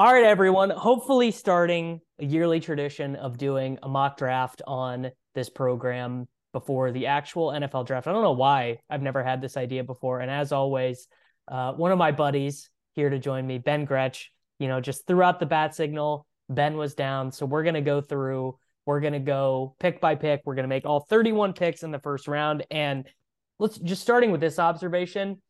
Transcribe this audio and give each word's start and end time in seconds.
All 0.00 0.10
right, 0.10 0.24
everyone. 0.24 0.70
Hopefully, 0.70 1.30
starting 1.30 2.00
a 2.18 2.24
yearly 2.24 2.58
tradition 2.58 3.16
of 3.16 3.36
doing 3.36 3.78
a 3.82 3.88
mock 3.90 4.16
draft 4.16 4.62
on 4.66 5.10
this 5.34 5.50
program 5.50 6.26
before 6.54 6.90
the 6.90 7.08
actual 7.08 7.48
NFL 7.48 7.86
draft. 7.86 8.06
I 8.06 8.12
don't 8.12 8.22
know 8.22 8.32
why 8.32 8.78
I've 8.88 9.02
never 9.02 9.22
had 9.22 9.42
this 9.42 9.58
idea 9.58 9.84
before. 9.84 10.20
And 10.20 10.30
as 10.30 10.52
always, 10.52 11.06
uh, 11.48 11.74
one 11.74 11.92
of 11.92 11.98
my 11.98 12.12
buddies 12.12 12.70
here 12.94 13.10
to 13.10 13.18
join 13.18 13.46
me, 13.46 13.58
Ben 13.58 13.84
Gretch, 13.84 14.32
you 14.58 14.68
know, 14.68 14.80
just 14.80 15.06
threw 15.06 15.22
out 15.22 15.38
the 15.38 15.44
bat 15.44 15.74
signal. 15.74 16.26
Ben 16.48 16.78
was 16.78 16.94
down. 16.94 17.30
So 17.30 17.44
we're 17.44 17.62
going 17.62 17.74
to 17.74 17.82
go 17.82 18.00
through, 18.00 18.58
we're 18.86 19.00
going 19.00 19.12
to 19.12 19.18
go 19.18 19.76
pick 19.80 20.00
by 20.00 20.14
pick. 20.14 20.40
We're 20.46 20.54
going 20.54 20.64
to 20.64 20.68
make 20.68 20.86
all 20.86 21.00
31 21.00 21.52
picks 21.52 21.82
in 21.82 21.90
the 21.90 21.98
first 21.98 22.26
round. 22.26 22.64
And 22.70 23.06
let's 23.58 23.76
just 23.76 24.00
starting 24.00 24.30
with 24.30 24.40
this 24.40 24.58
observation. 24.58 25.42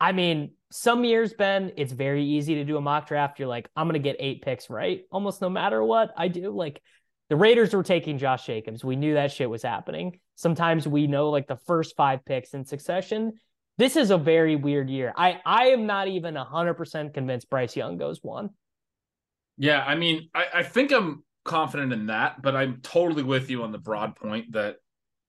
I 0.00 0.12
mean, 0.12 0.52
some 0.70 1.04
years, 1.04 1.32
Ben, 1.34 1.72
it's 1.76 1.92
very 1.92 2.24
easy 2.24 2.54
to 2.56 2.64
do 2.64 2.76
a 2.76 2.80
mock 2.80 3.08
draft. 3.08 3.38
You're 3.38 3.48
like, 3.48 3.68
I'm 3.74 3.86
going 3.86 4.00
to 4.00 4.08
get 4.08 4.16
eight 4.20 4.42
picks 4.42 4.70
right 4.70 5.02
almost 5.10 5.40
no 5.40 5.50
matter 5.50 5.82
what 5.82 6.12
I 6.16 6.28
do. 6.28 6.50
Like 6.50 6.80
the 7.28 7.36
Raiders 7.36 7.74
were 7.74 7.82
taking 7.82 8.18
Josh 8.18 8.46
Jacobs. 8.46 8.84
We 8.84 8.96
knew 8.96 9.14
that 9.14 9.32
shit 9.32 9.50
was 9.50 9.62
happening. 9.62 10.20
Sometimes 10.36 10.86
we 10.86 11.06
know 11.06 11.30
like 11.30 11.48
the 11.48 11.56
first 11.56 11.96
five 11.96 12.24
picks 12.24 12.54
in 12.54 12.64
succession. 12.64 13.32
This 13.78 13.96
is 13.96 14.10
a 14.10 14.18
very 14.18 14.56
weird 14.56 14.90
year. 14.90 15.12
I, 15.16 15.40
I 15.44 15.68
am 15.68 15.86
not 15.86 16.08
even 16.08 16.34
100% 16.34 17.14
convinced 17.14 17.50
Bryce 17.50 17.76
Young 17.76 17.96
goes 17.96 18.20
one. 18.22 18.50
Yeah. 19.56 19.82
I 19.84 19.94
mean, 19.96 20.28
I, 20.34 20.46
I 20.54 20.62
think 20.62 20.92
I'm 20.92 21.24
confident 21.44 21.92
in 21.92 22.06
that, 22.06 22.42
but 22.42 22.54
I'm 22.54 22.80
totally 22.82 23.22
with 23.22 23.50
you 23.50 23.62
on 23.64 23.72
the 23.72 23.78
broad 23.78 24.16
point 24.16 24.52
that 24.52 24.76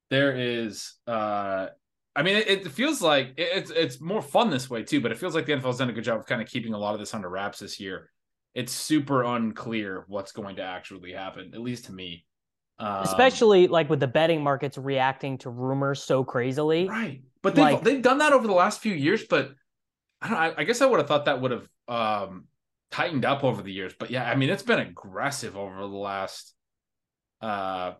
there 0.09 0.35
is 0.35 0.93
uh 1.07 1.67
I 2.15 2.23
mean, 2.23 2.35
it, 2.37 2.47
it 2.47 2.71
feels 2.71 3.01
like 3.01 3.33
it's 3.37 3.71
it's 3.71 4.01
more 4.01 4.21
fun 4.21 4.49
this 4.49 4.69
way 4.69 4.83
too, 4.83 4.99
but 4.99 5.11
it 5.11 5.17
feels 5.17 5.33
like 5.33 5.45
the 5.45 5.53
NFL's 5.53 5.77
done 5.77 5.89
a 5.89 5.93
good 5.93 6.03
job 6.03 6.19
of 6.19 6.25
kind 6.25 6.41
of 6.41 6.47
keeping 6.47 6.73
a 6.73 6.77
lot 6.77 6.93
of 6.93 6.99
this 6.99 7.13
under 7.13 7.29
wraps 7.29 7.59
this 7.59 7.79
year. 7.79 8.09
It's 8.53 8.73
super 8.73 9.23
unclear 9.23 10.03
what's 10.07 10.33
going 10.33 10.57
to 10.57 10.61
actually 10.61 11.13
happen, 11.13 11.51
at 11.53 11.61
least 11.61 11.85
to 11.85 11.93
me. 11.93 12.25
Um, 12.79 13.03
Especially 13.03 13.67
like 13.67 13.89
with 13.89 14.01
the 14.01 14.07
betting 14.07 14.43
markets 14.43 14.77
reacting 14.77 15.37
to 15.39 15.49
rumors 15.49 16.03
so 16.03 16.25
crazily, 16.25 16.89
right? 16.89 17.21
But 17.41 17.55
they've 17.55 17.63
like, 17.63 17.83
they've 17.83 18.01
done 18.01 18.17
that 18.17 18.33
over 18.33 18.45
the 18.45 18.53
last 18.53 18.81
few 18.81 18.93
years. 18.93 19.23
But 19.23 19.51
I 20.21 20.27
don't. 20.27 20.37
I, 20.37 20.53
I 20.57 20.63
guess 20.65 20.81
I 20.81 20.87
would 20.87 20.99
have 20.99 21.07
thought 21.07 21.25
that 21.25 21.39
would 21.39 21.51
have 21.51 21.67
um, 21.87 22.45
tightened 22.91 23.23
up 23.23 23.45
over 23.45 23.61
the 23.61 23.71
years. 23.71 23.93
But 23.97 24.11
yeah, 24.11 24.29
I 24.29 24.35
mean, 24.35 24.49
it's 24.49 24.63
been 24.63 24.79
aggressive 24.79 25.55
over 25.55 25.79
the 25.79 25.87
last. 25.87 26.53
Uh, 27.39 27.93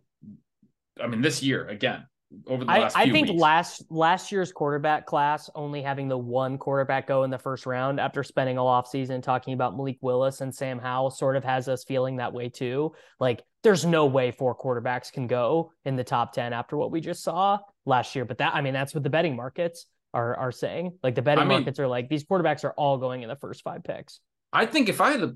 I 1.02 1.08
mean, 1.08 1.22
this 1.22 1.42
year 1.42 1.66
again 1.66 2.06
over 2.48 2.64
the 2.64 2.72
last 2.72 2.96
I, 2.96 3.04
I 3.04 3.12
think 3.12 3.30
weeks. 3.30 3.42
last 3.42 3.84
last 3.90 4.32
year's 4.32 4.52
quarterback 4.52 5.06
class 5.06 5.50
only 5.56 5.82
having 5.82 6.08
the 6.08 6.18
one 6.18 6.58
quarterback 6.58 7.08
go 7.08 7.24
in 7.24 7.30
the 7.30 7.38
first 7.38 7.66
round 7.66 8.00
after 8.00 8.24
spending 8.24 8.58
all 8.58 8.68
off 8.68 8.88
season 8.88 9.22
talking 9.22 9.54
about 9.54 9.76
Malik 9.76 9.98
Willis 10.02 10.42
and 10.42 10.54
Sam 10.54 10.80
Howell 10.80 11.12
sort 11.12 11.36
of 11.36 11.44
has 11.44 11.68
us 11.68 11.84
feeling 11.84 12.18
that 12.18 12.34
way 12.34 12.50
too. 12.50 12.94
Like 13.20 13.44
there's 13.64 13.86
no 13.86 14.06
way 14.06 14.32
four 14.32 14.56
quarterbacks 14.56 15.12
can 15.12 15.28
go 15.28 15.72
in 15.86 15.96
the 15.96 16.04
top 16.04 16.34
10 16.34 16.54
after 16.54 16.78
what 16.78 16.92
we 16.92 17.02
just 17.02 17.24
saw 17.24 17.60
last 17.86 18.16
year. 18.16 18.26
But 18.26 18.38
that 18.40 18.56
I 18.56 18.62
mean 18.62 18.74
that's 18.74 18.94
what 18.94 19.04
the 19.04 19.10
betting 19.10 19.36
markets 19.36 19.86
are 20.14 20.36
are 20.36 20.52
saying. 20.52 20.98
Like 21.04 21.16
the 21.16 21.22
betting 21.22 21.44
I 21.44 21.46
mean, 21.46 21.60
markets 21.60 21.80
are 21.80 21.88
like 21.88 22.10
these 22.10 22.24
quarterbacks 22.24 22.64
are 22.64 22.74
all 22.74 22.98
going 22.98 23.24
in 23.24 23.30
the 23.30 23.36
first 23.36 23.64
five 23.64 23.84
picks. 23.84 24.20
I 24.54 24.66
think 24.66 24.90
if 24.90 25.02
I 25.02 25.12
had 25.12 25.22
to 25.22 25.36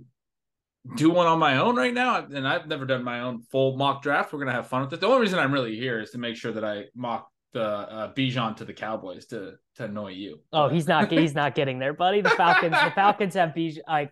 do 0.96 1.10
one 1.10 1.28
on 1.28 1.40
my 1.40 1.58
own 1.58 1.76
right 1.76 1.94
now, 1.94 2.26
and 2.26 2.48
I've 2.48 2.68
never 2.68 2.86
done 2.86 3.04
my 3.04 3.22
own 3.22 3.42
full 3.52 3.76
mock 3.78 4.04
draft. 4.04 4.32
We're 4.32 4.40
gonna 4.40 4.52
have 4.52 4.68
fun 4.68 4.82
with 4.82 4.94
it. 4.94 5.02
The 5.02 5.08
only 5.08 5.22
reason 5.22 5.40
I'm 5.40 5.52
really 5.52 5.76
here 5.76 6.00
is 6.00 6.12
to 6.12 6.18
make 6.18 6.36
sure 6.36 6.52
that 6.52 6.64
I 6.64 6.86
mock 6.96 7.30
the 7.54 7.64
uh, 7.64 8.14
Bijan 8.14 8.58
to 8.58 8.66
the 8.66 8.74
Cowboys 8.74 9.26
to 9.28 9.54
to 9.76 9.86
annoy 9.86 10.10
you. 10.10 10.42
Oh, 10.54 10.70
he's 10.70 10.88
not 10.88 11.12
he's 11.12 11.34
not 11.34 11.56
getting 11.56 11.80
there, 11.80 11.94
buddy. 11.94 12.22
The 12.22 12.30
Falcons 12.32 12.76
the 12.84 12.92
Falcons 12.92 13.34
have 13.34 13.50
Bijan. 13.50 13.80
Like, 13.88 14.12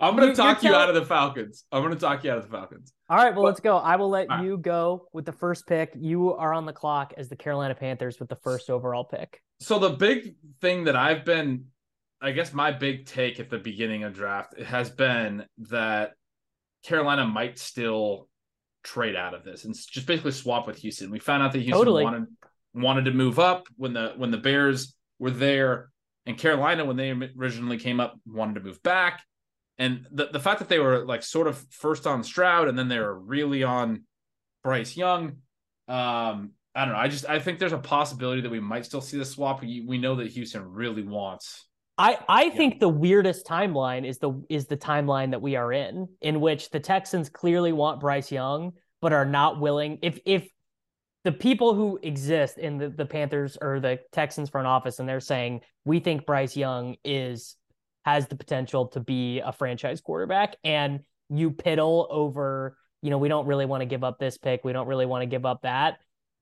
I'm 0.00 0.16
gonna 0.16 0.34
talk 0.34 0.62
you 0.62 0.74
out 0.74 0.88
of 0.88 0.94
the 0.94 1.04
Falcons. 1.04 1.64
I'm 1.70 1.82
gonna 1.82 1.96
talk 1.96 2.24
you 2.24 2.30
out 2.30 2.38
of 2.38 2.44
the 2.44 2.50
Falcons. 2.50 2.92
All 3.08 3.16
right, 3.16 3.34
well, 3.34 3.42
but, 3.42 3.48
let's 3.48 3.60
go. 3.60 3.76
I 3.76 3.96
will 3.96 4.10
let 4.10 4.28
right. 4.28 4.44
you 4.44 4.58
go 4.58 5.08
with 5.12 5.24
the 5.24 5.32
first 5.32 5.66
pick. 5.66 5.92
You 5.96 6.34
are 6.34 6.52
on 6.52 6.66
the 6.66 6.72
clock 6.72 7.14
as 7.16 7.28
the 7.28 7.36
Carolina 7.36 7.74
Panthers 7.74 8.18
with 8.18 8.28
the 8.28 8.36
first 8.36 8.70
overall 8.70 9.04
pick. 9.04 9.40
So 9.60 9.78
the 9.78 9.90
big 9.90 10.34
thing 10.60 10.84
that 10.84 10.96
I've 10.96 11.24
been 11.24 11.66
I 12.20 12.32
guess 12.32 12.52
my 12.52 12.72
big 12.72 13.06
take 13.06 13.38
at 13.38 13.48
the 13.48 13.58
beginning 13.58 14.04
of 14.04 14.14
draft 14.14 14.58
has 14.60 14.90
been 14.90 15.44
that 15.70 16.12
Carolina 16.82 17.24
might 17.24 17.58
still 17.58 18.28
trade 18.82 19.16
out 19.16 19.34
of 19.34 19.44
this 19.44 19.64
and 19.64 19.74
just 19.74 20.06
basically 20.06 20.32
swap 20.32 20.66
with 20.66 20.78
Houston. 20.78 21.10
We 21.10 21.18
found 21.18 21.42
out 21.42 21.52
that 21.52 21.58
Houston 21.58 21.78
totally. 21.78 22.04
wanted 22.04 22.26
wanted 22.74 23.04
to 23.06 23.12
move 23.12 23.38
up 23.38 23.66
when 23.76 23.92
the 23.92 24.14
when 24.16 24.30
the 24.30 24.38
Bears 24.38 24.94
were 25.18 25.30
there, 25.30 25.90
and 26.26 26.36
Carolina 26.36 26.84
when 26.84 26.96
they 26.96 27.10
originally 27.10 27.78
came 27.78 28.00
up 28.00 28.18
wanted 28.26 28.54
to 28.54 28.60
move 28.60 28.82
back. 28.82 29.22
And 29.78 30.06
the 30.10 30.26
the 30.26 30.40
fact 30.40 30.58
that 30.58 30.68
they 30.68 30.80
were 30.80 31.04
like 31.04 31.22
sort 31.22 31.46
of 31.46 31.64
first 31.70 32.06
on 32.06 32.24
Stroud 32.24 32.68
and 32.68 32.76
then 32.76 32.88
they 32.88 32.98
were 32.98 33.18
really 33.18 33.62
on 33.62 34.04
Bryce 34.64 34.96
Young. 34.96 35.36
Um, 35.86 36.50
I 36.74 36.84
don't 36.84 36.94
know. 36.94 37.00
I 37.00 37.08
just 37.08 37.28
I 37.28 37.38
think 37.38 37.60
there's 37.60 37.72
a 37.72 37.78
possibility 37.78 38.40
that 38.40 38.50
we 38.50 38.60
might 38.60 38.84
still 38.84 39.00
see 39.00 39.18
the 39.18 39.24
swap. 39.24 39.62
We, 39.62 39.84
we 39.86 39.98
know 39.98 40.16
that 40.16 40.28
Houston 40.28 40.64
really 40.64 41.02
wants 41.02 41.67
I, 41.98 42.16
I 42.28 42.44
yeah. 42.44 42.54
think 42.54 42.80
the 42.80 42.88
weirdest 42.88 43.44
timeline 43.44 44.06
is 44.06 44.18
the 44.18 44.32
is 44.48 44.66
the 44.66 44.76
timeline 44.76 45.32
that 45.32 45.42
we 45.42 45.56
are 45.56 45.72
in, 45.72 46.08
in 46.20 46.40
which 46.40 46.70
the 46.70 46.78
Texans 46.78 47.28
clearly 47.28 47.72
want 47.72 48.00
Bryce 48.00 48.30
Young, 48.30 48.72
but 49.02 49.12
are 49.12 49.24
not 49.24 49.60
willing. 49.60 49.98
If 50.02 50.20
if 50.24 50.48
the 51.24 51.32
people 51.32 51.74
who 51.74 51.98
exist 52.02 52.56
in 52.56 52.78
the, 52.78 52.88
the 52.88 53.04
Panthers 53.04 53.58
or 53.60 53.80
the 53.80 53.98
Texans 54.12 54.48
front 54.48 54.68
office 54.68 55.00
and 55.00 55.08
they're 55.08 55.20
saying 55.20 55.60
we 55.84 55.98
think 55.98 56.24
Bryce 56.24 56.56
Young 56.56 56.96
is 57.04 57.56
has 58.04 58.28
the 58.28 58.36
potential 58.36 58.86
to 58.88 59.00
be 59.00 59.40
a 59.40 59.52
franchise 59.52 60.00
quarterback, 60.00 60.56
and 60.62 61.00
you 61.28 61.50
piddle 61.50 62.06
over, 62.08 62.78
you 63.02 63.10
know, 63.10 63.18
we 63.18 63.28
don't 63.28 63.46
really 63.46 63.66
want 63.66 63.80
to 63.82 63.86
give 63.86 64.04
up 64.04 64.18
this 64.18 64.38
pick, 64.38 64.64
we 64.64 64.72
don't 64.72 64.86
really 64.86 65.04
want 65.04 65.22
to 65.22 65.26
give 65.26 65.44
up 65.44 65.62
that 65.62 65.98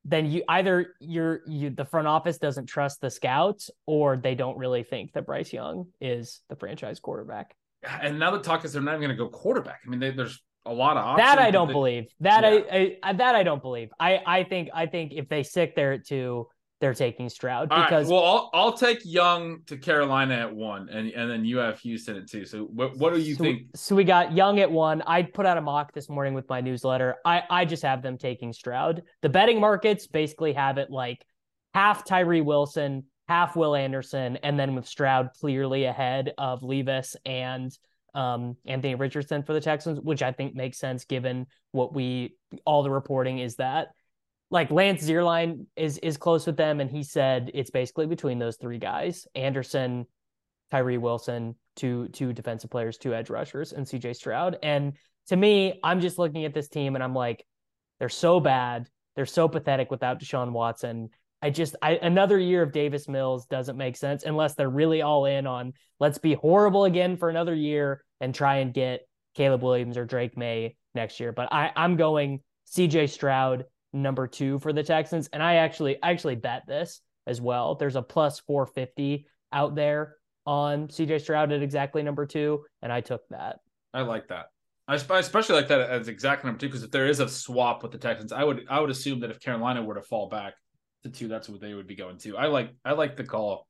then 0.08 0.30
you 0.30 0.42
either 0.48 0.94
you're 1.00 1.40
you 1.46 1.68
the 1.70 1.84
front 1.84 2.06
office 2.06 2.38
doesn't 2.38 2.66
trust 2.66 3.00
the 3.00 3.10
scouts 3.10 3.70
or 3.86 4.16
they 4.16 4.36
don't 4.36 4.56
really 4.56 4.84
think 4.84 5.12
that 5.12 5.26
Bryce 5.26 5.52
Young 5.52 5.86
is 6.00 6.40
the 6.48 6.54
franchise 6.54 7.00
quarterback. 7.00 7.54
And 8.00 8.18
now 8.18 8.30
the 8.30 8.38
talk 8.38 8.64
is 8.64 8.72
they're 8.72 8.82
not 8.82 8.92
even 8.92 9.02
going 9.02 9.16
to 9.16 9.22
go 9.22 9.28
quarterback. 9.28 9.80
I 9.84 9.90
mean, 9.90 10.00
they, 10.00 10.10
there's 10.10 10.40
a 10.64 10.72
lot 10.72 10.96
of 10.96 11.04
options. 11.04 11.28
That 11.28 11.38
I 11.38 11.50
don't 11.50 11.68
they, 11.68 11.72
believe. 11.72 12.04
That 12.20 12.42
yeah. 12.42 12.60
I, 12.72 12.96
I, 13.02 13.12
that 13.14 13.34
I 13.34 13.42
don't 13.42 13.62
believe. 13.62 13.90
I 13.98 14.20
I 14.24 14.44
think 14.44 14.70
I 14.72 14.86
think 14.86 15.12
if 15.12 15.28
they 15.28 15.42
stick 15.42 15.74
there 15.74 15.92
at 15.92 16.06
two, 16.06 16.46
they're 16.80 16.94
taking 16.94 17.28
Stroud 17.28 17.68
because 17.68 18.06
right, 18.06 18.12
well, 18.12 18.24
I'll 18.24 18.50
I'll 18.52 18.72
take 18.72 18.98
Young 19.04 19.60
to 19.66 19.76
Carolina 19.78 20.34
at 20.34 20.54
one, 20.54 20.88
and 20.90 21.08
and 21.10 21.30
then 21.30 21.44
you 21.44 21.58
have 21.58 21.78
Houston 21.80 22.16
at 22.16 22.28
two. 22.28 22.44
So 22.44 22.64
what 22.64 22.96
what 22.96 23.14
do 23.14 23.20
you 23.20 23.34
so, 23.34 23.44
think? 23.44 23.62
So 23.74 23.96
we 23.96 24.04
got 24.04 24.32
Young 24.32 24.60
at 24.60 24.70
one. 24.70 25.02
I 25.06 25.22
put 25.22 25.46
out 25.46 25.56
a 25.56 25.62
mock 25.62 25.92
this 25.92 26.08
morning 26.08 26.34
with 26.34 26.48
my 26.48 26.60
newsletter. 26.60 27.16
I 27.24 27.42
I 27.48 27.64
just 27.64 27.82
have 27.82 28.02
them 28.02 28.18
taking 28.18 28.52
Stroud. 28.52 29.02
The 29.22 29.28
betting 29.28 29.60
markets 29.60 30.06
basically 30.06 30.52
have 30.52 30.76
it 30.76 30.90
like 30.90 31.24
half 31.72 32.04
Tyree 32.04 32.42
Wilson, 32.42 33.04
half 33.26 33.56
Will 33.56 33.74
Anderson, 33.74 34.36
and 34.36 34.58
then 34.58 34.74
with 34.74 34.86
Stroud 34.86 35.30
clearly 35.40 35.84
ahead 35.84 36.32
of 36.36 36.62
Levis 36.62 37.16
and 37.24 37.76
um, 38.14 38.56
Anthony 38.66 38.94
Richardson 38.94 39.42
for 39.42 39.52
the 39.52 39.60
Texans, 39.60 40.00
which 40.00 40.22
I 40.22 40.32
think 40.32 40.54
makes 40.54 40.78
sense 40.78 41.04
given 41.04 41.46
what 41.72 41.94
we 41.94 42.36
all 42.64 42.82
the 42.82 42.90
reporting 42.90 43.38
is 43.38 43.56
that 43.56 43.88
like 44.50 44.70
Lance 44.70 45.02
Zierlein 45.02 45.66
is 45.76 45.98
is 45.98 46.16
close 46.16 46.46
with 46.46 46.56
them, 46.56 46.80
and 46.80 46.90
he 46.90 47.02
said 47.02 47.50
it's 47.54 47.70
basically 47.70 48.06
between 48.06 48.38
those 48.38 48.56
three 48.56 48.78
guys. 48.78 49.26
Anderson 49.34 50.06
Tyree 50.70 50.98
Wilson, 50.98 51.56
two 51.74 52.08
two 52.08 52.32
defensive 52.32 52.70
players, 52.70 52.98
two 52.98 53.14
edge 53.14 53.30
rushers, 53.30 53.72
and 53.72 53.86
CJ 53.86 54.16
Stroud. 54.16 54.58
And 54.62 54.94
to 55.28 55.36
me, 55.36 55.80
I'm 55.82 56.00
just 56.00 56.18
looking 56.18 56.44
at 56.44 56.54
this 56.54 56.68
team 56.68 56.94
and 56.94 57.02
I'm 57.02 57.14
like, 57.14 57.44
they're 57.98 58.08
so 58.08 58.40
bad. 58.40 58.88
They're 59.14 59.26
so 59.26 59.48
pathetic 59.48 59.90
without 59.90 60.20
Deshaun 60.20 60.52
Watson. 60.52 61.10
I 61.42 61.50
just 61.50 61.76
I 61.82 61.92
another 61.92 62.38
year 62.38 62.62
of 62.62 62.72
Davis 62.72 63.08
Mills 63.08 63.46
doesn't 63.46 63.76
make 63.76 63.96
sense 63.96 64.24
unless 64.24 64.54
they're 64.54 64.70
really 64.70 65.02
all 65.02 65.26
in 65.26 65.46
on 65.46 65.72
let's 66.00 66.18
be 66.18 66.34
horrible 66.34 66.84
again 66.84 67.16
for 67.16 67.28
another 67.28 67.54
year 67.54 68.02
and 68.20 68.34
try 68.34 68.56
and 68.58 68.72
get 68.72 69.06
Caleb 69.34 69.62
Williams 69.62 69.96
or 69.96 70.04
Drake 70.04 70.36
Maye 70.36 70.76
next 70.94 71.20
year. 71.20 71.32
But 71.32 71.52
I, 71.52 71.70
I'm 71.76 71.96
going 71.96 72.40
CJ 72.74 73.10
Stroud 73.10 73.64
number 74.02 74.26
two 74.26 74.58
for 74.58 74.72
the 74.72 74.82
Texans. 74.82 75.28
And 75.32 75.42
I 75.42 75.56
actually 75.56 76.02
I 76.02 76.10
actually 76.10 76.36
bet 76.36 76.62
this 76.66 77.00
as 77.26 77.40
well. 77.40 77.74
There's 77.74 77.96
a 77.96 78.02
plus 78.02 78.40
450 78.40 79.26
out 79.52 79.74
there 79.74 80.16
on 80.46 80.88
CJ 80.88 81.20
Stroud 81.20 81.52
at 81.52 81.62
exactly 81.62 82.02
number 82.02 82.26
two, 82.26 82.64
and 82.82 82.92
I 82.92 83.00
took 83.00 83.22
that. 83.30 83.56
I 83.92 84.02
like 84.02 84.28
that. 84.28 84.46
I 84.88 84.94
especially 84.94 85.56
like 85.56 85.68
that 85.68 85.80
as 85.80 86.06
exactly 86.06 86.46
number 86.46 86.60
two 86.60 86.68
because 86.68 86.84
if 86.84 86.92
there 86.92 87.08
is 87.08 87.18
a 87.18 87.28
swap 87.28 87.82
with 87.82 87.90
the 87.90 87.98
Texans, 87.98 88.32
I 88.32 88.44
would 88.44 88.66
I 88.70 88.78
would 88.80 88.90
assume 88.90 89.20
that 89.20 89.30
if 89.30 89.40
Carolina 89.40 89.82
were 89.82 89.94
to 89.94 90.02
fall 90.02 90.28
back 90.28 90.54
to 91.02 91.10
two, 91.10 91.26
that's 91.26 91.48
what 91.48 91.60
they 91.60 91.74
would 91.74 91.88
be 91.88 91.96
going 91.96 92.18
to. 92.18 92.36
I 92.36 92.46
like 92.46 92.70
I 92.84 92.92
like 92.92 93.16
the 93.16 93.24
call 93.24 93.66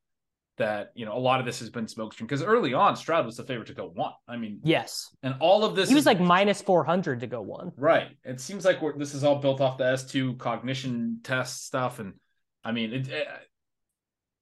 that 0.56 0.92
you 0.94 1.04
know 1.06 1.16
a 1.16 1.18
lot 1.18 1.40
of 1.40 1.46
this 1.46 1.58
has 1.60 1.70
been 1.70 1.86
smokescreen 1.86 2.22
because 2.22 2.42
early 2.42 2.74
on 2.74 2.96
Stroud 2.96 3.26
was 3.26 3.36
the 3.36 3.44
favorite 3.44 3.66
to 3.66 3.74
go 3.74 3.90
one. 3.94 4.12
I 4.28 4.36
mean, 4.36 4.60
yes, 4.62 5.10
and 5.22 5.34
all 5.40 5.64
of 5.64 5.76
this 5.76 5.88
he 5.88 5.94
was 5.94 6.02
is, 6.02 6.06
like 6.06 6.20
minus 6.20 6.62
four 6.62 6.84
hundred 6.84 7.20
to 7.20 7.26
go 7.26 7.40
one. 7.42 7.72
Right. 7.76 8.08
It 8.24 8.40
seems 8.40 8.64
like 8.64 8.80
we're 8.80 8.96
this 8.96 9.14
is 9.14 9.24
all 9.24 9.36
built 9.36 9.60
off 9.60 9.78
the 9.78 9.86
S 9.86 10.06
two 10.06 10.34
cognition 10.34 11.20
test 11.22 11.66
stuff, 11.66 11.98
and 11.98 12.14
I 12.64 12.72
mean, 12.72 12.92
it, 12.92 13.08
it, 13.08 13.28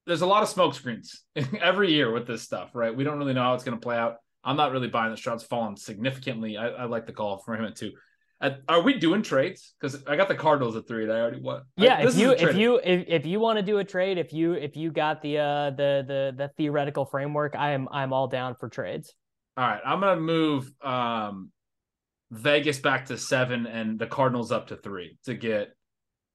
there's 0.06 0.22
a 0.22 0.26
lot 0.26 0.42
of 0.42 0.48
smokescreens 0.48 1.18
every 1.60 1.92
year 1.92 2.12
with 2.12 2.26
this 2.26 2.42
stuff, 2.42 2.70
right? 2.74 2.94
We 2.94 3.04
don't 3.04 3.18
really 3.18 3.34
know 3.34 3.42
how 3.42 3.54
it's 3.54 3.64
going 3.64 3.78
to 3.78 3.82
play 3.82 3.96
out. 3.96 4.16
I'm 4.44 4.56
not 4.56 4.72
really 4.72 4.88
buying 4.88 5.10
that 5.10 5.16
Stroud's 5.16 5.44
fallen 5.44 5.76
significantly. 5.76 6.56
I, 6.56 6.68
I 6.68 6.84
like 6.84 7.06
the 7.06 7.12
call 7.12 7.38
for 7.38 7.54
him 7.54 7.64
at 7.64 7.76
two. 7.76 7.92
Are 8.68 8.82
we 8.82 8.98
doing 8.98 9.22
trades? 9.22 9.74
Because 9.80 10.04
I 10.06 10.16
got 10.16 10.28
the 10.28 10.34
Cardinals 10.34 10.76
at 10.76 10.86
three, 10.86 11.04
and 11.04 11.12
I 11.12 11.20
already 11.20 11.40
won. 11.40 11.62
Yeah, 11.76 11.96
I, 11.96 12.06
if 12.06 12.16
you 12.16 12.32
if 12.32 12.56
you 12.56 12.80
if, 12.82 13.04
if 13.08 13.26
you 13.26 13.40
want 13.40 13.58
to 13.58 13.62
do 13.62 13.78
a 13.78 13.84
trade, 13.84 14.18
if 14.18 14.32
you 14.32 14.52
if 14.52 14.76
you 14.76 14.90
got 14.90 15.22
the 15.22 15.38
uh 15.38 15.70
the 15.70 16.04
the 16.06 16.34
the 16.36 16.50
theoretical 16.56 17.04
framework, 17.04 17.54
I 17.56 17.70
am 17.70 17.88
I'm 17.90 18.12
all 18.12 18.28
down 18.28 18.54
for 18.54 18.68
trades. 18.68 19.14
All 19.56 19.66
right, 19.66 19.80
I'm 19.84 20.00
gonna 20.00 20.20
move 20.20 20.70
um 20.82 21.50
Vegas 22.30 22.78
back 22.78 23.06
to 23.06 23.16
seven 23.16 23.66
and 23.66 23.98
the 23.98 24.06
Cardinals 24.06 24.52
up 24.52 24.68
to 24.68 24.76
three 24.76 25.18
to 25.24 25.34
get 25.34 25.74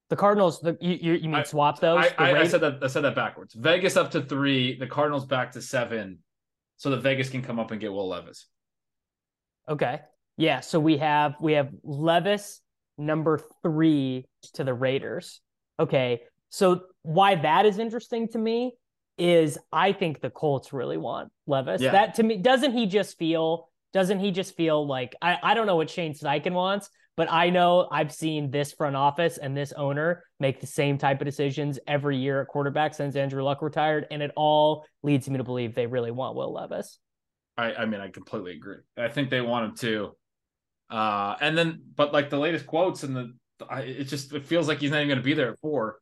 the 0.09 0.15
Cardinals, 0.15 0.59
the, 0.59 0.75
you, 0.81 1.13
you 1.13 1.29
mean 1.29 1.35
I, 1.35 1.43
swap 1.43 1.79
those? 1.79 2.03
I, 2.17 2.31
I, 2.31 2.39
I, 2.39 2.47
said 2.47 2.61
that 2.61 2.79
I 2.81 2.87
said 2.87 3.03
that 3.03 3.13
backwards. 3.13 3.53
Vegas 3.53 3.95
up 3.95 4.09
to 4.11 4.21
three, 4.21 4.77
the 4.77 4.87
Cardinals 4.87 5.25
back 5.25 5.51
to 5.51 5.61
seven, 5.61 6.19
so 6.77 6.89
that 6.89 7.01
Vegas 7.01 7.29
can 7.29 7.43
come 7.43 7.59
up 7.59 7.69
and 7.69 7.79
get 7.79 7.93
Will 7.93 8.07
Levis. 8.07 8.47
Okay. 9.69 9.99
Yeah. 10.39 10.61
So 10.61 10.79
we 10.79 10.97
have 10.97 11.35
we 11.41 11.53
have 11.53 11.69
Levis 11.83 12.61
number 12.97 13.41
three 13.61 14.25
to 14.53 14.63
the 14.63 14.73
Raiders. 14.73 15.41
Okay. 15.79 16.21
So 16.49 16.83
why 17.03 17.35
that 17.35 17.65
is 17.65 17.77
interesting 17.77 18.29
to 18.29 18.37
me 18.37 18.73
is 19.17 19.57
I 19.71 19.91
think 19.91 20.21
the 20.21 20.29
Colts 20.29 20.71
really 20.71 20.97
want 20.97 21.29
Levis. 21.45 21.81
Yeah. 21.81 21.91
That 21.91 22.15
to 22.15 22.23
me 22.23 22.37
doesn't 22.37 22.71
he 22.71 22.85
just 22.85 23.17
feel 23.17 23.69
doesn't 23.91 24.19
he 24.19 24.31
just 24.31 24.55
feel 24.55 24.87
like 24.87 25.13
I, 25.21 25.37
I 25.43 25.53
don't 25.55 25.67
know 25.67 25.75
what 25.75 25.89
Shane 25.89 26.13
Steichen 26.13 26.53
wants, 26.53 26.89
but 27.17 27.29
I 27.29 27.49
know 27.49 27.89
I've 27.91 28.13
seen 28.13 28.49
this 28.49 28.71
front 28.71 28.95
office 28.95 29.37
and 29.37 29.57
this 29.57 29.73
owner 29.73 30.23
make 30.39 30.61
the 30.61 30.67
same 30.67 30.97
type 30.97 31.19
of 31.19 31.25
decisions 31.25 31.79
every 31.85 32.15
year 32.15 32.41
at 32.41 32.47
quarterback 32.47 32.93
since 32.93 33.17
Andrew 33.17 33.43
Luck 33.43 33.61
retired, 33.61 34.07
and 34.09 34.21
it 34.21 34.31
all 34.37 34.85
leads 35.03 35.29
me 35.29 35.37
to 35.37 35.43
believe 35.43 35.75
they 35.75 35.87
really 35.87 36.11
want 36.11 36.37
Will 36.37 36.53
Levis. 36.53 36.97
I, 37.57 37.73
I 37.73 37.85
mean, 37.85 37.99
I 37.99 38.09
completely 38.09 38.53
agree. 38.53 38.77
I 38.97 39.09
think 39.09 39.29
they 39.29 39.41
want 39.41 39.65
him 39.65 39.75
to. 39.77 40.15
Uh, 40.89 41.35
and 41.39 41.57
then, 41.57 41.81
but 41.95 42.13
like 42.13 42.29
the 42.29 42.39
latest 42.39 42.65
quotes 42.65 43.03
and 43.03 43.15
the, 43.15 43.33
I, 43.69 43.81
it 43.81 44.03
just 44.05 44.33
it 44.33 44.45
feels 44.45 44.67
like 44.67 44.79
he's 44.79 44.91
not 44.91 44.97
even 44.97 45.09
going 45.09 45.19
to 45.19 45.23
be 45.23 45.33
there 45.33 45.51
at 45.51 45.59
four. 45.59 45.99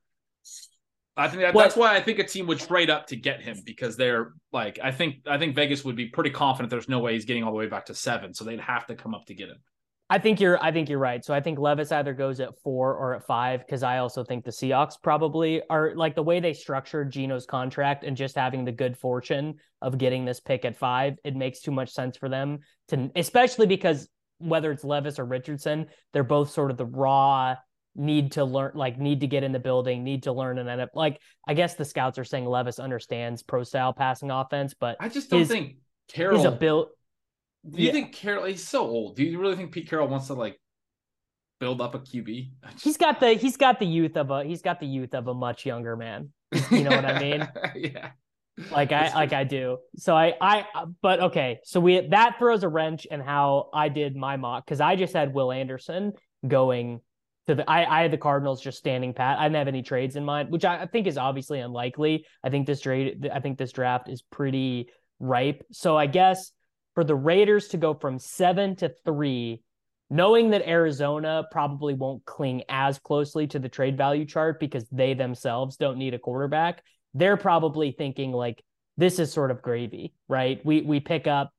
I 1.17 1.27
think 1.27 1.41
that, 1.41 1.55
that's 1.55 1.75
why 1.75 1.95
I 1.95 2.01
think 2.01 2.19
a 2.19 2.23
team 2.23 2.45
would 2.45 2.59
trade 2.59 2.91
up 2.91 3.07
to 3.07 3.15
get 3.15 3.41
him 3.41 3.63
because 3.65 3.97
they're 3.97 4.33
like 4.53 4.79
I 4.81 4.91
think 4.91 5.15
I 5.25 5.39
think 5.39 5.55
Vegas 5.55 5.83
would 5.83 5.95
be 5.95 6.05
pretty 6.05 6.29
confident 6.29 6.69
there's 6.69 6.87
no 6.87 6.99
way 6.99 7.13
he's 7.13 7.25
getting 7.25 7.43
all 7.43 7.51
the 7.51 7.57
way 7.57 7.67
back 7.67 7.87
to 7.87 7.95
seven, 7.95 8.33
so 8.33 8.43
they'd 8.43 8.59
have 8.59 8.85
to 8.87 8.95
come 8.95 9.15
up 9.15 9.25
to 9.25 9.33
get 9.33 9.49
him. 9.49 9.57
I 10.09 10.19
think 10.19 10.39
you're 10.39 10.63
I 10.63 10.71
think 10.71 10.89
you're 10.89 10.99
right. 10.99 11.25
So 11.25 11.33
I 11.33 11.41
think 11.41 11.57
Levis 11.57 11.91
either 11.91 12.13
goes 12.13 12.39
at 12.39 12.57
four 12.63 12.93
or 12.93 13.15
at 13.15 13.25
five 13.25 13.65
because 13.65 13.83
I 13.83 13.97
also 13.97 14.23
think 14.23 14.45
the 14.45 14.51
Seahawks 14.51 14.93
probably 15.01 15.61
are 15.69 15.95
like 15.95 16.15
the 16.15 16.23
way 16.23 16.39
they 16.39 16.53
structured 16.53 17.11
Gino's 17.11 17.45
contract 17.45 18.03
and 18.03 18.15
just 18.15 18.35
having 18.35 18.63
the 18.63 18.71
good 18.71 18.95
fortune 18.95 19.55
of 19.81 19.97
getting 19.97 20.23
this 20.23 20.39
pick 20.39 20.65
at 20.65 20.77
five, 20.77 21.15
it 21.25 21.35
makes 21.35 21.61
too 21.61 21.71
much 21.71 21.89
sense 21.89 22.15
for 22.15 22.29
them 22.29 22.59
to 22.89 23.09
especially 23.15 23.65
because 23.65 24.07
whether 24.39 24.71
it's 24.71 24.83
Levis 24.83 25.19
or 25.19 25.25
Richardson, 25.25 25.87
they're 26.13 26.23
both 26.23 26.51
sort 26.51 26.71
of 26.71 26.77
the 26.77 26.85
raw 26.85 27.55
need 27.95 28.33
to 28.33 28.45
learn 28.45 28.71
like 28.75 28.99
need 28.99 29.21
to 29.21 29.27
get 29.27 29.43
in 29.43 29.51
the 29.51 29.59
building, 29.59 30.03
need 30.03 30.23
to 30.23 30.31
learn 30.31 30.59
and 30.59 30.69
end 30.69 30.81
up 30.81 30.89
like 30.93 31.19
I 31.47 31.53
guess 31.53 31.75
the 31.75 31.85
scouts 31.85 32.19
are 32.19 32.23
saying 32.23 32.45
Levis 32.45 32.79
understands 32.79 33.41
pro 33.41 33.63
style 33.63 33.93
passing 33.93 34.29
offense, 34.29 34.75
but 34.79 34.97
I 34.99 35.09
just 35.09 35.29
don't 35.29 35.39
his, 35.39 35.47
think 35.47 35.77
Carroll 36.07 36.39
is 36.39 36.45
a 36.45 36.51
build 36.51 36.89
do 37.69 37.81
you 37.81 37.87
yeah. 37.87 37.91
think 37.91 38.13
Carroll? 38.13 38.45
He's 38.45 38.65
so 38.65 38.81
old. 38.81 39.15
Do 39.15 39.23
you 39.23 39.39
really 39.39 39.55
think 39.55 39.71
Pete 39.71 39.89
Carroll 39.89 40.07
wants 40.07 40.27
to 40.27 40.33
like 40.33 40.59
build 41.59 41.81
up 41.81 41.95
a 41.95 41.99
QB? 41.99 42.51
Just... 42.71 42.83
He's 42.83 42.97
got 42.97 43.19
the 43.19 43.33
he's 43.33 43.57
got 43.57 43.79
the 43.79 43.85
youth 43.85 44.15
of 44.15 44.31
a 44.31 44.43
he's 44.43 44.61
got 44.61 44.79
the 44.79 44.85
youth 44.85 45.13
of 45.13 45.27
a 45.27 45.33
much 45.33 45.65
younger 45.65 45.95
man. 45.95 46.29
You 46.71 46.83
know 46.83 46.91
what 46.91 47.05
I 47.05 47.19
mean? 47.19 47.47
yeah. 47.75 48.11
Like 48.71 48.91
I 48.91 49.13
like 49.13 49.33
I 49.33 49.43
do. 49.43 49.77
So 49.97 50.15
I 50.15 50.33
I 50.41 50.65
but 51.01 51.19
okay. 51.21 51.59
So 51.63 51.79
we 51.79 52.07
that 52.07 52.37
throws 52.39 52.63
a 52.63 52.69
wrench 52.69 53.05
in 53.05 53.19
how 53.19 53.69
I 53.73 53.89
did 53.89 54.15
my 54.15 54.37
mock 54.37 54.65
because 54.65 54.81
I 54.81 54.95
just 54.95 55.13
had 55.13 55.33
Will 55.33 55.51
Anderson 55.51 56.13
going 56.47 57.01
to 57.45 57.55
the 57.55 57.69
I, 57.69 57.99
I 57.99 58.01
had 58.01 58.11
the 58.11 58.17
Cardinals 58.17 58.61
just 58.61 58.79
standing 58.79 59.13
pat. 59.13 59.37
I 59.37 59.43
didn't 59.43 59.57
have 59.57 59.67
any 59.67 59.83
trades 59.83 60.15
in 60.15 60.25
mind, 60.25 60.49
which 60.49 60.65
I, 60.65 60.81
I 60.81 60.85
think 60.87 61.05
is 61.05 61.17
obviously 61.17 61.59
unlikely. 61.59 62.25
I 62.43 62.49
think 62.49 62.65
this 62.65 62.81
trade 62.81 63.29
I 63.31 63.39
think 63.39 63.57
this 63.57 63.71
draft 63.71 64.09
is 64.09 64.21
pretty 64.21 64.89
ripe. 65.19 65.63
So 65.71 65.95
I 65.95 66.07
guess 66.07 66.51
for 66.95 67.03
the 67.03 67.15
Raiders 67.15 67.67
to 67.69 67.77
go 67.77 67.93
from 67.93 68.17
seven 68.17 68.75
to 68.77 68.91
three, 69.05 69.61
knowing 70.09 70.49
that 70.49 70.67
Arizona 70.67 71.45
probably 71.51 71.93
won't 71.93 72.25
cling 72.25 72.63
as 72.69 72.97
closely 72.97 73.45
to 73.47 73.59
the 73.59 73.69
trade 73.69 73.97
value 73.97 74.25
chart 74.25 74.59
because 74.59 74.87
they 74.91 75.13
themselves 75.13 75.77
don't 75.77 75.99
need 75.99 76.15
a 76.15 76.19
quarterback, 76.19 76.81
they're 77.13 77.37
probably 77.37 77.91
thinking 77.91 78.31
like 78.31 78.63
this 78.97 79.19
is 79.19 79.31
sort 79.31 79.51
of 79.51 79.61
gravy, 79.61 80.13
right? 80.27 80.63
We 80.65 80.81
we 80.81 80.99
pick 80.99 81.27
up 81.27 81.51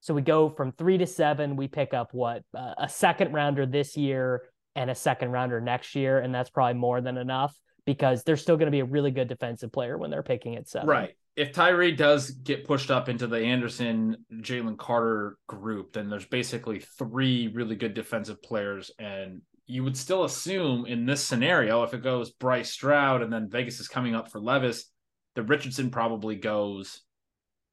so 0.00 0.14
we 0.14 0.22
go 0.22 0.50
from 0.50 0.72
three 0.72 0.98
to 0.98 1.06
seven. 1.06 1.56
We 1.56 1.68
pick 1.68 1.94
up 1.94 2.12
what 2.12 2.42
uh, 2.56 2.74
a 2.78 2.88
second 2.88 3.32
rounder 3.32 3.66
this 3.66 3.96
year 3.96 4.42
and 4.74 4.90
a 4.90 4.94
second 4.94 5.32
rounder 5.32 5.60
next 5.60 5.94
year, 5.94 6.18
and 6.18 6.34
that's 6.34 6.50
probably 6.50 6.78
more 6.78 7.00
than 7.00 7.16
enough 7.16 7.54
because 7.86 8.22
they're 8.24 8.36
still 8.36 8.56
going 8.56 8.66
to 8.66 8.72
be 8.72 8.80
a 8.80 8.84
really 8.84 9.10
good 9.10 9.28
defensive 9.28 9.72
player 9.72 9.96
when 9.96 10.10
they're 10.10 10.22
picking 10.22 10.56
at 10.56 10.68
seven. 10.68 10.88
Right 10.88 11.14
if 11.36 11.52
Tyree 11.52 11.92
does 11.92 12.30
get 12.30 12.66
pushed 12.66 12.90
up 12.90 13.10
into 13.10 13.26
the 13.26 13.38
Anderson 13.38 14.24
Jalen 14.32 14.78
Carter 14.78 15.36
group, 15.46 15.92
then 15.92 16.08
there's 16.08 16.24
basically 16.24 16.80
three 16.80 17.48
really 17.48 17.76
good 17.76 17.92
defensive 17.92 18.42
players. 18.42 18.90
And 18.98 19.42
you 19.66 19.82
would 19.82 19.96
still 19.96 20.24
assume 20.24 20.86
in 20.86 21.06
this 21.06 21.24
scenario, 21.24 21.82
if 21.82 21.92
it 21.92 22.02
goes 22.02 22.30
Bryce 22.30 22.70
Stroud 22.70 23.22
and 23.22 23.32
then 23.32 23.50
Vegas 23.50 23.80
is 23.80 23.88
coming 23.88 24.14
up 24.14 24.30
for 24.30 24.40
Levis, 24.40 24.90
that 25.34 25.42
Richardson 25.42 25.90
probably 25.90 26.36
goes 26.36 27.02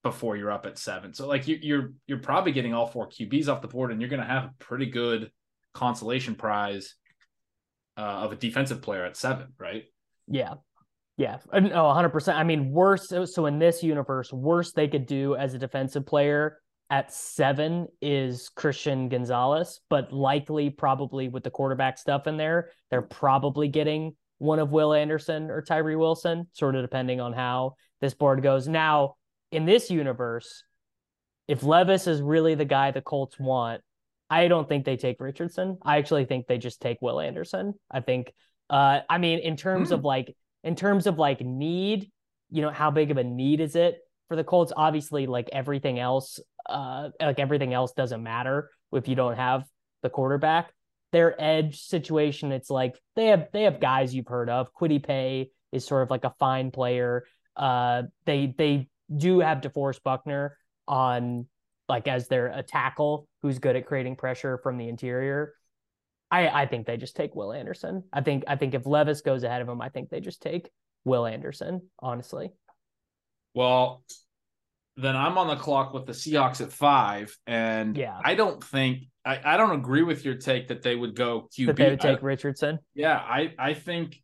before 0.01 0.35
you're 0.35 0.51
up 0.51 0.65
at 0.65 0.77
seven. 0.77 1.13
So 1.13 1.27
like 1.27 1.47
you, 1.47 1.57
you're 1.61 1.93
you're 2.07 2.19
probably 2.19 2.51
getting 2.51 2.73
all 2.73 2.87
four 2.87 3.07
QBs 3.07 3.47
off 3.47 3.61
the 3.61 3.67
board, 3.67 3.91
and 3.91 4.01
you're 4.01 4.09
going 4.09 4.21
to 4.21 4.27
have 4.27 4.45
a 4.45 4.53
pretty 4.59 4.87
good 4.87 5.31
consolation 5.73 6.35
prize 6.35 6.95
uh, 7.97 8.01
of 8.01 8.31
a 8.31 8.35
defensive 8.35 8.81
player 8.81 9.05
at 9.05 9.15
seven, 9.15 9.53
right? 9.59 9.83
Yeah, 10.27 10.55
yeah, 11.17 11.37
no, 11.53 11.59
100%. 11.59 12.33
I 12.33 12.43
mean, 12.43 12.71
worse. 12.71 13.07
So, 13.25 13.45
in 13.45 13.59
this 13.59 13.83
universe, 13.83 14.33
worst 14.33 14.75
they 14.75 14.87
could 14.87 15.05
do 15.05 15.35
as 15.35 15.53
a 15.53 15.59
defensive 15.59 16.05
player 16.05 16.57
at 16.89 17.11
seven 17.11 17.87
is 18.01 18.49
Christian 18.49 19.09
Gonzalez, 19.09 19.79
but 19.89 20.13
likely, 20.13 20.69
probably 20.69 21.27
with 21.27 21.43
the 21.43 21.49
quarterback 21.49 21.97
stuff 21.97 22.27
in 22.27 22.37
there, 22.37 22.69
they're 22.91 23.01
probably 23.01 23.67
getting 23.67 24.15
one 24.37 24.59
of 24.59 24.71
Will 24.71 24.93
Anderson 24.93 25.49
or 25.49 25.61
Tyree 25.61 25.95
Wilson, 25.95 26.47
sort 26.51 26.75
of 26.75 26.83
depending 26.83 27.21
on 27.21 27.33
how 27.33 27.75
this 28.01 28.13
board 28.13 28.43
goes. 28.43 28.67
Now, 28.67 29.15
in 29.51 29.65
this 29.65 29.89
universe, 29.89 30.63
if 31.47 31.63
Levis 31.63 32.07
is 32.07 32.21
really 32.21 32.55
the 32.55 32.65
guy 32.65 32.91
the 32.91 33.01
Colts 33.01 33.39
want, 33.39 33.81
I 34.29 34.47
don't 34.47 34.67
think 34.67 34.85
they 34.85 34.97
take 34.97 35.19
Richardson. 35.19 35.77
I 35.83 35.97
actually 35.97 36.25
think 36.25 36.47
they 36.47 36.57
just 36.57 36.81
take 36.81 36.97
Will 37.01 37.19
Anderson. 37.19 37.73
I 37.89 38.01
think, 38.01 38.33
uh, 38.69 39.01
I 39.09 39.17
mean, 39.17 39.39
in 39.39 39.55
terms 39.55 39.91
of 39.91 40.03
like, 40.03 40.35
in 40.63 40.75
terms 40.75 41.07
of 41.07 41.17
like 41.19 41.41
need, 41.41 42.11
you 42.49 42.61
know, 42.61 42.71
how 42.71 42.91
big 42.91 43.11
of 43.11 43.17
a 43.17 43.23
need 43.23 43.61
is 43.61 43.75
it 43.75 43.99
for 44.27 44.35
the 44.35 44.43
Colts? 44.43 44.73
Obviously, 44.75 45.27
like 45.27 45.49
everything 45.53 45.99
else, 45.99 46.39
uh, 46.67 47.09
like 47.19 47.39
everything 47.39 47.73
else 47.73 47.93
doesn't 47.93 48.23
matter 48.23 48.69
if 48.91 49.07
you 49.07 49.15
don't 49.15 49.35
have 49.35 49.63
the 50.01 50.09
quarterback. 50.09 50.71
Their 51.11 51.39
edge 51.39 51.81
situation, 51.81 52.51
it's 52.51 52.69
like 52.69 52.99
they 53.15 53.27
have 53.27 53.47
they 53.53 53.63
have 53.63 53.79
guys 53.79 54.15
you've 54.15 54.27
heard 54.27 54.49
of. 54.49 54.73
Kwity 54.73 55.03
Paye 55.03 55.51
is 55.71 55.85
sort 55.85 56.03
of 56.03 56.09
like 56.09 56.23
a 56.23 56.33
fine 56.39 56.71
player. 56.71 57.25
Uh, 57.55 58.03
they 58.25 58.53
they 58.57 58.87
do 59.15 59.39
have 59.39 59.61
DeForest 59.61 60.01
Buckner 60.03 60.57
on 60.87 61.47
like 61.87 62.07
as 62.07 62.27
their 62.27 62.47
a 62.47 62.63
tackle 62.63 63.27
who's 63.41 63.59
good 63.59 63.75
at 63.75 63.85
creating 63.85 64.15
pressure 64.15 64.57
from 64.57 64.77
the 64.77 64.89
interior. 64.89 65.53
I 66.31 66.47
I 66.47 66.65
think 66.65 66.87
they 66.87 66.97
just 66.97 67.15
take 67.15 67.35
Will 67.35 67.53
Anderson. 67.53 68.03
I 68.11 68.21
think 68.21 68.45
I 68.47 68.55
think 68.55 68.73
if 68.73 68.87
Levis 68.87 69.21
goes 69.21 69.43
ahead 69.43 69.61
of 69.61 69.69
him, 69.69 69.81
I 69.81 69.89
think 69.89 70.09
they 70.09 70.19
just 70.19 70.41
take 70.41 70.69
Will 71.05 71.27
Anderson. 71.27 71.89
Honestly. 71.99 72.51
Well, 73.53 74.03
then 74.95 75.15
I'm 75.15 75.37
on 75.37 75.47
the 75.47 75.55
clock 75.55 75.93
with 75.93 76.05
the 76.05 76.13
Seahawks 76.13 76.61
at 76.61 76.71
five, 76.71 77.35
and 77.47 77.97
yeah, 77.97 78.19
I 78.23 78.35
don't 78.35 78.63
think 78.63 79.05
I, 79.25 79.39
I 79.43 79.57
don't 79.57 79.71
agree 79.71 80.03
with 80.03 80.23
your 80.23 80.35
take 80.35 80.67
that 80.67 80.81
they 80.81 80.95
would 80.95 81.15
go 81.15 81.49
QB. 81.57 81.65
That 81.67 81.75
they 81.75 81.89
would 81.89 81.99
take 81.99 82.19
I, 82.19 82.21
Richardson. 82.21 82.79
Yeah, 82.93 83.17
I 83.17 83.53
I 83.57 83.73
think 83.73 84.21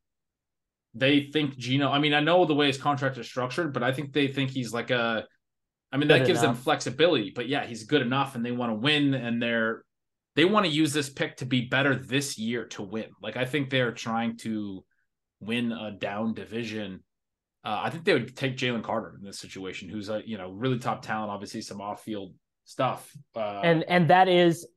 they 0.94 1.30
think 1.32 1.58
Geno. 1.58 1.90
I 1.90 2.00
mean, 2.00 2.14
I 2.14 2.20
know 2.20 2.46
the 2.46 2.54
way 2.54 2.68
his 2.68 2.78
contract 2.78 3.18
is 3.18 3.28
structured, 3.28 3.74
but 3.74 3.84
I 3.84 3.92
think 3.92 4.14
they 4.14 4.28
think 4.28 4.52
he's 4.52 4.74
like 4.74 4.92
a. 4.92 5.26
I 5.92 5.98
mean, 5.98 6.08
good 6.08 6.22
that 6.22 6.28
gives 6.28 6.44
enough. 6.44 6.56
them 6.56 6.64
flexibility, 6.64 7.32
but 7.36 7.48
yeah, 7.48 7.66
he's 7.66 7.86
good 7.86 8.04
enough, 8.04 8.36
and 8.36 8.46
they 8.46 8.52
want 8.52 8.72
to 8.72 8.76
win, 8.76 9.16
and 9.16 9.42
they're 9.42 9.84
they 10.36 10.46
want 10.46 10.66
to 10.66 10.72
use 10.72 10.94
this 10.94 11.10
pick 11.10 11.38
to 11.38 11.46
be 11.46 11.62
better 11.62 11.96
this 11.96 12.38
year 12.38 12.66
to 12.66 12.84
win. 12.84 13.10
Like 13.22 13.38
I 13.38 13.46
think 13.46 13.70
they're 13.70 13.92
trying 13.92 14.38
to 14.40 14.86
win 15.40 15.72
a 15.72 15.92
down 15.92 16.34
division 16.34 17.04
uh, 17.64 17.82
I 17.84 17.90
think 17.90 18.06
they 18.06 18.14
would 18.14 18.36
take 18.36 18.58
Jalen 18.58 18.84
Carter 18.84 19.16
in 19.20 19.26
this 19.26 19.40
situation, 19.40 19.90
who's 19.90 20.10
a 20.10 20.22
you 20.26 20.38
know 20.38 20.52
really 20.52 20.80
top 20.80 21.02
talent, 21.02 21.32
obviously 21.32 21.62
some 21.62 21.82
off 21.82 22.04
field 22.04 22.34
stuff. 22.66 23.12
Uh, 23.36 23.62
and 23.64 23.84
and 23.88 24.10
that 24.10 24.28
is 24.28 24.68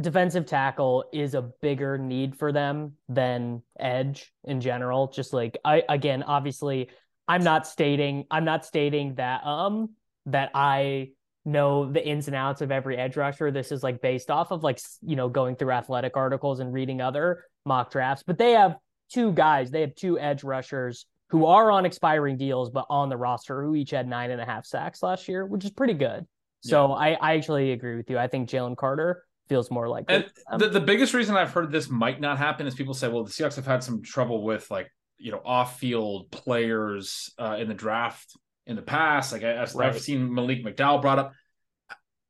defensive 0.00 0.46
tackle 0.46 1.04
is 1.12 1.34
a 1.34 1.42
bigger 1.60 1.98
need 1.98 2.34
for 2.34 2.50
them 2.50 2.94
than 3.08 3.62
edge 3.78 4.32
in 4.44 4.60
general. 4.60 5.08
Just 5.08 5.32
like 5.32 5.58
I 5.64 5.82
again, 5.88 6.24
obviously, 6.24 6.90
I'm 7.28 7.44
not 7.44 7.66
stating 7.66 8.24
I'm 8.30 8.44
not 8.44 8.64
stating 8.64 9.14
that 9.16 9.44
um 9.44 9.90
that 10.26 10.50
I 10.54 11.10
know 11.44 11.90
the 11.90 12.04
ins 12.04 12.28
and 12.28 12.36
outs 12.36 12.60
of 12.60 12.72
every 12.72 12.96
edge 12.96 13.16
rusher. 13.16 13.50
This 13.50 13.70
is 13.70 13.82
like 13.82 14.00
based 14.00 14.30
off 14.30 14.50
of 14.50 14.64
like 14.64 14.80
you 15.00 15.14
know 15.14 15.28
going 15.28 15.54
through 15.54 15.70
athletic 15.70 16.16
articles 16.16 16.58
and 16.58 16.72
reading 16.72 17.00
other 17.00 17.44
mock 17.64 17.92
drafts. 17.92 18.24
But 18.26 18.38
they 18.38 18.52
have 18.52 18.76
two 19.12 19.32
guys. 19.32 19.70
They 19.70 19.82
have 19.82 19.94
two 19.94 20.18
edge 20.18 20.42
rushers 20.42 21.06
who 21.32 21.46
are 21.46 21.70
on 21.70 21.86
expiring 21.86 22.36
deals 22.36 22.68
but 22.68 22.84
on 22.90 23.08
the 23.08 23.16
roster 23.16 23.62
who 23.62 23.74
each 23.74 23.90
had 23.90 24.06
nine 24.06 24.30
and 24.30 24.40
a 24.40 24.44
half 24.44 24.66
sacks 24.66 25.02
last 25.02 25.28
year, 25.28 25.46
which 25.46 25.64
is 25.64 25.70
pretty 25.70 25.94
good. 25.94 26.26
So 26.60 26.88
yeah. 26.88 26.94
I, 26.94 27.08
I 27.20 27.36
actually 27.36 27.72
agree 27.72 27.96
with 27.96 28.10
you. 28.10 28.18
I 28.18 28.28
think 28.28 28.50
Jalen 28.50 28.76
Carter 28.76 29.24
feels 29.48 29.70
more 29.70 29.88
like 29.88 30.04
and 30.08 30.30
the, 30.58 30.68
the 30.68 30.80
biggest 30.80 31.14
reason 31.14 31.34
I've 31.34 31.50
heard 31.50 31.72
this 31.72 31.88
might 31.88 32.20
not 32.20 32.36
happen 32.36 32.66
is 32.66 32.74
people 32.74 32.92
say, 32.92 33.08
well, 33.08 33.24
the 33.24 33.30
Seahawks 33.30 33.56
have 33.56 33.66
had 33.66 33.82
some 33.82 34.02
trouble 34.02 34.44
with 34.44 34.70
like, 34.70 34.92
you 35.16 35.32
know, 35.32 35.40
off 35.42 35.78
field 35.78 36.30
players 36.30 37.32
uh, 37.38 37.56
in 37.58 37.66
the 37.66 37.74
draft 37.74 38.36
in 38.66 38.76
the 38.76 38.82
past. 38.82 39.32
Like 39.32 39.42
I, 39.42 39.54
have 39.54 39.74
right. 39.74 39.98
seen 39.98 40.34
Malik 40.34 40.62
McDowell 40.62 41.00
brought 41.00 41.18
up. 41.18 41.32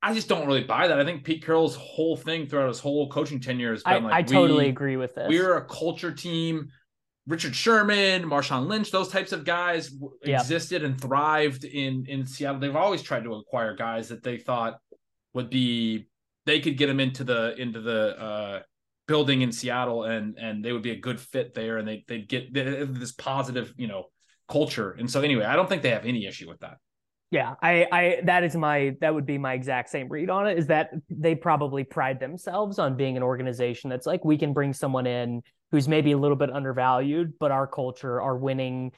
I 0.01 0.15
just 0.15 0.29
don't 0.29 0.47
really 0.47 0.63
buy 0.63 0.87
that. 0.87 1.01
I 1.01 1.05
think 1.05 1.25
Pete 1.25 1.45
Carroll's 1.45 1.75
whole 1.75 2.17
thing 2.17 2.47
throughout 2.47 2.69
his 2.69 2.79
whole 2.79 3.09
coaching 3.09 3.41
tenure 3.41 3.73
has 3.73 3.83
been 3.83 3.93
I, 3.93 3.99
like, 3.99 4.15
I 4.15 4.23
totally 4.23 4.69
agree 4.69 4.97
with 4.97 5.17
this. 5.17 5.27
We're 5.29 5.57
a 5.57 5.65
culture 5.65 6.13
team. 6.13 6.69
Richard 7.27 7.55
Sherman, 7.55 8.25
Marshawn 8.25 8.67
Lynch, 8.67 8.91
those 8.91 9.09
types 9.09 9.33
of 9.33 9.45
guys 9.45 9.95
yep. 10.25 10.41
existed 10.41 10.83
and 10.83 11.01
thrived 11.01 11.65
in 11.65 12.05
in 12.07 12.27
Seattle. 12.27 12.61
They've 12.61 12.75
always 12.75 13.03
tried 13.03 13.25
to 13.25 13.35
acquire 13.35 13.77
guys 13.77 14.09
that 14.09 14.23
they 14.23 14.39
thought 14.39 14.79
would 15.35 15.49
be 15.49 16.09
they 16.47 16.61
could 16.61 16.77
get 16.77 16.89
them 16.89 17.01
into 17.01 17.23
the 17.23 17.55
into 17.57 17.81
the 17.81 18.21
uh, 18.21 18.63
building 19.07 19.43
in 19.43 19.53
Seattle 19.53 20.05
and 20.05 20.37
and 20.37 20.65
they 20.65 20.73
would 20.73 20.83
be 20.83 20.91
a 20.91 20.99
good 20.99 21.21
fit 21.21 21.55
there 21.55 21.79
and 21.79 21.87
they 21.87 22.05
they'd 22.09 22.29
get 22.29 22.53
this 22.53 23.13
positive 23.13 23.73
you 23.77 23.87
know 23.87 24.07
culture. 24.49 24.91
And 24.93 25.11
so 25.11 25.21
anyway, 25.21 25.45
I 25.45 25.57
don't 25.57 25.69
think 25.69 25.83
they 25.83 25.91
have 25.91 26.05
any 26.05 26.27
issue 26.27 26.49
with 26.49 26.61
that. 26.61 26.79
Yeah, 27.31 27.55
I, 27.63 27.87
I, 27.91 28.21
that 28.25 28.45
is 28.45 28.55
my, 28.55 28.95
that 29.01 29.15
would 29.15 29.25
be 29.25 29.39
my 29.39 29.55
exact 29.55 29.89
same 29.89 30.09
read 30.09 30.29
on 30.29 30.47
it. 30.47 30.59
Is 30.59 30.67
that 30.67 30.91
they 31.09 31.35
probably 31.35 31.83
pride 31.83 32.21
themselves 32.21 32.79
on 32.79 32.95
being 32.95 33.17
an 33.17 33.23
organization 33.23 33.89
that's 33.89 34.05
like 34.05 34.23
we 34.23 34.37
can 34.37 34.53
bring 34.53 34.75
someone 34.75 35.07
in 35.07 35.43
who's 35.73 35.89
maybe 35.89 36.13
a 36.13 36.19
little 36.19 36.37
bit 36.37 36.53
undervalued, 36.53 37.33
but 37.41 37.51
our 37.51 37.67
culture, 37.67 38.21
our 38.21 38.37
winning 38.37 38.93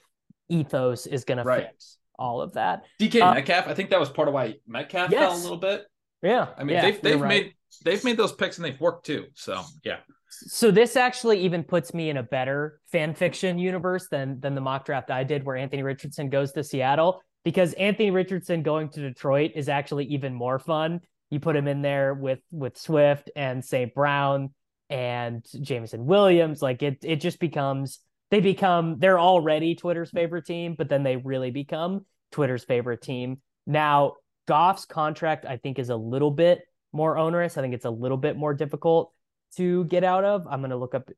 ethos 0.50 1.07
is 1.07 1.25
going 1.25 1.43
right. 1.45 1.61
to 1.61 1.66
fix 1.69 1.97
all 2.19 2.43
of 2.43 2.52
that. 2.52 2.85
DK 3.00 3.23
uh, 3.23 3.35
Metcalf, 3.35 3.66
I 3.66 3.75
think 3.75 3.90
that 3.90 4.00
was 4.00 4.11
part 4.11 4.28
of 4.28 4.35
why 4.35 4.57
Metcalf 4.66 5.11
yes. 5.11 5.21
fell 5.21 5.40
a 5.40 5.43
little 5.43 5.57
bit. 5.57 5.87
Yeah, 6.23 6.49
I 6.59 6.64
mean 6.64 6.76
yeah, 6.76 6.83
they've 6.83 7.02
they've 7.02 7.21
right. 7.21 7.28
made 7.28 7.54
they've 7.85 8.02
made 8.04 8.16
those 8.16 8.33
picks 8.33 8.59
and 8.59 8.64
they've 8.64 8.81
worked 8.81 9.07
too. 9.07 9.26
So 9.35 9.62
yeah. 9.85 9.99
So 10.31 10.71
this 10.71 10.97
actually 10.97 11.40
even 11.40 11.62
puts 11.62 11.95
me 11.95 12.11
in 12.11 12.16
a 12.16 12.23
better 12.23 12.81
fan 12.90 13.14
fiction 13.14 13.59
universe 13.59 14.09
than 14.11 14.40
than 14.40 14.54
the 14.54 14.61
mock 14.61 14.85
draft 14.85 15.11
I 15.11 15.23
did, 15.23 15.45
where 15.45 15.57
Anthony 15.57 15.83
Richardson 15.83 16.28
goes 16.28 16.52
to 16.52 16.64
Seattle 16.64 17.21
because 17.45 17.73
Anthony 17.75 18.11
Richardson 18.11 18.62
going 18.62 18.88
to 18.90 19.00
Detroit 19.00 19.52
is 19.54 19.69
actually 19.69 20.07
even 20.07 20.35
more 20.35 20.59
fun. 20.59 21.00
You 21.31 21.40
put 21.40 21.57
him 21.57 21.69
in 21.69 21.83
there 21.83 22.14
with 22.14 22.40
with 22.50 22.78
Swift 22.78 23.31
and 23.37 23.64
St. 23.64 23.95
Brown 23.95 24.50
and 24.91 25.45
Jameson 25.61 26.07
Williams. 26.07 26.62
Like 26.62 26.83
it 26.83 26.99
it 27.03 27.17
just 27.17 27.38
becomes 27.38 28.00
they 28.31 28.41
become 28.41 28.99
they're 28.99 29.19
already 29.19 29.75
Twitter's 29.75 30.11
favorite 30.11 30.47
team, 30.47 30.75
but 30.76 30.88
then 30.88 31.03
they 31.03 31.17
really 31.17 31.50
become 31.50 32.05
Twitter's 32.33 32.64
favorite 32.64 33.03
team. 33.03 33.41
Now, 33.67 34.14
Goff's 34.47 34.85
contract, 34.85 35.47
I 35.47 35.57
think, 35.57 35.79
is 35.79 35.91
a 35.91 35.97
little 35.97 36.31
bit 36.31 36.62
more 36.93 37.17
onerous. 37.17 37.57
I 37.57 37.62
think 37.62 37.75
it's 37.75 37.85
a 37.85 37.91
little 37.91 38.17
bit 38.17 38.37
more 38.37 38.55
difficult 38.55 39.12
to 39.57 39.85
get 39.85 40.05
out 40.05 40.25
of. 40.25 40.47
I'm 40.49 40.61
gonna 40.61 40.76
look 40.76 40.95
up. 40.95 41.11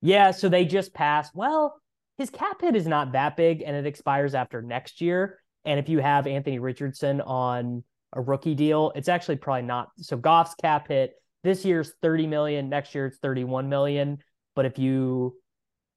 Yeah, 0.00 0.30
so 0.30 0.48
they 0.48 0.64
just 0.64 0.94
passed. 0.94 1.34
Well, 1.34 1.80
his 2.18 2.30
cap 2.30 2.60
hit 2.60 2.76
is 2.76 2.86
not 2.86 3.12
that 3.12 3.36
big 3.36 3.62
and 3.62 3.76
it 3.76 3.86
expires 3.86 4.34
after 4.34 4.60
next 4.60 5.00
year. 5.00 5.40
And 5.64 5.78
if 5.78 5.88
you 5.88 6.00
have 6.00 6.26
Anthony 6.26 6.58
Richardson 6.58 7.20
on 7.20 7.84
a 8.12 8.20
rookie 8.20 8.54
deal, 8.54 8.92
it's 8.94 9.08
actually 9.08 9.36
probably 9.36 9.62
not. 9.62 9.90
So 9.98 10.16
Goff's 10.16 10.54
cap 10.54 10.88
hit 10.88 11.12
this 11.48 11.64
year's 11.64 11.92
30 12.02 12.26
million, 12.26 12.68
next 12.68 12.94
year 12.94 13.06
it's 13.06 13.18
31 13.18 13.68
million. 13.68 14.18
But 14.54 14.66
if 14.66 14.78
you, 14.78 15.36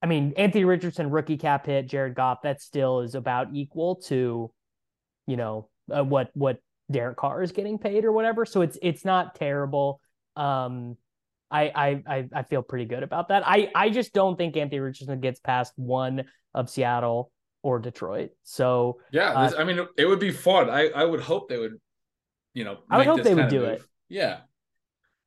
I 0.02 0.06
mean, 0.06 0.34
Anthony 0.38 0.64
Richardson 0.64 1.10
rookie 1.10 1.38
cap 1.38 1.66
hit, 1.66 1.88
Jared 1.88 2.16
Goff, 2.16 2.44
that 2.44 2.62
still 2.62 3.02
is 3.02 3.16
about 3.16 3.50
equal 3.54 3.98
to, 4.08 4.52
you 5.28 5.38
know, 5.38 5.70
uh, 5.94 6.04
what 6.04 6.30
what 6.34 6.60
Derek 6.90 7.18
Carr 7.18 7.44
is 7.44 7.52
getting 7.52 7.78
paid 7.78 8.06
or 8.06 8.12
whatever. 8.12 8.46
So 8.46 8.62
it's 8.62 8.78
it's 8.82 9.04
not 9.04 9.36
terrible. 9.36 10.00
Um, 10.36 10.96
I 11.52 12.04
I 12.08 12.30
I 12.34 12.44
feel 12.44 12.62
pretty 12.62 12.86
good 12.86 13.04
about 13.04 13.28
that. 13.28 13.44
I 13.46 13.70
I 13.76 13.90
just 13.90 14.14
don't 14.14 14.38
think 14.38 14.56
Anthony 14.56 14.80
Richardson 14.80 15.20
gets 15.20 15.40
past 15.40 15.74
one 15.76 16.26
of 16.54 16.70
Seattle 16.70 17.32
or 17.62 17.80
Detroit. 17.80 18.32
So 18.44 19.02
yeah, 19.12 19.32
uh, 19.32 19.52
I 19.58 19.64
mean, 19.66 19.86
it 19.98 20.06
would 20.06 20.20
be 20.20 20.32
fun. 20.32 20.70
I 20.70 20.90
I 20.90 21.04
would 21.04 21.20
hope 21.20 21.50
they 21.50 21.58
would, 21.58 21.80
you 22.54 22.64
know, 22.64 22.78
I 22.90 22.98
would 22.98 23.08
hope 23.08 23.24
they 23.24 23.36
would 23.36 23.50
do 23.50 23.62
move. 23.62 23.70
it. 23.70 23.82
Yeah. 24.08 24.40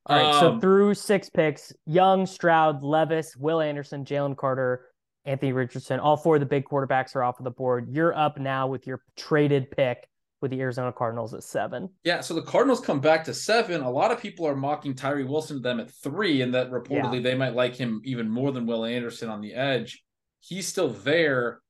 All 0.06 0.16
right. 0.16 0.34
Um, 0.34 0.40
so 0.40 0.60
through 0.60 0.94
six 0.94 1.30
picks, 1.30 1.72
Young, 1.86 2.26
Stroud, 2.26 2.82
Levis, 2.82 3.36
Will 3.36 3.60
Anderson, 3.60 4.04
Jalen 4.04 4.36
Carter, 4.36 4.86
Anthony 5.24 5.52
Richardson, 5.52 6.00
all 6.00 6.16
four 6.16 6.36
of 6.36 6.40
the 6.40 6.46
big 6.46 6.64
quarterbacks 6.64 7.16
are 7.16 7.22
off 7.22 7.38
of 7.40 7.44
the 7.44 7.50
board. 7.50 7.88
You're 7.90 8.14
up 8.14 8.38
now 8.38 8.66
with 8.66 8.86
your 8.86 9.00
traded 9.16 9.70
pick 9.70 10.06
with 10.42 10.50
the 10.50 10.60
Arizona 10.60 10.92
Cardinals 10.92 11.32
at 11.32 11.42
seven. 11.42 11.88
Yeah, 12.04 12.20
so 12.20 12.34
the 12.34 12.42
Cardinals 12.42 12.80
come 12.80 13.00
back 13.00 13.24
to 13.24 13.32
seven. 13.32 13.80
A 13.80 13.90
lot 13.90 14.12
of 14.12 14.20
people 14.20 14.46
are 14.46 14.54
mocking 14.54 14.94
Tyree 14.94 15.24
Wilson 15.24 15.56
to 15.56 15.62
them 15.62 15.80
at 15.80 15.90
three, 15.90 16.42
and 16.42 16.52
that 16.52 16.70
reportedly 16.70 17.14
yeah. 17.14 17.20
they 17.22 17.34
might 17.34 17.54
like 17.54 17.74
him 17.74 18.02
even 18.04 18.28
more 18.28 18.52
than 18.52 18.66
Will 18.66 18.84
Anderson 18.84 19.30
on 19.30 19.40
the 19.40 19.54
edge. 19.54 20.04
He's 20.40 20.68
still 20.68 20.90
there. 20.90 21.60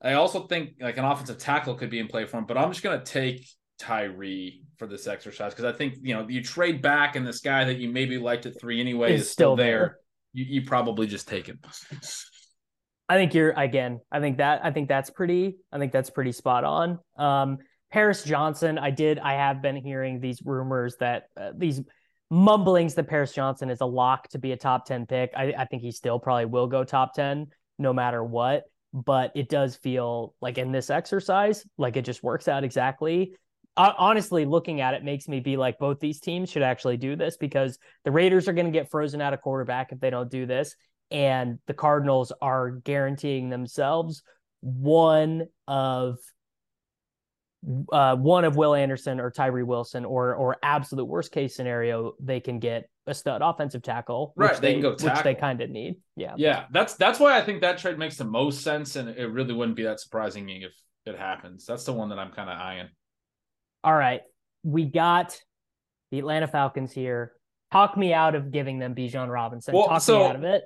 I 0.00 0.12
also 0.12 0.46
think 0.46 0.74
like 0.80 0.96
an 0.96 1.04
offensive 1.04 1.38
tackle 1.38 1.74
could 1.74 1.90
be 1.90 1.98
in 1.98 2.06
play 2.06 2.24
for 2.26 2.36
him, 2.36 2.44
but 2.44 2.56
I'm 2.56 2.70
just 2.70 2.84
gonna 2.84 3.02
take 3.02 3.48
Tyree 3.84 4.62
for 4.78 4.86
this 4.86 5.06
exercise 5.06 5.52
because 5.52 5.64
I 5.64 5.76
think 5.76 5.96
you 6.00 6.14
know 6.14 6.26
you 6.28 6.42
trade 6.42 6.82
back 6.82 7.16
and 7.16 7.26
this 7.26 7.40
guy 7.40 7.64
that 7.64 7.78
you 7.78 7.90
maybe 7.90 8.18
liked 8.18 8.46
at 8.46 8.58
three 8.58 8.80
anyway 8.80 9.14
is, 9.14 9.22
is 9.22 9.30
still 9.30 9.56
there. 9.56 9.78
there. 9.78 9.98
You, 10.32 10.44
you 10.60 10.62
probably 10.66 11.06
just 11.06 11.28
take 11.28 11.46
him. 11.46 11.60
I 13.08 13.16
think 13.16 13.34
you're 13.34 13.50
again. 13.50 14.00
I 14.10 14.20
think 14.20 14.38
that 14.38 14.64
I 14.64 14.70
think 14.70 14.88
that's 14.88 15.10
pretty. 15.10 15.58
I 15.70 15.78
think 15.78 15.92
that's 15.92 16.10
pretty 16.10 16.32
spot 16.32 16.64
on. 16.64 16.98
Um, 17.16 17.58
Paris 17.92 18.24
Johnson. 18.24 18.78
I 18.78 18.90
did. 18.90 19.18
I 19.18 19.34
have 19.34 19.62
been 19.62 19.76
hearing 19.76 20.20
these 20.20 20.40
rumors 20.44 20.96
that 21.00 21.24
uh, 21.38 21.52
these 21.56 21.82
mumblings 22.30 22.94
that 22.94 23.06
Paris 23.06 23.32
Johnson 23.32 23.70
is 23.70 23.80
a 23.82 23.86
lock 23.86 24.28
to 24.28 24.38
be 24.38 24.52
a 24.52 24.56
top 24.56 24.86
ten 24.86 25.06
pick. 25.06 25.32
I, 25.36 25.54
I 25.56 25.64
think 25.66 25.82
he 25.82 25.92
still 25.92 26.18
probably 26.18 26.46
will 26.46 26.66
go 26.66 26.84
top 26.84 27.14
ten 27.14 27.48
no 27.78 27.92
matter 27.92 28.24
what 28.24 28.64
but 28.94 29.32
it 29.34 29.48
does 29.48 29.74
feel 29.74 30.34
like 30.40 30.56
in 30.56 30.70
this 30.70 30.88
exercise, 30.88 31.66
like 31.76 31.96
it 31.96 32.04
just 32.04 32.22
works 32.22 32.46
out 32.46 32.62
exactly. 32.62 33.34
Uh, 33.76 33.92
honestly, 33.98 34.44
looking 34.44 34.80
at 34.80 34.94
it 34.94 35.02
makes 35.02 35.26
me 35.26 35.40
be 35.40 35.56
like 35.56 35.78
both 35.78 35.98
these 35.98 36.20
teams 36.20 36.50
should 36.50 36.62
actually 36.62 36.96
do 36.96 37.16
this 37.16 37.36
because 37.36 37.78
the 38.04 38.10
Raiders 38.10 38.48
are 38.48 38.52
going 38.52 38.66
to 38.66 38.72
get 38.72 38.90
frozen 38.90 39.20
out 39.20 39.34
of 39.34 39.40
quarterback 39.40 39.90
if 39.90 40.00
they 40.00 40.10
don't 40.10 40.30
do 40.30 40.46
this, 40.46 40.76
and 41.10 41.58
the 41.66 41.74
Cardinals 41.74 42.32
are 42.40 42.70
guaranteeing 42.70 43.50
themselves 43.50 44.22
one 44.64 45.46
of 45.68 46.18
uh, 47.92 48.16
one 48.16 48.44
of 48.44 48.56
Will 48.56 48.74
Anderson 48.74 49.20
or 49.20 49.30
Tyree 49.30 49.62
Wilson, 49.62 50.04
or 50.04 50.34
or 50.34 50.56
absolute 50.62 51.04
worst 51.04 51.32
case 51.32 51.56
scenario, 51.56 52.12
they 52.20 52.40
can 52.40 52.58
get 52.58 52.88
a 53.06 53.14
stud 53.14 53.42
offensive 53.42 53.82
tackle, 53.82 54.32
right? 54.36 54.54
They, 54.54 54.68
they, 54.68 54.72
can 54.74 54.82
go 54.82 54.94
tackle. 54.94 55.16
which 55.16 55.24
they 55.24 55.34
kind 55.34 55.60
of 55.60 55.70
need. 55.70 55.96
Yeah, 56.16 56.34
yeah. 56.36 56.64
That's 56.70 56.94
that's 56.94 57.18
why 57.18 57.38
I 57.38 57.42
think 57.42 57.60
that 57.62 57.78
trade 57.78 57.98
makes 57.98 58.16
the 58.16 58.24
most 58.24 58.62
sense, 58.62 58.96
and 58.96 59.08
it 59.08 59.26
really 59.26 59.54
wouldn't 59.54 59.76
be 59.76 59.84
that 59.84 60.00
surprising 60.00 60.48
if 60.48 60.72
it 61.06 61.18
happens. 61.18 61.66
That's 61.66 61.84
the 61.84 61.92
one 61.92 62.10
that 62.10 62.18
I'm 62.18 62.32
kind 62.32 62.50
of 62.50 62.58
eyeing. 62.58 62.88
All 63.84 63.94
right. 63.94 64.22
We 64.62 64.86
got 64.86 65.38
the 66.10 66.18
Atlanta 66.18 66.48
Falcons 66.48 66.90
here. 66.90 67.32
Talk 67.70 67.96
me 67.96 68.14
out 68.14 68.34
of 68.34 68.50
giving 68.50 68.78
them 68.78 68.94
Bijan 68.94 69.30
Robinson. 69.30 69.74
Well, 69.74 69.88
Talk 69.88 70.02
so- 70.02 70.18
me 70.20 70.24
out 70.24 70.36
of 70.36 70.44
it. 70.44 70.64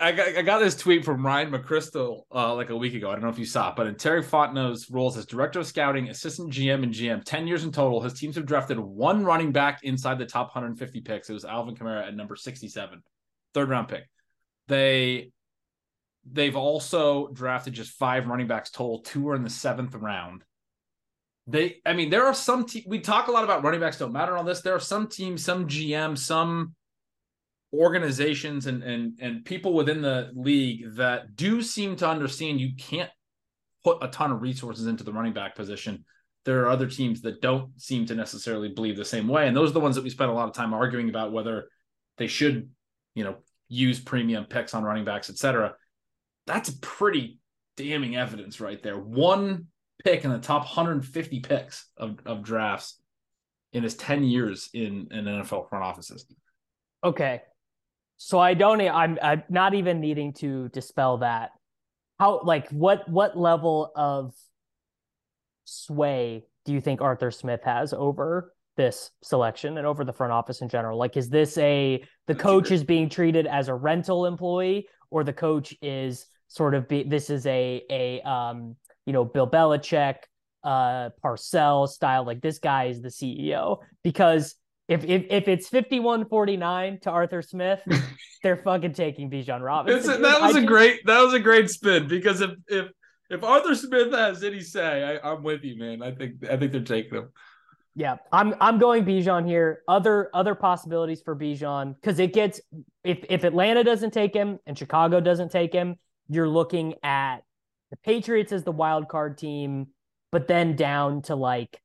I 0.00 0.12
got, 0.12 0.28
I 0.28 0.42
got 0.42 0.60
this 0.60 0.76
tweet 0.76 1.04
from 1.04 1.26
Ryan 1.26 1.50
McCrystal 1.50 2.22
uh, 2.32 2.54
like 2.54 2.70
a 2.70 2.76
week 2.76 2.94
ago. 2.94 3.10
I 3.10 3.12
don't 3.12 3.22
know 3.22 3.28
if 3.28 3.38
you 3.38 3.44
saw 3.44 3.70
it, 3.70 3.76
but 3.76 3.86
in 3.86 3.96
Terry 3.96 4.22
Fontenot's 4.22 4.90
roles 4.90 5.16
as 5.18 5.26
director 5.26 5.58
of 5.58 5.66
scouting, 5.66 6.08
assistant 6.08 6.52
GM, 6.52 6.84
and 6.84 6.94
GM, 6.94 7.22
10 7.22 7.46
years 7.46 7.64
in 7.64 7.72
total, 7.72 8.00
his 8.00 8.14
teams 8.14 8.36
have 8.36 8.46
drafted 8.46 8.78
one 8.78 9.24
running 9.24 9.52
back 9.52 9.80
inside 9.82 10.18
the 10.18 10.24
top 10.24 10.46
150 10.54 11.00
picks. 11.02 11.28
It 11.28 11.34
was 11.34 11.44
Alvin 11.44 11.74
Kamara 11.74 12.06
at 12.06 12.16
number 12.16 12.34
67, 12.34 13.02
third 13.52 13.68
round 13.68 13.88
pick. 13.88 14.08
They 14.68 15.32
they've 16.30 16.56
also 16.56 17.28
drafted 17.28 17.74
just 17.74 17.90
five 17.90 18.26
running 18.26 18.46
backs 18.46 18.70
total. 18.70 19.00
Two 19.00 19.28
are 19.28 19.34
in 19.34 19.42
the 19.42 19.50
seventh 19.50 19.94
round. 19.94 20.44
They, 21.46 21.76
I 21.84 21.92
mean, 21.92 22.08
there 22.08 22.24
are 22.24 22.34
some 22.34 22.64
te- 22.64 22.86
we 22.86 23.00
talk 23.00 23.28
a 23.28 23.30
lot 23.30 23.44
about 23.44 23.62
running 23.62 23.80
backs 23.80 23.98
don't 23.98 24.12
matter 24.12 24.32
and 24.32 24.38
all 24.38 24.44
this. 24.44 24.62
There 24.62 24.74
are 24.74 24.80
some 24.80 25.08
teams, 25.08 25.44
some 25.44 25.68
GM, 25.68 26.16
some 26.16 26.74
organizations 27.74 28.66
and 28.66 28.82
and 28.82 29.18
and 29.20 29.44
people 29.44 29.74
within 29.74 30.00
the 30.00 30.30
league 30.34 30.94
that 30.94 31.34
do 31.36 31.60
seem 31.60 31.96
to 31.96 32.08
understand 32.08 32.60
you 32.60 32.74
can't 32.76 33.10
put 33.82 33.98
a 34.02 34.08
ton 34.08 34.32
of 34.32 34.40
resources 34.40 34.86
into 34.86 35.04
the 35.04 35.12
running 35.12 35.32
back 35.32 35.54
position. 35.54 36.04
There 36.44 36.62
are 36.62 36.70
other 36.70 36.86
teams 36.86 37.22
that 37.22 37.40
don't 37.40 37.78
seem 37.80 38.06
to 38.06 38.14
necessarily 38.14 38.68
believe 38.68 38.96
the 38.96 39.04
same 39.04 39.28
way, 39.28 39.46
and 39.48 39.56
those 39.56 39.70
are 39.70 39.74
the 39.74 39.80
ones 39.80 39.96
that 39.96 40.04
we 40.04 40.10
spend 40.10 40.30
a 40.30 40.34
lot 40.34 40.48
of 40.48 40.54
time 40.54 40.72
arguing 40.72 41.08
about 41.08 41.32
whether 41.32 41.68
they 42.16 42.26
should, 42.26 42.70
you 43.14 43.24
know, 43.24 43.36
use 43.68 43.98
premium 43.98 44.44
picks 44.44 44.74
on 44.74 44.84
running 44.84 45.04
backs, 45.04 45.30
etc. 45.30 45.74
That's 46.46 46.70
pretty 46.80 47.38
damning 47.76 48.16
evidence 48.16 48.60
right 48.60 48.82
there. 48.82 48.98
One 48.98 49.66
pick 50.04 50.24
in 50.24 50.30
the 50.30 50.38
top 50.38 50.62
150 50.62 51.40
picks 51.40 51.86
of, 51.96 52.18
of 52.26 52.42
drafts 52.42 53.00
in 53.72 53.82
his 53.82 53.94
10 53.96 54.24
years 54.24 54.70
in, 54.72 55.08
in 55.10 55.24
NFL 55.24 55.68
front 55.68 55.84
offices. 55.84 56.26
Okay. 57.02 57.42
So 58.16 58.38
I 58.38 58.54
don't 58.54 58.80
I'm 58.80 59.18
I'm 59.20 59.42
not 59.48 59.74
even 59.74 60.00
needing 60.00 60.32
to 60.34 60.68
dispel 60.68 61.18
that. 61.18 61.50
How 62.18 62.40
like 62.44 62.68
what 62.70 63.08
what 63.08 63.36
level 63.36 63.90
of 63.96 64.34
sway 65.64 66.44
do 66.64 66.72
you 66.72 66.80
think 66.80 67.00
Arthur 67.00 67.30
Smith 67.30 67.60
has 67.64 67.92
over 67.92 68.52
this 68.76 69.10
selection 69.22 69.78
and 69.78 69.86
over 69.86 70.04
the 70.04 70.12
front 70.12 70.32
office 70.32 70.62
in 70.62 70.68
general? 70.68 70.96
Like 70.96 71.16
is 71.16 71.28
this 71.28 71.58
a 71.58 72.04
the 72.28 72.34
That's 72.34 72.42
coach 72.42 72.68
great. 72.68 72.76
is 72.76 72.84
being 72.84 73.08
treated 73.08 73.46
as 73.46 73.68
a 73.68 73.74
rental 73.74 74.26
employee 74.26 74.86
or 75.10 75.24
the 75.24 75.32
coach 75.32 75.74
is 75.82 76.26
sort 76.46 76.74
of 76.74 76.88
be 76.88 77.02
this 77.02 77.30
is 77.30 77.44
a 77.46 77.82
a 77.90 78.20
um 78.22 78.76
you 79.06 79.12
know 79.12 79.24
Bill 79.24 79.48
Belichick 79.48 80.16
uh 80.62 81.10
Parcells 81.22 81.90
style 81.90 82.24
like 82.24 82.40
this 82.40 82.58
guy 82.58 82.84
is 82.84 83.02
the 83.02 83.08
CEO 83.08 83.78
because 84.02 84.54
if 84.88 85.04
if, 85.04 85.24
if 85.30 85.48
it's 85.48 85.70
51-49 85.70 87.00
to 87.02 87.10
Arthur 87.10 87.42
Smith 87.42 87.80
they're 88.42 88.56
fucking 88.58 88.92
taking 88.92 89.30
Bijan 89.30 89.62
Robinson. 89.62 90.14
A, 90.14 90.18
that 90.18 90.40
was 90.40 90.54
I 90.54 90.58
a 90.58 90.62
just- 90.62 90.66
great 90.66 91.06
that 91.06 91.20
was 91.20 91.34
a 91.34 91.40
great 91.40 91.70
spin 91.70 92.08
because 92.08 92.40
if 92.40 92.50
if 92.68 92.86
if 93.30 93.42
Arthur 93.42 93.74
Smith 93.74 94.12
has 94.12 94.44
any 94.44 94.60
say, 94.60 95.18
I, 95.24 95.32
I'm 95.32 95.42
with 95.42 95.64
you, 95.64 95.78
man. 95.78 96.02
I 96.02 96.12
think 96.12 96.46
I 96.48 96.58
think 96.58 96.72
they're 96.72 96.82
taking 96.82 97.14
him. 97.14 97.30
Yeah, 97.96 98.16
I'm 98.30 98.54
I'm 98.60 98.78
going 98.78 99.04
Bijan 99.06 99.46
here. 99.46 99.80
Other 99.88 100.28
other 100.34 100.54
possibilities 100.54 101.22
for 101.22 101.34
Bijan 101.34 101.94
because 101.94 102.18
it 102.18 102.34
gets 102.34 102.60
if 103.02 103.24
if 103.30 103.44
Atlanta 103.44 103.82
doesn't 103.82 104.12
take 104.12 104.34
him 104.34 104.58
and 104.66 104.76
Chicago 104.76 105.20
doesn't 105.20 105.50
take 105.50 105.72
him, 105.72 105.96
you're 106.28 106.48
looking 106.48 106.94
at 107.02 107.38
the 107.94 108.10
Patriots 108.10 108.52
as 108.52 108.64
the 108.64 108.72
wild 108.72 109.08
card 109.08 109.38
team, 109.38 109.88
but 110.32 110.48
then 110.48 110.74
down 110.74 111.22
to 111.22 111.36
like 111.36 111.80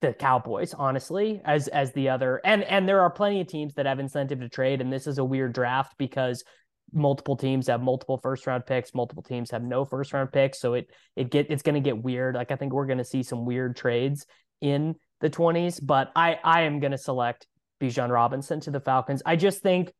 the 0.00 0.14
Cowboys, 0.14 0.74
honestly, 0.74 1.42
as 1.44 1.68
as 1.68 1.92
the 1.92 2.08
other 2.08 2.40
and 2.44 2.64
and 2.64 2.88
there 2.88 3.02
are 3.02 3.10
plenty 3.10 3.40
of 3.40 3.46
teams 3.46 3.74
that 3.74 3.86
have 3.86 3.98
incentive 3.98 4.40
to 4.40 4.48
trade, 4.48 4.80
and 4.80 4.92
this 4.92 5.06
is 5.06 5.18
a 5.18 5.24
weird 5.24 5.52
draft 5.52 5.94
because 5.98 6.44
multiple 6.92 7.36
teams 7.36 7.66
have 7.66 7.82
multiple 7.82 8.18
first 8.18 8.46
round 8.46 8.64
picks, 8.66 8.94
multiple 8.94 9.22
teams 9.22 9.50
have 9.50 9.62
no 9.62 9.84
first 9.84 10.12
round 10.12 10.32
picks, 10.32 10.60
so 10.60 10.74
it 10.74 10.90
it 11.16 11.30
get 11.30 11.50
it's 11.50 11.62
going 11.62 11.74
to 11.74 11.80
get 11.80 12.02
weird. 12.02 12.34
Like 12.34 12.50
I 12.50 12.56
think 12.56 12.72
we're 12.72 12.86
going 12.86 12.98
to 12.98 13.04
see 13.04 13.22
some 13.22 13.44
weird 13.44 13.76
trades 13.76 14.26
in 14.60 14.94
the 15.20 15.30
20s, 15.30 15.80
but 15.82 16.10
I 16.16 16.38
I 16.42 16.62
am 16.62 16.80
going 16.80 16.92
to 16.92 16.98
select 16.98 17.46
Bijan 17.82 18.10
Robinson 18.10 18.60
to 18.60 18.70
the 18.70 18.80
Falcons. 18.80 19.22
I 19.26 19.36
just 19.36 19.62
think 19.62 19.92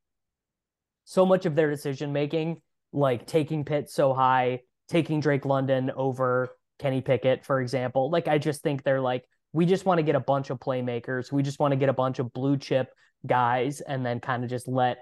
so 1.04 1.26
much 1.26 1.44
of 1.44 1.54
their 1.54 1.70
decision 1.70 2.12
making, 2.12 2.62
like 2.94 3.26
taking 3.26 3.64
Pitt 3.64 3.90
so 3.90 4.14
high, 4.14 4.60
taking 4.88 5.20
Drake 5.20 5.44
London 5.44 5.90
over 5.94 6.48
Kenny 6.78 7.00
Pickett, 7.00 7.44
for 7.44 7.60
example, 7.60 8.10
like 8.10 8.28
I 8.28 8.38
just 8.38 8.62
think 8.62 8.82
they're 8.82 9.00
like 9.00 9.24
we 9.52 9.66
just 9.66 9.86
want 9.86 9.98
to 9.98 10.02
get 10.02 10.16
a 10.16 10.20
bunch 10.20 10.50
of 10.50 10.58
playmakers. 10.58 11.30
We 11.30 11.42
just 11.44 11.60
want 11.60 11.72
to 11.72 11.76
get 11.76 11.88
a 11.88 11.94
bunch 11.94 12.18
of 12.18 12.32
blue 12.32 12.56
chip 12.56 12.88
guys 13.24 13.80
and 13.80 14.04
then 14.04 14.18
kind 14.18 14.42
of 14.42 14.50
just 14.50 14.66
let 14.66 14.98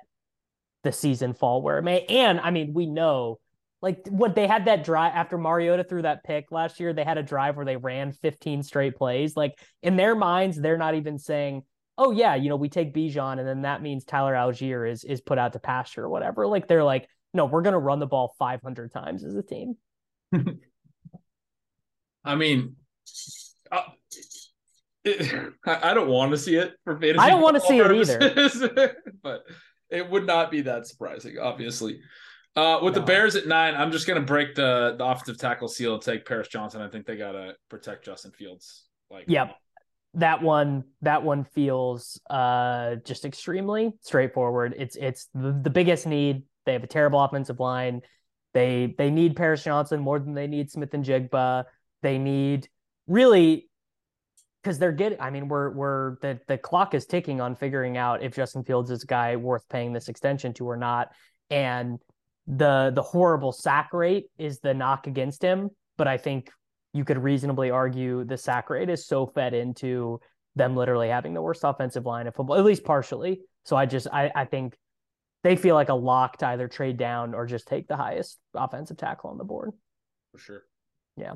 the 0.84 0.92
season 0.92 1.32
fall 1.32 1.62
where 1.62 1.78
it 1.78 1.82
may. 1.82 2.04
And 2.04 2.38
I 2.38 2.50
mean, 2.50 2.74
we 2.74 2.86
know 2.86 3.38
like 3.80 4.06
what 4.08 4.34
they 4.34 4.46
had 4.46 4.66
that 4.66 4.84
drive 4.84 5.14
after 5.14 5.38
Mariota 5.38 5.84
threw 5.84 6.02
that 6.02 6.22
pick 6.22 6.52
last 6.52 6.80
year, 6.80 6.92
they 6.92 7.02
had 7.02 7.18
a 7.18 7.22
drive 7.22 7.56
where 7.56 7.64
they 7.64 7.78
ran 7.78 8.12
15 8.12 8.62
straight 8.62 8.94
plays. 8.94 9.36
Like 9.36 9.58
in 9.82 9.96
their 9.96 10.14
minds, 10.14 10.60
they're 10.60 10.76
not 10.76 10.94
even 10.94 11.18
saying, 11.18 11.62
Oh 11.96 12.10
yeah, 12.10 12.34
you 12.34 12.50
know, 12.50 12.56
we 12.56 12.68
take 12.68 12.94
Bijan 12.94 13.38
and 13.38 13.48
then 13.48 13.62
that 13.62 13.82
means 13.82 14.04
Tyler 14.04 14.34
Allgeier 14.34 14.90
is 14.90 15.02
is 15.02 15.20
put 15.22 15.38
out 15.38 15.54
to 15.54 15.58
pasture 15.58 16.04
or 16.04 16.10
whatever. 16.10 16.46
Like 16.46 16.68
they're 16.68 16.84
like, 16.84 17.08
no, 17.34 17.46
we're 17.46 17.62
gonna 17.62 17.78
run 17.78 17.98
the 17.98 18.06
ball 18.06 18.34
500 18.38 18.92
times 18.92 19.24
as 19.24 19.34
a 19.34 19.42
team. 19.42 19.76
I 22.24 22.36
mean, 22.36 22.76
uh, 23.70 23.82
it, 25.04 25.52
I 25.66 25.94
don't 25.94 26.08
want 26.08 26.30
to 26.32 26.38
see 26.38 26.56
it 26.56 26.74
for 26.84 26.98
fantasy. 26.98 27.18
I 27.18 27.28
don't 27.30 27.40
wanna 27.40 27.60
football 27.60 28.04
see 28.04 28.18
it 28.20 28.38
either. 28.38 28.96
but 29.22 29.42
it 29.90 30.08
would 30.08 30.26
not 30.26 30.50
be 30.50 30.62
that 30.62 30.86
surprising, 30.86 31.38
obviously. 31.38 32.00
Uh, 32.54 32.80
with 32.82 32.94
the 32.94 33.00
Bears 33.00 33.34
at 33.34 33.46
nine, 33.46 33.74
I'm 33.74 33.90
just 33.90 34.06
gonna 34.06 34.20
break 34.20 34.54
the 34.54 34.94
the 34.98 35.04
offensive 35.04 35.38
tackle 35.38 35.68
seal 35.68 35.94
and 35.94 36.02
take 36.02 36.26
Paris 36.26 36.48
Johnson. 36.48 36.82
I 36.82 36.88
think 36.88 37.06
they 37.06 37.16
gotta 37.16 37.54
protect 37.68 38.04
Justin 38.04 38.32
Fields. 38.32 38.88
Like, 39.10 39.24
Yep. 39.26 39.56
That 40.14 40.42
one 40.42 40.84
that 41.00 41.22
one 41.22 41.44
feels 41.44 42.20
uh 42.28 42.96
just 42.96 43.24
extremely 43.24 43.94
straightforward. 44.02 44.74
It's 44.76 44.96
it's 44.96 45.28
the, 45.34 45.58
the 45.62 45.70
biggest 45.70 46.06
need. 46.06 46.42
They 46.66 46.72
have 46.72 46.84
a 46.84 46.88
terrible 46.88 47.22
offensive 47.22 47.60
line. 47.60 48.02
They 48.54 48.94
they 48.98 49.10
need 49.10 49.36
Paris 49.36 49.64
Johnson 49.64 50.00
more 50.00 50.18
than 50.18 50.34
they 50.34 50.46
need 50.46 50.70
Smith-Njigba. 50.70 51.64
They 52.02 52.18
need 52.18 52.68
really 53.06 53.68
because 54.62 54.78
they're 54.78 54.92
getting 54.92 55.20
I 55.20 55.30
mean, 55.30 55.48
we're 55.48 55.70
we're 55.70 56.16
the 56.20 56.38
the 56.48 56.58
clock 56.58 56.94
is 56.94 57.06
ticking 57.06 57.40
on 57.40 57.56
figuring 57.56 57.96
out 57.96 58.22
if 58.22 58.34
Justin 58.34 58.64
Fields 58.64 58.90
is 58.90 59.02
a 59.02 59.06
guy 59.06 59.36
worth 59.36 59.68
paying 59.68 59.92
this 59.92 60.08
extension 60.08 60.52
to 60.54 60.68
or 60.68 60.76
not. 60.76 61.08
And 61.50 61.98
the 62.46 62.92
the 62.94 63.02
horrible 63.02 63.52
sack 63.52 63.92
rate 63.92 64.26
is 64.38 64.60
the 64.60 64.74
knock 64.74 65.06
against 65.06 65.42
him. 65.42 65.70
But 65.96 66.08
I 66.08 66.18
think 66.18 66.50
you 66.92 67.04
could 67.04 67.18
reasonably 67.18 67.70
argue 67.70 68.24
the 68.24 68.36
sack 68.36 68.70
rate 68.70 68.90
is 68.90 69.06
so 69.06 69.26
fed 69.26 69.54
into 69.54 70.20
them 70.54 70.76
literally 70.76 71.08
having 71.08 71.34
the 71.34 71.42
worst 71.42 71.62
offensive 71.64 72.04
line 72.04 72.26
of 72.26 72.34
football, 72.34 72.56
at 72.56 72.64
least 72.64 72.84
partially. 72.84 73.40
So 73.64 73.76
I 73.76 73.86
just 73.86 74.06
I, 74.12 74.30
I 74.34 74.44
think 74.44 74.76
they 75.42 75.56
feel 75.56 75.74
like 75.74 75.88
a 75.88 75.94
lock 75.94 76.38
to 76.38 76.46
either 76.48 76.68
trade 76.68 76.96
down 76.96 77.34
or 77.34 77.46
just 77.46 77.66
take 77.66 77.88
the 77.88 77.96
highest 77.96 78.38
offensive 78.54 78.96
tackle 78.96 79.30
on 79.30 79.38
the 79.38 79.44
board. 79.44 79.70
for 80.30 80.38
sure. 80.38 80.62
Yeah. 81.16 81.34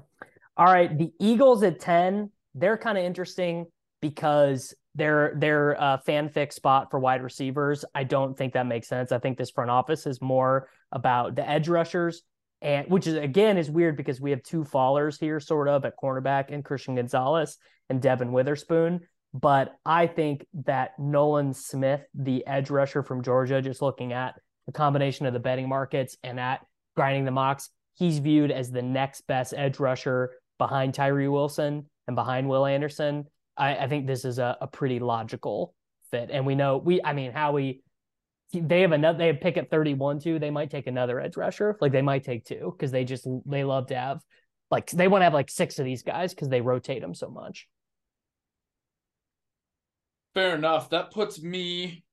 All 0.57 0.67
right, 0.67 0.97
the 0.97 1.13
Eagles 1.21 1.63
at 1.63 1.81
10, 1.81 2.31
they're 2.55 2.79
kind 2.79 2.97
of 2.97 3.05
interesting 3.05 3.67
because 4.01 4.75
they're 4.95 5.35
they're 5.37 5.73
a 5.73 6.01
fanfic 6.07 6.53
spot 6.53 6.91
for 6.91 6.99
wide 6.99 7.23
receivers. 7.23 7.85
I 7.95 8.05
don't 8.05 8.37
think 8.37 8.55
that 8.55 8.67
makes 8.67 8.89
sense. 8.89 9.13
I 9.13 9.19
think 9.19 9.37
this 9.37 9.51
front 9.51 9.71
office 9.71 10.07
is 10.07 10.23
more 10.23 10.69
about 10.93 11.37
the 11.37 11.49
edge 11.49 11.69
rushers 11.69 12.23
and 12.63 12.89
which 12.89 13.07
is 13.07 13.15
again 13.15 13.59
is 13.59 13.71
weird 13.71 13.97
because 13.97 14.21
we 14.21 14.31
have 14.31 14.43
two 14.43 14.65
fallers 14.65 15.21
here 15.21 15.41
sort 15.41 15.69
of 15.69 15.85
at 15.85 15.99
cornerback 16.03 16.47
and 16.51 16.65
Christian 16.65 16.95
Gonzalez 16.95 17.59
and 17.91 18.01
Devon 18.01 18.33
Witherspoon. 18.33 19.01
But 19.41 19.77
I 19.85 20.07
think 20.07 20.47
that 20.65 20.99
Nolan 20.99 21.53
Smith, 21.53 22.01
the 22.15 22.47
edge 22.47 22.71
rusher 22.71 23.03
from 23.03 23.23
Georgia, 23.23 23.61
just 23.61 23.83
looking 23.83 24.15
at 24.15 24.35
the 24.65 24.73
combination 24.73 25.27
of 25.27 25.35
the 25.35 25.41
betting 25.41 25.69
markets 25.69 26.17
and 26.23 26.41
at 26.41 26.65
grinding 26.95 27.27
the 27.27 27.31
mocks, 27.31 27.69
he's 27.95 28.19
viewed 28.19 28.51
as 28.51 28.71
the 28.71 28.81
next 28.81 29.27
best 29.27 29.53
edge 29.55 29.79
rusher 29.79 30.33
behind 30.59 30.95
Tyree 30.95 31.29
Wilson 31.29 31.85
and 32.07 32.17
behind 32.17 32.49
Will 32.49 32.65
Anderson. 32.65 33.27
I, 33.59 33.77
I 33.77 33.89
think 33.89 34.07
this 34.07 34.25
is 34.25 34.39
a, 34.39 34.57
a 34.61 34.67
pretty 34.67 35.01
logical 35.01 35.75
fit. 36.11 36.31
And 36.33 36.47
we 36.47 36.55
know 36.55 36.79
we 36.79 37.03
I 37.05 37.13
mean 37.13 37.33
Howie 37.33 37.83
they 38.55 38.83
have 38.83 38.93
another 38.93 39.19
they 39.19 39.27
have 39.27 39.41
pick 39.41 39.59
at 39.59 39.71
31 39.71 40.21
too. 40.21 40.39
They 40.39 40.51
might 40.51 40.71
take 40.71 40.87
another 40.87 41.21
edge 41.21 41.37
rusher. 41.37 41.77
Like 41.81 41.93
they 41.93 42.03
might 42.03 42.25
take 42.25 42.47
two 42.47 42.73
because 42.75 42.91
they 42.91 43.05
just 43.05 43.27
they 43.45 43.65
love 43.65 43.89
to 43.89 43.97
have 43.97 44.21
like 44.71 44.91
they 44.91 45.09
want 45.09 45.21
to 45.21 45.25
have 45.25 45.35
like 45.35 45.51
six 45.51 45.79
of 45.79 45.85
these 45.85 46.03
guys 46.03 46.33
because 46.33 46.49
they 46.49 46.61
rotate 46.61 47.03
them 47.03 47.15
so 47.15 47.29
much. 47.29 47.69
Fair 50.37 50.55
enough. 50.55 50.91
That 50.91 51.11
puts 51.13 51.43
me. 51.43 52.05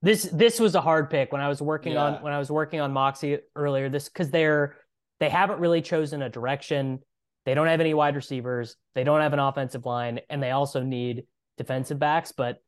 This 0.00 0.22
this 0.32 0.60
was 0.60 0.76
a 0.76 0.80
hard 0.80 1.10
pick 1.10 1.32
when 1.32 1.40
I 1.40 1.48
was 1.48 1.60
working 1.60 1.94
Yeah. 1.94 2.04
on 2.04 2.22
when 2.22 2.32
I 2.32 2.38
was 2.38 2.52
working 2.52 2.80
on 2.80 2.92
Moxie 2.92 3.38
earlier. 3.56 3.88
This 3.88 4.08
because 4.08 4.30
they're 4.30 4.76
they 5.18 5.28
haven't 5.28 5.58
really 5.58 5.82
chosen 5.82 6.22
a 6.22 6.28
direction. 6.28 7.00
They 7.44 7.54
don't 7.54 7.66
have 7.66 7.80
any 7.80 7.94
wide 7.94 8.14
receivers. 8.14 8.76
They 8.94 9.02
don't 9.02 9.20
have 9.20 9.32
an 9.32 9.40
offensive 9.40 9.84
line, 9.84 10.20
and 10.30 10.40
they 10.40 10.52
also 10.52 10.84
need 10.84 11.24
defensive 11.58 11.98
backs. 11.98 12.30
But 12.30 12.62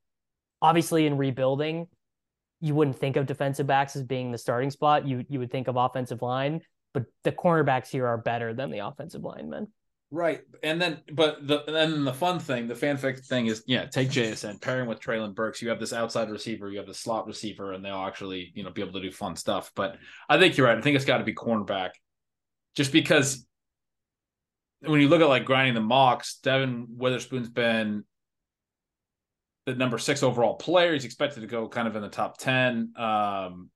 obviously, 0.61 1.07
in 1.07 1.19
rebuilding, 1.19 1.87
you 2.61 2.75
wouldn't 2.75 2.99
think 2.99 3.15
of 3.15 3.27
defensive 3.27 3.69
backs 3.69 3.95
as 3.95 4.03
being 4.03 4.33
the 4.33 4.39
starting 4.39 4.71
spot. 4.71 5.07
You 5.07 5.25
you 5.29 5.39
would 5.39 5.53
think 5.53 5.69
of 5.69 5.77
offensive 5.77 6.21
line, 6.21 6.63
but 6.93 7.05
the 7.23 7.31
cornerbacks 7.31 7.91
here 7.91 8.09
are 8.09 8.19
better 8.19 8.53
than 8.53 8.73
the 8.73 8.81
offensive 8.81 9.23
linemen. 9.23 9.69
Right. 10.11 10.43
And 10.63 10.81
then 10.81 11.01
but 11.13 11.47
the 11.47 11.65
and 11.67 11.75
then 11.75 12.05
the 12.05 12.13
fun 12.13 12.39
thing, 12.39 12.69
the 12.69 12.75
fanfic 12.75 13.25
thing 13.27 13.47
is 13.47 13.65
yeah, 13.67 13.87
take 13.87 14.11
JSN, 14.11 14.61
pairing 14.61 14.89
with 14.89 15.01
Treylon 15.01 15.35
Burks. 15.35 15.61
You 15.61 15.71
have 15.71 15.81
this 15.81 15.93
outside 15.93 16.31
receiver, 16.31 16.71
you 16.71 16.79
have 16.79 16.87
the 16.87 16.95
slot 16.95 17.27
receiver, 17.27 17.73
and 17.73 17.85
they'll 17.85 17.97
actually, 17.97 18.53
you 18.55 18.63
know, 18.63 18.71
be 18.71 18.81
able 18.81 18.93
to 18.93 19.01
do 19.01 19.11
fun 19.11 19.35
stuff. 19.35 19.73
But 19.75 19.97
I 20.29 20.39
think 20.39 20.57
you're 20.57 20.67
right. 20.67 20.79
I 20.79 20.81
think 20.81 20.97
it's 20.97 21.05
got 21.05 21.19
to 21.19 21.25
be 21.25 21.35
cornerback. 21.35 21.91
Just 22.77 22.93
because 22.93 23.45
when 24.81 25.01
you 25.01 25.09
look 25.09 25.21
at 25.21 25.29
like 25.29 25.45
grinding 25.45 25.75
the 25.75 25.81
mocks, 25.81 26.39
Devon 26.43 26.87
Witherspoon's 26.91 27.49
been 27.49 28.05
the 29.67 29.75
number 29.75 29.99
six 29.99 30.23
overall 30.23 30.55
player. 30.55 30.93
He's 30.93 31.05
expected 31.05 31.41
to 31.41 31.47
go 31.47 31.69
kind 31.69 31.89
of 31.89 31.97
in 31.97 32.03
the 32.03 32.09
top 32.09 32.39
10. 32.39 32.93
Um, 32.97 33.71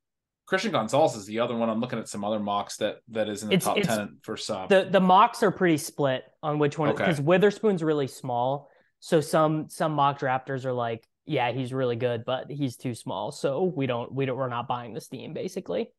Christian 0.49 0.73
Gonzalez 0.73 1.15
is 1.15 1.27
the 1.27 1.41
other 1.41 1.55
one. 1.55 1.69
I'm 1.69 1.79
looking 1.79 1.99
at 1.99 2.09
some 2.09 2.25
other 2.25 2.41
mocks 2.41 2.79
that 2.79 3.01
that 3.09 3.29
is 3.29 3.43
in 3.43 3.51
the 3.51 3.57
it's, 3.57 3.67
top 3.67 3.77
it's, 3.77 3.87
ten 3.87 4.17
for 4.23 4.35
some. 4.39 4.67
The 4.69 4.89
the 4.91 4.99
mocks 4.99 5.43
are 5.43 5.51
pretty 5.51 5.77
split 5.77 6.25
on 6.43 6.59
which 6.59 6.79
one 6.79 6.91
because 6.91 7.19
okay. 7.19 7.23
Witherspoon's 7.23 7.83
really 7.83 8.07
small. 8.07 8.71
So 9.01 9.21
some 9.21 9.69
some 9.69 9.93
mock 9.93 10.19
drafters 10.19 10.65
are 10.65 10.73
like, 10.73 11.07
yeah, 11.27 11.53
he's 11.53 11.75
really 11.75 11.97
good, 11.97 12.25
but 12.25 12.51
he's 12.51 12.77
too 12.77 12.95
small. 12.95 13.31
So 13.31 13.65
we 13.65 13.87
don't 13.87 14.11
we 14.11 14.25
don't 14.25 14.39
we're 14.39 14.49
not 14.49 14.67
buying 14.67 14.95
the 14.95 15.03
steam 15.03 15.35
basically. 15.35 15.91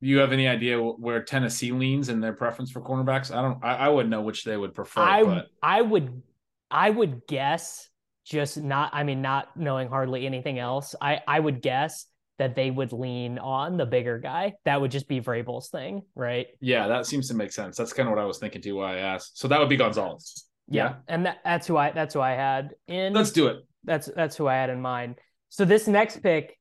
You 0.00 0.20
have 0.20 0.32
any 0.32 0.48
idea 0.48 0.80
where 0.80 1.22
Tennessee 1.22 1.72
leans 1.72 2.08
in 2.08 2.20
their 2.20 2.32
preference 2.32 2.70
for 2.70 2.80
cornerbacks? 2.80 3.30
I 3.30 3.42
don't. 3.42 3.62
I, 3.62 3.74
I 3.74 3.88
wouldn't 3.90 4.08
know 4.08 4.22
which 4.22 4.44
they 4.44 4.56
would 4.56 4.74
prefer. 4.74 5.02
I 5.02 5.24
but... 5.24 5.48
I 5.62 5.82
would 5.82 6.22
I 6.70 6.88
would 6.88 7.26
guess 7.26 7.86
just 8.24 8.56
not. 8.56 8.94
I 8.94 9.04
mean, 9.04 9.20
not 9.20 9.54
knowing 9.58 9.88
hardly 9.88 10.24
anything 10.24 10.58
else. 10.58 10.94
I 11.02 11.20
I 11.28 11.38
would 11.38 11.60
guess 11.60 12.06
that 12.40 12.54
they 12.54 12.70
would 12.70 12.90
lean 12.90 13.38
on 13.38 13.76
the 13.76 13.84
bigger 13.84 14.18
guy. 14.18 14.54
That 14.64 14.80
would 14.80 14.90
just 14.90 15.06
be 15.06 15.20
Vrabel's 15.20 15.68
thing, 15.68 16.00
right? 16.14 16.46
Yeah, 16.58 16.88
that 16.88 17.04
seems 17.04 17.28
to 17.28 17.34
make 17.34 17.52
sense. 17.52 17.76
That's 17.76 17.92
kind 17.92 18.08
of 18.08 18.14
what 18.14 18.20
I 18.20 18.24
was 18.24 18.38
thinking 18.38 18.62
too. 18.62 18.76
Why 18.76 18.96
I 18.96 19.00
asked. 19.00 19.38
So 19.38 19.46
that 19.48 19.60
would 19.60 19.68
be 19.68 19.76
Gonzalez. 19.76 20.46
Yeah, 20.66 20.84
yeah. 20.84 20.94
and 21.06 21.26
that, 21.26 21.38
that's 21.44 21.66
who 21.66 21.76
I 21.76 21.90
that's 21.90 22.14
who 22.14 22.22
I 22.22 22.30
had 22.30 22.70
in. 22.88 23.12
Let's 23.12 23.30
do 23.30 23.48
it. 23.48 23.58
That's 23.84 24.08
that's 24.16 24.36
who 24.36 24.46
I 24.48 24.54
had 24.54 24.70
in 24.70 24.80
mind. 24.80 25.18
So 25.50 25.66
this 25.66 25.86
next 25.86 26.22
pick, 26.22 26.56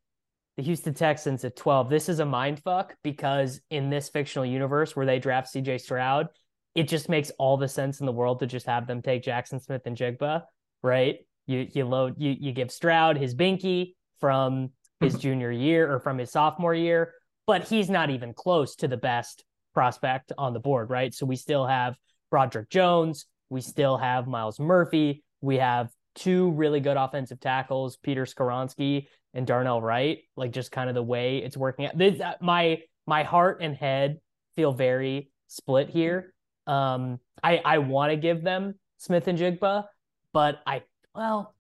the 0.58 0.63
Houston 0.63 0.94
Texans 0.94 1.46
at 1.46 1.56
twelve. 1.56 1.89
This 1.89 2.10
is 2.10 2.20
a 2.20 2.26
mind 2.26 2.60
fuck 2.62 2.94
because 3.02 3.62
in 3.70 3.89
this 3.89 4.10
fictional 4.10 4.46
universe 4.46 4.98
where 4.98 5.06
they 5.06 5.18
draft 5.18 5.48
C.J. 5.48 5.78
Stroud, 5.78 6.28
it 6.76 6.89
just 6.89 7.08
makes 7.08 7.32
all 7.39 7.56
the 7.56 7.70
sense 7.70 8.02
in 8.02 8.06
the 8.06 8.12
world 8.12 8.42
to 8.42 8.48
just 8.48 8.65
have 8.65 8.86
them 8.86 9.02
take 9.02 9.24
Jackson 9.24 9.62
Smith-Njigba, 9.62 10.42
right? 10.84 11.20
You 11.48 11.70
you 11.72 11.86
load 11.86 12.15
you 12.18 12.36
you 12.38 12.52
give 12.52 12.70
Stroud 12.70 13.15
his 13.15 13.34
binky 13.34 13.94
from 14.20 14.72
his 15.00 15.16
junior 15.16 15.52
year 15.52 15.92
or 15.92 16.00
from 16.00 16.18
his 16.18 16.32
sophomore 16.32 16.74
year, 16.74 17.14
but 17.48 17.68
he's 17.68 17.90
not 17.90 18.10
even 18.10 18.34
close 18.34 18.76
to 18.76 18.88
the 18.88 18.98
best 18.98 19.44
prospect 19.74 20.32
on 20.38 20.54
the 20.54 20.60
board, 20.60 20.90
right? 20.90 21.14
So 21.14 21.26
we 21.26 21.36
still 21.36 21.66
have 21.66 21.96
Broderick 22.30 22.70
Jones, 22.70 23.26
we 23.50 23.62
still 23.62 23.98
have 23.98 24.28
Myles 24.28 24.60
Murphy, 24.60 25.24
we 25.42 25.58
have 25.58 25.90
two 26.16 26.52
really 26.52 26.80
good 26.80 26.98
offensive 26.98 27.40
tackles, 27.40 27.98
Peter 27.98 28.26
Skoronski 28.26 29.08
and 29.34 29.48
Darnell 29.48 29.82
Wright, 29.82 30.20
like 30.36 30.52
just 30.52 30.72
kind 30.72 30.90
of 30.90 30.96
the 30.96 31.04
way 31.04 31.38
it's 31.38 31.56
working 31.56 31.86
out. 31.86 31.98
This, 31.98 32.20
uh, 32.20 32.34
my 32.42 32.82
my 33.08 33.24
heart 33.24 33.60
and 33.62 33.76
head 33.76 34.20
feel 34.56 34.72
very 34.72 35.32
split 35.48 35.90
here. 35.90 36.34
Um, 36.68 37.20
I 37.42 37.62
I 37.64 37.78
want 37.80 38.12
to 38.12 38.18
give 38.18 38.44
them 38.44 38.76
Smith-Njigba, 38.98 39.86
but 40.34 40.62
I 40.68 40.84
well, 41.16 41.56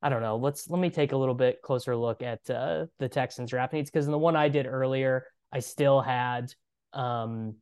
I 0.00 0.08
don't 0.08 0.22
know. 0.22 0.36
Let's 0.36 0.68
let 0.70 0.80
me 0.80 0.90
take 0.90 1.12
a 1.12 1.16
little 1.16 1.34
bit 1.34 1.60
closer 1.62 1.96
look 1.96 2.22
at 2.22 2.48
uh, 2.48 2.86
the 2.98 3.08
Texans 3.08 3.50
draft 3.50 3.72
needs 3.72 3.90
because 3.90 4.06
in 4.06 4.12
the 4.12 4.18
one 4.18 4.36
I 4.36 4.48
did 4.48 4.66
earlier, 4.66 5.24
I 5.52 5.58
still 5.58 6.00
had 6.00 6.52
um, 6.92 7.56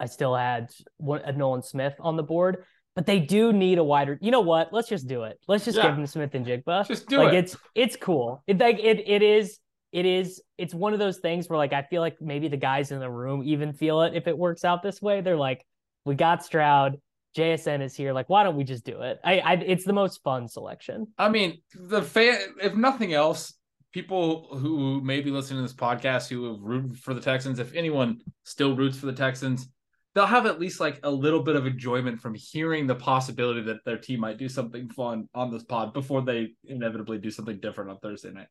I 0.00 0.06
still 0.06 0.34
had 0.34 0.70
one, 0.96 1.22
uh, 1.24 1.30
Nolan 1.32 1.62
Smith 1.62 1.94
on 2.00 2.16
the 2.16 2.22
board, 2.22 2.64
but 2.96 3.06
they 3.06 3.20
do 3.20 3.52
need 3.52 3.78
a 3.78 3.84
wider. 3.84 4.18
You 4.20 4.30
know 4.30 4.40
what? 4.40 4.72
Let's 4.72 4.88
just 4.88 5.06
do 5.06 5.24
it. 5.24 5.38
Let's 5.46 5.64
just 5.64 5.76
yeah. 5.76 5.88
give 5.88 5.96
them 5.96 6.06
Smith-Njigba. 6.06 6.88
Just 6.88 7.06
do 7.08 7.18
like, 7.18 7.34
it. 7.34 7.44
It's 7.44 7.56
it's 7.74 7.96
cool. 7.96 8.42
It 8.46 8.58
like 8.58 8.78
it 8.80 9.06
it 9.06 9.22
is 9.22 9.58
it 9.92 10.06
is 10.06 10.42
it's 10.56 10.74
one 10.74 10.94
of 10.94 10.98
those 10.98 11.18
things 11.18 11.48
where 11.48 11.58
like 11.58 11.72
I 11.72 11.82
feel 11.82 12.00
like 12.00 12.16
maybe 12.20 12.48
the 12.48 12.56
guys 12.56 12.90
in 12.90 12.98
the 12.98 13.10
room 13.10 13.42
even 13.44 13.74
feel 13.74 14.02
it 14.02 14.14
if 14.14 14.26
it 14.26 14.36
works 14.36 14.64
out 14.64 14.82
this 14.82 15.02
way. 15.02 15.20
They're 15.20 15.36
like, 15.36 15.64
we 16.04 16.14
got 16.14 16.44
Stroud. 16.44 16.98
JSN 17.36 17.82
is 17.82 17.94
here. 17.94 18.12
Like, 18.12 18.28
why 18.28 18.42
don't 18.42 18.56
we 18.56 18.64
just 18.64 18.84
do 18.84 19.00
it? 19.00 19.20
I, 19.24 19.38
I 19.38 19.52
it's 19.54 19.84
the 19.84 19.92
most 19.92 20.22
fun 20.22 20.48
selection. 20.48 21.06
I 21.18 21.28
mean, 21.28 21.60
the 21.74 22.02
fan, 22.02 22.38
if 22.62 22.74
nothing 22.74 23.14
else, 23.14 23.54
people 23.92 24.48
who 24.58 25.00
may 25.02 25.20
be 25.20 25.30
listening 25.30 25.58
to 25.58 25.62
this 25.62 25.74
podcast 25.74 26.28
who 26.28 26.52
have 26.52 26.62
rooted 26.62 26.98
for 26.98 27.14
the 27.14 27.20
Texans, 27.20 27.58
if 27.58 27.74
anyone 27.74 28.20
still 28.44 28.76
roots 28.76 28.98
for 28.98 29.06
the 29.06 29.12
Texans, 29.12 29.68
they'll 30.14 30.26
have 30.26 30.46
at 30.46 30.60
least 30.60 30.80
like 30.80 31.00
a 31.02 31.10
little 31.10 31.42
bit 31.42 31.56
of 31.56 31.66
enjoyment 31.66 32.20
from 32.20 32.34
hearing 32.34 32.86
the 32.86 32.94
possibility 32.94 33.62
that 33.62 33.84
their 33.84 33.98
team 33.98 34.20
might 34.20 34.38
do 34.38 34.48
something 34.48 34.88
fun 34.88 35.28
on 35.34 35.50
this 35.50 35.64
pod 35.64 35.92
before 35.92 36.22
they 36.22 36.50
inevitably 36.64 37.18
do 37.18 37.30
something 37.30 37.58
different 37.60 37.90
on 37.90 37.98
Thursday 37.98 38.30
night. 38.30 38.48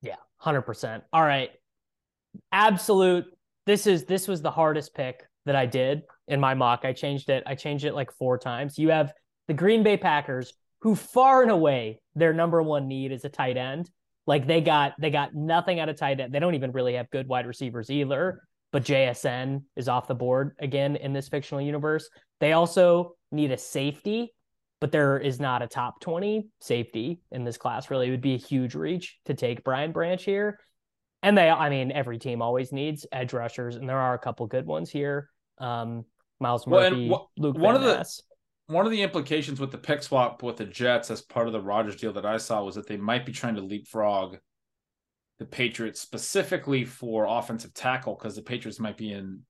Yeah, 0.00 0.16
hundred 0.38 0.62
percent. 0.62 1.04
All 1.12 1.22
right, 1.22 1.50
absolute. 2.50 3.26
This 3.66 3.86
is 3.86 4.04
this 4.04 4.26
was 4.26 4.42
the 4.42 4.50
hardest 4.50 4.94
pick 4.94 5.26
that 5.44 5.54
I 5.54 5.66
did 5.66 6.02
in 6.28 6.40
my 6.40 6.54
mock. 6.54 6.84
I 6.84 6.92
changed 6.92 7.30
it. 7.30 7.42
I 7.46 7.54
changed 7.54 7.84
it 7.84 7.94
like 7.94 8.12
four 8.12 8.38
times. 8.38 8.78
You 8.78 8.90
have 8.90 9.12
the 9.48 9.54
Green 9.54 9.82
Bay 9.82 9.96
Packers, 9.96 10.52
who 10.80 10.94
far 10.94 11.42
and 11.42 11.50
away 11.50 12.00
their 12.14 12.32
number 12.32 12.62
one 12.62 12.88
need 12.88 13.12
is 13.12 13.24
a 13.24 13.28
tight 13.28 13.56
end. 13.56 13.90
Like 14.26 14.46
they 14.46 14.60
got 14.60 14.94
they 15.00 15.10
got 15.10 15.34
nothing 15.34 15.80
out 15.80 15.88
of 15.88 15.96
tight 15.96 16.20
end. 16.20 16.32
They 16.32 16.38
don't 16.38 16.54
even 16.54 16.72
really 16.72 16.94
have 16.94 17.10
good 17.10 17.28
wide 17.28 17.46
receivers 17.46 17.90
either. 17.90 18.42
But 18.72 18.84
JSN 18.84 19.64
is 19.76 19.88
off 19.88 20.08
the 20.08 20.14
board 20.14 20.56
again 20.58 20.96
in 20.96 21.12
this 21.12 21.28
fictional 21.28 21.60
universe. 21.60 22.08
They 22.40 22.52
also 22.52 23.16
need 23.30 23.52
a 23.52 23.58
safety, 23.58 24.32
but 24.80 24.90
there 24.90 25.18
is 25.18 25.38
not 25.38 25.60
a 25.60 25.66
top 25.66 26.00
20 26.00 26.48
safety 26.60 27.20
in 27.30 27.44
this 27.44 27.58
class. 27.58 27.90
Really, 27.90 28.08
it 28.08 28.12
would 28.12 28.22
be 28.22 28.34
a 28.34 28.38
huge 28.38 28.74
reach 28.74 29.18
to 29.26 29.34
take 29.34 29.62
Brian 29.62 29.92
Branch 29.92 30.22
here. 30.24 30.58
And 31.22 31.36
they, 31.36 31.50
I 31.50 31.68
mean, 31.68 31.92
every 31.92 32.18
team 32.18 32.42
always 32.42 32.72
needs 32.72 33.06
edge 33.12 33.32
rushers, 33.32 33.76
and 33.76 33.88
there 33.88 33.98
are 33.98 34.14
a 34.14 34.18
couple 34.18 34.46
good 34.46 34.66
ones 34.66 34.90
here. 34.90 35.28
Um, 35.58 36.04
Myles 36.42 36.66
Murphy, 36.66 37.08
well, 37.08 37.30
Luke 37.38 37.56
one 37.56 37.74
of 37.74 37.82
the 37.82 38.04
one 38.66 38.86
of 38.86 38.92
the 38.92 39.02
implications 39.02 39.60
with 39.60 39.70
the 39.70 39.78
pick 39.78 40.02
swap 40.02 40.42
with 40.42 40.56
the 40.56 40.64
Jets 40.64 41.10
as 41.10 41.20
part 41.20 41.46
of 41.46 41.52
the 41.52 41.60
Rodgers 41.60 41.96
deal 41.96 42.12
that 42.12 42.26
I 42.26 42.36
saw 42.36 42.62
was 42.62 42.74
that 42.74 42.86
they 42.86 42.96
might 42.96 43.26
be 43.26 43.32
trying 43.32 43.54
to 43.56 43.60
leapfrog 43.60 44.36
the 45.38 45.44
Patriots 45.44 46.00
specifically 46.00 46.84
for 46.84 47.26
offensive 47.26 47.74
tackle 47.74 48.14
because 48.14 48.36
the 48.36 48.42
Patriots 48.42 48.78
might 48.78 48.96
be 48.96 49.12
in 49.12 49.40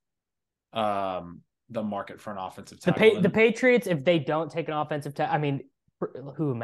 um, 0.72 1.42
the 1.68 1.82
market 1.82 2.20
for 2.20 2.30
an 2.30 2.38
offensive 2.38 2.80
tackle. 2.80 3.02
The, 3.02 3.14
pa- 3.16 3.20
the 3.20 3.30
Patriots, 3.30 3.86
if 3.86 4.04
they 4.04 4.18
don't 4.18 4.50
take 4.50 4.68
an 4.68 4.74
offensive 4.74 5.14
tackle, 5.14 5.34
I 5.34 5.38
mean, 5.38 5.60
who 6.36 6.60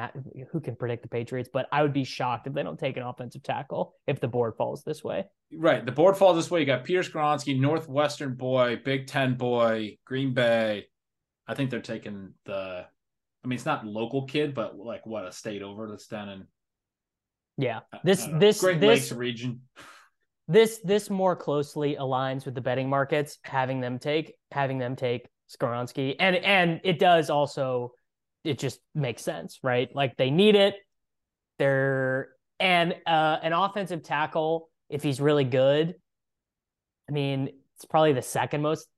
who 0.52 0.60
can 0.60 0.76
predict 0.76 1.02
the 1.02 1.08
Patriots, 1.08 1.48
but 1.52 1.66
I 1.72 1.82
would 1.82 1.92
be 1.92 2.04
shocked 2.04 2.46
if 2.46 2.52
they 2.52 2.62
don't 2.62 2.78
take 2.78 2.96
an 2.96 3.02
offensive 3.02 3.42
tackle 3.42 3.94
if 4.06 4.20
the 4.20 4.28
board 4.28 4.54
falls 4.56 4.84
this 4.84 5.04
way. 5.04 5.26
Right, 5.52 5.84
the 5.84 5.92
board 5.92 6.16
falls 6.16 6.36
this 6.36 6.50
way. 6.50 6.60
You 6.60 6.66
got 6.66 6.84
Pierce 6.84 7.08
Skoronski, 7.08 7.58
Northwestern 7.58 8.34
boy, 8.34 8.80
Big 8.84 9.06
Ten 9.06 9.34
boy, 9.34 9.98
Green 10.04 10.34
Bay. 10.34 10.86
I 11.46 11.54
think 11.54 11.70
they're 11.70 11.80
taking 11.80 12.34
the. 12.44 12.86
I 13.44 13.46
mean, 13.46 13.56
it's 13.56 13.66
not 13.66 13.86
local 13.86 14.26
kid, 14.26 14.54
but 14.54 14.76
like 14.76 15.06
what 15.06 15.26
a 15.26 15.32
state 15.32 15.62
over 15.62 15.88
that's 15.88 16.06
down 16.06 16.28
in. 16.28 16.46
Yeah, 17.56 17.80
this 18.04 18.26
this 18.34 18.60
Great 18.60 18.80
this 18.80 19.10
Lakes 19.10 19.12
region. 19.12 19.62
This 20.46 20.80
this 20.84 21.10
more 21.10 21.36
closely 21.36 21.96
aligns 21.96 22.44
with 22.44 22.54
the 22.54 22.60
betting 22.60 22.88
markets, 22.88 23.38
having 23.42 23.80
them 23.80 23.98
take 23.98 24.34
having 24.50 24.78
them 24.78 24.96
take 24.96 25.28
Skoronski, 25.50 26.16
and 26.18 26.36
and 26.36 26.80
it 26.84 26.98
does 26.98 27.30
also 27.30 27.92
it 28.44 28.58
just 28.58 28.80
makes 28.94 29.22
sense, 29.22 29.58
right? 29.62 29.94
Like 29.94 30.16
they 30.16 30.30
need 30.30 30.54
it. 30.54 30.74
They're 31.58 32.28
and 32.60 32.94
uh, 33.06 33.38
an 33.42 33.52
offensive 33.52 34.02
tackle, 34.02 34.68
if 34.88 35.02
he's 35.02 35.20
really 35.20 35.44
good, 35.44 35.94
I 37.08 37.12
mean, 37.12 37.50
it's 37.76 37.84
probably 37.84 38.12
the 38.12 38.22
second 38.22 38.62
most 38.62 38.88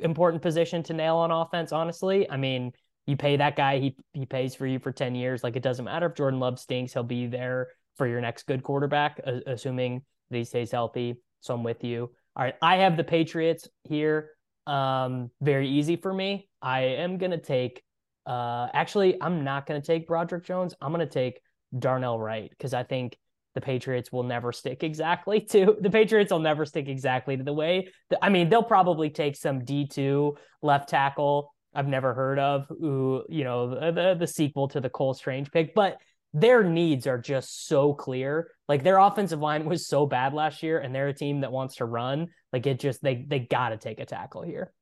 important 0.00 0.42
position 0.42 0.82
to 0.84 0.92
nail 0.92 1.16
on 1.16 1.30
offense. 1.30 1.72
Honestly, 1.72 2.30
I 2.30 2.36
mean, 2.36 2.72
you 3.06 3.16
pay 3.16 3.36
that 3.36 3.56
guy, 3.56 3.78
he 3.78 3.96
he 4.12 4.26
pays 4.26 4.54
for 4.54 4.66
you 4.66 4.78
for 4.78 4.92
ten 4.92 5.14
years. 5.14 5.42
Like 5.42 5.56
it 5.56 5.62
doesn't 5.62 5.84
matter 5.84 6.06
if 6.06 6.14
Jordan 6.14 6.40
Love 6.40 6.58
stinks, 6.58 6.92
he'll 6.92 7.02
be 7.02 7.26
there 7.26 7.68
for 7.96 8.06
your 8.06 8.20
next 8.20 8.46
good 8.46 8.62
quarterback, 8.62 9.20
assuming 9.46 10.02
that 10.30 10.38
he 10.38 10.44
stays 10.44 10.70
healthy. 10.70 11.16
So 11.40 11.54
I'm 11.54 11.64
with 11.64 11.82
you. 11.84 12.10
All 12.36 12.44
right, 12.44 12.54
I 12.62 12.76
have 12.76 12.96
the 12.96 13.04
Patriots 13.04 13.68
here. 13.84 14.30
Um, 14.66 15.30
very 15.40 15.68
easy 15.68 15.96
for 15.96 16.14
me. 16.14 16.48
I 16.62 16.80
am 16.80 17.18
gonna 17.18 17.38
take 17.38 17.82
uh, 18.26 18.68
actually, 18.72 19.20
I'm 19.20 19.44
not 19.44 19.66
going 19.66 19.80
to 19.80 19.86
take 19.86 20.06
Broderick 20.06 20.44
Jones. 20.44 20.74
I'm 20.80 20.92
going 20.92 21.06
to 21.06 21.12
take 21.12 21.40
Darnell 21.76 22.18
Wright 22.18 22.50
because 22.50 22.74
I 22.74 22.82
think 22.82 23.16
the 23.54 23.60
Patriots 23.60 24.10
will 24.10 24.22
never 24.22 24.52
stick 24.52 24.82
exactly 24.82 25.40
to 25.50 25.76
the 25.80 25.90
Patriots 25.90 26.32
will 26.32 26.38
never 26.38 26.64
stick 26.64 26.88
exactly 26.88 27.36
to 27.36 27.42
the 27.42 27.52
way. 27.52 27.88
I 28.20 28.28
mean, 28.28 28.48
they'll 28.48 28.62
probably 28.62 29.10
take 29.10 29.36
some 29.36 29.62
D2 29.62 30.36
left 30.62 30.88
tackle 30.88 31.52
I've 31.74 31.88
never 31.88 32.12
heard 32.14 32.38
of, 32.38 32.66
who, 32.68 33.24
you 33.28 33.44
know, 33.44 33.92
the, 33.92 34.14
the 34.18 34.26
sequel 34.26 34.68
to 34.68 34.80
the 34.80 34.90
Cole 34.90 35.14
Strange 35.14 35.50
pick, 35.50 35.74
but 35.74 35.96
their 36.34 36.62
needs 36.64 37.06
are 37.06 37.18
just 37.18 37.66
so 37.66 37.94
clear. 37.94 38.50
Like 38.68 38.82
their 38.82 38.98
offensive 38.98 39.40
line 39.40 39.64
was 39.64 39.86
so 39.86 40.06
bad 40.06 40.34
last 40.34 40.62
year, 40.62 40.78
and 40.78 40.94
they're 40.94 41.08
a 41.08 41.14
team 41.14 41.40
that 41.40 41.52
wants 41.52 41.76
to 41.76 41.84
run. 41.84 42.28
Like 42.52 42.66
it 42.66 42.80
just 42.80 43.02
they 43.02 43.24
they 43.26 43.40
got 43.40 43.70
to 43.70 43.76
take 43.76 44.00
a 44.00 44.06
tackle 44.06 44.42
here. 44.42 44.72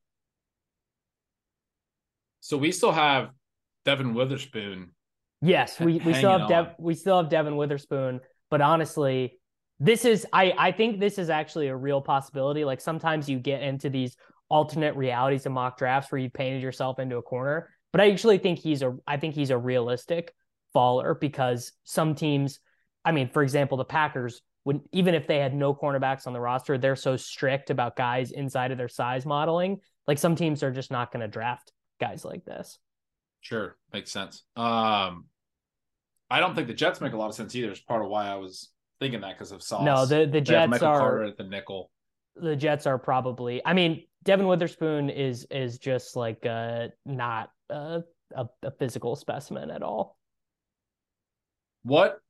So 2.41 2.57
we 2.57 2.73
still 2.73 2.93
have 2.93 3.31
Devon 3.85 4.15
Witherspoon. 4.15 4.91
Yes, 5.43 5.81
we, 5.81 5.99
we 6.05 6.13
still 6.13 6.39
have 6.39 6.49
Dev, 6.49 6.75
we 6.79 6.95
still 6.95 7.17
have 7.17 7.31
Devon 7.31 7.57
Witherspoon, 7.57 8.21
but 8.51 8.61
honestly, 8.61 9.39
this 9.79 10.05
is 10.05 10.27
I 10.33 10.53
I 10.59 10.73
think 10.73 11.01
this 11.01 11.19
is 11.19 11.31
actually 11.31 11.69
a 11.69 11.77
real 11.77 12.03
possibility. 12.03 12.65
Like 12.65 12.81
sometimes 12.81 13.29
you 13.29 13.39
get 13.39 13.63
into 13.63 13.89
these 13.89 14.17
alternate 14.51 14.97
realities 14.97 15.47
of 15.47 15.53
mock 15.53 15.79
drafts 15.79 16.13
where 16.13 16.21
you 16.21 16.29
painted 16.29 16.63
yourself 16.63 16.99
into 16.99 17.17
a 17.17 17.23
corner, 17.23 17.71
but 17.91 18.03
I 18.03 18.11
actually 18.11 18.39
think 18.39 18.59
he's 18.59 18.83
a 18.83 18.97
I 19.07 19.17
think 19.17 19.35
he's 19.35 19.51
a 19.51 19.57
realistic 19.57 20.35
faller 20.75 21.15
because 21.15 21.73
some 21.85 22.15
teams, 22.15 22.61
I 23.05 23.13
mean, 23.13 23.31
for 23.31 23.43
example, 23.43 23.79
the 23.79 23.85
Packers 23.85 24.43
would 24.67 24.83
even 24.93 25.15
if 25.15 25.27
they 25.27 25.39
had 25.39 25.55
no 25.55 25.75
cornerbacks 25.75 26.27
on 26.27 26.35
the 26.35 26.41
roster, 26.41 26.77
they're 26.77 26.97
so 26.97 27.17
strict 27.17 27.71
about 27.71 27.97
guys 27.97 28.31
inside 28.31 28.73
of 28.73 28.79
their 28.79 28.89
size 28.89 29.25
modeling. 29.25 29.81
Like 30.07 30.19
some 30.19 30.37
teams 30.37 30.63
are 30.63 30.71
just 30.71 30.91
not 30.91 31.13
going 31.13 31.23
to 31.23 31.29
draft 31.29 31.73
guys 32.01 32.25
like 32.25 32.45
this. 32.45 32.79
Sure, 33.41 33.77
makes 33.93 34.11
sense. 34.11 34.45
Um, 34.57 35.27
I 36.31 36.41
don't 36.41 36.55
think 36.55 36.69
the 36.69 36.75
Jets 36.75 37.01
make 37.01 37.13
a 37.13 37.17
lot 37.17 37.29
of 37.29 37.35
sense 37.35 37.55
either. 37.55 37.71
It's 37.71 37.81
part 37.81 38.03
of 38.03 38.09
why 38.09 38.27
I 38.27 38.37
was 38.37 38.71
thinking 39.01 39.21
that 39.23 39.37
because 39.37 39.53
of 39.53 39.63
Sauce. 39.63 39.85
No, 39.85 40.07
the 40.07 40.27
the 40.27 40.41
Jets 40.41 40.83
are 40.83 40.99
Carter 40.99 41.25
at 41.25 41.37
the 41.37 41.45
nickel. 41.45 41.91
The 42.37 42.57
Jets 42.57 42.87
are 42.87 42.99
probably. 42.99 43.65
I 43.65 43.73
mean, 43.73 44.05
Devon 44.25 44.47
Witherspoon 44.47 45.11
is 45.11 45.47
is 45.51 45.79
just 45.79 46.17
like 46.17 46.47
uh 46.47 46.89
not 47.05 47.51
a, 47.69 48.03
a, 48.35 48.49
a 48.63 48.71
physical 48.71 49.17
specimen 49.17 49.71
at 49.71 49.83
all. 49.83 50.19
What? 51.83 52.21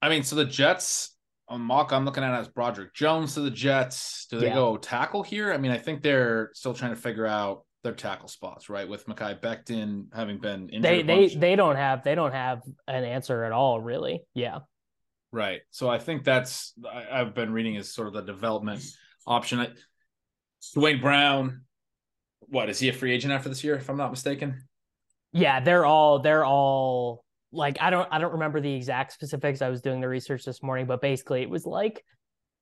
I 0.00 0.08
mean, 0.08 0.22
so 0.22 0.36
the 0.36 0.44
Jets 0.44 1.16
on 1.48 1.60
mock 1.60 1.92
I'm 1.92 2.04
looking 2.04 2.24
at 2.24 2.34
as 2.34 2.48
Broderick 2.48 2.94
Jones 2.94 3.34
to 3.34 3.40
the 3.40 3.50
Jets. 3.50 4.26
Do 4.30 4.38
they 4.38 4.48
yeah. 4.48 4.54
go 4.54 4.76
tackle 4.76 5.22
here? 5.22 5.52
I 5.52 5.58
mean, 5.58 5.70
I 5.70 5.78
think 5.78 6.02
they're 6.02 6.50
still 6.54 6.74
trying 6.74 6.94
to 6.94 7.00
figure 7.00 7.26
out 7.26 7.64
their 7.84 7.94
tackle 7.94 8.28
spots, 8.28 8.68
right? 8.68 8.88
With 8.88 9.06
Mekhi 9.06 9.40
Becton 9.40 10.06
having 10.12 10.38
been 10.38 10.70
injured. 10.70 10.82
They 10.82 11.02
they 11.02 11.28
they 11.28 11.54
don't 11.54 11.76
have 11.76 12.02
they 12.02 12.16
don't 12.16 12.32
have 12.32 12.62
an 12.88 13.04
answer 13.04 13.44
at 13.44 13.52
all, 13.52 13.80
really. 13.80 14.22
Yeah. 14.34 14.60
Right. 15.30 15.60
So 15.70 15.88
I 15.88 15.98
think 15.98 16.24
that's 16.24 16.72
I, 16.90 17.18
have 17.18 17.34
been 17.34 17.52
reading 17.52 17.76
is 17.76 17.92
sort 17.92 18.08
of 18.08 18.14
the 18.14 18.22
development 18.22 18.82
option. 19.26 19.60
I, 19.60 19.68
Duane 20.72 21.00
Brown, 21.00 21.62
what 22.40 22.70
is 22.70 22.78
he 22.78 22.88
a 22.88 22.92
free 22.92 23.12
agent 23.12 23.32
after 23.32 23.48
this 23.48 23.62
year? 23.62 23.76
If 23.76 23.88
I'm 23.88 23.98
not 23.98 24.10
mistaken. 24.10 24.64
Yeah, 25.32 25.60
they're 25.60 25.84
all 25.84 26.20
they're 26.20 26.44
all 26.44 27.24
like 27.52 27.76
I 27.80 27.90
don't 27.90 28.08
I 28.10 28.18
don't 28.18 28.32
remember 28.32 28.60
the 28.60 28.72
exact 28.72 29.12
specifics. 29.12 29.60
I 29.60 29.68
was 29.68 29.82
doing 29.82 30.00
the 30.00 30.08
research 30.08 30.44
this 30.44 30.62
morning, 30.62 30.86
but 30.86 31.02
basically 31.02 31.42
it 31.42 31.50
was 31.50 31.66
like 31.66 32.02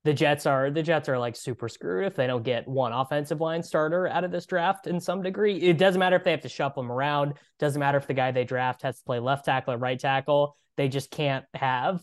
the 0.03 0.13
Jets 0.13 0.45
are 0.45 0.69
the 0.69 0.83
Jets 0.83 1.07
are 1.07 1.17
like 1.17 1.35
super 1.35 1.69
screwed 1.69 2.05
if 2.05 2.15
they 2.15 2.27
don't 2.27 2.43
get 2.43 2.67
one 2.67 2.91
offensive 2.91 3.39
line 3.39 3.63
starter 3.63 4.07
out 4.07 4.23
of 4.23 4.31
this 4.31 4.45
draft 4.45 4.87
in 4.87 4.99
some 4.99 5.21
degree. 5.21 5.57
It 5.57 5.77
doesn't 5.77 5.99
matter 5.99 6.17
if 6.17 6.23
they 6.23 6.31
have 6.31 6.41
to 6.41 6.49
shuffle 6.49 6.83
them 6.83 6.91
around. 6.91 7.35
Doesn't 7.59 7.79
matter 7.79 7.97
if 7.97 8.07
the 8.07 8.13
guy 8.13 8.31
they 8.31 8.43
draft 8.43 8.81
has 8.81 8.97
to 8.97 9.03
play 9.05 9.19
left 9.19 9.45
tackle 9.45 9.73
or 9.73 9.77
right 9.77 9.99
tackle. 9.99 10.57
They 10.75 10.89
just 10.89 11.09
can't 11.09 11.45
have 11.53 12.01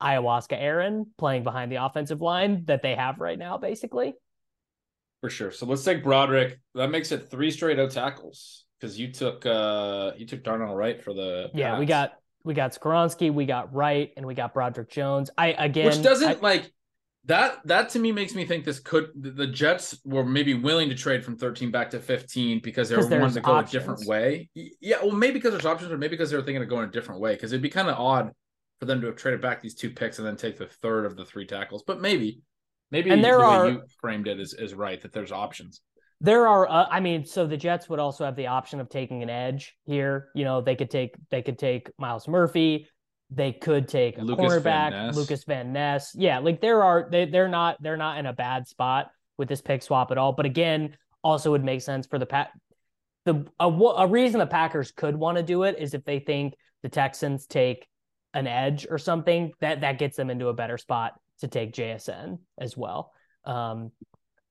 ayahuasca 0.00 0.56
Aaron 0.60 1.06
playing 1.18 1.42
behind 1.42 1.72
the 1.72 1.84
offensive 1.84 2.20
line 2.20 2.64
that 2.66 2.82
they 2.82 2.94
have 2.94 3.18
right 3.18 3.38
now, 3.38 3.58
basically. 3.58 4.14
For 5.20 5.28
sure. 5.28 5.50
So 5.50 5.66
let's 5.66 5.84
take 5.84 6.04
Broderick. 6.04 6.60
That 6.74 6.90
makes 6.90 7.10
it 7.12 7.30
three 7.30 7.50
straight 7.50 7.78
out 7.78 7.90
tackles 7.90 8.64
because 8.80 8.98
you 8.98 9.12
took 9.12 9.44
uh 9.44 10.12
you 10.16 10.24
took 10.24 10.44
Darnell 10.44 10.74
Wright 10.74 11.02
for 11.02 11.12
the 11.12 11.50
yeah. 11.52 11.70
Pats. 11.70 11.80
We 11.80 11.86
got 11.86 12.12
we 12.44 12.54
got 12.54 12.72
Skoronski, 12.72 13.32
we 13.34 13.44
got 13.44 13.74
Wright, 13.74 14.12
and 14.16 14.24
we 14.24 14.34
got 14.34 14.54
Broderick 14.54 14.88
Jones. 14.88 15.30
I 15.36 15.48
again, 15.48 15.86
which 15.86 16.00
doesn't 16.00 16.28
I, 16.28 16.40
like 16.40 16.72
that. 17.24 17.58
That 17.64 17.90
to 17.90 17.98
me 17.98 18.12
makes 18.12 18.34
me 18.34 18.44
think 18.44 18.64
this 18.64 18.80
could 18.80 19.10
the 19.16 19.46
Jets 19.46 19.98
were 20.04 20.24
maybe 20.24 20.54
willing 20.54 20.88
to 20.88 20.94
trade 20.94 21.24
from 21.24 21.36
13 21.36 21.70
back 21.70 21.90
to 21.90 22.00
15 22.00 22.60
because 22.62 22.88
they 22.88 22.96
were 22.96 23.06
wanting 23.06 23.34
to 23.34 23.40
go 23.40 23.52
options. 23.52 23.74
a 23.74 23.78
different 23.78 24.06
way. 24.06 24.48
Yeah, 24.54 24.98
well, 25.02 25.12
maybe 25.12 25.34
because 25.34 25.52
there's 25.52 25.66
options, 25.66 25.92
or 25.92 25.98
maybe 25.98 26.12
because 26.12 26.30
they 26.30 26.36
were 26.36 26.42
thinking 26.42 26.62
of 26.62 26.68
going 26.68 26.88
a 26.88 26.92
different 26.92 27.20
way. 27.20 27.34
Because 27.34 27.52
it'd 27.52 27.62
be 27.62 27.70
kind 27.70 27.88
of 27.88 27.98
odd 27.98 28.32
for 28.78 28.86
them 28.86 29.00
to 29.00 29.08
have 29.08 29.16
traded 29.16 29.40
back 29.40 29.60
these 29.60 29.74
two 29.74 29.90
picks 29.90 30.18
and 30.18 30.26
then 30.26 30.36
take 30.36 30.56
the 30.56 30.66
third 30.66 31.04
of 31.04 31.16
the 31.16 31.24
three 31.24 31.46
tackles. 31.46 31.82
But 31.86 32.00
maybe 32.00 32.40
Maybe 32.90 33.10
and 33.10 33.22
there 33.22 33.38
the 33.38 33.44
are, 33.44 33.68
you 33.68 33.82
framed 34.00 34.26
it 34.26 34.40
is, 34.40 34.54
is 34.54 34.74
right 34.74 35.00
that 35.02 35.12
there's 35.12 35.32
options. 35.32 35.80
There 36.20 36.46
are, 36.46 36.68
uh, 36.68 36.86
I 36.90 37.00
mean, 37.00 37.24
so 37.24 37.46
the 37.46 37.56
Jets 37.56 37.88
would 37.88 38.00
also 38.00 38.24
have 38.24 38.36
the 38.36 38.48
option 38.48 38.80
of 38.80 38.88
taking 38.88 39.22
an 39.22 39.30
edge 39.30 39.74
here. 39.84 40.28
You 40.34 40.44
know, 40.44 40.60
they 40.60 40.76
could 40.76 40.90
take 40.90 41.14
they 41.30 41.40
could 41.40 41.58
take 41.58 41.90
Myles 41.98 42.28
Murphy. 42.28 42.88
They 43.30 43.52
could 43.52 43.86
take 43.86 44.18
a 44.18 44.22
Lucas 44.22 44.44
cornerback, 44.44 44.90
Van 44.90 45.14
Lucas 45.14 45.44
Van 45.44 45.72
Ness. 45.72 46.14
Yeah, 46.14 46.40
like 46.40 46.60
there 46.60 46.82
are 46.82 47.08
they 47.10 47.26
they're 47.26 47.48
not 47.48 47.80
they're 47.80 47.96
not 47.96 48.18
in 48.18 48.26
a 48.26 48.32
bad 48.32 48.66
spot 48.66 49.10
with 49.38 49.48
this 49.48 49.60
pick 49.60 49.82
swap 49.82 50.10
at 50.10 50.18
all. 50.18 50.32
But 50.32 50.46
again, 50.46 50.96
also 51.22 51.52
would 51.52 51.64
make 51.64 51.82
sense 51.82 52.06
for 52.06 52.18
the 52.18 52.26
pack. 52.26 52.52
The 53.26 53.46
a, 53.60 53.68
a 53.68 54.06
reason 54.06 54.40
the 54.40 54.46
Packers 54.46 54.90
could 54.92 55.14
want 55.14 55.36
to 55.36 55.42
do 55.42 55.62
it 55.62 55.76
is 55.78 55.94
if 55.94 56.04
they 56.04 56.18
think 56.18 56.54
the 56.82 56.88
Texans 56.88 57.46
take 57.46 57.86
an 58.34 58.46
edge 58.46 58.86
or 58.88 58.98
something 58.98 59.52
that 59.60 59.82
that 59.82 59.98
gets 59.98 60.16
them 60.16 60.30
into 60.30 60.48
a 60.48 60.54
better 60.54 60.78
spot 60.78 61.14
to 61.40 61.48
take 61.48 61.72
JSN 61.72 62.38
as 62.58 62.76
well. 62.76 63.12
Um, 63.44 63.92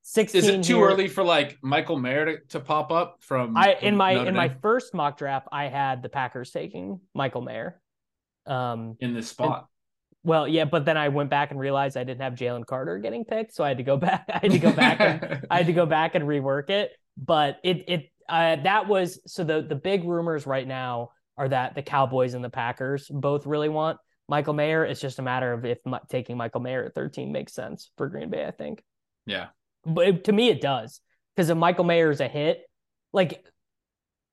16 0.04 0.39
Is 0.39 0.48
it 0.48 0.63
too 0.63 0.78
here, 0.78 0.88
early 0.88 1.08
for 1.08 1.24
like 1.24 1.58
Michael 1.62 2.00
Mayer 2.00 2.26
to, 2.26 2.38
to 2.50 2.60
pop 2.60 2.92
up 2.92 3.18
from 3.20 3.56
I 3.56 3.74
in 3.82 3.96
my 3.96 4.13
Notre 4.13 4.28
in 4.28 4.34
Dame? 4.34 4.36
my 4.36 4.56
first 4.62 4.94
mock 4.94 5.18
draft 5.18 5.48
I 5.52 5.65
had 5.65 6.02
the 6.02 6.10
Packers 6.10 6.52
taking 6.52 7.00
Michael 7.13 7.42
Mayer. 7.42 7.80
Um 8.50 8.98
in 9.00 9.14
this 9.14 9.30
spot. 9.30 9.58
And, 9.60 9.66
well, 10.24 10.48
yeah, 10.48 10.66
but 10.66 10.84
then 10.84 10.98
I 10.98 11.08
went 11.10 11.30
back 11.30 11.52
and 11.52 11.60
realized 11.60 11.96
I 11.96 12.04
didn't 12.04 12.22
have 12.22 12.34
Jalen 12.34 12.66
Carter 12.66 12.98
getting 12.98 13.24
picked, 13.24 13.54
so 13.54 13.64
I 13.64 13.70
had 13.70 13.78
to 13.78 13.84
go 13.84 13.96
back. 13.96 14.26
I 14.30 14.40
had 14.40 14.52
to 14.52 14.60
go 14.60 14.72
back 14.72 15.00
and 15.00 15.48
I 15.50 15.58
had 15.58 15.68
to 15.68 15.74
go 15.74 15.86
back 15.86 16.16
and 16.16 16.26
rework 16.26 16.70
it. 16.70 16.92
But 17.18 17.60
it 17.64 17.86
it 17.88 18.12
uh, 18.28 18.58
that 18.58 18.88
was 18.88 19.20
so 19.26 19.44
the 19.44 19.62
the 19.62 19.76
big 19.76 20.04
rumors 20.04 20.46
right 20.46 20.68
now 20.68 21.12
are 21.38 21.48
that 21.48 21.74
the 21.74 21.82
Cowboys 21.82 22.34
and 22.34 22.44
the 22.44 22.50
Packers 22.50 23.10
both 23.10 23.46
really 23.46 23.70
want 23.70 23.98
Michael 24.28 24.54
Mayer. 24.54 24.86
It's 24.86 25.00
just 25.00 25.20
a 25.20 25.22
matter 25.22 25.54
of 25.54 25.66
if 25.66 25.80
taking 26.10 26.38
Michael 26.38 26.62
Mayer 26.62 26.84
at 26.84 26.94
13 26.94 27.32
makes 27.32 27.54
sense 27.54 27.92
for 27.98 28.10
Green 28.10 28.30
Bay, 28.30 28.46
I 28.46 28.52
think. 28.52 28.84
Yeah. 29.26 29.48
But 29.86 30.08
it, 30.08 30.24
to 30.26 30.34
me, 30.34 30.50
it 30.50 30.60
does. 30.62 31.00
Because 31.36 31.50
if 31.50 31.58
Michael 31.58 31.86
Mayer 31.86 32.12
is 32.12 32.20
a 32.20 32.28
hit, 32.28 32.64
like 33.14 33.44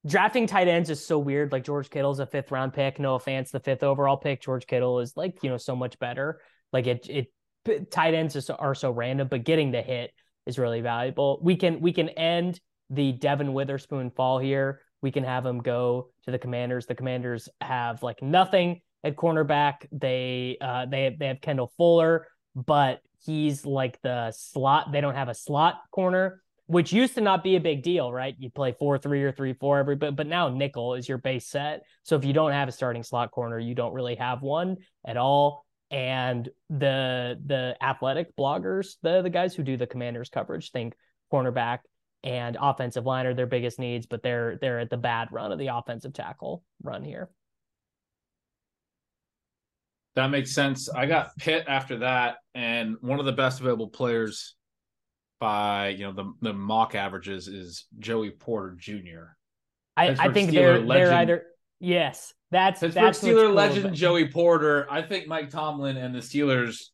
drafting 0.07 0.47
tight 0.47 0.69
ends 0.69 0.91
is 0.91 1.05
so 1.05 1.19
weird. 1.19 1.53
Like 1.53 1.65
George 1.65 1.91
Kittle's 1.91 2.21
a 2.21 2.27
fifth 2.27 2.51
round 2.51 2.73
pick. 2.73 2.99
No 2.99 3.15
offense, 3.15 3.51
the 3.51 3.61
fifth 3.61 3.83
overall 3.83 4.17
pick. 4.17 4.43
George 4.43 4.67
Kittle 4.67 5.01
is 5.01 5.17
like, 5.17 5.39
you 5.43 5.51
know, 5.51 5.57
so 5.57 5.77
much 5.77 5.99
better. 5.99 6.41
Like 6.73 6.87
it, 6.87 7.09
it, 7.09 7.91
tight 7.91 8.15
ends 8.15 8.45
so, 8.45 8.55
are 8.55 8.75
so 8.75 8.91
random, 8.91 9.29
but 9.29 9.45
getting 9.45 9.73
the 9.73 9.83
hit 9.83 10.13
is 10.47 10.59
really 10.59 10.81
valuable. 10.81 11.41
We 11.43 11.57
can, 11.57 11.81
we 11.81 11.93
can 11.93 12.09
end 12.11 12.61
the 12.91 13.13
Devon 13.13 13.53
Witherspoon 13.53 14.11
fall 14.11 14.39
here. 14.39 14.81
We 15.03 15.11
can 15.11 15.25
have 15.25 15.45
him 15.45 15.61
go 15.61 16.11
to 16.25 16.31
the 16.31 16.39
Commanders. 16.39 16.87
The 16.87 16.95
Commanders 16.95 17.49
have 17.61 18.03
like 18.03 18.23
nothing 18.23 18.81
at 19.05 19.17
cornerback. 19.17 19.87
They 19.93 20.57
uh, 20.61 20.87
they 20.87 21.15
they 21.19 21.29
have 21.29 21.41
Kendall 21.41 21.73
Fuller, 21.77 22.27
but 22.55 23.01
he's 23.25 23.67
like 23.67 24.01
the 24.03 24.33
slot. 24.33 24.93
They 24.93 25.01
don't 25.01 25.15
have 25.15 25.29
a 25.29 25.35
slot 25.35 25.77
corner, 25.91 26.43
which 26.67 26.93
used 26.93 27.15
to 27.15 27.21
not 27.21 27.45
be 27.45 27.57
a 27.57 27.61
big 27.61 27.83
deal, 27.83 28.13
right? 28.13 28.35
You 28.39 28.51
play 28.51 28.75
four 28.79 28.99
three 28.99 29.23
or 29.23 29.33
three 29.33 29.53
four 29.53 29.79
every, 29.79 29.97
but 29.97 30.17
but 30.17 30.27
now 30.27 30.49
nickel 30.49 30.95
is 30.95 31.09
your 31.09 31.19
base 31.19 31.47
set. 31.47 31.83
So 32.03 32.17
if 32.17 32.25
you 32.25 32.33
don't 32.33 32.53
have 32.53 32.69
a 32.69 32.73
starting 32.73 33.03
slot 33.03 33.31
corner, 33.31 33.59
you 33.59 33.75
don't 33.75 33.95
really 33.95 34.17
have 34.17 34.43
one 34.43 34.79
at 35.05 35.17
all. 35.17 35.65
And 35.91 36.49
the 36.69 37.41
the 37.47 37.77
athletic 37.81 38.37
bloggers, 38.37 38.95
the 39.03 39.23
the 39.23 39.31
guys 39.31 39.55
who 39.55 39.63
do 39.63 39.77
the 39.77 39.87
commanders 39.87 40.29
coverage, 40.29 40.73
think 40.73 40.95
cornerback 41.33 41.81
and 42.25 42.57
offensive 42.61 43.07
line 43.07 43.27
are 43.27 43.35
their 43.35 43.47
biggest 43.47 43.79
needs, 43.79 44.07
but 44.07 44.23
they're 44.23 44.59
they're 44.61 44.81
at 44.81 44.91
the 44.91 44.97
bad 44.97 45.29
run 45.31 45.53
of 45.53 45.59
the 45.59 45.69
offensive 45.69 46.13
tackle 46.13 46.65
run 46.83 47.05
here. 47.05 47.31
That 50.17 50.29
makes 50.29 50.53
sense. 50.53 50.89
I 50.89 51.07
got 51.07 51.37
Pitt 51.37 51.67
after 51.69 51.99
that, 51.99 52.39
and 52.55 52.97
one 53.01 53.21
of 53.21 53.27
the 53.27 53.33
best 53.33 53.61
available 53.61 53.89
players 53.89 54.57
by 55.39 55.89
you 55.89 56.05
know 56.05 56.13
the 56.13 56.33
the 56.41 56.53
mock 56.53 56.95
averages 56.95 57.49
is 57.49 57.87
Joey 57.99 58.31
Porter 58.31 58.77
Jr. 58.79 59.35
I, 59.97 60.09
I 60.19 60.33
think 60.33 60.51
Steeler 60.51 60.53
they're 60.53 60.79
legend. 60.79 60.91
they're 60.91 61.13
either 61.15 61.43
yes 61.81 62.33
that's 62.51 62.81
Pittsburgh 62.81 63.05
that's 63.05 63.23
Steeler 63.23 63.47
cool, 63.47 63.55
legend. 63.55 63.95
Joey 63.95 64.29
Porter. 64.29 64.87
I 64.91 65.03
think 65.03 65.27
Mike 65.27 65.51
Tomlin 65.51 65.97
and 65.97 66.15
the 66.15 66.21
Steelers 66.21 66.85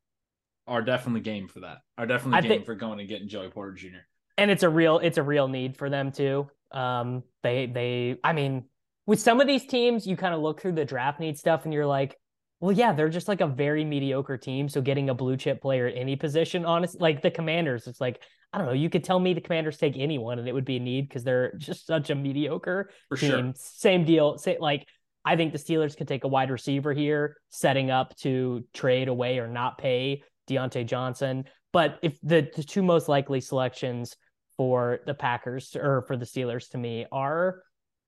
are 0.67 0.83
definitely 0.83 1.21
game 1.21 1.49
for 1.49 1.61
that. 1.61 1.79
Are 1.99 2.07
definitely 2.07 2.39
I 2.39 2.41
game 2.41 2.51
think... 2.51 2.67
for 2.67 2.75
going 2.75 3.01
and 3.01 3.09
getting 3.09 3.29
Joey 3.29 3.49
Porter 3.49 3.73
Jr. 3.73 3.99
And 4.39 4.51
it's 4.51 4.63
a 4.63 4.69
real 4.69 4.99
it's 4.99 5.19
a 5.19 5.23
real 5.23 5.49
need 5.49 5.77
for 5.77 5.91
them 5.91 6.11
too. 6.11 6.49
Um, 6.71 7.23
they 7.43 7.67
they 7.67 8.17
I 8.25 8.33
mean 8.33 8.65
with 9.07 9.21
some 9.21 9.41
of 9.41 9.47
these 9.47 9.67
teams, 9.67 10.07
you 10.07 10.17
kind 10.17 10.35
of 10.35 10.41
look 10.41 10.61
through 10.61 10.73
the 10.73 10.85
draft 10.85 11.21
need 11.21 11.37
stuff 11.37 11.65
and 11.65 11.75
you're 11.75 11.87
like, 11.87 12.17
Well, 12.63 12.71
yeah, 12.71 12.93
they're 12.93 13.09
just 13.09 13.27
like 13.27 13.41
a 13.41 13.47
very 13.49 13.85
mediocre 13.85 14.39
team. 14.39 14.69
So 14.69 14.81
getting 14.81 15.11
a 15.11 15.15
blue 15.15 15.37
chip 15.37 15.61
player 15.61 15.89
at 15.89 15.97
any 15.97 16.15
position, 16.15 16.65
honest, 16.65 17.01
like 17.01 17.21
the 17.21 17.31
Commanders, 17.31 17.89
it's 17.89 18.01
like 18.01 18.23
I 18.53 18.59
don't 18.59 18.69
know. 18.69 18.73
You 18.73 18.89
could 18.89 19.03
tell 19.03 19.19
me 19.19 19.35
the 19.35 19.41
Commanders 19.41 19.79
take 19.79 19.99
anyone, 19.99 20.39
and 20.39 20.47
it 20.47 20.53
would 20.53 20.65
be 20.65 20.77
a 20.77 20.81
need 20.81 21.09
because 21.09 21.25
they're 21.25 21.55
just 21.59 21.87
such 21.87 22.11
a 22.11 22.15
mediocre 22.15 22.91
For 23.09 23.17
team. 23.17 23.31
sure. 23.31 23.53
Same 23.57 24.05
deal. 24.05 24.39
Say 24.39 24.59
like 24.61 24.87
I 25.25 25.35
think 25.35 25.53
the 25.53 25.59
Steelers 25.59 25.97
could 25.97 26.07
take 26.07 26.23
a 26.23 26.29
wide 26.29 26.53
receiver 26.53 26.93
here, 26.93 27.37
setting 27.49 27.91
up 27.91 28.15
to 28.19 28.65
trade 28.73 29.09
away 29.09 29.41
or 29.41 29.49
not 29.49 29.77
pay 29.77 30.23
Diontae 30.49 30.87
Johnson. 30.87 31.47
But 31.73 31.99
if 32.01 32.17
the, 32.23 32.49
the 32.55 32.63
two 32.63 32.83
most 32.85 33.09
likely 33.09 33.41
selections 33.41 34.17
for 34.57 35.01
the 35.05 35.15
Packers 35.15 35.75
or 35.75 36.05
for 36.07 36.17
the 36.17 36.27
Steelers 36.27 36.71
to 36.71 36.79
me 36.79 37.07
are 37.11 37.65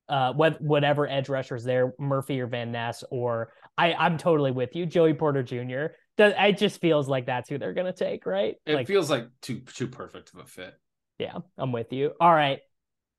uh 0.08 0.32
what 0.32 0.60
whatever 0.60 1.08
edge 1.08 1.28
rushers 1.28 1.64
there, 1.64 1.94
Murphy 1.98 2.40
or 2.40 2.46
Van 2.46 2.72
Ness, 2.72 3.04
or 3.10 3.52
I, 3.76 3.94
I'm 3.94 4.18
totally 4.18 4.50
with 4.50 4.76
you, 4.76 4.86
Joey 4.86 5.14
Porter 5.14 5.42
Jr. 5.42 5.94
Does 6.16 6.32
it 6.36 6.58
just 6.58 6.80
feels 6.80 7.08
like 7.08 7.26
that's 7.26 7.48
who 7.48 7.58
they're 7.58 7.74
gonna 7.74 7.92
take, 7.92 8.26
right? 8.26 8.56
It 8.66 8.74
like 8.74 8.86
feels 8.86 9.10
like 9.10 9.28
too 9.42 9.60
too 9.60 9.88
perfect 9.88 10.32
of 10.34 10.40
a 10.40 10.46
fit. 10.46 10.74
yeah, 11.18 11.38
I'm 11.58 11.72
with 11.72 11.92
you. 11.92 12.12
All 12.20 12.32
right. 12.32 12.60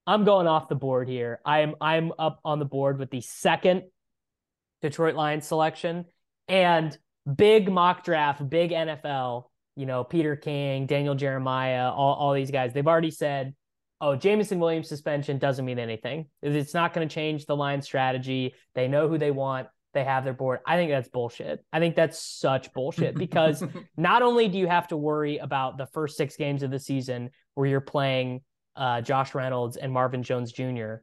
I'm 0.07 0.23
going 0.23 0.45
off 0.45 0.69
the 0.69 0.75
board 0.75 1.07
here. 1.07 1.39
I'm 1.45 1.75
I'm 1.81 2.11
up 2.19 2.39
on 2.45 2.59
the 2.59 2.65
board 2.65 2.99
with 2.99 3.09
the 3.09 3.21
second 3.21 3.83
Detroit 4.81 5.15
Lions 5.15 5.47
selection 5.47 6.05
and 6.47 6.95
big 7.35 7.71
mock 7.71 8.03
draft, 8.03 8.47
big 8.47 8.71
NFL, 8.71 9.45
you 9.75 9.85
know, 9.85 10.03
Peter 10.03 10.35
King, 10.35 10.85
Daniel 10.85 11.15
Jeremiah, 11.15 11.89
all, 11.89 12.13
all 12.13 12.33
these 12.33 12.51
guys. 12.51 12.71
They've 12.71 12.87
already 12.87 13.09
said, 13.11 13.55
oh, 14.01 14.15
Jameson 14.15 14.59
Williams 14.59 14.89
suspension 14.89 15.37
doesn't 15.37 15.65
mean 15.65 15.79
anything. 15.79 16.27
It's 16.41 16.73
not 16.73 16.93
going 16.93 17.07
to 17.07 17.13
change 17.13 17.45
the 17.45 17.55
line 17.55 17.81
strategy. 17.81 18.53
They 18.73 18.87
know 18.87 19.07
who 19.07 19.17
they 19.17 19.31
want. 19.31 19.67
They 19.93 20.03
have 20.03 20.25
their 20.25 20.33
board. 20.33 20.59
I 20.65 20.75
think 20.75 20.91
that's 20.91 21.07
bullshit. 21.07 21.63
I 21.71 21.79
think 21.79 21.95
that's 21.95 22.21
such 22.21 22.73
bullshit 22.73 23.15
because 23.17 23.63
not 23.95 24.21
only 24.21 24.47
do 24.49 24.57
you 24.57 24.67
have 24.67 24.89
to 24.89 24.97
worry 24.97 25.37
about 25.37 25.77
the 25.77 25.87
first 25.87 26.17
six 26.17 26.35
games 26.35 26.63
of 26.63 26.71
the 26.71 26.79
season 26.79 27.29
where 27.53 27.67
you're 27.67 27.81
playing 27.81 28.41
uh, 28.75 29.01
Josh 29.01 29.33
Reynolds 29.33 29.77
and 29.77 29.91
Marvin 29.91 30.21
Jones 30.21 30.51
Jr. 30.51 30.95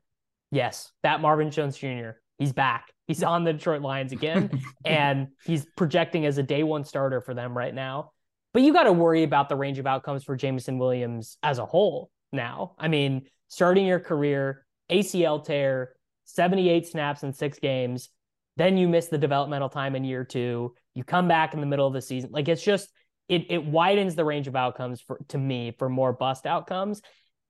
Yes, 0.50 0.92
that 1.02 1.22
Marvin 1.22 1.50
Jones 1.50 1.78
Jr. 1.78 2.10
He's 2.38 2.52
back. 2.52 2.92
He's 3.06 3.22
on 3.22 3.44
the 3.44 3.54
Detroit 3.54 3.80
Lions 3.80 4.12
again, 4.12 4.50
and 4.84 5.28
he's 5.44 5.66
projecting 5.76 6.26
as 6.26 6.36
a 6.36 6.42
day 6.42 6.62
one 6.62 6.84
starter 6.84 7.22
for 7.22 7.32
them 7.32 7.56
right 7.56 7.74
now. 7.74 8.12
But 8.52 8.62
you 8.62 8.74
got 8.74 8.82
to 8.82 8.92
worry 8.92 9.22
about 9.22 9.48
the 9.48 9.56
range 9.56 9.78
of 9.78 9.86
outcomes 9.86 10.24
for 10.24 10.36
Jameson 10.36 10.78
Williams 10.78 11.38
as 11.42 11.58
a 11.58 11.64
whole 11.64 12.10
now. 12.32 12.74
I 12.78 12.88
mean, 12.88 13.26
starting 13.48 13.86
your 13.86 14.00
career, 14.00 14.64
ACL 14.90 15.44
tear, 15.44 15.94
78 16.24 16.86
snaps 16.86 17.22
in 17.22 17.32
six 17.32 17.58
games, 17.58 18.08
then 18.56 18.76
you 18.76 18.88
miss 18.88 19.08
the 19.08 19.18
developmental 19.18 19.68
time 19.68 19.96
in 19.96 20.04
year 20.04 20.24
two. 20.24 20.74
You 20.94 21.04
come 21.04 21.28
back 21.28 21.54
in 21.54 21.60
the 21.60 21.66
middle 21.66 21.86
of 21.86 21.94
the 21.94 22.02
season. 22.02 22.30
Like 22.32 22.48
it's 22.48 22.62
just 22.62 22.90
it 23.28 23.46
it 23.50 23.64
widens 23.64 24.14
the 24.14 24.24
range 24.24 24.48
of 24.48 24.56
outcomes 24.56 25.00
for 25.00 25.20
to 25.28 25.38
me 25.38 25.74
for 25.78 25.88
more 25.88 26.12
bust 26.12 26.46
outcomes. 26.46 27.00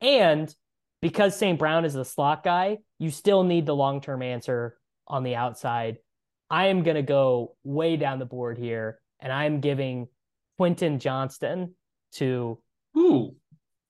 And 0.00 0.54
because 1.00 1.36
St. 1.36 1.58
Brown 1.58 1.84
is 1.84 1.94
the 1.94 2.04
slot 2.04 2.44
guy, 2.44 2.78
you 2.98 3.10
still 3.10 3.42
need 3.42 3.66
the 3.66 3.74
long-term 3.74 4.22
answer 4.22 4.78
on 5.08 5.24
the 5.24 5.34
outside. 5.34 5.98
I 6.48 6.66
am 6.66 6.84
gonna 6.84 7.02
go 7.02 7.56
way 7.64 7.96
down 7.96 8.18
the 8.20 8.24
board 8.24 8.58
here, 8.58 9.00
and 9.18 9.32
I'm 9.32 9.60
giving 9.60 10.08
Quentin 10.56 11.00
Johnston 11.00 11.74
to 12.12 12.60
Ooh, 12.96 13.34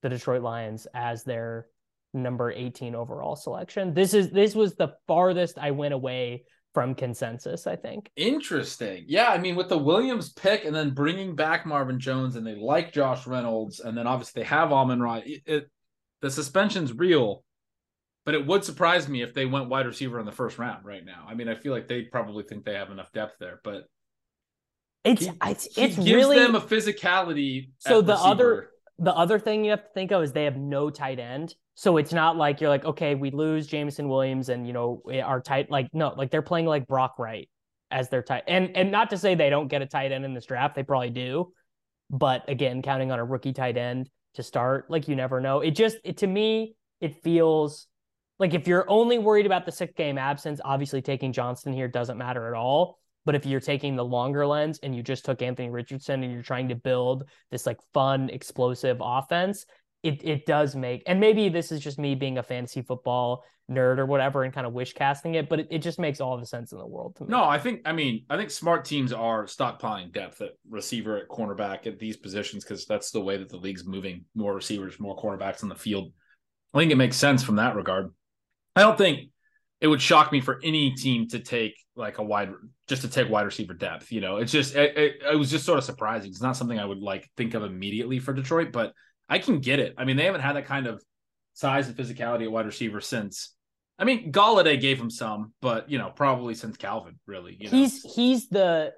the 0.02 0.08
Detroit 0.08 0.42
Lions 0.42 0.86
as 0.94 1.24
their 1.24 1.66
number 2.14 2.50
18 2.50 2.94
overall 2.94 3.36
selection. 3.36 3.94
This 3.94 4.12
is 4.14 4.30
this 4.30 4.54
was 4.54 4.74
the 4.74 4.94
farthest 5.08 5.58
I 5.58 5.70
went 5.70 5.94
away 5.94 6.44
from 6.74 6.94
consensus, 6.94 7.66
I 7.66 7.76
think. 7.76 8.10
interesting. 8.16 9.04
Yeah, 9.06 9.28
I 9.28 9.36
mean, 9.38 9.56
with 9.56 9.68
the 9.68 9.76
Williams 9.78 10.32
pick 10.32 10.64
and 10.64 10.74
then 10.74 10.94
bringing 10.94 11.34
back 11.36 11.66
Marvin 11.66 12.00
Jones, 12.00 12.34
and 12.36 12.46
they 12.46 12.54
like 12.54 12.92
Josh 12.92 13.26
Reynolds, 13.26 13.80
and 13.80 13.96
then 13.96 14.06
obviously 14.06 14.42
they 14.42 14.48
have 14.48 14.72
Amon 14.72 15.00
Ra. 15.00 15.20
It, 15.24 15.42
it 15.46 15.70
the 16.22 16.30
suspension's 16.30 16.92
real, 16.94 17.44
but 18.24 18.34
it 18.34 18.46
would 18.46 18.64
surprise 18.64 19.06
me 19.08 19.22
if 19.22 19.34
they 19.34 19.44
went 19.44 19.68
wide 19.68 19.86
receiver 19.86 20.18
in 20.18 20.24
the 20.26 20.32
first 20.32 20.58
round 20.58 20.84
right 20.84 21.04
now. 21.04 21.26
I 21.28 21.34
mean, 21.34 21.48
I 21.48 21.54
feel 21.56 21.72
like 21.72 21.88
they 21.88 22.02
probably 22.02 22.44
think 22.44 22.64
they 22.64 22.74
have 22.74 22.90
enough 22.90 23.12
depth 23.12 23.34
there, 23.38 23.60
but 23.64 23.84
It's 25.04 25.26
he, 25.26 25.32
it's 25.44 25.74
he 25.74 25.82
it's 25.82 25.96
gives 25.96 26.10
really 26.10 26.38
them 26.38 26.54
a 26.54 26.60
physicality. 26.60 27.70
So 27.78 28.00
the 28.00 28.14
other- 28.14 28.46
receiver. 28.48 28.71
The 29.02 29.14
other 29.14 29.40
thing 29.40 29.64
you 29.64 29.72
have 29.72 29.82
to 29.82 29.90
think 29.94 30.12
of 30.12 30.22
is 30.22 30.32
they 30.32 30.44
have 30.44 30.56
no 30.56 30.88
tight 30.88 31.18
end. 31.18 31.56
So 31.74 31.96
it's 31.96 32.12
not 32.12 32.36
like 32.36 32.60
you're 32.60 32.70
like, 32.70 32.84
okay, 32.84 33.16
we 33.16 33.32
lose 33.32 33.66
Jameson 33.66 34.08
Williams 34.08 34.48
and 34.48 34.64
you 34.64 34.72
know 34.72 35.02
our 35.24 35.40
tight 35.40 35.70
like 35.70 35.88
no, 35.92 36.14
like 36.16 36.30
they're 36.30 36.40
playing 36.40 36.66
like 36.66 36.86
Brock 36.86 37.18
Wright 37.18 37.48
as 37.90 38.08
their 38.08 38.22
tight 38.22 38.44
and 38.46 38.76
and 38.76 38.90
not 38.92 39.10
to 39.10 39.18
say 39.18 39.34
they 39.34 39.50
don't 39.50 39.68
get 39.68 39.82
a 39.82 39.86
tight 39.86 40.12
end 40.12 40.24
in 40.24 40.34
this 40.34 40.46
draft, 40.46 40.76
they 40.76 40.84
probably 40.84 41.10
do. 41.10 41.52
But 42.10 42.48
again, 42.48 42.80
counting 42.80 43.10
on 43.10 43.18
a 43.18 43.24
rookie 43.24 43.52
tight 43.52 43.76
end 43.76 44.08
to 44.34 44.44
start, 44.44 44.88
like 44.88 45.08
you 45.08 45.16
never 45.16 45.40
know. 45.40 45.60
It 45.60 45.72
just 45.72 45.96
it 46.04 46.18
to 46.18 46.26
me, 46.28 46.76
it 47.00 47.22
feels 47.22 47.88
like 48.38 48.54
if 48.54 48.68
you're 48.68 48.88
only 48.88 49.18
worried 49.18 49.46
about 49.46 49.66
the 49.66 49.72
six 49.72 49.94
game 49.94 50.16
absence, 50.16 50.60
obviously 50.64 51.02
taking 51.02 51.32
Johnston 51.32 51.72
here 51.72 51.88
doesn't 51.88 52.18
matter 52.18 52.46
at 52.46 52.54
all. 52.54 53.00
But 53.24 53.34
if 53.34 53.46
you're 53.46 53.60
taking 53.60 53.96
the 53.96 54.04
longer 54.04 54.46
lens 54.46 54.80
and 54.82 54.94
you 54.94 55.02
just 55.02 55.24
took 55.24 55.42
Anthony 55.42 55.70
Richardson 55.70 56.22
and 56.22 56.32
you're 56.32 56.42
trying 56.42 56.68
to 56.68 56.74
build 56.74 57.24
this 57.50 57.66
like 57.66 57.78
fun, 57.94 58.30
explosive 58.30 58.98
offense, 59.00 59.64
it 60.02 60.20
it 60.24 60.46
does 60.46 60.74
make 60.74 61.02
and 61.06 61.20
maybe 61.20 61.48
this 61.48 61.70
is 61.70 61.80
just 61.80 61.98
me 61.98 62.14
being 62.16 62.38
a 62.38 62.42
fantasy 62.42 62.82
football 62.82 63.44
nerd 63.70 63.98
or 63.98 64.06
whatever 64.06 64.42
and 64.42 64.52
kind 64.52 64.66
of 64.66 64.72
wish 64.72 64.92
casting 64.92 65.34
it, 65.34 65.48
but 65.48 65.60
it, 65.60 65.68
it 65.70 65.78
just 65.78 65.98
makes 65.98 66.20
all 66.20 66.36
the 66.36 66.44
sense 66.44 66.72
in 66.72 66.78
the 66.78 66.86
world 66.86 67.14
to 67.16 67.22
me. 67.22 67.30
No, 67.30 67.44
I 67.44 67.58
think 67.58 67.82
I 67.84 67.92
mean 67.92 68.24
I 68.28 68.36
think 68.36 68.50
smart 68.50 68.84
teams 68.84 69.12
are 69.12 69.44
stockpiling 69.44 70.12
depth 70.12 70.40
at 70.40 70.50
receiver, 70.68 71.18
at 71.18 71.28
cornerback, 71.28 71.86
at 71.86 71.98
these 71.98 72.16
positions 72.16 72.64
because 72.64 72.86
that's 72.86 73.10
the 73.10 73.20
way 73.20 73.36
that 73.36 73.48
the 73.48 73.56
league's 73.56 73.86
moving. 73.86 74.24
More 74.34 74.54
receivers, 74.54 74.98
more 74.98 75.16
cornerbacks 75.16 75.62
on 75.62 75.68
the 75.68 75.74
field. 75.74 76.12
I 76.74 76.78
think 76.78 76.90
it 76.90 76.96
makes 76.96 77.16
sense 77.16 77.42
from 77.42 77.56
that 77.56 77.76
regard. 77.76 78.12
I 78.74 78.80
don't 78.80 78.98
think 78.98 79.30
it 79.82 79.88
would 79.88 80.00
shock 80.00 80.30
me 80.30 80.40
for 80.40 80.60
any 80.62 80.92
team 80.92 81.26
to 81.26 81.40
take 81.40 81.74
like 81.96 82.18
a 82.18 82.22
wide, 82.22 82.52
just 82.88 83.02
to 83.02 83.08
take 83.08 83.28
wide 83.28 83.42
receiver 83.42 83.74
depth. 83.74 84.12
You 84.12 84.20
know, 84.20 84.36
it's 84.36 84.52
just 84.52 84.76
it, 84.76 84.96
it, 84.96 85.14
it 85.32 85.36
was 85.36 85.50
just 85.50 85.66
sort 85.66 85.76
of 85.76 85.84
surprising. 85.84 86.30
It's 86.30 86.40
not 86.40 86.56
something 86.56 86.78
I 86.78 86.84
would 86.84 87.00
like 87.00 87.28
think 87.36 87.54
of 87.54 87.64
immediately 87.64 88.20
for 88.20 88.32
Detroit, 88.32 88.70
but 88.72 88.92
I 89.28 89.40
can 89.40 89.58
get 89.58 89.80
it. 89.80 89.94
I 89.98 90.04
mean, 90.04 90.16
they 90.16 90.24
haven't 90.24 90.40
had 90.40 90.54
that 90.54 90.66
kind 90.66 90.86
of 90.86 91.02
size 91.54 91.88
and 91.88 91.96
physicality 91.96 92.44
at 92.44 92.52
wide 92.52 92.64
receiver 92.64 93.00
since. 93.00 93.54
I 93.98 94.04
mean, 94.04 94.30
Golladay 94.30 94.80
gave 94.80 95.00
him 95.00 95.10
some, 95.10 95.52
but 95.60 95.90
you 95.90 95.98
know, 95.98 96.10
probably 96.14 96.54
since 96.54 96.76
Calvin, 96.76 97.18
really. 97.26 97.56
You 97.58 97.68
know? 97.68 97.76
he's 97.76 98.02
he's 98.14 98.48
the 98.48 98.92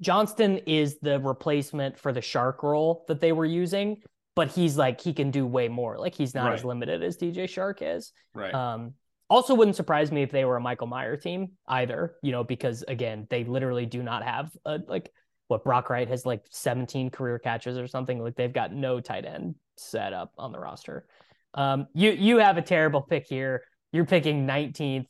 Johnston 0.00 0.58
is 0.66 0.98
the 1.02 1.20
replacement 1.20 2.00
for 2.00 2.12
the 2.12 2.20
Chark 2.20 2.64
role 2.64 3.04
that 3.06 3.20
they 3.20 3.30
were 3.30 3.46
using, 3.46 4.02
but 4.34 4.48
he's 4.50 4.76
like 4.76 5.00
he 5.00 5.12
can 5.12 5.30
do 5.30 5.46
way 5.46 5.68
more. 5.68 6.00
Like 6.00 6.16
he's 6.16 6.34
not 6.34 6.52
as 6.52 6.64
limited 6.64 7.04
as 7.04 7.16
DJ 7.16 7.44
Chark 7.44 7.76
is. 7.80 8.12
right. 8.34 8.52
Um, 8.52 8.94
also, 9.34 9.54
wouldn't 9.54 9.76
surprise 9.76 10.12
me 10.12 10.22
if 10.22 10.30
they 10.30 10.44
were 10.44 10.56
a 10.56 10.60
Michael 10.60 10.86
Mayer 10.86 11.16
team 11.16 11.52
either. 11.66 12.14
You 12.22 12.32
know, 12.32 12.44
because 12.44 12.84
again, 12.86 13.26
they 13.30 13.44
literally 13.44 13.86
do 13.86 14.02
not 14.02 14.22
have 14.22 14.50
a 14.64 14.80
like 14.86 15.10
what 15.48 15.64
Brock 15.64 15.90
Wright 15.90 16.08
has 16.08 16.24
like 16.24 16.42
17 16.50 17.10
career 17.10 17.38
catches 17.38 17.76
or 17.76 17.86
something. 17.86 18.22
Like 18.22 18.36
they've 18.36 18.52
got 18.52 18.72
no 18.72 19.00
tight 19.00 19.24
end 19.24 19.56
set 19.76 20.12
up 20.12 20.32
on 20.38 20.52
the 20.52 20.58
roster. 20.58 21.06
Um, 21.54 21.88
you 21.94 22.10
you 22.10 22.38
have 22.38 22.56
a 22.56 22.62
terrible 22.62 23.02
pick 23.02 23.26
here. 23.28 23.62
You're 23.92 24.06
picking 24.06 24.46
19th 24.46 25.06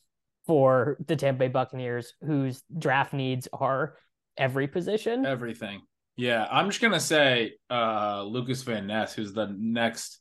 for 0.47 0.99
the 1.07 1.17
Tampa 1.17 1.41
Bay 1.41 1.49
Buccaneers, 1.49 2.15
whose 2.21 2.63
draft 2.79 3.15
needs 3.15 3.49
are 3.53 3.97
every 4.37 4.69
position. 4.69 5.25
Everything. 5.25 5.83
Yeah, 6.17 6.47
I'm 6.51 6.69
just 6.69 6.81
gonna 6.81 7.01
say 7.01 7.55
uh 7.71 8.23
Lukas 8.23 8.63
Van 8.63 8.87
Ness, 8.87 9.15
who's 9.15 9.33
the 9.33 9.55
next 9.59 10.21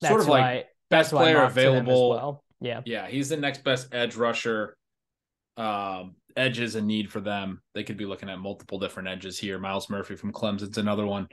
That's 0.00 0.10
sort 0.10 0.20
of 0.22 0.28
like 0.28 0.68
best 0.90 1.10
that's 1.10 1.12
why 1.12 1.20
I 1.20 1.32
player 1.32 1.42
available. 1.42 2.10
well. 2.10 2.44
Yeah. 2.60 2.80
Yeah, 2.84 3.06
he's 3.06 3.28
the 3.28 3.36
next 3.36 3.64
best 3.64 3.94
edge 3.94 4.16
rusher. 4.16 4.76
Um, 5.56 6.16
edge 6.36 6.58
is 6.60 6.74
a 6.74 6.82
need 6.82 7.10
for 7.10 7.20
them. 7.20 7.62
They 7.74 7.84
could 7.84 7.96
be 7.96 8.06
looking 8.06 8.28
at 8.28 8.38
multiple 8.38 8.78
different 8.78 9.08
edges 9.08 9.38
here. 9.38 9.58
Myles 9.58 9.88
Murphy 9.90 10.16
from 10.16 10.32
Clemson's 10.32 10.78
another 10.78 11.06
one. 11.06 11.28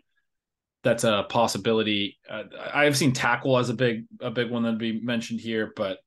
That's 0.84 1.04
a 1.04 1.26
possibility. 1.30 2.18
Uh, 2.30 2.44
I've 2.74 2.98
seen 2.98 3.14
tackle 3.14 3.58
as 3.58 3.70
a 3.70 3.74
big 3.74 4.06
a 4.20 4.32
big 4.32 4.52
one 4.52 4.64
that'd 4.64 4.80
be 4.80 5.00
mentioned 5.00 5.40
here, 5.40 5.72
but 5.76 6.00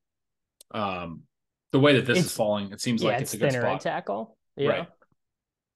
um, 0.73 1.23
the 1.73 1.81
way 1.81 1.95
that 1.95 2.07
this 2.07 2.19
It's- 2.19 2.27
is 2.27 2.37
falling, 2.37 2.73
it 2.73 2.81
seems 2.81 3.03
yeah, 3.03 3.11
like 3.11 3.23
it's 3.23 3.33
it's, 3.33 3.43
a 3.43 3.45
good 3.45 3.53
thinner 3.53 3.67
at 3.67 3.81
spot. 3.81 3.93
tackle. 3.93 4.37
Yeah. 4.57 4.69
Right. 4.69 4.89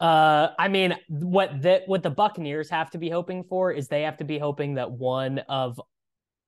Uh, 0.01 0.53
I 0.59 0.68
mean, 0.68 0.97
what 1.09 1.62
that 1.62 1.82
what 1.86 2.03
the 2.03 2.11
Buccaneers 2.11 2.70
have 2.70 2.91
to 2.91 2.99
be 2.99 3.11
hoping 3.11 3.45
for 3.45 3.70
is 3.72 3.88
they 3.88 4.03
have 4.03 4.16
to 4.18 4.24
be 4.24 4.38
hoping 4.38 4.74
that 4.74 4.91
one 4.91 5.41
of 5.41 5.80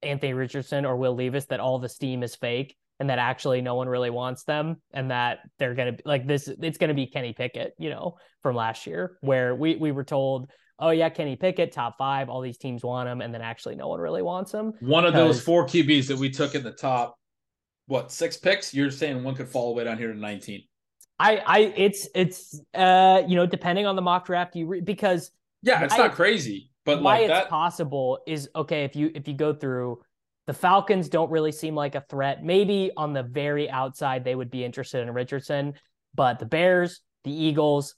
Anthony 0.03 0.33
Richardson 0.33 0.85
or 0.87 0.97
Will 0.97 1.15
Levis 1.15 1.47
that 1.47 1.61
all 1.61 1.79
the 1.79 1.89
steam 1.89 2.23
is 2.23 2.35
fake 2.35 2.77
and 3.03 3.11
that 3.11 3.19
actually 3.19 3.61
no 3.61 3.75
one 3.75 3.89
really 3.89 4.11
wants 4.11 4.45
them 4.45 4.77
and 4.95 5.11
that 5.11 5.41
they're 5.59 5.75
gonna 5.75 5.91
be 5.91 6.03
like 6.05 6.25
this. 6.25 6.47
It's 6.47 6.79
gonna 6.79 6.95
be 6.95 7.09
Kenny 7.09 7.33
Pickett, 7.33 7.75
you 7.77 7.91
know, 7.91 8.15
from 8.43 8.55
last 8.55 8.87
year 8.87 9.19
where 9.23 9.57
we 9.57 9.75
we 9.75 9.91
were 9.91 10.05
told, 10.05 10.49
oh 10.79 10.91
yeah, 10.91 11.09
Kenny 11.09 11.35
Pickett 11.35 11.73
top 11.73 11.99
five, 11.99 12.29
all 12.29 12.41
these 12.41 12.59
teams 12.59 12.85
want 12.85 13.09
him, 13.09 13.21
and 13.21 13.35
then 13.35 13.43
actually 13.43 13.75
no 13.75 13.89
one 13.89 13.99
really 13.99 14.23
wants 14.23 14.53
him. 14.53 14.75
One 14.79 15.05
of 15.05 15.15
those 15.15 15.43
four 15.43 15.67
QBs 15.67 16.07
that 16.07 16.17
we 16.17 16.31
took 16.31 16.55
in 16.55 16.63
the 16.63 16.71
top, 16.71 17.19
what 17.87 18.13
six 18.13 18.37
picks? 18.37 18.73
You're 18.73 18.93
saying 18.93 19.25
one 19.25 19.35
could 19.35 19.49
fall 19.49 19.71
away 19.71 19.83
down 19.83 19.99
here 19.99 20.13
to 20.13 20.17
19. 20.17 20.63
I, 21.19 21.37
I, 21.39 21.59
it's, 21.77 22.09
it's, 22.15 22.61
uh, 22.73 23.23
you 23.27 23.35
know, 23.35 23.47
depending 23.47 23.85
on 23.85 23.97
the 23.97 24.03
mock 24.03 24.27
draft, 24.27 24.55
you 24.55 24.67
re- 24.67 24.81
because 24.81 25.33
yeah, 25.63 25.83
it's 25.83 25.93
why, 25.93 26.07
not 26.07 26.15
crazy, 26.15 26.71
but 26.85 27.03
why 27.03 27.15
like 27.15 27.23
it's 27.23 27.31
that 27.31 27.49
possible 27.49 28.21
is 28.29 28.49
okay 28.55 28.85
if 28.85 28.95
you 28.95 29.11
if 29.13 29.27
you 29.27 29.35
go 29.35 29.53
through 29.53 29.99
the 30.47 30.53
Falcons 30.53 31.09
don't 31.09 31.31
really 31.31 31.53
seem 31.53 31.75
like 31.75 31.95
a 31.95 32.05
threat. 32.09 32.43
Maybe 32.43 32.91
on 32.97 33.13
the 33.13 33.23
very 33.23 33.71
outside 33.71 34.25
they 34.25 34.35
would 34.35 34.51
be 34.51 34.65
interested 34.65 35.03
in 35.03 35.13
Richardson, 35.15 35.75
but 36.15 36.39
the 36.39 36.47
Bears, 36.47 37.01
the 37.25 37.33
Eagles, 37.33 37.95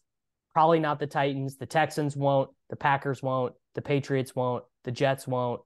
probably 0.53 0.79
not 0.79 0.99
the 1.01 1.07
Titans. 1.07 1.57
The 1.57 1.67
Texans 1.67 2.17
won't. 2.17 2.51
The 2.71 2.77
Packers 2.77 3.23
won't. 3.23 3.55
The 3.75 3.83
Patriots 3.83 4.35
won't. 4.35 4.65
The 4.85 4.93
Jets 4.93 5.27
won't. 5.27 5.61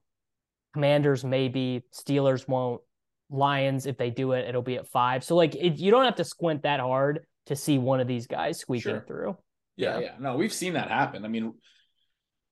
Commanders 0.73 1.23
maybe. 1.23 1.83
Steelers 1.93 2.47
won't. 2.47 2.81
Lions, 3.29 3.85
if 3.85 3.97
they 3.97 4.09
do 4.09 4.31
it, 4.31 4.47
it'll 4.47 4.63
be 4.63 4.77
at 4.77 4.87
five. 4.87 5.23
So 5.23 5.35
like, 5.35 5.55
it, 5.55 5.77
you 5.77 5.91
don't 5.91 6.05
have 6.05 6.15
to 6.15 6.23
squint 6.23 6.63
that 6.63 6.79
hard 6.79 7.25
to 7.45 7.55
see 7.55 7.77
one 7.77 7.99
of 7.99 8.07
these 8.07 8.25
guys 8.25 8.57
squeaking 8.59 8.93
Sure. 8.93 9.03
through. 9.05 9.37
Yeah, 9.75 9.99
yeah. 9.99 10.15
No, 10.19 10.35
we've 10.35 10.53
seen 10.53 10.73
that 10.73 10.89
happen. 10.89 11.23
I 11.23 11.27
mean, 11.27 11.53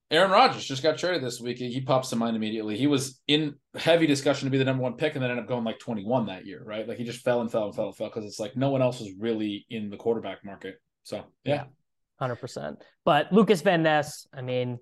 Aaron 0.10 0.32
Rodgers 0.32 0.64
just 0.64 0.84
got 0.84 0.98
traded 0.98 1.22
this 1.22 1.42
week. 1.42 1.58
He 1.58 1.82
pops 1.82 2.10
to 2.10 2.16
mind 2.16 2.38
immediately. 2.38 2.78
He 2.78 2.88
was 2.88 3.20
in 3.28 3.56
heavy 3.76 4.08
discussion 4.08 4.46
to 4.46 4.50
be 4.50 4.58
the 4.58 4.64
number 4.64 4.82
one 4.82 4.94
pick 4.94 5.16
and 5.16 5.24
then 5.24 5.32
ended 5.32 5.44
up 5.44 5.50
going 5.50 5.66
like 5.66 5.80
21 5.80 6.28
that 6.28 6.46
year, 6.46 6.64
right? 6.64 6.88
Like 6.88 6.98
he 6.98 7.04
just 7.04 7.24
fell 7.24 7.42
and 7.42 7.52
fell 7.52 7.66
and 7.66 7.76
fell 7.76 7.88
and 7.88 7.96
fell 7.96 8.08
because 8.08 8.24
it's 8.24 8.40
like 8.40 8.56
no 8.56 8.70
one 8.70 8.82
else 8.82 9.02
was 9.02 9.12
really 9.20 9.66
in 9.70 9.90
the 9.90 9.98
quarterback 9.98 10.46
market. 10.46 10.76
So, 11.04 11.26
yeah. 11.44 11.66
Hundred 12.20 12.38
percent. 12.38 12.82
But 13.04 13.34
Lukas 13.34 13.62
Van 13.62 13.84
Ness, 13.84 14.28
I 14.34 14.42
mean, 14.42 14.80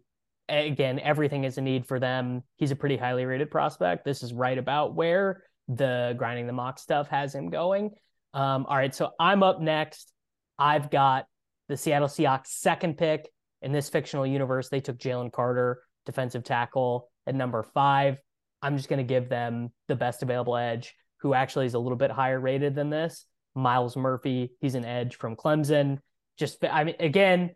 again, 0.47 0.99
everything 0.99 1.43
is 1.43 1.57
a 1.57 1.61
need 1.61 1.87
for 1.87 1.99
them. 1.99 2.43
He's 2.57 2.71
a 2.71 2.75
pretty 2.75 2.97
highly 2.97 3.25
rated 3.25 3.49
prospect. 3.49 4.05
This 4.05 4.21
is 4.21 4.31
right 4.31 4.57
about 4.57 4.95
where 4.95 5.43
the 5.67 6.13
grinding 6.17 6.45
the 6.45 6.53
mock 6.53 6.77
stuff 6.77 7.07
has 7.09 7.33
him 7.33 7.49
going. 7.49 7.91
Um, 8.33 8.65
all 8.67 8.77
right, 8.77 8.93
so 8.93 9.11
I'm 9.19 9.41
up 9.41 9.59
next. 9.59 10.13
I've 10.59 10.91
got 10.91 11.25
the 11.67 11.77
Seattle 11.77 12.07
Seahawks 12.07 12.47
second 12.47 12.97
pick 12.97 13.27
in 13.61 13.71
this 13.71 13.89
fictional 13.89 14.25
universe. 14.25 14.69
They 14.69 14.79
took 14.79 14.97
Jalen 14.97 15.31
Carter, 15.31 15.81
defensive 16.05 16.43
tackle, 16.43 17.09
at 17.27 17.35
number 17.35 17.63
five. 17.63 18.19
I'm 18.61 18.77
just 18.77 18.89
going 18.89 18.97
to 18.97 19.03
give 19.03 19.29
them 19.29 19.71
the 19.87 19.95
best 19.95 20.23
available 20.23 20.57
edge, 20.57 20.95
who 21.21 21.33
actually 21.33 21.65
is 21.65 21.73
a 21.73 21.79
little 21.79 21.97
bit 21.97 22.11
higher 22.11 22.39
rated 22.39 22.75
than 22.75 22.89
this. 22.89 23.25
Myles 23.55 23.95
Murphy. 23.95 24.51
He's 24.59 24.75
an 24.75 24.85
edge 24.85 25.15
from 25.15 25.35
Clemson. 25.35 25.99
Just, 26.37 26.63
I 26.63 26.83
mean, 26.83 26.95
again, 26.99 27.55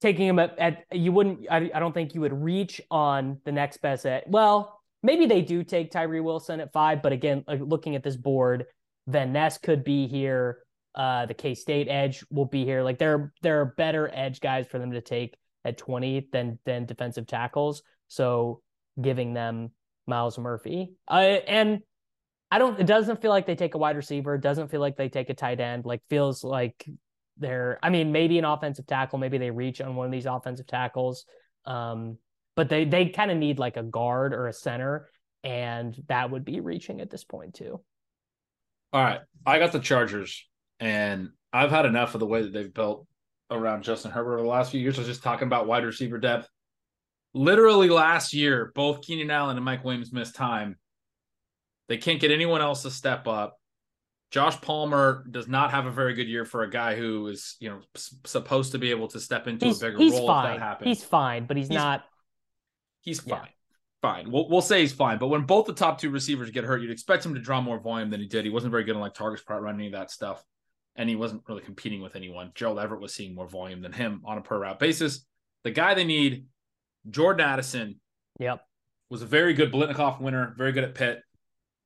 taking 0.00 0.26
him 0.26 0.38
at, 0.38 0.58
at 0.58 0.84
you 0.92 1.12
wouldn't, 1.12 1.46
I, 1.50 1.70
I 1.74 1.80
don't 1.80 1.92
think 1.92 2.14
you 2.14 2.20
would 2.22 2.42
reach 2.42 2.80
on 2.90 3.40
the 3.44 3.52
next 3.52 3.78
best 3.82 4.06
edge. 4.06 4.24
Well, 4.26 4.80
maybe 5.02 5.26
they 5.26 5.42
do 5.42 5.62
take 5.62 5.90
Tyree 5.90 6.20
Wilson 6.20 6.60
at 6.60 6.72
five, 6.72 7.02
but 7.02 7.12
again, 7.12 7.44
looking 7.48 7.94
at 7.94 8.02
this 8.02 8.16
board, 8.16 8.66
Van 9.06 9.32
Ness 9.32 9.58
could 9.58 9.84
be 9.84 10.06
here. 10.06 10.58
Uh, 10.96 11.26
the 11.26 11.34
K 11.34 11.54
State 11.54 11.88
edge 11.88 12.24
will 12.30 12.46
be 12.46 12.64
here. 12.64 12.82
Like 12.82 12.98
there, 12.98 13.32
there 13.42 13.60
are 13.60 13.66
better 13.76 14.10
edge 14.12 14.40
guys 14.40 14.66
for 14.66 14.78
them 14.78 14.92
to 14.92 15.00
take 15.00 15.36
at 15.64 15.76
20 15.76 16.28
than 16.32 16.58
than 16.64 16.86
defensive 16.86 17.26
tackles. 17.26 17.82
So 18.08 18.62
giving 19.00 19.34
them 19.34 19.70
Myles 20.06 20.38
Murphy. 20.38 20.94
Uh, 21.08 21.38
and 21.46 21.80
I 22.50 22.58
don't 22.58 22.80
it 22.80 22.86
doesn't 22.86 23.20
feel 23.20 23.30
like 23.30 23.46
they 23.46 23.56
take 23.56 23.74
a 23.74 23.78
wide 23.78 23.96
receiver, 23.96 24.36
it 24.36 24.40
doesn't 24.40 24.68
feel 24.68 24.80
like 24.80 24.96
they 24.96 25.08
take 25.08 25.30
a 25.30 25.34
tight 25.34 25.60
end. 25.60 25.84
Like 25.84 26.00
feels 26.08 26.44
like 26.44 26.88
they're 27.36 27.78
I 27.82 27.90
mean, 27.90 28.12
maybe 28.12 28.38
an 28.38 28.44
offensive 28.44 28.86
tackle, 28.86 29.18
maybe 29.18 29.38
they 29.38 29.50
reach 29.50 29.80
on 29.80 29.96
one 29.96 30.06
of 30.06 30.12
these 30.12 30.26
offensive 30.26 30.66
tackles. 30.66 31.24
Um, 31.64 32.18
but 32.54 32.68
they 32.68 32.84
they 32.84 33.08
kind 33.10 33.30
of 33.30 33.36
need 33.36 33.58
like 33.58 33.76
a 33.76 33.82
guard 33.82 34.32
or 34.32 34.46
a 34.46 34.52
center, 34.52 35.10
and 35.44 36.00
that 36.08 36.30
would 36.30 36.44
be 36.44 36.60
reaching 36.60 37.00
at 37.00 37.10
this 37.10 37.24
point 37.24 37.54
too. 37.54 37.80
All 38.92 39.02
right. 39.02 39.20
I 39.44 39.58
got 39.58 39.72
the 39.72 39.80
Chargers, 39.80 40.46
and 40.80 41.30
I've 41.52 41.70
had 41.70 41.86
enough 41.86 42.14
of 42.14 42.20
the 42.20 42.26
way 42.26 42.42
that 42.42 42.52
they've 42.52 42.72
built 42.72 43.06
around 43.50 43.82
Justin 43.84 44.10
Herbert 44.10 44.34
over 44.34 44.42
the 44.42 44.48
last 44.48 44.70
few 44.70 44.80
years. 44.80 44.96
I 44.96 45.00
was 45.00 45.08
just 45.08 45.22
talking 45.22 45.46
about 45.46 45.66
wide 45.66 45.84
receiver 45.84 46.18
depth. 46.18 46.48
Literally 47.34 47.88
last 47.88 48.32
year, 48.32 48.72
both 48.74 49.02
Keenan 49.02 49.30
Allen 49.30 49.56
and 49.56 49.64
Mike 49.64 49.84
Williams 49.84 50.12
missed 50.12 50.34
time. 50.34 50.76
They 51.88 51.98
can't 51.98 52.20
get 52.20 52.30
anyone 52.30 52.60
else 52.60 52.82
to 52.82 52.90
step 52.90 53.26
up. 53.28 53.58
Josh 54.32 54.60
Palmer 54.60 55.24
does 55.30 55.46
not 55.46 55.70
have 55.70 55.86
a 55.86 55.90
very 55.90 56.14
good 56.14 56.26
year 56.28 56.44
for 56.44 56.62
a 56.64 56.70
guy 56.70 56.96
who 56.96 57.28
is, 57.28 57.56
you 57.60 57.68
know, 57.70 57.80
s- 57.94 58.14
supposed 58.24 58.72
to 58.72 58.78
be 58.78 58.90
able 58.90 59.06
to 59.08 59.20
step 59.20 59.46
into 59.46 59.66
He's, 59.66 59.80
a 59.82 59.86
bigger 59.86 59.98
role 59.98 60.08
if 60.30 60.44
that 60.44 60.58
happens. 60.58 60.88
He's 60.98 61.04
fine, 61.06 61.46
but 61.46 61.56
he's, 61.56 61.68
He's- 61.68 61.78
not. 61.80 62.04
He's 63.02 63.24
Yeah. 63.24 63.38
fine. 63.38 63.48
Fine. 64.02 64.30
We'll, 64.32 64.48
we'll 64.48 64.60
say 64.62 64.80
he's 64.80 64.92
fine. 64.92 65.18
But 65.18 65.28
when 65.28 65.42
both 65.42 65.66
the 65.66 65.72
top 65.72 66.00
two 66.00 66.10
receivers 66.10 66.50
get 66.50 66.64
hurt, 66.64 66.82
you'd 66.82 66.90
expect 66.90 67.24
him 67.24 67.34
to 67.34 67.40
draw 67.40 67.60
more 67.60 67.78
volume 67.78 68.10
than 68.10 68.20
he 68.20 68.26
did. 68.26 68.44
He 68.44 68.50
wasn't 68.50 68.72
very 68.72 68.82
good 68.84 68.94
on 68.96 69.00
like 69.00 69.14
targets 69.14 69.44
route 69.48 69.62
run, 69.62 69.76
any 69.76 69.86
of 69.86 69.92
that 69.92 70.10
stuff. 70.10 70.42
And 70.96 71.08
he 71.08 71.16
wasn't 71.16 71.42
really 71.48 71.62
competing 71.62 72.00
with 72.00 72.16
anyone. 72.16 72.52
Gerald 72.54 72.78
Everett 72.78 73.00
was 73.00 73.14
seeing 73.14 73.34
more 73.34 73.46
volume 73.48 73.82
than 73.82 73.92
him 73.92 74.22
on 74.24 74.38
a 74.38 74.40
per 74.40 74.58
route 74.58 74.78
basis. 74.78 75.26
The 75.64 75.70
guy 75.70 75.94
they 75.94 76.04
need, 76.04 76.46
Jordan 77.10 77.46
Addison, 77.46 78.00
Yep. 78.40 78.60
was 79.10 79.22
a 79.22 79.26
very 79.26 79.54
good 79.54 79.72
Biletnikoff 79.72 80.20
winner, 80.20 80.54
very 80.56 80.72
good 80.72 80.84
at 80.84 80.94
Pitt. 80.94 81.22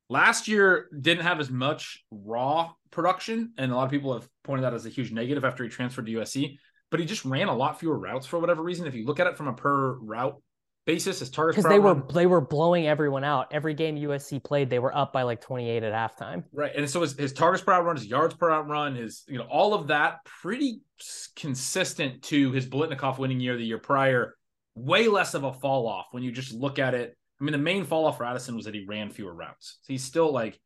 Last 0.09 0.49
year 0.49 0.89
didn't 0.99 1.23
have 1.25 1.39
as 1.41 1.51
much 1.51 2.05
raw 2.11 2.73
production, 2.91 3.53
and 3.59 3.71
a 3.71 3.75
lot 3.77 3.85
of 3.85 3.91
people 3.91 4.13
have 4.13 4.29
pointed 4.43 4.65
that 4.65 4.75
as 4.75 4.87
a 4.87 4.89
huge 4.89 5.13
negative 5.13 5.45
after 5.45 5.63
he 5.63 5.71
transferred 5.71 6.07
to 6.07 6.13
USC. 6.13 6.59
But 6.91 6.99
he 6.99 7.07
just 7.07 7.25
ran 7.25 7.47
a 7.47 7.55
lot 7.55 7.79
fewer 7.79 7.97
routes 7.99 8.27
for 8.27 8.41
whatever 8.41 8.63
reason. 8.63 8.87
If 8.87 8.95
you 8.97 9.05
look 9.07 9.21
at 9.21 9.29
it 9.29 9.37
from 9.37 9.47
a 9.47 9.53
per 9.53 9.93
route 9.95 10.43
basis, 10.87 11.21
his 11.21 11.31
targets 11.31 11.57
Because 11.57 11.71
they 11.71 11.79
were 11.79 12.03
they 12.13 12.27
were 12.27 12.41
blowing 12.41 12.87
everyone 12.87 13.25
out. 13.25 13.49
Every 13.53 13.75
game 13.75 13.97
USC 13.97 14.43
played, 14.43 14.71
they 14.71 14.79
were 14.79 14.97
up 14.97 15.13
by 15.13 15.23
like 15.23 15.41
28 15.41 15.83
at 15.83 15.93
halftime. 15.93 16.45
Right. 16.53 16.73
And 16.75 16.89
so 16.89 17.03
his, 17.03 17.17
his 17.17 17.33
targets 17.33 17.63
per 17.63 17.73
out 17.73 17.85
run, 17.85 17.97
his 17.97 18.07
yards 18.07 18.35
per 18.35 18.51
out 18.51 18.69
run, 18.69 18.95
his, 18.95 19.25
you 19.29 19.39
know, 19.39 19.47
all 19.51 19.75
of 19.75 19.89
that 19.89 20.25
pretty 20.25 20.81
consistent 21.37 22.23
to 22.25 22.53
his 22.53 22.67
Biletnikoff 22.67 23.19
winning 23.19 23.41
year 23.41 23.57
the 23.57 23.65
year 23.65 23.79
prior. 23.79 24.37
Way 24.75 25.09
less 25.09 25.35
of 25.35 25.45
a 25.45 25.53
fall 25.53 25.87
off 25.87 26.07
when 26.13 26.23
you 26.23 26.33
just 26.33 26.53
look 26.53 26.79
at 26.79 26.95
it. 26.95 27.17
I 27.41 27.45
mean, 27.45 27.53
the 27.53 27.59
main 27.59 27.85
fall 27.85 28.07
off 28.07 28.19
for 28.19 28.25
Addison 28.25 28.55
was 28.55 28.67
that 28.67 28.75
he 28.75 28.85
ran 28.87 29.11
fewer 29.11 29.35
routes. 29.35 29.79
So 29.83 29.93
he's 29.93 30.05
still 30.05 30.33
like, 30.33 30.61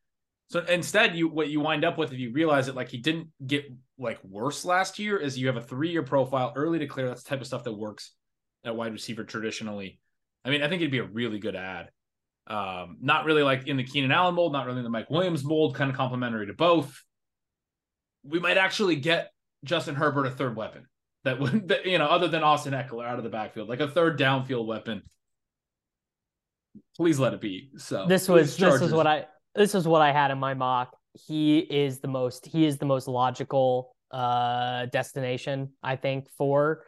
so 0.49 0.61
instead, 0.61 1.17
you 1.17 1.29
what 1.29 1.49
you 1.49 1.61
wind 1.61 1.85
up 1.85 1.97
with 1.97 2.13
if 2.13 2.19
you 2.19 2.31
realize 2.33 2.69
it, 2.69 2.75
like 2.75 2.89
he 2.89 2.99
didn't 2.99 3.29
get 3.45 3.65
like 3.99 4.23
worse 4.23 4.65
last 4.65 4.99
year, 4.99 5.17
is 5.17 5.39
you 5.39 5.47
have 5.47 5.57
a 5.57 5.63
three 5.63 5.91
year 5.91 6.03
profile, 6.03 6.53
early 6.55 6.79
to 6.81 6.87
clear. 6.87 7.09
That's 7.09 7.23
the 7.23 7.31
type 7.31 7.41
of 7.41 7.47
stuff 7.47 7.65
that 7.65 7.73
works 7.73 8.13
at 8.65 8.77
wide 8.77 8.93
receiver 8.93 9.25
traditionally. 9.25 10.01
I 10.45 10.51
mean, 10.51 10.63
I 10.63 10.69
think 10.69 10.83
it'd 10.83 10.93
be 10.93 10.99
a 10.99 11.05
really 11.05 11.39
good 11.39 11.57
ad. 11.57 11.89
Um, 12.47 12.99
not 13.01 13.25
really 13.25 13.43
like 13.43 13.67
in 13.67 13.77
the 13.77 13.85
Keenan 13.85 14.13
Allen 14.13 14.35
mold, 14.35 14.53
not 14.53 14.67
really 14.67 14.79
in 14.79 14.85
the 14.85 14.91
Mike 14.91 15.09
Williams 15.09 15.43
mold, 15.45 15.75
kind 15.75 15.91
of 15.91 15.97
complementary 15.97 16.47
to 16.47 16.53
both. 16.53 17.03
We 18.23 18.39
might 18.39 18.59
actually 18.59 18.97
get 18.97 19.31
Justin 19.65 19.95
Herbert 19.95 20.27
a 20.27 20.31
third 20.31 20.55
weapon 20.55 20.87
that 21.25 21.41
would, 21.41 21.69
that, 21.69 21.87
you 21.87 21.99
know, 21.99 22.07
other 22.07 22.29
than 22.29 22.43
Austin 22.43 22.75
Ekeler 22.75 23.07
out 23.07 23.19
of 23.19 23.25
the 23.25 23.31
backfield, 23.31 23.69
like 23.69 23.81
a 23.81 23.89
third 23.89 24.19
downfield 24.19 24.67
weapon. 24.67 25.03
Please 26.97 27.19
let 27.19 27.33
it 27.33 27.41
be. 27.41 27.71
So 27.77 28.07
this 28.07 28.29
was 28.29 28.57
this 28.57 28.81
was 28.81 28.93
what 28.93 29.07
I 29.07 29.27
this 29.55 29.75
is 29.75 29.87
what 29.87 30.03
I 30.03 30.13
had 30.13 30.31
in 30.31 30.39
my 30.39 30.55
mock. 30.55 30.97
He 31.13 31.59
is 31.59 32.01
the 32.01 32.09
most 32.09 32.47
he 32.47 32.67
is 32.67 32.79
the 32.79 32.87
most 32.87 33.09
logical 33.09 33.95
uh 34.11 34.87
destination 34.87 35.71
I 35.83 35.97
think 35.97 36.29
for 36.37 36.85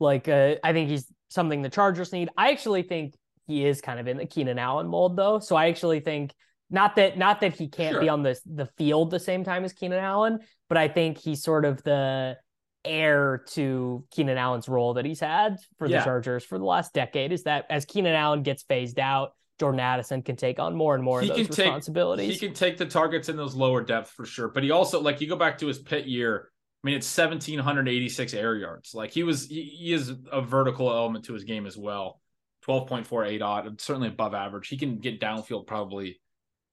like 0.00 0.28
uh, 0.28 0.56
I 0.64 0.72
think 0.72 0.90
he's 0.90 1.06
something 1.30 1.62
the 1.62 1.70
Chargers 1.70 2.12
need. 2.12 2.28
I 2.36 2.50
actually 2.50 2.82
think 2.82 3.14
he 3.46 3.64
is 3.64 3.80
kind 3.80 3.98
of 3.98 4.06
in 4.06 4.18
the 4.18 4.26
Keenan 4.26 4.58
Allen 4.58 4.86
mold 4.86 5.16
though. 5.16 5.38
So 5.38 5.56
I 5.56 5.68
actually 5.68 6.00
think 6.00 6.34
not 6.68 6.96
that 6.96 7.16
not 7.18 7.40
that 7.40 7.54
he 7.54 7.68
can't 7.68 8.00
be 8.00 8.08
on 8.08 8.22
the 8.22 8.38
the 8.46 8.66
field 8.76 9.10
the 9.10 9.18
same 9.18 9.42
time 9.42 9.64
as 9.64 9.72
Keenan 9.72 9.98
Allen, 9.98 10.40
but 10.68 10.76
I 10.78 10.88
think 10.88 11.18
he's 11.18 11.42
sort 11.42 11.64
of 11.64 11.82
the 11.82 12.36
heir 12.84 13.44
to 13.48 14.04
Keenan 14.10 14.38
Allen's 14.38 14.68
role 14.68 14.94
that 14.94 15.04
he's 15.04 15.20
had 15.20 15.56
for 15.78 15.88
the 15.88 16.00
Chargers 16.04 16.44
for 16.44 16.58
the 16.58 16.64
last 16.64 16.94
decade 16.94 17.32
is 17.32 17.42
that 17.44 17.66
as 17.70 17.84
Keenan 17.84 18.14
Allen 18.14 18.42
gets 18.42 18.62
phased 18.62 18.98
out, 18.98 19.32
Jordan 19.58 19.80
Addison 19.80 20.22
can 20.22 20.36
take 20.36 20.58
on 20.58 20.74
more 20.74 20.94
and 20.94 21.04
more 21.04 21.20
He 21.20 21.28
of 21.28 21.36
those 21.36 21.46
can 21.48 21.54
take- 21.56 21.64
responsibilities. 21.66 22.32
He 22.32 22.46
can 22.46 22.54
take 22.54 22.78
the 22.78 22.86
targets 22.86 23.28
in 23.28 23.36
those 23.36 23.54
lower 23.54 23.82
depth 23.82 24.10
for 24.10 24.24
sure. 24.24 24.48
But 24.48 24.62
he 24.62 24.70
also 24.70 25.00
like 25.00 25.20
you 25.20 25.28
go 25.28 25.36
back 25.36 25.58
to 25.58 25.66
his 25.66 25.78
Pitt 25.78 26.06
year. 26.06 26.49
I 26.82 26.86
mean, 26.86 26.96
it's 26.96 27.06
seventeen 27.06 27.58
hundred 27.58 27.88
eighty 27.88 28.08
six 28.08 28.32
air 28.32 28.56
yards. 28.56 28.94
Like 28.94 29.10
he 29.10 29.22
was, 29.22 29.46
he, 29.46 29.62
he 29.62 29.92
is 29.92 30.12
a 30.32 30.40
vertical 30.40 30.90
element 30.90 31.26
to 31.26 31.34
his 31.34 31.44
game 31.44 31.66
as 31.66 31.76
well. 31.76 32.20
Twelve 32.62 32.88
point 32.88 33.06
four 33.06 33.24
aDOT, 33.24 33.80
certainly 33.80 34.08
above 34.08 34.34
average. 34.34 34.68
He 34.68 34.76
can 34.76 34.98
get 34.98 35.20
downfield 35.20 35.66
probably. 35.66 36.20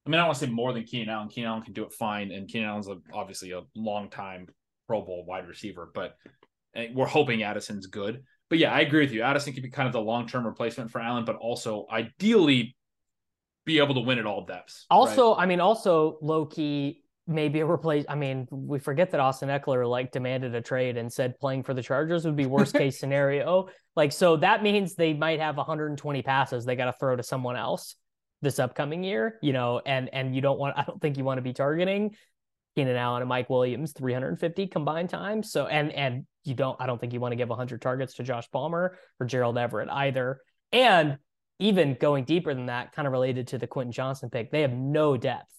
I 0.06 0.10
mean, 0.10 0.14
I 0.14 0.22
don't 0.22 0.28
want 0.28 0.38
to 0.38 0.46
say 0.46 0.50
more 0.50 0.72
than 0.72 0.84
Keenan 0.84 1.10
Allen. 1.10 1.28
Keenan 1.28 1.50
Allen 1.50 1.62
can 1.62 1.74
do 1.74 1.84
it 1.84 1.92
fine, 1.92 2.30
and 2.32 2.48
Keenan 2.48 2.70
Allen's 2.70 2.88
a, 2.88 2.96
obviously 3.12 3.50
a 3.52 3.62
long 3.74 4.08
time 4.08 4.46
Pro 4.86 5.02
Bowl 5.02 5.26
wide 5.26 5.46
receiver. 5.46 5.90
But 5.92 6.16
eh, 6.74 6.88
we're 6.94 7.06
hoping 7.06 7.42
Addison's 7.42 7.86
good. 7.86 8.22
But 8.48 8.58
yeah, 8.58 8.72
I 8.72 8.80
agree 8.80 9.00
with 9.00 9.12
you. 9.12 9.22
Addison 9.22 9.52
could 9.52 9.62
be 9.62 9.70
kind 9.70 9.86
of 9.86 9.92
the 9.92 10.00
long 10.00 10.26
term 10.26 10.46
replacement 10.46 10.90
for 10.90 11.00
Allen, 11.00 11.24
but 11.24 11.36
also 11.36 11.86
ideally 11.90 12.74
be 13.66 13.78
able 13.78 13.94
to 13.94 14.00
win 14.00 14.18
at 14.18 14.26
all 14.26 14.46
depths. 14.46 14.86
right? 14.90 14.98
Also, 14.98 15.34
I 15.34 15.44
mean, 15.44 15.60
also 15.60 16.18
low 16.22 16.46
key, 16.46 17.02
maybe 17.28 17.60
a 17.60 17.66
replace. 17.66 18.04
I 18.08 18.14
mean, 18.14 18.48
we 18.50 18.78
forget 18.78 19.10
that 19.10 19.20
Austin 19.20 19.50
Ekeler 19.50 19.88
like 19.88 20.10
demanded 20.10 20.54
a 20.54 20.60
trade 20.60 20.96
and 20.96 21.12
said 21.12 21.38
playing 21.38 21.62
for 21.62 21.74
the 21.74 21.82
Chargers 21.82 22.24
would 22.24 22.36
be 22.36 22.46
worst 22.46 22.74
case 22.76 22.98
scenario. 22.98 23.68
Like, 23.94 24.12
so 24.12 24.36
that 24.38 24.62
means 24.62 24.94
they 24.94 25.12
might 25.12 25.38
have 25.38 25.56
120 25.56 26.22
passes 26.22 26.64
they 26.64 26.74
got 26.74 26.86
to 26.86 26.94
throw 26.98 27.14
to 27.14 27.22
someone 27.22 27.56
else 27.56 27.94
this 28.40 28.58
upcoming 28.58 29.04
year, 29.04 29.38
you 29.42 29.52
know, 29.52 29.80
and 29.84 30.08
and 30.12 30.34
you 30.34 30.40
don't 30.40 30.58
want. 30.58 30.76
I 30.76 30.84
don't 30.84 31.00
think 31.00 31.18
you 31.18 31.24
want 31.24 31.38
to 31.38 31.42
be 31.42 31.52
targeting 31.52 32.14
Keenan 32.74 32.96
Allen 32.96 33.22
and 33.22 33.28
Mike 33.28 33.50
Williams 33.50 33.92
350 33.92 34.68
combined 34.68 35.10
times. 35.10 35.52
So 35.52 35.66
and 35.66 35.92
and 35.92 36.26
you 36.44 36.54
don't 36.54 36.80
I 36.80 36.86
don't 36.86 37.00
think 37.00 37.12
you 37.12 37.20
want 37.20 37.32
to 37.32 37.36
give 37.36 37.48
100 37.48 37.82
targets 37.82 38.14
to 38.14 38.22
Josh 38.22 38.48
Palmer 38.50 38.96
or 39.20 39.26
Gerald 39.26 39.58
Everett 39.58 39.88
either. 39.90 40.40
And 40.72 41.18
even 41.58 41.96
going 42.00 42.24
deeper 42.24 42.54
than 42.54 42.66
that, 42.66 42.92
kind 42.92 43.06
of 43.06 43.12
related 43.12 43.48
to 43.48 43.58
the 43.58 43.66
Quentin 43.66 43.92
Johnston 43.92 44.30
pick, 44.30 44.52
they 44.52 44.60
have 44.60 44.72
no 44.72 45.16
depth. 45.16 45.52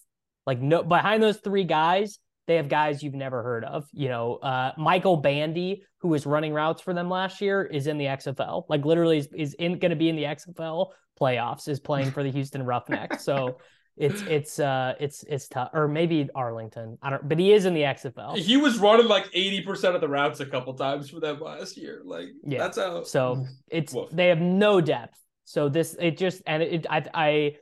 Like 0.45 0.61
no 0.61 0.83
behind 0.83 1.21
those 1.21 1.37
three 1.37 1.63
guys, 1.63 2.19
they 2.49 2.55
have 2.55 2.67
guys 2.67 3.03
you've 3.03 3.13
never 3.13 3.43
heard 3.43 3.63
of. 3.63 3.87
You 3.93 4.09
know, 4.09 4.35
uh, 4.37 4.71
Michael 4.75 5.17
Bandy, 5.17 5.83
who 5.99 6.07
was 6.07 6.25
running 6.25 6.51
routes 6.51 6.81
for 6.81 6.95
them 6.95 7.07
last 7.07 7.41
year, 7.41 7.63
is 7.63 7.85
in 7.85 7.99
the 7.99 8.05
XFL. 8.05 8.63
Like 8.67 8.83
literally 8.85 9.19
is, 9.19 9.29
is 9.35 9.53
in 9.53 9.77
going 9.77 9.91
to 9.91 9.95
be 9.95 10.09
in 10.09 10.15
the 10.15 10.23
XFL 10.23 10.87
playoffs. 11.19 11.67
Is 11.67 11.79
playing 11.79 12.09
for 12.09 12.23
the 12.23 12.31
Houston 12.31 12.63
Roughnecks. 12.63 13.23
So 13.23 13.59
it's 13.97 14.21
it's 14.23 14.59
uh 14.59 14.95
it's 14.99 15.23
it's 15.27 15.47
tough. 15.47 15.69
Or 15.73 15.87
maybe 15.87 16.27
Arlington. 16.33 16.97
I 17.03 17.11
don't. 17.11 17.29
But 17.29 17.37
he 17.37 17.53
is 17.53 17.65
in 17.65 17.75
the 17.75 17.81
XFL. 17.81 18.35
He 18.37 18.57
was 18.57 18.79
running 18.79 19.07
like 19.07 19.29
eighty 19.33 19.61
percent 19.61 19.93
of 19.93 20.01
the 20.01 20.09
routes 20.09 20.39
a 20.39 20.45
couple 20.47 20.73
times 20.73 21.11
for 21.11 21.19
them 21.19 21.39
last 21.39 21.77
year. 21.77 22.01
Like 22.03 22.29
yeah, 22.43 22.57
that's 22.57 22.79
how. 22.79 23.03
So 23.03 23.45
it's 23.69 23.93
Woof. 23.93 24.09
they 24.11 24.29
have 24.29 24.41
no 24.41 24.81
depth. 24.81 25.19
So 25.45 25.69
this 25.69 25.95
it 25.99 26.17
just 26.17 26.41
and 26.47 26.63
it 26.63 26.87
I 26.89 27.05
I 27.13 27.55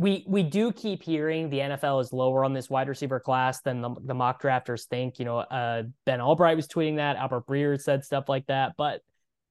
we 0.00 0.24
we 0.26 0.42
do 0.42 0.72
keep 0.72 1.02
hearing 1.02 1.50
the 1.50 1.58
NFL 1.58 2.00
is 2.00 2.10
lower 2.10 2.42
on 2.42 2.54
this 2.54 2.70
wide 2.70 2.88
receiver 2.88 3.20
class 3.20 3.60
than 3.60 3.82
the, 3.82 3.94
the 4.02 4.14
mock 4.14 4.40
drafters 4.40 4.86
think. 4.86 5.18
You 5.18 5.26
know, 5.26 5.38
uh, 5.40 5.82
Ben 6.06 6.22
Albright 6.22 6.56
was 6.56 6.66
tweeting 6.66 6.96
that. 6.96 7.16
Albert 7.16 7.46
Breer 7.46 7.78
said 7.78 8.02
stuff 8.02 8.26
like 8.26 8.46
that. 8.46 8.72
But 8.78 9.02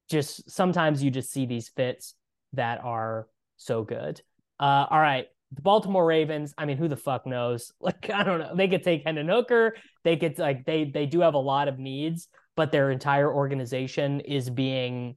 just 0.10 0.50
sometimes 0.50 1.04
you 1.04 1.12
just 1.12 1.32
see 1.32 1.46
these 1.46 1.70
fits 1.70 2.16
that 2.54 2.84
are 2.84 3.28
so 3.58 3.84
good. 3.84 4.24
Uh, 4.60 4.88
all 4.90 5.00
right, 5.00 5.28
the 5.52 5.62
Baltimore 5.62 6.04
Ravens. 6.04 6.56
I 6.58 6.66
mean, 6.66 6.78
who 6.78 6.88
the 6.88 6.98
fuck 6.98 7.28
knows? 7.28 7.72
Like, 7.80 8.10
I 8.10 8.24
don't 8.24 8.40
know. 8.40 8.56
They 8.56 8.68
could 8.68 8.84
take 8.84 9.04
Hendon 9.04 9.28
Hooker. 9.28 9.76
They 10.04 10.18
could 10.18 10.40
like 10.40 10.66
they 10.66 10.86
they 10.86 11.06
do 11.06 11.20
have 11.20 11.36
a 11.36 11.38
lot 11.40 11.68
of 11.68 11.78
needs, 11.78 12.28
but 12.56 12.72
their 12.72 12.90
entire 12.90 13.32
organization 13.32 14.22
is 14.22 14.50
being 14.50 15.16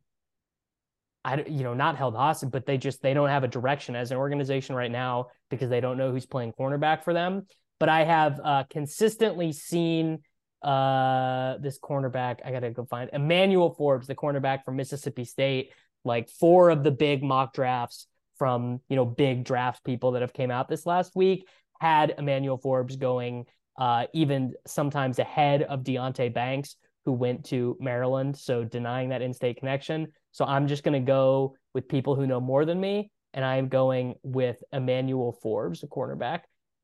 I 1.24 1.42
you 1.42 1.62
know 1.62 1.74
not 1.74 1.96
held 1.96 2.14
hostage, 2.14 2.50
but 2.50 2.66
they 2.66 2.78
just 2.78 3.02
they 3.02 3.14
don't 3.14 3.28
have 3.28 3.44
a 3.44 3.48
direction 3.48 3.94
as 3.94 4.10
an 4.10 4.16
organization 4.16 4.74
right 4.74 4.90
now 4.90 5.28
because 5.50 5.70
they 5.70 5.80
don't 5.80 5.96
know 5.96 6.10
who's 6.10 6.26
playing 6.26 6.52
cornerback 6.52 7.04
for 7.04 7.12
them. 7.12 7.46
But 7.78 7.88
I 7.88 8.04
have 8.04 8.40
uh, 8.42 8.64
consistently 8.70 9.52
seen 9.52 10.20
uh, 10.62 11.58
this 11.58 11.78
cornerback. 11.78 12.38
I 12.44 12.50
gotta 12.52 12.70
go 12.70 12.84
find 12.84 13.10
Emmanuel 13.12 13.74
Forbes, 13.74 14.06
the 14.06 14.14
cornerback 14.14 14.64
from 14.64 14.76
Mississippi 14.76 15.24
State. 15.24 15.72
Like 16.04 16.28
four 16.28 16.70
of 16.70 16.82
the 16.82 16.90
big 16.90 17.22
mock 17.22 17.54
drafts 17.54 18.08
from 18.38 18.80
you 18.88 18.96
know 18.96 19.04
big 19.04 19.44
draft 19.44 19.84
people 19.84 20.12
that 20.12 20.22
have 20.22 20.32
came 20.32 20.50
out 20.50 20.68
this 20.68 20.86
last 20.86 21.14
week 21.14 21.46
had 21.80 22.14
Emmanuel 22.18 22.58
Forbes 22.58 22.96
going 22.96 23.44
uh, 23.78 24.06
even 24.12 24.54
sometimes 24.66 25.18
ahead 25.18 25.62
of 25.62 25.82
Deonte 25.82 26.32
Banks, 26.32 26.76
who 27.04 27.12
went 27.12 27.44
to 27.46 27.76
Maryland. 27.80 28.36
So 28.36 28.64
denying 28.64 29.08
that 29.08 29.22
in-state 29.22 29.58
connection. 29.58 30.08
So 30.32 30.44
I'm 30.44 30.66
just 30.66 30.82
going 30.82 31.00
to 31.00 31.06
go 31.06 31.54
with 31.74 31.88
people 31.88 32.14
who 32.14 32.26
know 32.26 32.40
more 32.40 32.64
than 32.64 32.80
me. 32.80 33.10
And 33.34 33.44
I'm 33.44 33.68
going 33.68 34.16
with 34.22 34.62
Emmanuel 34.72 35.32
Forbes, 35.42 35.82
a 35.82 35.86
cornerback 35.86 36.40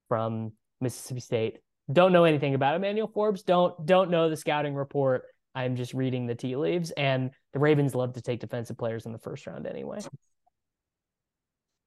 from 0.08 0.52
Mississippi 0.80 1.20
State. 1.20 1.58
Don't 1.92 2.12
know 2.12 2.24
anything 2.24 2.54
about 2.54 2.74
Emmanuel 2.74 3.10
Forbes. 3.12 3.42
Don't 3.42 3.84
don't 3.86 4.10
know 4.10 4.30
the 4.30 4.36
scouting 4.36 4.74
report. 4.74 5.24
I'm 5.54 5.76
just 5.76 5.92
reading 5.92 6.26
the 6.26 6.34
tea 6.34 6.56
leaves. 6.56 6.90
And 6.92 7.30
the 7.52 7.58
Ravens 7.58 7.94
love 7.94 8.14
to 8.14 8.22
take 8.22 8.40
defensive 8.40 8.78
players 8.78 9.06
in 9.06 9.12
the 9.12 9.18
first 9.18 9.46
round 9.46 9.66
anyway. 9.66 9.98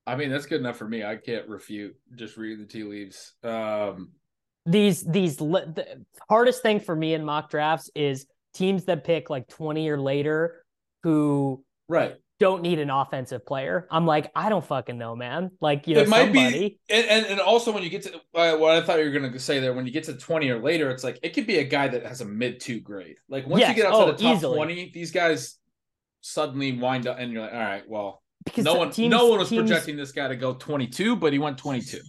I 0.05 0.15
mean, 0.15 0.29
that's 0.29 0.45
good 0.45 0.59
enough 0.59 0.77
for 0.77 0.87
me. 0.87 1.03
I 1.03 1.15
can't 1.15 1.47
refute 1.47 1.95
just 2.15 2.37
reading 2.37 2.59
the 2.59 2.65
tea 2.65 2.83
leaves. 2.83 3.33
Um, 3.43 4.09
these 4.65 5.03
these 5.03 5.37
the 5.37 6.03
hardest 6.29 6.61
thing 6.61 6.79
for 6.79 6.95
me 6.95 7.13
in 7.13 7.25
mock 7.25 7.49
drafts 7.49 7.89
is 7.95 8.27
teams 8.53 8.85
that 8.85 9.03
pick 9.03 9.29
like 9.29 9.47
20 9.47 9.89
or 9.89 9.99
later 9.99 10.63
who 11.03 11.63
right 11.87 12.15
don't 12.41 12.63
need 12.63 12.79
an 12.79 12.89
offensive 12.89 13.45
player. 13.45 13.87
I'm 13.91 14.07
like, 14.07 14.31
I 14.35 14.49
don't 14.49 14.65
fucking 14.65 14.97
know, 14.97 15.15
man. 15.15 15.51
Like, 15.61 15.87
you 15.87 15.93
know, 15.93 16.01
it 16.01 16.09
might 16.09 16.23
somebody... 16.23 16.59
be, 16.59 16.79
and, 16.89 17.05
and, 17.05 17.25
and 17.27 17.39
also 17.39 17.71
when 17.71 17.83
you 17.83 17.89
get 17.91 18.01
to 18.01 18.15
uh, 18.33 18.57
what 18.57 18.71
I 18.71 18.81
thought 18.81 18.97
you 18.97 19.05
were 19.05 19.11
going 19.11 19.31
to 19.31 19.39
say 19.39 19.59
there, 19.59 19.75
when 19.75 19.85
you 19.85 19.91
get 19.91 20.05
to 20.05 20.15
20 20.15 20.49
or 20.49 20.59
later, 20.59 20.89
it's 20.89 21.03
like 21.03 21.19
it 21.21 21.35
could 21.35 21.45
be 21.45 21.59
a 21.59 21.63
guy 21.63 21.87
that 21.87 22.03
has 22.03 22.21
a 22.21 22.25
mid 22.25 22.59
two 22.59 22.79
grade. 22.79 23.17
Like 23.29 23.45
once 23.45 23.59
yes. 23.59 23.69
you 23.69 23.83
get 23.83 23.91
outside 23.91 24.09
oh, 24.09 24.11
the 24.13 24.23
top 24.23 24.35
easily. 24.37 24.55
20, 24.55 24.91
these 24.91 25.11
guys 25.11 25.59
suddenly 26.21 26.71
wind 26.79 27.05
up, 27.05 27.19
and 27.19 27.31
you're 27.31 27.43
like, 27.43 27.53
all 27.53 27.59
right, 27.59 27.83
well, 27.87 28.23
because 28.43 28.65
no 28.65 28.73
one, 28.73 28.89
teams, 28.89 29.11
no 29.11 29.27
one 29.27 29.37
was 29.37 29.49
teams, 29.49 29.69
projecting 29.69 29.95
this 29.95 30.11
guy 30.11 30.27
to 30.27 30.35
go 30.35 30.55
22, 30.55 31.17
but 31.17 31.33
he 31.33 31.37
went 31.37 31.59
22. 31.59 31.99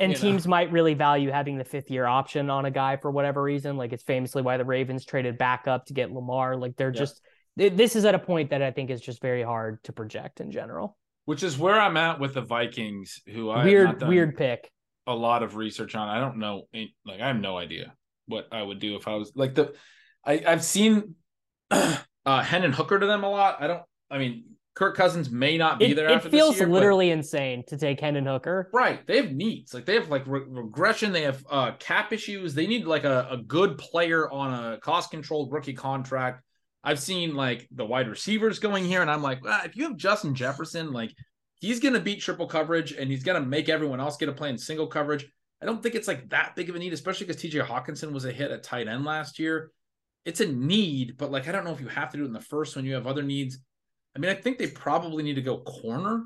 And 0.00 0.16
teams 0.16 0.46
know? 0.46 0.50
might 0.50 0.72
really 0.72 0.94
value 0.94 1.30
having 1.30 1.58
the 1.58 1.64
fifth 1.64 1.90
year 1.90 2.06
option 2.06 2.48
on 2.48 2.64
a 2.64 2.70
guy 2.70 2.96
for 2.96 3.10
whatever 3.10 3.42
reason. 3.42 3.76
Like 3.76 3.92
it's 3.92 4.02
famously 4.02 4.40
why 4.40 4.56
the 4.56 4.64
Ravens 4.64 5.04
traded 5.04 5.36
back 5.36 5.68
up 5.68 5.84
to 5.86 5.92
get 5.92 6.10
Lamar. 6.10 6.56
Like 6.56 6.76
they're 6.76 6.88
yeah. 6.88 6.98
just 6.98 7.20
this 7.56 7.96
is 7.96 8.04
at 8.04 8.14
a 8.14 8.18
point 8.18 8.50
that 8.50 8.62
I 8.62 8.70
think 8.70 8.90
is 8.90 9.00
just 9.00 9.20
very 9.20 9.42
hard 9.42 9.82
to 9.84 9.92
project 9.92 10.40
in 10.40 10.50
general. 10.50 10.96
Which 11.24 11.42
is 11.42 11.56
where 11.56 11.78
I'm 11.80 11.96
at 11.96 12.18
with 12.18 12.34
the 12.34 12.40
Vikings, 12.40 13.20
who 13.32 13.50
I 13.50 13.64
weird 13.64 14.02
weird 14.02 14.36
pick. 14.36 14.70
A 15.06 15.14
lot 15.14 15.42
of 15.42 15.56
research 15.56 15.94
on. 15.94 16.08
I 16.08 16.20
don't 16.20 16.38
know, 16.38 16.68
like 17.04 17.20
I 17.20 17.28
have 17.28 17.36
no 17.36 17.56
idea 17.56 17.94
what 18.26 18.48
I 18.52 18.62
would 18.62 18.78
do 18.78 18.96
if 18.96 19.06
I 19.06 19.14
was 19.14 19.32
like 19.34 19.54
the. 19.54 19.72
I 20.24 20.42
I've 20.46 20.64
seen 20.64 21.14
uh 21.70 21.96
Hendon 22.26 22.72
Hooker 22.72 22.98
to 22.98 23.06
them 23.06 23.24
a 23.24 23.30
lot. 23.30 23.58
I 23.60 23.66
don't. 23.66 23.82
I 24.10 24.18
mean, 24.18 24.44
Kirk 24.74 24.96
Cousins 24.96 25.30
may 25.30 25.58
not 25.58 25.78
be 25.78 25.92
it, 25.92 25.94
there. 25.94 26.08
It 26.08 26.22
feels 26.22 26.58
year, 26.58 26.68
literally 26.68 27.10
but... 27.10 27.18
insane 27.18 27.62
to 27.68 27.76
take 27.76 28.00
Hendon 28.00 28.26
Hooker. 28.26 28.70
Right, 28.72 29.06
they 29.06 29.18
have 29.18 29.32
needs. 29.32 29.74
Like 29.74 29.84
they 29.84 29.94
have 29.94 30.08
like 30.08 30.26
re- 30.26 30.44
regression. 30.46 31.12
They 31.12 31.22
have 31.22 31.44
uh 31.50 31.72
cap 31.78 32.12
issues. 32.12 32.54
They 32.54 32.66
need 32.66 32.86
like 32.86 33.04
a, 33.04 33.28
a 33.30 33.36
good 33.36 33.78
player 33.78 34.30
on 34.30 34.52
a 34.52 34.78
cost 34.78 35.10
controlled 35.10 35.52
rookie 35.52 35.74
contract 35.74 36.42
I've 36.84 36.98
seen 36.98 37.34
like 37.34 37.68
the 37.70 37.84
wide 37.84 38.08
receivers 38.08 38.58
going 38.58 38.84
here, 38.84 39.02
and 39.02 39.10
I'm 39.10 39.22
like, 39.22 39.40
ah, 39.46 39.62
if 39.64 39.76
you 39.76 39.84
have 39.84 39.96
Justin 39.96 40.34
Jefferson, 40.34 40.92
like 40.92 41.14
he's 41.60 41.80
going 41.80 41.94
to 41.94 42.00
beat 42.00 42.20
triple 42.20 42.46
coverage 42.46 42.92
and 42.92 43.08
he's 43.08 43.22
going 43.22 43.40
to 43.40 43.48
make 43.48 43.68
everyone 43.68 44.00
else 44.00 44.16
get 44.16 44.28
a 44.28 44.32
play 44.32 44.50
in 44.50 44.58
single 44.58 44.88
coverage. 44.88 45.26
I 45.62 45.66
don't 45.66 45.80
think 45.80 45.94
it's 45.94 46.08
like 46.08 46.28
that 46.30 46.56
big 46.56 46.68
of 46.68 46.74
a 46.74 46.78
need, 46.78 46.92
especially 46.92 47.26
because 47.26 47.40
TJ 47.40 47.64
Hockenson 47.64 48.12
was 48.12 48.24
a 48.24 48.32
hit 48.32 48.50
at 48.50 48.64
tight 48.64 48.88
end 48.88 49.04
last 49.04 49.38
year. 49.38 49.70
It's 50.24 50.40
a 50.40 50.46
need, 50.46 51.16
but 51.16 51.30
like 51.30 51.48
I 51.48 51.52
don't 51.52 51.64
know 51.64 51.72
if 51.72 51.80
you 51.80 51.88
have 51.88 52.10
to 52.10 52.16
do 52.16 52.24
it 52.24 52.26
in 52.26 52.32
the 52.32 52.40
first 52.40 52.74
when 52.74 52.84
you 52.84 52.94
have 52.94 53.06
other 53.06 53.22
needs. 53.22 53.58
I 54.16 54.18
mean, 54.18 54.30
I 54.30 54.34
think 54.34 54.58
they 54.58 54.66
probably 54.66 55.22
need 55.22 55.36
to 55.36 55.42
go 55.42 55.58
corner. 55.58 56.24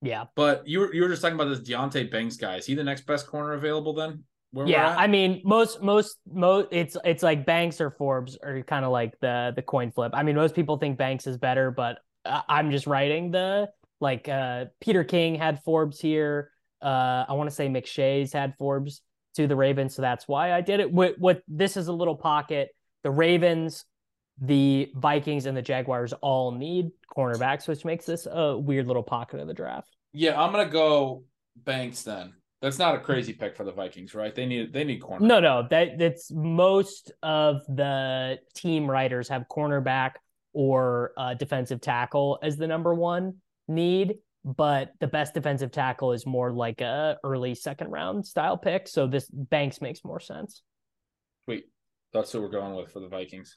Yeah. 0.00 0.24
But 0.34 0.66
you 0.66 0.80
were 0.80 0.94
you 0.94 1.02
were 1.02 1.08
just 1.08 1.20
talking 1.20 1.34
about 1.34 1.48
this 1.48 1.68
Deonte 1.68 2.10
Banks 2.10 2.36
guy. 2.36 2.56
Is 2.56 2.66
he 2.66 2.74
the 2.74 2.84
next 2.84 3.06
best 3.06 3.26
corner 3.26 3.52
available 3.52 3.92
then? 3.92 4.24
Yeah, 4.52 4.94
I 4.96 5.06
mean, 5.06 5.42
most 5.44 5.82
most 5.82 6.16
most 6.30 6.68
it's 6.70 6.96
it's 7.04 7.22
like 7.22 7.44
Banks 7.44 7.80
or 7.80 7.90
Forbes 7.90 8.36
are 8.42 8.62
kind 8.62 8.84
of 8.84 8.90
like 8.90 9.18
the 9.20 9.52
the 9.54 9.62
coin 9.62 9.90
flip. 9.90 10.12
I 10.14 10.22
mean, 10.22 10.36
most 10.36 10.54
people 10.54 10.78
think 10.78 10.96
Banks 10.98 11.26
is 11.26 11.36
better, 11.36 11.70
but 11.70 11.98
I'm 12.24 12.70
just 12.70 12.86
writing 12.86 13.30
the 13.30 13.68
like 14.00 14.28
uh 14.28 14.66
Peter 14.80 15.04
King 15.04 15.34
had 15.34 15.62
Forbes 15.64 16.00
here. 16.00 16.50
Uh 16.80 17.24
I 17.28 17.32
want 17.34 17.50
to 17.50 17.54
say 17.54 17.68
McShay's 17.68 18.32
had 18.32 18.54
Forbes 18.58 19.02
to 19.36 19.46
the 19.46 19.56
Ravens, 19.56 19.94
so 19.94 20.02
that's 20.02 20.26
why 20.26 20.52
I 20.52 20.60
did 20.60 20.80
it. 20.80 20.90
What 20.90 21.18
what 21.18 21.42
this 21.46 21.76
is 21.76 21.88
a 21.88 21.92
little 21.92 22.16
pocket. 22.16 22.70
The 23.04 23.10
Ravens, 23.10 23.84
the 24.40 24.90
Vikings, 24.94 25.46
and 25.46 25.56
the 25.56 25.62
Jaguars 25.62 26.12
all 26.14 26.52
need 26.52 26.90
cornerbacks, 27.14 27.68
which 27.68 27.84
makes 27.84 28.06
this 28.06 28.26
a 28.30 28.56
weird 28.58 28.86
little 28.86 29.02
pocket 29.02 29.40
of 29.40 29.46
the 29.46 29.54
draft. 29.54 29.94
Yeah, 30.12 30.40
I'm 30.40 30.52
gonna 30.52 30.70
go 30.70 31.24
Banks 31.56 32.02
then. 32.02 32.32
That's 32.60 32.78
not 32.78 32.96
a 32.96 32.98
crazy 32.98 33.32
pick 33.32 33.54
for 33.54 33.64
the 33.64 33.72
Vikings, 33.72 34.14
right? 34.14 34.34
They 34.34 34.44
need 34.44 34.72
they 34.72 34.82
need 34.82 34.98
corner. 34.98 35.24
No, 35.24 35.38
no, 35.38 35.66
that 35.70 35.98
that's 35.98 36.32
most 36.32 37.12
of 37.22 37.62
the 37.68 38.38
team 38.54 38.90
writers 38.90 39.28
have 39.28 39.44
cornerback 39.48 40.12
or 40.52 41.12
uh, 41.16 41.34
defensive 41.34 41.80
tackle 41.80 42.38
as 42.42 42.56
the 42.56 42.66
number 42.66 42.94
one 42.94 43.36
need, 43.68 44.16
but 44.44 44.92
the 44.98 45.06
best 45.06 45.34
defensive 45.34 45.70
tackle 45.70 46.12
is 46.12 46.26
more 46.26 46.52
like 46.52 46.80
a 46.80 47.16
early 47.22 47.54
second 47.54 47.90
round 47.90 48.26
style 48.26 48.56
pick. 48.56 48.88
So 48.88 49.06
this 49.06 49.28
Banks 49.30 49.80
makes 49.80 50.04
more 50.04 50.18
sense. 50.18 50.62
Wait, 51.46 51.66
that's 52.12 52.34
what 52.34 52.42
we're 52.42 52.48
going 52.48 52.74
with 52.74 52.90
for 52.90 52.98
the 52.98 53.08
Vikings. 53.08 53.56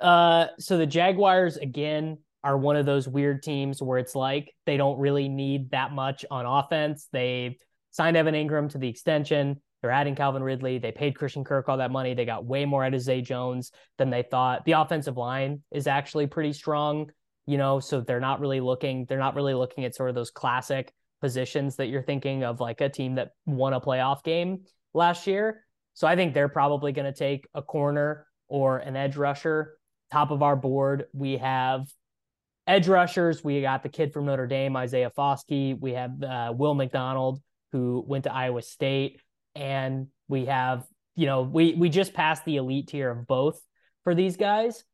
Uh, 0.00 0.46
so 0.58 0.78
the 0.78 0.86
Jaguars 0.86 1.58
again 1.58 2.18
are 2.42 2.56
one 2.56 2.76
of 2.76 2.86
those 2.86 3.06
weird 3.06 3.42
teams 3.42 3.82
where 3.82 3.98
it's 3.98 4.14
like 4.14 4.54
they 4.66 4.76
don't 4.76 4.98
really 4.98 5.28
need 5.28 5.70
that 5.70 5.92
much 5.92 6.24
on 6.30 6.46
offense. 6.46 7.08
They 7.12 7.58
signed 7.94 8.16
Evan 8.16 8.34
Engram 8.34 8.68
to 8.70 8.78
the 8.78 8.88
extension. 8.88 9.60
They're 9.80 9.92
adding 9.92 10.16
Calvin 10.16 10.42
Ridley. 10.42 10.78
They 10.78 10.90
paid 10.90 11.16
Christian 11.16 11.44
Kirk 11.44 11.68
all 11.68 11.76
that 11.76 11.92
money. 11.92 12.12
They 12.12 12.24
got 12.24 12.44
way 12.44 12.64
more 12.64 12.84
out 12.84 12.92
of 12.92 13.00
Zay 13.00 13.20
Jones 13.20 13.70
than 13.98 14.10
they 14.10 14.22
thought. 14.22 14.64
The 14.64 14.72
offensive 14.72 15.16
line 15.16 15.62
is 15.70 15.86
actually 15.86 16.26
pretty 16.26 16.52
strong, 16.52 17.10
you 17.46 17.56
know, 17.56 17.78
so 17.78 18.00
they're 18.00 18.18
not 18.18 18.40
really 18.40 18.58
looking, 18.58 19.04
they're 19.08 19.18
not 19.18 19.36
really 19.36 19.54
looking 19.54 19.84
at 19.84 19.94
sort 19.94 20.08
of 20.08 20.16
those 20.16 20.32
classic 20.32 20.92
positions 21.20 21.76
that 21.76 21.86
you're 21.86 22.02
thinking 22.02 22.42
of 22.42 22.58
like 22.58 22.80
a 22.80 22.88
team 22.88 23.14
that 23.14 23.30
won 23.46 23.74
a 23.74 23.80
playoff 23.80 24.24
game 24.24 24.62
last 24.92 25.28
year. 25.28 25.64
So 25.92 26.08
I 26.08 26.16
think 26.16 26.34
they're 26.34 26.48
probably 26.48 26.90
going 26.90 27.12
to 27.12 27.16
take 27.16 27.46
a 27.54 27.62
corner 27.62 28.26
or 28.48 28.78
an 28.78 28.96
edge 28.96 29.16
rusher. 29.16 29.76
Top 30.10 30.32
of 30.32 30.42
our 30.42 30.56
board, 30.56 31.04
we 31.12 31.36
have 31.36 31.86
edge 32.66 32.88
rushers. 32.88 33.44
We 33.44 33.60
got 33.60 33.84
the 33.84 33.88
kid 33.88 34.12
from 34.12 34.26
Notre 34.26 34.48
Dame, 34.48 34.74
Isaiah 34.76 35.12
Foskey. 35.16 35.78
We 35.78 35.92
have 35.92 36.20
uh, 36.22 36.52
Will 36.56 36.74
McDonald, 36.74 37.40
who 37.74 38.04
went 38.06 38.24
to 38.24 38.32
Iowa 38.32 38.62
State, 38.62 39.20
and 39.56 40.06
we 40.28 40.46
have 40.46 40.86
you 41.16 41.26
know, 41.26 41.42
we 41.42 41.74
we 41.74 41.88
just 41.88 42.12
passed 42.12 42.44
the 42.44 42.56
elite 42.56 42.88
tier 42.88 43.10
of 43.10 43.26
both 43.26 43.60
for 44.02 44.14
these 44.14 44.36
guys. 44.36 44.84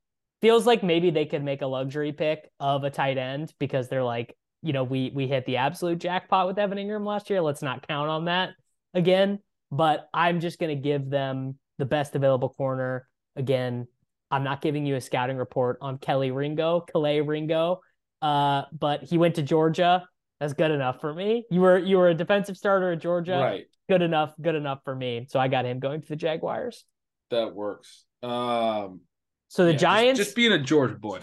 Feels 0.41 0.66
like 0.66 0.83
maybe 0.83 1.11
they 1.11 1.26
could 1.26 1.45
make 1.45 1.62
a 1.62 1.66
luxury 1.66 2.12
pick 2.12 2.51
of 2.59 2.85
a 2.85 2.91
tight 2.91 3.18
end 3.18 3.53
because 3.59 3.89
they're 3.89 4.05
like, 4.05 4.35
you 4.62 4.72
know, 4.72 4.85
we 4.85 5.11
we 5.14 5.26
hit 5.26 5.47
the 5.47 5.59
absolute 5.59 5.99
jackpot 5.99 6.47
with 6.47 6.59
Evan 6.59 6.78
Engram 6.78 7.07
last 7.07 7.31
year. 7.31 7.41
Let's 7.41 7.62
not 7.62 7.87
count 7.87 8.11
on 8.11 8.26
that 8.26 8.51
again. 8.95 9.39
But 9.70 10.09
I'm 10.12 10.41
just 10.41 10.59
gonna 10.59 10.76
give 10.76 11.09
them 11.09 11.59
the 11.78 11.85
best 11.87 12.14
available 12.14 12.51
corner 12.51 13.09
again. 13.37 13.87
I'm 14.31 14.45
not 14.45 14.62
giving 14.62 14.87
you 14.87 14.97
a 14.97 15.01
scouting 15.01 15.37
report 15.37 15.78
on 15.81 15.99
Kelly 15.99 16.31
Ringo, 16.31 16.85
Kelee 16.93 17.26
Ringo, 17.26 17.81
uh, 18.22 18.62
but 18.72 19.03
he 19.03 19.18
went 19.18 19.37
to 19.37 19.43
Georgia. 19.43 20.07
That's 20.41 20.55
good 20.55 20.70
enough 20.70 21.01
for 21.01 21.12
me. 21.12 21.45
You 21.51 21.61
were 21.61 21.78
you 21.78 21.99
were 21.99 22.09
a 22.09 22.14
defensive 22.14 22.57
starter 22.57 22.93
at 22.93 23.01
Georgia. 23.01 23.38
Right. 23.38 23.66
Good 23.88 24.01
enough, 24.01 24.32
good 24.41 24.55
enough 24.55 24.80
for 24.84 24.95
me. 24.95 25.26
So 25.28 25.38
I 25.38 25.49
got 25.49 25.66
him 25.66 25.80
going 25.80 26.01
to 26.01 26.09
the 26.09 26.16
Jaguars. 26.16 26.84
That 27.30 27.55
works. 27.55 28.07
Um 28.22 29.01
So 29.49 29.66
the 29.66 29.72
yeah, 29.72 29.78
Giants, 29.78 30.18
just, 30.18 30.34
being 30.34 30.53
a 30.53 30.59
Georgia 30.59 30.95
boy. 30.95 31.20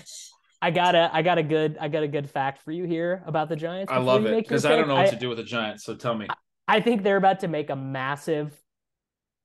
I 0.62 0.72
got 0.72 0.94
a 0.96 1.10
I 1.12 1.24
got 1.24 1.40
a 1.40 1.44
good 1.44 1.78
I 1.82 1.88
got 1.88 2.04
a 2.04 2.08
good 2.08 2.30
fact 2.30 2.62
for 2.62 2.72
you 2.72 2.84
here 2.84 3.24
about 3.26 3.50
the 3.50 3.56
Giants. 3.56 3.92
I 3.92 3.98
love 3.98 4.26
it 4.26 4.36
because 4.36 4.66
I 4.66 4.76
don't 4.76 4.88
know 4.88 4.96
what 4.96 5.10
to 5.10 5.16
do 5.16 5.30
with 5.30 5.40
the 5.40 5.44
Giants. 5.44 5.84
So 5.84 5.96
tell 5.96 6.16
me. 6.16 6.28
I 6.68 6.80
think 6.82 7.02
they're 7.02 7.18
about 7.18 7.40
to 7.40 7.48
make 7.48 7.70
a 7.70 7.76
massive 7.76 8.54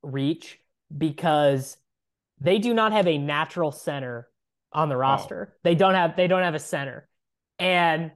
reach 0.03 0.59
because 0.97 1.79
they 2.41 2.59
do 2.59 2.75
not 2.75 2.93
have 2.93 3.07
a 3.07 3.17
natural 3.17 3.73
center 3.73 4.29
on 4.73 4.89
the 4.89 4.97
roster. 4.97 5.55
They 5.63 5.75
don't 5.75 5.95
have 5.95 6.17
they 6.17 6.27
don't 6.27 6.43
have 6.43 6.55
a 6.55 6.59
center. 6.59 7.09
And 7.59 8.11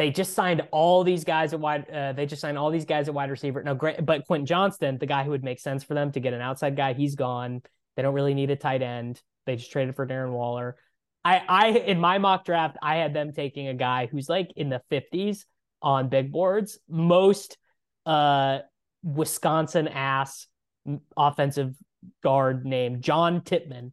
they 0.00 0.10
just 0.10 0.32
signed 0.32 0.66
all 0.70 1.04
these 1.04 1.24
guys 1.24 1.52
at 1.52 1.60
wide 1.60 1.86
uh, 1.90 2.14
they 2.14 2.24
just 2.24 2.40
signed 2.40 2.56
all 2.56 2.70
these 2.70 2.86
guys 2.86 3.06
at 3.06 3.12
wide 3.12 3.30
receiver. 3.30 3.62
No, 3.62 3.74
great 3.74 4.06
but 4.06 4.26
Quentin 4.26 4.46
Johnston, 4.46 4.96
the 4.96 5.04
guy 5.04 5.24
who 5.24 5.30
would 5.30 5.44
make 5.44 5.60
sense 5.60 5.84
for 5.84 5.92
them 5.92 6.10
to 6.12 6.20
get 6.20 6.32
an 6.32 6.40
outside 6.40 6.74
guy, 6.74 6.94
he's 6.94 7.16
gone. 7.16 7.60
They 7.96 8.02
don't 8.02 8.14
really 8.14 8.32
need 8.32 8.50
a 8.50 8.56
tight 8.56 8.80
end. 8.80 9.20
They 9.44 9.56
just 9.56 9.70
traded 9.70 9.94
for 9.94 10.06
Darren 10.06 10.32
Waller. 10.32 10.76
I 11.22 11.42
I 11.46 11.68
in 11.68 12.00
my 12.00 12.16
mock 12.16 12.46
draft, 12.46 12.78
I 12.82 12.96
had 12.96 13.12
them 13.12 13.34
taking 13.34 13.68
a 13.68 13.74
guy 13.74 14.06
who's 14.06 14.26
like 14.26 14.50
in 14.56 14.70
the 14.70 14.80
50s 14.90 15.44
on 15.82 16.08
big 16.08 16.32
boards. 16.32 16.78
Most 16.88 17.58
uh 18.06 18.60
Wisconsin 19.02 19.86
ass 19.86 20.46
offensive 21.14 21.74
guard 22.22 22.64
named 22.64 23.02
John 23.02 23.42
Tippmann. 23.42 23.92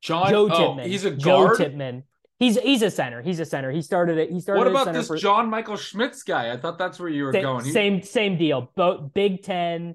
John 0.00 0.30
Joe 0.30 0.48
oh, 0.50 0.58
Tippmann. 0.58 0.88
he's 0.90 1.04
a 1.04 1.12
Joe 1.12 1.44
guard. 1.44 1.58
Tippmann. 1.58 2.02
He's 2.42 2.58
he's 2.58 2.82
a 2.82 2.90
center. 2.90 3.22
He's 3.22 3.38
a 3.38 3.44
center. 3.44 3.70
He 3.70 3.82
started 3.82 4.18
it. 4.18 4.30
He 4.30 4.40
started. 4.40 4.58
What 4.58 4.66
about 4.68 4.92
this 4.92 5.06
for, 5.06 5.16
John 5.16 5.48
Michael 5.48 5.76
Schmitz 5.76 6.24
guy? 6.24 6.52
I 6.52 6.56
thought 6.56 6.76
that's 6.76 6.98
where 6.98 7.08
you 7.08 7.22
were 7.24 7.32
Sa- 7.32 7.40
going. 7.40 7.64
He- 7.64 7.70
Same 7.70 8.02
same 8.02 8.36
deal. 8.36 8.72
Both 8.74 9.14
Big 9.14 9.42
Ten 9.44 9.94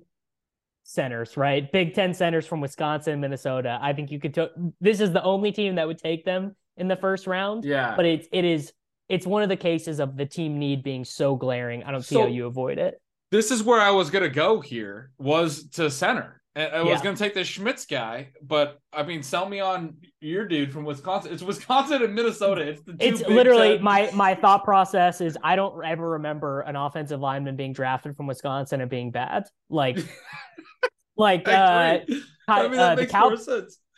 centers, 0.83 1.35
right? 1.35 1.69
Big 1.71 1.93
Ten 1.93 2.13
centers 2.13 2.47
from 2.47 2.61
Wisconsin, 2.61 3.19
Minnesota. 3.19 3.77
I 3.81 3.91
think 3.91 4.11
you 4.11 4.19
could. 4.19 4.33
To- 4.35 4.51
this 4.79 5.01
is 5.01 5.11
the 5.11 5.21
only 5.23 5.51
team 5.51 5.75
that 5.75 5.87
would 5.87 5.97
take 5.97 6.23
them 6.23 6.55
in 6.77 6.87
the 6.87 6.95
first 6.95 7.27
round. 7.27 7.65
yeah. 7.65 7.95
But 7.97 8.05
it's 8.05 8.27
it 8.31 8.45
is 8.45 8.71
it's 9.09 9.27
one 9.27 9.43
of 9.43 9.49
the 9.49 9.57
cases 9.57 9.99
of 9.99 10.15
the 10.15 10.25
team 10.25 10.57
need 10.57 10.83
being 10.83 11.03
so 11.03 11.35
glaring. 11.35 11.83
I 11.83 11.91
don't 11.91 12.01
see 12.01 12.15
So- 12.15 12.21
how 12.21 12.27
you 12.27 12.45
avoid 12.45 12.77
it. 12.77 13.01
this 13.29 13.51
is 13.51 13.61
where 13.61 13.81
I 13.81 13.91
was 13.91 14.09
gonna 14.09 14.29
go 14.29 14.61
here 14.61 15.11
was 15.17 15.67
to 15.71 15.91
center. 15.91 16.41
And 16.57 16.73
I 16.73 16.81
was 16.81 16.97
Yeah. 16.97 17.03
gonna 17.03 17.15
take 17.17 17.35
the 17.35 17.43
Schmitz 17.43 17.85
guy, 17.85 18.29
but 18.41 18.79
I 18.91 19.03
mean, 19.03 19.21
sell 19.21 19.47
me 19.47 19.59
on 19.59 19.97
your 20.21 20.47
dude 20.47 20.73
from 20.73 20.85
Wisconsin. 20.85 21.31
It's 21.31 21.43
Wisconsin 21.43 22.01
and 22.01 22.15
Minnesota. 22.15 22.61
It's 22.67 22.81
the 22.81 22.93
two 22.93 22.97
It's 22.99 23.21
literally 23.27 23.75
Ten. 23.75 23.83
my 23.83 24.09
my 24.11 24.33
thought 24.33 24.63
process 24.63 25.21
is 25.21 25.37
I 25.43 25.55
don't 25.55 25.85
ever 25.85 26.09
remember 26.09 26.61
an 26.61 26.75
offensive 26.75 27.19
lineman 27.19 27.57
being 27.57 27.73
drafted 27.73 28.17
from 28.17 28.25
Wisconsin 28.25 28.81
and 28.81 28.89
being 28.89 29.11
bad. 29.11 29.43
Like 29.69 29.99
like 31.15 31.47
uh 31.47 31.99
I 32.47 32.67
mean, 32.67 32.79
uh, 32.79 32.95
the 32.95 33.05
Cow- 33.05 33.35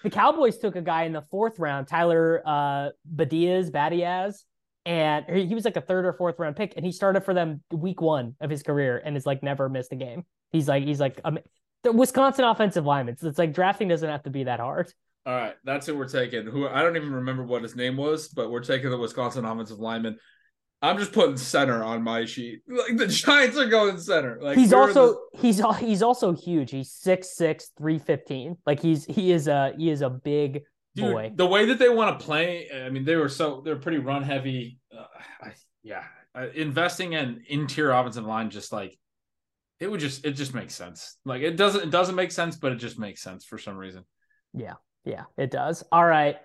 the 0.03 0.09
Cowboys 0.09 0.57
took 0.57 0.75
a 0.75 0.81
guy 0.81 1.03
in 1.03 1.13
the 1.13 1.21
fourth 1.31 1.59
round, 1.59 1.87
Tyler 1.87 2.41
uh 2.45 2.89
Biadasz, 3.15 3.71
Biadasz, 3.71 4.43
and 4.85 5.25
he 5.29 5.45
he 5.45 5.55
was 5.55 5.63
like 5.63 5.77
a 5.77 5.81
third 5.81 6.05
or 6.05 6.11
fourth 6.11 6.37
round 6.39 6.57
pick, 6.57 6.73
and 6.75 6.85
he 6.85 6.91
started 6.91 7.21
for 7.23 7.33
them 7.33 7.63
week 7.71 8.01
one 8.01 8.35
of 8.41 8.49
his 8.49 8.63
career 8.63 9.01
and 9.03 9.15
has 9.15 9.25
like 9.25 9.43
never 9.43 9.69
missed 9.69 9.93
a 9.93 9.95
game. 9.95 10.25
He's 10.51 10.67
like 10.67 10.83
he's 10.83 10.99
like 10.99 11.21
um, 11.23 11.39
the 11.83 11.91
Wisconsin 11.91 12.45
offensive 12.45 12.85
lineman. 12.85 13.17
So 13.17 13.27
it's 13.27 13.39
like 13.39 13.53
drafting 13.53 13.87
doesn't 13.87 14.09
have 14.09 14.23
to 14.23 14.29
be 14.29 14.45
that 14.45 14.59
hard. 14.59 14.91
All 15.25 15.33
right, 15.33 15.55
that's 15.63 15.85
who 15.85 15.97
we're 15.97 16.07
taking. 16.07 16.45
Who 16.47 16.67
I 16.67 16.81
don't 16.81 16.95
even 16.95 17.11
remember 17.11 17.43
what 17.43 17.61
his 17.61 17.75
name 17.75 17.97
was, 17.97 18.29
but 18.29 18.49
we're 18.49 18.63
taking 18.63 18.89
the 18.89 18.97
Wisconsin 18.97 19.45
offensive 19.45 19.79
lineman. 19.79 20.17
I'm 20.81 20.97
just 20.97 21.11
putting 21.11 21.35
center 21.35 21.83
on 21.83 22.03
my 22.03 22.25
sheet. 22.25 22.61
Like 22.67 22.97
the 22.97 23.07
Giants 23.07 23.57
are 23.57 23.67
going 23.67 23.99
center. 23.99 24.39
Like 24.41 24.57
he's 24.57 24.71
also 24.71 25.19
he's 25.33 25.59
al- 25.59 25.73
he's 25.73 26.01
also 26.01 26.33
huge. 26.33 26.71
He's 26.71 26.89
6'6", 27.05 27.67
315. 27.77 28.57
Like 28.65 28.81
he's 28.81 29.05
he 29.05 29.31
is 29.31 29.47
a 29.47 29.73
he 29.77 29.89
is 29.89 30.01
a 30.01 30.09
big 30.09 30.61
dude, 30.95 31.11
boy. 31.11 31.31
the 31.35 31.45
way 31.45 31.65
that 31.65 31.79
they 31.79 31.89
want 31.89 32.17
to 32.17 32.25
play. 32.25 32.69
I 32.73 32.89
mean, 32.89 33.03
they 33.03 33.17
were 33.17 33.29
so 33.29 33.61
they're 33.63 33.75
pretty 33.75 33.97
run 33.97 34.23
heavy. 34.23 34.79
Uh, 34.97 35.03
I, 35.41 35.51
yeah, 35.83 36.05
uh, 36.33 36.47
investing 36.55 37.13
in 37.13 37.43
interior 37.49 37.91
offensive 37.91 38.25
line 38.25 38.49
just 38.49 38.71
like 38.71 38.97
it 39.79 39.89
would 39.89 39.99
just 39.99 40.25
it 40.25 40.33
just 40.33 40.53
makes 40.53 40.75
sense. 40.75 41.17
Like 41.25 41.41
it 41.41 41.55
doesn't 41.55 41.83
it 41.83 41.89
doesn't 41.89 42.15
make 42.15 42.31
sense, 42.31 42.57
but 42.57 42.71
it 42.71 42.77
just 42.77 42.99
makes 42.99 43.21
sense 43.21 43.45
for 43.45 43.57
some 43.57 43.77
reason. 43.77 44.03
Yeah, 44.53 44.75
yeah, 45.05 45.23
it 45.37 45.51
does. 45.51 45.83
All 45.91 46.05
right, 46.05 46.37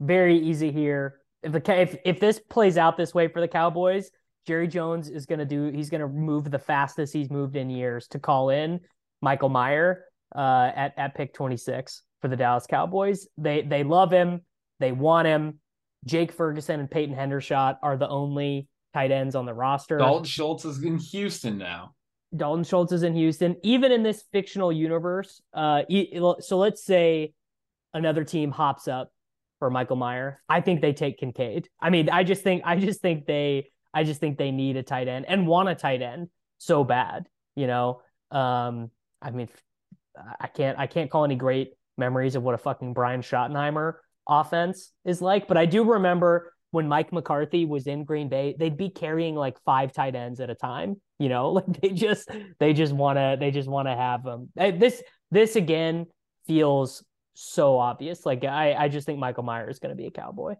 very 0.00 0.38
easy 0.38 0.72
here. 0.72 1.20
If 1.42 1.52
the 1.52 1.80
if 1.80 1.96
if 2.04 2.20
this 2.20 2.38
plays 2.38 2.78
out 2.78 2.96
this 2.96 3.14
way 3.14 3.28
for 3.28 3.40
the 3.40 3.48
Cowboys, 3.48 4.10
Jerry 4.46 4.68
Jones 4.68 5.10
is 5.10 5.26
gonna 5.26 5.44
do. 5.44 5.70
He's 5.70 5.90
gonna 5.90 6.08
move 6.08 6.50
the 6.50 6.58
fastest 6.58 7.12
he's 7.12 7.30
moved 7.30 7.56
in 7.56 7.68
years 7.68 8.08
to 8.08 8.18
call 8.18 8.50
in 8.50 8.80
Michael 9.20 9.50
Mayer 9.50 10.04
uh, 10.34 10.70
at 10.74 10.94
at 10.96 11.14
pick 11.14 11.34
twenty 11.34 11.56
six 11.56 12.02
for 12.22 12.28
the 12.28 12.36
Dallas 12.36 12.66
Cowboys. 12.66 13.28
They 13.36 13.62
they 13.62 13.84
love 13.84 14.10
him. 14.10 14.42
They 14.80 14.92
want 14.92 15.26
him. 15.26 15.60
Jake 16.04 16.32
Ferguson 16.32 16.80
and 16.80 16.90
Peyton 16.90 17.14
Hendershot 17.14 17.78
are 17.82 17.96
the 17.96 18.08
only 18.08 18.68
tight 18.94 19.10
ends 19.10 19.34
on 19.34 19.44
the 19.46 19.52
roster. 19.52 19.98
Dalton 19.98 20.24
Schultz 20.24 20.64
is 20.64 20.82
in 20.82 20.96
Houston 20.98 21.58
now. 21.58 21.94
Dalton 22.36 22.64
Schultz 22.64 22.92
is 22.92 23.02
in 23.02 23.14
Houston. 23.14 23.56
Even 23.62 23.92
in 23.92 24.02
this 24.02 24.24
fictional 24.32 24.72
universe, 24.72 25.40
uh, 25.54 25.82
so 26.40 26.58
let's 26.58 26.84
say 26.84 27.32
another 27.94 28.24
team 28.24 28.50
hops 28.50 28.88
up 28.88 29.10
for 29.58 29.70
Michael 29.70 29.96
Mayer. 29.96 30.42
I 30.48 30.60
think 30.60 30.80
they 30.80 30.92
take 30.92 31.18
Kincaid. 31.18 31.68
I 31.80 31.90
mean, 31.90 32.10
I 32.10 32.24
just 32.24 32.42
think, 32.42 32.62
I 32.64 32.76
just 32.76 33.00
think 33.00 33.26
they, 33.26 33.70
I 33.92 34.04
just 34.04 34.20
think 34.20 34.38
they 34.38 34.50
need 34.50 34.76
a 34.76 34.82
tight 34.82 35.08
end 35.08 35.24
and 35.26 35.46
want 35.46 35.68
a 35.68 35.74
tight 35.74 36.02
end 36.02 36.28
so 36.58 36.84
bad. 36.84 37.26
You 37.56 37.66
know, 37.66 38.02
um, 38.30 38.90
I 39.20 39.30
mean, 39.30 39.48
I 40.40 40.46
can't, 40.48 40.78
I 40.78 40.86
can't 40.86 41.10
call 41.10 41.24
any 41.24 41.36
great 41.36 41.72
memories 41.96 42.36
of 42.36 42.42
what 42.42 42.54
a 42.54 42.58
fucking 42.58 42.92
Brian 42.92 43.22
Schottenheimer 43.22 43.94
offense 44.28 44.92
is 45.04 45.22
like, 45.22 45.48
but 45.48 45.56
I 45.56 45.66
do 45.66 45.84
remember 45.84 46.52
when 46.70 46.88
Mike 46.88 47.12
McCarthy 47.12 47.64
was 47.64 47.86
in 47.86 48.04
Green 48.04 48.28
Bay, 48.28 48.54
they'd 48.58 48.76
be 48.76 48.90
carrying 48.90 49.34
like 49.34 49.56
five 49.64 49.92
tight 49.92 50.14
ends 50.14 50.40
at 50.40 50.50
a 50.50 50.54
time. 50.54 51.00
You 51.18 51.28
know, 51.28 51.50
like 51.52 51.80
they 51.80 51.90
just 51.90 52.30
they 52.58 52.72
just 52.72 52.92
want 52.92 53.18
to 53.18 53.36
they 53.38 53.50
just 53.50 53.68
want 53.68 53.88
to 53.88 53.96
have 53.96 54.22
them. 54.22 54.50
This 54.56 55.02
this 55.30 55.56
again 55.56 56.06
feels 56.46 57.04
so 57.34 57.78
obvious. 57.78 58.26
Like 58.26 58.44
I 58.44 58.74
I 58.74 58.88
just 58.88 59.06
think 59.06 59.18
Michael 59.18 59.44
Mayer 59.44 59.68
is 59.68 59.78
going 59.78 59.90
to 59.90 59.96
be 59.96 60.06
a 60.06 60.10
Cowboy. 60.10 60.56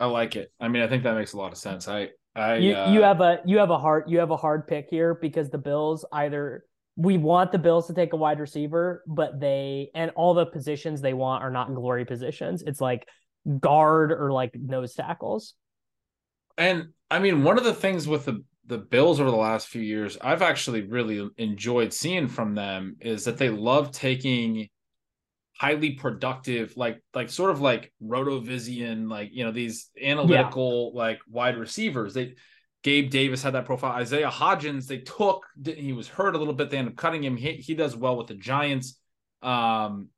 I 0.00 0.06
like 0.06 0.36
it. 0.36 0.52
I 0.60 0.68
mean, 0.68 0.82
I 0.82 0.88
think 0.88 1.04
that 1.04 1.14
makes 1.14 1.34
a 1.34 1.38
lot 1.38 1.52
of 1.52 1.58
sense. 1.58 1.88
I 1.88 2.10
I 2.34 2.56
You 2.56 2.76
uh, 2.76 2.90
you 2.90 3.02
have 3.02 3.20
a 3.20 3.40
you 3.44 3.58
have 3.58 3.70
a 3.70 3.78
hard 3.78 4.04
you 4.08 4.18
have 4.18 4.30
a 4.30 4.36
hard 4.36 4.66
pick 4.66 4.88
here 4.90 5.14
because 5.14 5.50
the 5.50 5.58
Bills 5.58 6.04
either 6.12 6.64
we 6.96 7.16
want 7.18 7.52
the 7.52 7.58
Bills 7.58 7.88
to 7.88 7.94
take 7.94 8.12
a 8.12 8.16
wide 8.16 8.38
receiver, 8.38 9.02
but 9.06 9.40
they 9.40 9.90
and 9.94 10.12
all 10.14 10.34
the 10.34 10.46
positions 10.46 11.00
they 11.00 11.14
want 11.14 11.42
are 11.42 11.50
not 11.50 11.74
glory 11.74 12.04
positions. 12.04 12.62
It's 12.62 12.80
like 12.80 13.08
guard 13.58 14.12
or 14.12 14.30
like 14.32 14.54
nose 14.54 14.94
tackles. 14.94 15.54
And 16.56 16.88
I 17.10 17.18
mean, 17.18 17.42
one 17.42 17.58
of 17.58 17.64
the 17.64 17.74
things 17.74 18.06
with 18.06 18.26
the 18.26 18.44
the 18.66 18.78
Bills 18.78 19.20
over 19.20 19.30
the 19.30 19.36
last 19.36 19.68
few 19.68 19.82
years, 19.82 20.16
I've 20.20 20.42
actually 20.42 20.82
really 20.82 21.28
enjoyed 21.36 21.92
seeing 21.92 22.28
from 22.28 22.54
them 22.54 22.96
is 23.00 23.24
that 23.24 23.36
they 23.38 23.50
love 23.50 23.90
taking 23.90 24.68
highly 25.58 25.92
productive, 25.92 26.76
like 26.76 27.02
like 27.12 27.28
sort 27.28 27.50
of 27.50 27.60
like 27.60 27.92
Rotovision, 28.02 29.10
like 29.10 29.30
you 29.32 29.44
know 29.44 29.52
these 29.52 29.90
analytical 30.00 30.94
like 30.94 31.18
wide 31.28 31.56
receivers. 31.56 32.14
They 32.14 32.34
Gabe 32.84 33.10
Davis 33.10 33.42
had 33.42 33.54
that 33.54 33.64
profile. 33.64 33.92
Isaiah 33.92 34.30
Hodgins, 34.30 34.86
they 34.86 34.98
took. 34.98 35.44
He 35.64 35.92
was 35.94 36.06
hurt 36.06 36.34
a 36.36 36.38
little 36.38 36.52
bit. 36.54 36.70
They 36.70 36.76
ended 36.76 36.92
up 36.92 36.98
cutting 36.98 37.24
him. 37.24 37.36
He 37.36 37.54
he 37.54 37.74
does 37.74 37.96
well 37.96 38.16
with 38.16 38.28
the 38.28 38.34
Giants. 38.34 38.98
Um, 39.42 40.08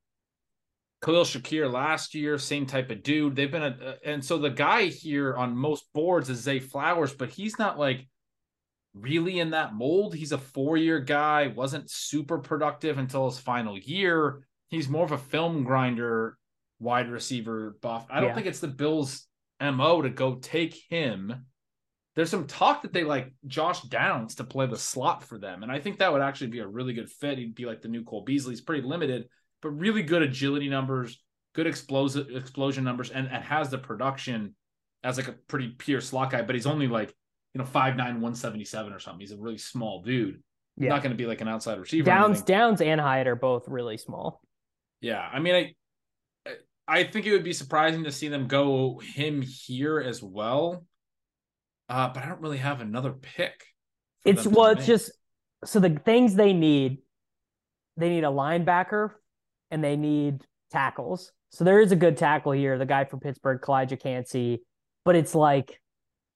Khalil 1.02 1.24
Shakir 1.24 1.72
last 1.72 2.14
year, 2.14 2.38
same 2.38 2.66
type 2.66 2.90
of 2.90 3.02
dude. 3.04 3.36
They've 3.36 3.50
been 3.50 3.62
a, 3.62 3.96
and 4.04 4.24
so 4.24 4.38
the 4.38 4.50
guy 4.50 4.86
here 4.86 5.36
on 5.36 5.56
most 5.56 5.84
boards 5.94 6.28
is 6.28 6.40
Zay 6.40 6.58
Flowers, 6.58 7.14
but 7.14 7.28
he's 7.30 7.56
not 7.58 7.78
like 7.78 8.08
really 8.94 9.38
in 9.38 9.50
that 9.50 9.74
mold. 9.74 10.14
He's 10.14 10.32
a 10.32 10.38
four 10.38 10.76
year 10.76 10.98
guy, 10.98 11.46
wasn't 11.48 11.88
super 11.90 12.38
productive 12.38 12.98
until 12.98 13.30
his 13.30 13.38
final 13.38 13.78
year. 13.78 14.42
He's 14.68 14.88
more 14.88 15.04
of 15.04 15.12
a 15.12 15.18
film 15.18 15.62
grinder 15.62 16.36
wide 16.80 17.10
receiver 17.10 17.76
buff. 17.80 18.06
I 18.10 18.20
don't 18.20 18.30
Yeah. 18.30 18.34
think 18.34 18.46
it's 18.48 18.60
the 18.60 18.68
Bills' 18.68 19.28
MO 19.60 20.02
to 20.02 20.10
go 20.10 20.36
take 20.36 20.74
him 20.88 21.46
there's 22.16 22.30
some 22.30 22.46
talk 22.46 22.82
that 22.82 22.92
they 22.94 23.04
like 23.04 23.32
Josh 23.46 23.82
Downs 23.82 24.36
to 24.36 24.44
play 24.44 24.66
the 24.66 24.78
slot 24.78 25.22
for 25.22 25.38
them. 25.38 25.62
And 25.62 25.70
I 25.70 25.78
think 25.78 25.98
that 25.98 26.10
would 26.10 26.22
actually 26.22 26.48
be 26.48 26.60
a 26.60 26.66
really 26.66 26.94
good 26.94 27.10
fit. 27.10 27.38
He'd 27.38 27.54
be 27.54 27.66
like 27.66 27.82
the 27.82 27.88
new 27.88 28.04
Cole 28.04 28.24
Beasley. 28.24 28.52
He's 28.52 28.62
pretty 28.62 28.86
limited, 28.86 29.28
but 29.60 29.70
really 29.70 30.02
good 30.02 30.22
agility 30.22 30.68
numbers, 30.68 31.22
good 31.54 31.66
explosive 31.66 32.28
explosion 32.30 32.84
numbers, 32.84 33.10
and, 33.10 33.28
and 33.28 33.44
has 33.44 33.70
the 33.70 33.78
production 33.78 34.54
as 35.04 35.18
like 35.18 35.28
a 35.28 35.32
pretty 35.46 35.68
pure 35.68 36.00
slot 36.00 36.30
guy, 36.30 36.42
but 36.42 36.54
he's 36.54 36.66
only 36.66 36.88
like, 36.88 37.14
you 37.54 37.60
know, 37.60 37.64
5'9, 37.64 37.96
177 37.96 38.92
or 38.92 38.98
something. 38.98 39.20
He's 39.20 39.32
a 39.32 39.36
really 39.36 39.58
small 39.58 40.02
dude. 40.02 40.42
Yeah. 40.78 40.88
Not 40.88 41.02
going 41.02 41.12
to 41.12 41.16
be 41.16 41.26
like 41.26 41.42
an 41.42 41.48
outside 41.48 41.78
receiver. 41.78 42.06
Downs, 42.06 42.42
Downs 42.42 42.80
and 42.80 43.00
Hyatt 43.00 43.26
are 43.26 43.36
both 43.36 43.68
really 43.68 43.98
small. 43.98 44.40
Yeah. 45.00 45.20
I 45.20 45.38
mean, 45.38 45.54
I 45.54 45.74
I 46.88 47.04
think 47.04 47.26
it 47.26 47.32
would 47.32 47.44
be 47.44 47.52
surprising 47.52 48.04
to 48.04 48.12
see 48.12 48.28
them 48.28 48.46
go 48.46 49.00
him 49.00 49.42
here 49.42 50.00
as 50.00 50.22
well. 50.22 50.86
Uh, 51.88 52.08
but 52.08 52.22
I 52.22 52.28
don't 52.28 52.40
really 52.40 52.58
have 52.58 52.80
another 52.80 53.12
pick. 53.12 53.64
It's 54.24 54.46
well, 54.46 54.66
it's 54.66 54.86
just 54.86 55.12
so 55.64 55.78
the 55.78 55.90
things 55.90 56.34
they 56.34 56.52
need, 56.52 56.98
they 57.96 58.08
need 58.08 58.24
a 58.24 58.28
linebacker 58.28 59.10
and 59.70 59.82
they 59.82 59.96
need 59.96 60.42
tackles. 60.70 61.32
So 61.50 61.64
there 61.64 61.80
is 61.80 61.92
a 61.92 61.96
good 61.96 62.16
tackle 62.16 62.52
here, 62.52 62.76
the 62.76 62.86
guy 62.86 63.04
from 63.04 63.20
Pittsburgh, 63.20 63.60
Calijah 63.60 64.00
Kancey, 64.00 64.62
but 65.04 65.14
it's 65.14 65.34
like 65.34 65.80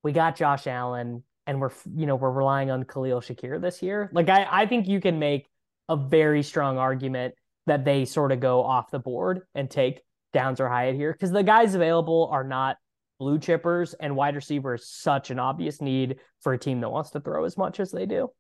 we 0.03 0.13
got 0.13 0.37
Josh 0.37 0.67
Allen 0.67 1.25
and 1.47 1.61
we're 1.61 1.73
you 1.97 2.07
know 2.07 2.17
we're 2.17 2.31
relying 2.31 2.71
on 2.71 2.85
Khalil 2.85 3.21
Shakir 3.21 3.61
this 3.61 3.83
year. 3.83 4.09
Like 4.13 4.29
I 4.29 4.47
I 4.49 4.67
think 4.67 4.87
you 4.87 5.01
can 5.01 5.19
make 5.19 5.49
a 5.89 5.97
very 5.97 6.43
strong 6.43 6.79
argument 6.79 7.35
that 7.67 7.85
they 7.85 8.05
sort 8.05 8.33
of 8.33 8.41
go 8.41 8.63
off 8.63 8.91
the 8.91 9.01
board 9.01 9.43
and 9.55 9.69
take 9.69 10.01
Downs 10.33 10.61
or 10.61 10.69
Hyatt 10.69 10.95
here 10.95 11.13
because 11.13 11.33
the 11.33 11.43
guys 11.43 11.75
available 11.75 12.29
are 12.33 12.45
not 12.45 12.77
blue 13.21 13.39
chippers, 13.39 13.95
and 14.01 14.17
wide 14.17 14.35
receiver 14.35 14.75
is 14.75 14.89
such 14.89 15.31
an 15.31 15.39
obvious 15.39 15.81
need 15.81 16.17
for 16.41 16.55
a 16.55 16.59
team 16.59 16.81
that 16.81 16.89
wants 16.89 17.11
to 17.11 17.21
throw 17.21 17.45
as 17.45 17.57
much 17.57 17.79
as 17.79 17.93
they 17.93 18.07
do. 18.07 18.31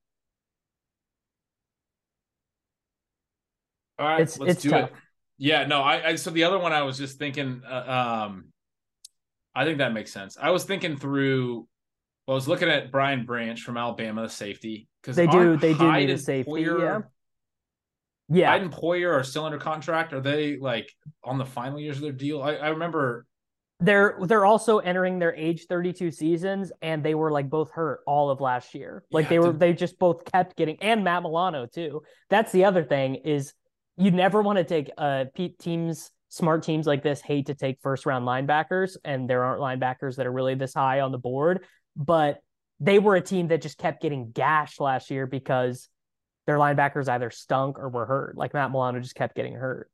All 3.98 4.06
right, 4.08 4.22
it's, 4.22 4.38
let's 4.38 4.54
it's 4.54 4.62
do 4.62 4.70
tough. 4.70 4.90
it. 4.90 4.96
Yeah, 5.36 5.66
no, 5.66 5.82
I, 5.82 6.08
I, 6.08 6.14
so 6.16 6.30
the 6.30 6.44
other 6.44 6.58
one 6.58 6.72
I 6.72 6.82
was 6.82 6.96
just 6.96 7.18
thinking, 7.18 7.62
uh, 7.70 8.26
um, 8.26 8.46
I 9.54 9.64
think 9.64 9.78
that 9.78 9.92
makes 9.92 10.10
sense. 10.10 10.36
I 10.40 10.50
was 10.50 10.64
thinking 10.64 10.96
through. 10.96 11.68
Well, 12.26 12.34
I 12.34 12.36
was 12.36 12.48
looking 12.48 12.68
at 12.68 12.90
Brian 12.90 13.26
Branch 13.26 13.60
from 13.60 13.76
Alabama, 13.76 14.22
the 14.22 14.28
safety, 14.28 14.88
because 15.02 15.16
they 15.16 15.26
do 15.26 15.56
they 15.56 15.74
do 15.74 15.92
need 15.92 16.10
a 16.10 16.16
safety. 16.16 16.50
Poyer, 16.50 16.80
yeah, 16.80 17.00
yeah. 18.28 18.50
Hyde 18.50 18.62
and 18.62 18.72
Poyer 18.72 19.12
are 19.12 19.24
still 19.24 19.44
under 19.44 19.58
contract. 19.58 20.14
Are 20.14 20.20
they 20.20 20.56
like 20.56 20.90
on 21.22 21.36
the 21.36 21.44
final 21.44 21.78
years 21.78 21.96
of 21.96 22.02
their 22.02 22.12
deal? 22.12 22.42
I, 22.42 22.54
I 22.54 22.68
remember 22.68 23.26
they're 23.80 24.18
they're 24.22 24.44
also 24.44 24.78
entering 24.78 25.18
their 25.18 25.34
age 25.34 25.66
32 25.66 26.10
seasons 26.10 26.70
and 26.82 27.02
they 27.02 27.14
were 27.14 27.30
like 27.30 27.48
both 27.48 27.70
hurt 27.70 28.00
all 28.06 28.30
of 28.30 28.40
last 28.40 28.74
year. 28.74 29.04
Like 29.10 29.24
yeah, 29.24 29.28
they 29.30 29.38
were 29.38 29.52
they 29.52 29.72
just 29.72 29.98
both 29.98 30.24
kept 30.30 30.56
getting 30.56 30.76
and 30.82 31.02
matt 31.02 31.22
milano 31.22 31.66
too. 31.66 32.02
That's 32.28 32.52
the 32.52 32.64
other 32.66 32.84
thing 32.84 33.16
is 33.16 33.54
you 33.96 34.10
never 34.10 34.42
want 34.42 34.58
to 34.58 34.64
take 34.64 34.90
uh 34.98 35.24
teams 35.58 36.10
smart 36.28 36.62
teams 36.62 36.86
like 36.86 37.02
this 37.02 37.20
hate 37.20 37.46
to 37.46 37.54
take 37.54 37.78
first 37.80 38.06
round 38.06 38.26
linebackers 38.26 38.96
and 39.04 39.28
there 39.28 39.44
aren't 39.44 39.60
linebackers 39.60 40.16
that 40.16 40.26
are 40.26 40.32
really 40.32 40.54
this 40.54 40.74
high 40.74 41.00
on 41.00 41.10
the 41.10 41.18
board 41.18 41.64
but 41.96 42.38
they 42.78 42.98
were 42.98 43.16
a 43.16 43.20
team 43.20 43.48
that 43.48 43.60
just 43.60 43.78
kept 43.78 44.00
getting 44.00 44.30
gashed 44.30 44.80
last 44.80 45.10
year 45.10 45.26
because 45.26 45.88
their 46.46 46.56
linebackers 46.56 47.08
either 47.08 47.30
stunk 47.30 47.78
or 47.78 47.90
were 47.90 48.06
hurt. 48.06 48.36
Like 48.36 48.54
matt 48.54 48.70
milano 48.70 49.00
just 49.00 49.14
kept 49.14 49.34
getting 49.34 49.54
hurt 49.54 49.90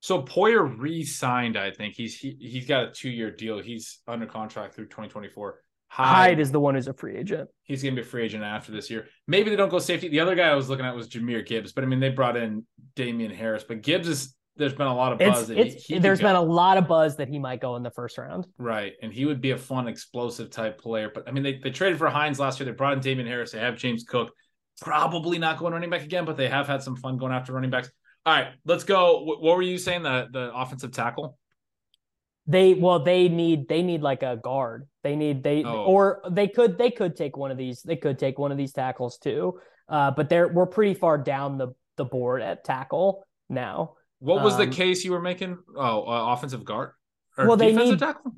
so 0.00 0.22
Poyer 0.22 0.78
re-signed. 0.78 1.56
I 1.56 1.70
think 1.70 1.94
he's 1.94 2.18
he, 2.18 2.36
he's 2.40 2.66
got 2.66 2.84
a 2.84 2.90
two-year 2.90 3.30
deal. 3.30 3.60
He's 3.60 4.00
under 4.08 4.26
contract 4.26 4.74
through 4.74 4.86
2024. 4.86 5.60
Hyde, 5.88 6.06
Hyde 6.06 6.40
is 6.40 6.52
the 6.52 6.60
one 6.60 6.76
who's 6.76 6.86
a 6.86 6.94
free 6.94 7.16
agent. 7.16 7.48
He's 7.64 7.82
going 7.82 7.96
to 7.96 8.00
be 8.00 8.06
a 8.06 8.08
free 8.08 8.24
agent 8.24 8.44
after 8.44 8.70
this 8.70 8.90
year. 8.90 9.08
Maybe 9.26 9.50
they 9.50 9.56
don't 9.56 9.70
go 9.70 9.80
safety. 9.80 10.08
The 10.08 10.20
other 10.20 10.36
guy 10.36 10.48
I 10.48 10.54
was 10.54 10.68
looking 10.68 10.86
at 10.86 10.94
was 10.94 11.08
Jahmyr 11.08 11.44
Gibbs, 11.44 11.72
but 11.72 11.84
I 11.84 11.86
mean 11.86 12.00
they 12.00 12.10
brought 12.10 12.36
in 12.36 12.64
Damien 12.94 13.32
Harris. 13.32 13.64
But 13.64 13.82
Gibbs 13.82 14.08
is 14.08 14.34
there's 14.56 14.74
been 14.74 14.86
a 14.86 14.94
lot 14.94 15.12
of 15.12 15.18
buzz. 15.18 15.50
It's, 15.50 15.74
it's, 15.74 15.84
he, 15.86 15.94
he 15.94 16.00
there's 16.00 16.20
been 16.20 16.36
a 16.36 16.42
lot 16.42 16.76
of 16.76 16.86
buzz 16.86 17.16
that 17.16 17.28
he 17.28 17.38
might 17.38 17.60
go 17.60 17.76
in 17.76 17.82
the 17.82 17.90
first 17.90 18.18
round. 18.18 18.46
Right, 18.58 18.92
and 19.02 19.12
he 19.12 19.24
would 19.24 19.40
be 19.40 19.50
a 19.52 19.58
fun, 19.58 19.88
explosive 19.88 20.50
type 20.50 20.78
player. 20.80 21.10
But 21.12 21.28
I 21.28 21.32
mean, 21.32 21.42
they, 21.42 21.58
they 21.58 21.70
traded 21.70 21.98
for 21.98 22.08
Hines 22.08 22.38
last 22.38 22.60
year. 22.60 22.66
They 22.66 22.72
brought 22.72 22.92
in 22.92 23.00
Damien 23.00 23.26
Harris. 23.26 23.52
They 23.52 23.58
have 23.58 23.76
James 23.76 24.04
Cook. 24.04 24.32
Probably 24.80 25.38
not 25.38 25.58
going 25.58 25.72
running 25.72 25.90
back 25.90 26.02
again, 26.02 26.24
but 26.24 26.36
they 26.36 26.48
have 26.48 26.66
had 26.66 26.82
some 26.82 26.96
fun 26.96 27.16
going 27.16 27.32
after 27.32 27.52
running 27.52 27.70
backs. 27.70 27.90
All 28.30 28.36
right, 28.36 28.52
let's 28.64 28.84
go. 28.84 29.24
What 29.24 29.56
were 29.56 29.62
you 29.62 29.76
saying? 29.76 30.04
The 30.04 30.28
the 30.30 30.54
offensive 30.54 30.92
tackle. 30.92 31.36
They 32.46 32.74
well, 32.74 33.02
they 33.02 33.28
need 33.28 33.68
they 33.68 33.82
need 33.82 34.02
like 34.02 34.22
a 34.22 34.36
guard. 34.36 34.86
They 35.02 35.16
need 35.16 35.42
they 35.42 35.64
oh. 35.64 35.82
or 35.82 36.22
they 36.30 36.46
could 36.46 36.78
they 36.78 36.92
could 36.92 37.16
take 37.16 37.36
one 37.36 37.50
of 37.50 37.58
these. 37.58 37.82
They 37.82 37.96
could 37.96 38.20
take 38.20 38.38
one 38.38 38.52
of 38.52 38.56
these 38.56 38.72
tackles 38.72 39.18
too. 39.18 39.58
Uh, 39.88 40.12
but 40.12 40.28
they're 40.28 40.46
we're 40.46 40.66
pretty 40.66 40.94
far 40.94 41.18
down 41.18 41.58
the 41.58 41.74
the 41.96 42.04
board 42.04 42.40
at 42.40 42.62
tackle 42.62 43.26
now. 43.48 43.94
What 44.20 44.44
was 44.44 44.54
um, 44.54 44.60
the 44.60 44.68
case 44.68 45.04
you 45.04 45.10
were 45.10 45.20
making? 45.20 45.58
Oh, 45.76 46.04
uh, 46.04 46.32
offensive 46.32 46.64
guard. 46.64 46.92
Or 47.36 47.48
well, 47.48 47.56
they 47.56 47.74
need 47.74 47.98
tackle. 47.98 48.36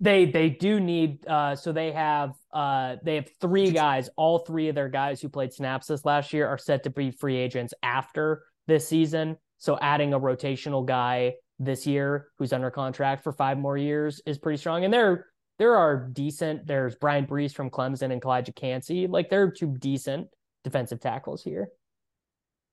They 0.00 0.26
they 0.26 0.50
do 0.50 0.80
need. 0.80 1.26
Uh, 1.26 1.56
so 1.56 1.72
they 1.72 1.92
have 1.92 2.32
uh 2.52 2.96
they 3.02 3.14
have 3.14 3.30
three 3.40 3.70
guys. 3.70 4.10
All 4.18 4.40
three 4.40 4.68
of 4.68 4.74
their 4.74 4.90
guys 4.90 5.22
who 5.22 5.30
played 5.30 5.54
snaps 5.54 5.86
this 5.86 6.04
last 6.04 6.34
year 6.34 6.46
are 6.46 6.58
set 6.58 6.82
to 6.82 6.90
be 6.90 7.10
free 7.10 7.36
agents 7.36 7.72
after 7.82 8.42
this 8.66 8.88
season. 8.88 9.36
So 9.58 9.78
adding 9.80 10.12
a 10.12 10.20
rotational 10.20 10.84
guy 10.84 11.34
this 11.58 11.86
year 11.86 12.28
who's 12.38 12.52
under 12.52 12.70
contract 12.70 13.22
for 13.22 13.32
five 13.32 13.58
more 13.58 13.76
years 13.76 14.20
is 14.26 14.38
pretty 14.38 14.58
strong. 14.58 14.84
And 14.84 14.92
there 14.92 15.26
there 15.58 15.76
are 15.76 16.08
decent. 16.12 16.66
There's 16.66 16.96
Bryan 16.96 17.26
Bresee 17.26 17.54
from 17.54 17.70
Clemson 17.70 18.12
and 18.12 18.20
Calijah 18.20 18.54
Kancey. 18.54 19.06
Like 19.06 19.30
there 19.30 19.42
are 19.42 19.50
two 19.50 19.76
decent 19.78 20.28
defensive 20.64 21.00
tackles 21.00 21.42
here. 21.42 21.68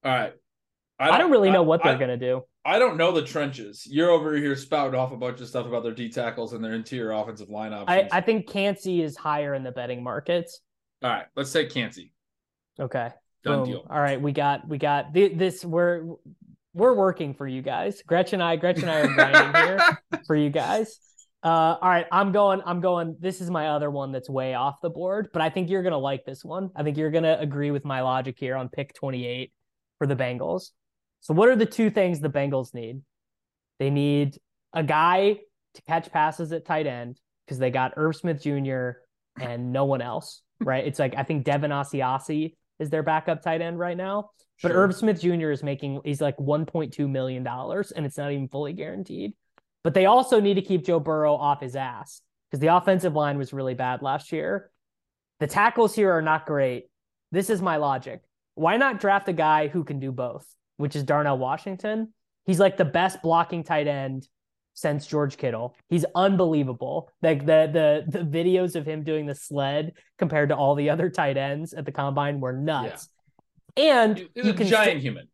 All 0.03 0.11
right. 0.11 0.33
I 0.99 1.05
don't, 1.05 1.15
I 1.15 1.17
don't 1.17 1.31
really 1.31 1.51
know 1.51 1.63
what 1.63 1.83
they're 1.83 1.97
gonna 1.97 2.17
do. 2.17 2.43
I 2.63 2.77
don't 2.77 2.95
know 2.95 3.11
the 3.11 3.23
trenches. 3.23 3.87
You're 3.89 4.11
over 4.11 4.35
here 4.35 4.55
spouting 4.55 4.99
off 4.99 5.11
a 5.11 5.17
bunch 5.17 5.41
of 5.41 5.47
stuff 5.47 5.65
about 5.65 5.81
their 5.81 5.93
D 5.93 6.09
tackles 6.09 6.53
and 6.53 6.63
their 6.63 6.73
interior 6.73 7.11
offensive 7.11 7.49
line 7.49 7.73
options. 7.73 8.09
I, 8.11 8.17
I 8.17 8.21
think 8.21 8.47
Kancey 8.47 9.01
is 9.01 9.17
higher 9.17 9.55
in 9.55 9.63
the 9.63 9.71
betting 9.71 10.03
markets. 10.03 10.61
All 11.03 11.09
right, 11.09 11.25
let's 11.35 11.51
take 11.51 11.71
Kancey. 11.71 12.13
Okay. 12.79 13.09
Done 13.43 13.59
Boom. 13.59 13.65
deal. 13.65 13.87
All 13.89 13.99
right, 13.99 14.21
we 14.21 14.31
got 14.31 14.67
we 14.67 14.77
got 14.77 15.13
this. 15.13 15.65
We're 15.65 16.05
we're 16.73 16.93
working 16.93 17.33
for 17.33 17.47
you 17.47 17.61
guys. 17.61 18.01
Gretchen 18.05 18.41
and 18.41 18.43
I, 18.43 18.55
Gretchen 18.55 18.87
and 18.87 18.91
I 18.91 18.99
are 19.01 19.13
grinding 19.13 19.61
here 19.61 20.21
for 20.27 20.35
you 20.35 20.49
guys. 20.49 20.97
Uh, 21.43 21.75
all 21.81 21.89
right, 21.89 22.05
I'm 22.11 22.31
going. 22.31 22.61
I'm 22.65 22.81
going. 22.81 23.17
This 23.19 23.41
is 23.41 23.49
my 23.49 23.69
other 23.69 23.89
one 23.89 24.11
that's 24.11 24.29
way 24.29 24.53
off 24.53 24.75
the 24.81 24.91
board, 24.91 25.29
but 25.33 25.41
I 25.41 25.49
think 25.49 25.69
you're 25.69 25.81
gonna 25.81 25.97
like 25.97 26.23
this 26.23 26.45
one. 26.45 26.69
I 26.75 26.83
think 26.83 26.97
you're 26.97 27.09
gonna 27.09 27.37
agree 27.39 27.71
with 27.71 27.83
my 27.83 28.01
logic 28.01 28.35
here 28.37 28.55
on 28.55 28.69
pick 28.69 28.93
28 28.93 29.51
for 29.97 30.05
the 30.05 30.15
Bengals. 30.15 30.69
So, 31.21 31.33
what 31.33 31.49
are 31.49 31.55
the 31.55 31.65
two 31.65 31.89
things 31.89 32.19
the 32.19 32.29
Bengals 32.29 32.75
need? 32.75 33.01
They 33.79 33.89
need 33.89 34.37
a 34.71 34.83
guy 34.83 35.39
to 35.73 35.81
catch 35.87 36.11
passes 36.11 36.51
at 36.51 36.65
tight 36.65 36.85
end 36.85 37.19
because 37.45 37.57
they 37.57 37.71
got 37.71 37.93
Irv 37.97 38.15
Smith 38.15 38.41
Jr. 38.43 38.91
and 39.39 39.73
no 39.73 39.85
one 39.85 40.01
else. 40.01 40.43
Right? 40.59 40.85
It's 40.85 40.99
like 40.99 41.15
I 41.17 41.23
think 41.23 41.43
Devin 41.43 41.71
Asiasi 41.71 42.53
is 42.81 42.89
their 42.89 43.03
backup 43.03 43.41
tight 43.41 43.61
end 43.61 43.79
right 43.79 43.95
now. 43.95 44.31
Sure. 44.57 44.69
But 44.69 44.75
Irv 44.75 44.95
Smith 44.95 45.21
Jr. 45.21 45.51
is 45.51 45.63
making 45.63 46.01
he's 46.03 46.19
like 46.19 46.35
1.2 46.37 47.09
million 47.09 47.43
dollars, 47.43 47.91
and 47.91 48.05
it's 48.05 48.17
not 48.17 48.31
even 48.31 48.47
fully 48.47 48.73
guaranteed. 48.73 49.33
But 49.83 49.93
they 49.93 50.05
also 50.05 50.39
need 50.39 50.55
to 50.55 50.61
keep 50.61 50.85
Joe 50.85 50.99
Burrow 50.99 51.35
off 51.35 51.61
his 51.61 51.75
ass 51.75 52.21
because 52.49 52.59
the 52.59 52.75
offensive 52.75 53.15
line 53.15 53.37
was 53.37 53.53
really 53.53 53.73
bad 53.73 54.01
last 54.01 54.31
year. 54.31 54.69
The 55.39 55.47
tackles 55.47 55.95
here 55.95 56.11
are 56.11 56.21
not 56.21 56.45
great. 56.45 56.85
This 57.31 57.49
is 57.49 57.61
my 57.61 57.77
logic. 57.77 58.21
Why 58.55 58.77
not 58.77 58.99
draft 58.99 59.29
a 59.29 59.33
guy 59.33 59.69
who 59.69 59.83
can 59.83 59.99
do 59.99 60.11
both, 60.11 60.45
which 60.77 60.95
is 60.95 61.03
Darnell 61.03 61.37
Washington? 61.37 62.13
He's 62.45 62.59
like 62.59 62.77
the 62.77 62.85
best 62.85 63.21
blocking 63.21 63.63
tight 63.63 63.87
end 63.87 64.27
since 64.73 65.05
George 65.05 65.37
Kittle. 65.37 65.75
He's 65.89 66.05
unbelievable. 66.15 67.09
Like 67.21 67.45
the 67.45 68.03
the 68.07 68.19
the 68.19 68.25
videos 68.25 68.75
of 68.75 68.85
him 68.85 69.03
doing 69.03 69.25
the 69.25 69.35
sled 69.35 69.93
compared 70.17 70.49
to 70.49 70.55
all 70.55 70.75
the 70.75 70.89
other 70.89 71.09
tight 71.09 71.37
ends 71.37 71.73
at 71.73 71.85
the 71.85 71.91
combine 71.91 72.39
were 72.39 72.53
nuts. 72.53 73.09
Yeah. 73.75 74.05
And 74.05 74.17
He's 74.17 74.45
you 74.45 74.53
can 74.53 74.67
giant 74.67 74.91
st- 74.91 75.01
human. 75.01 75.27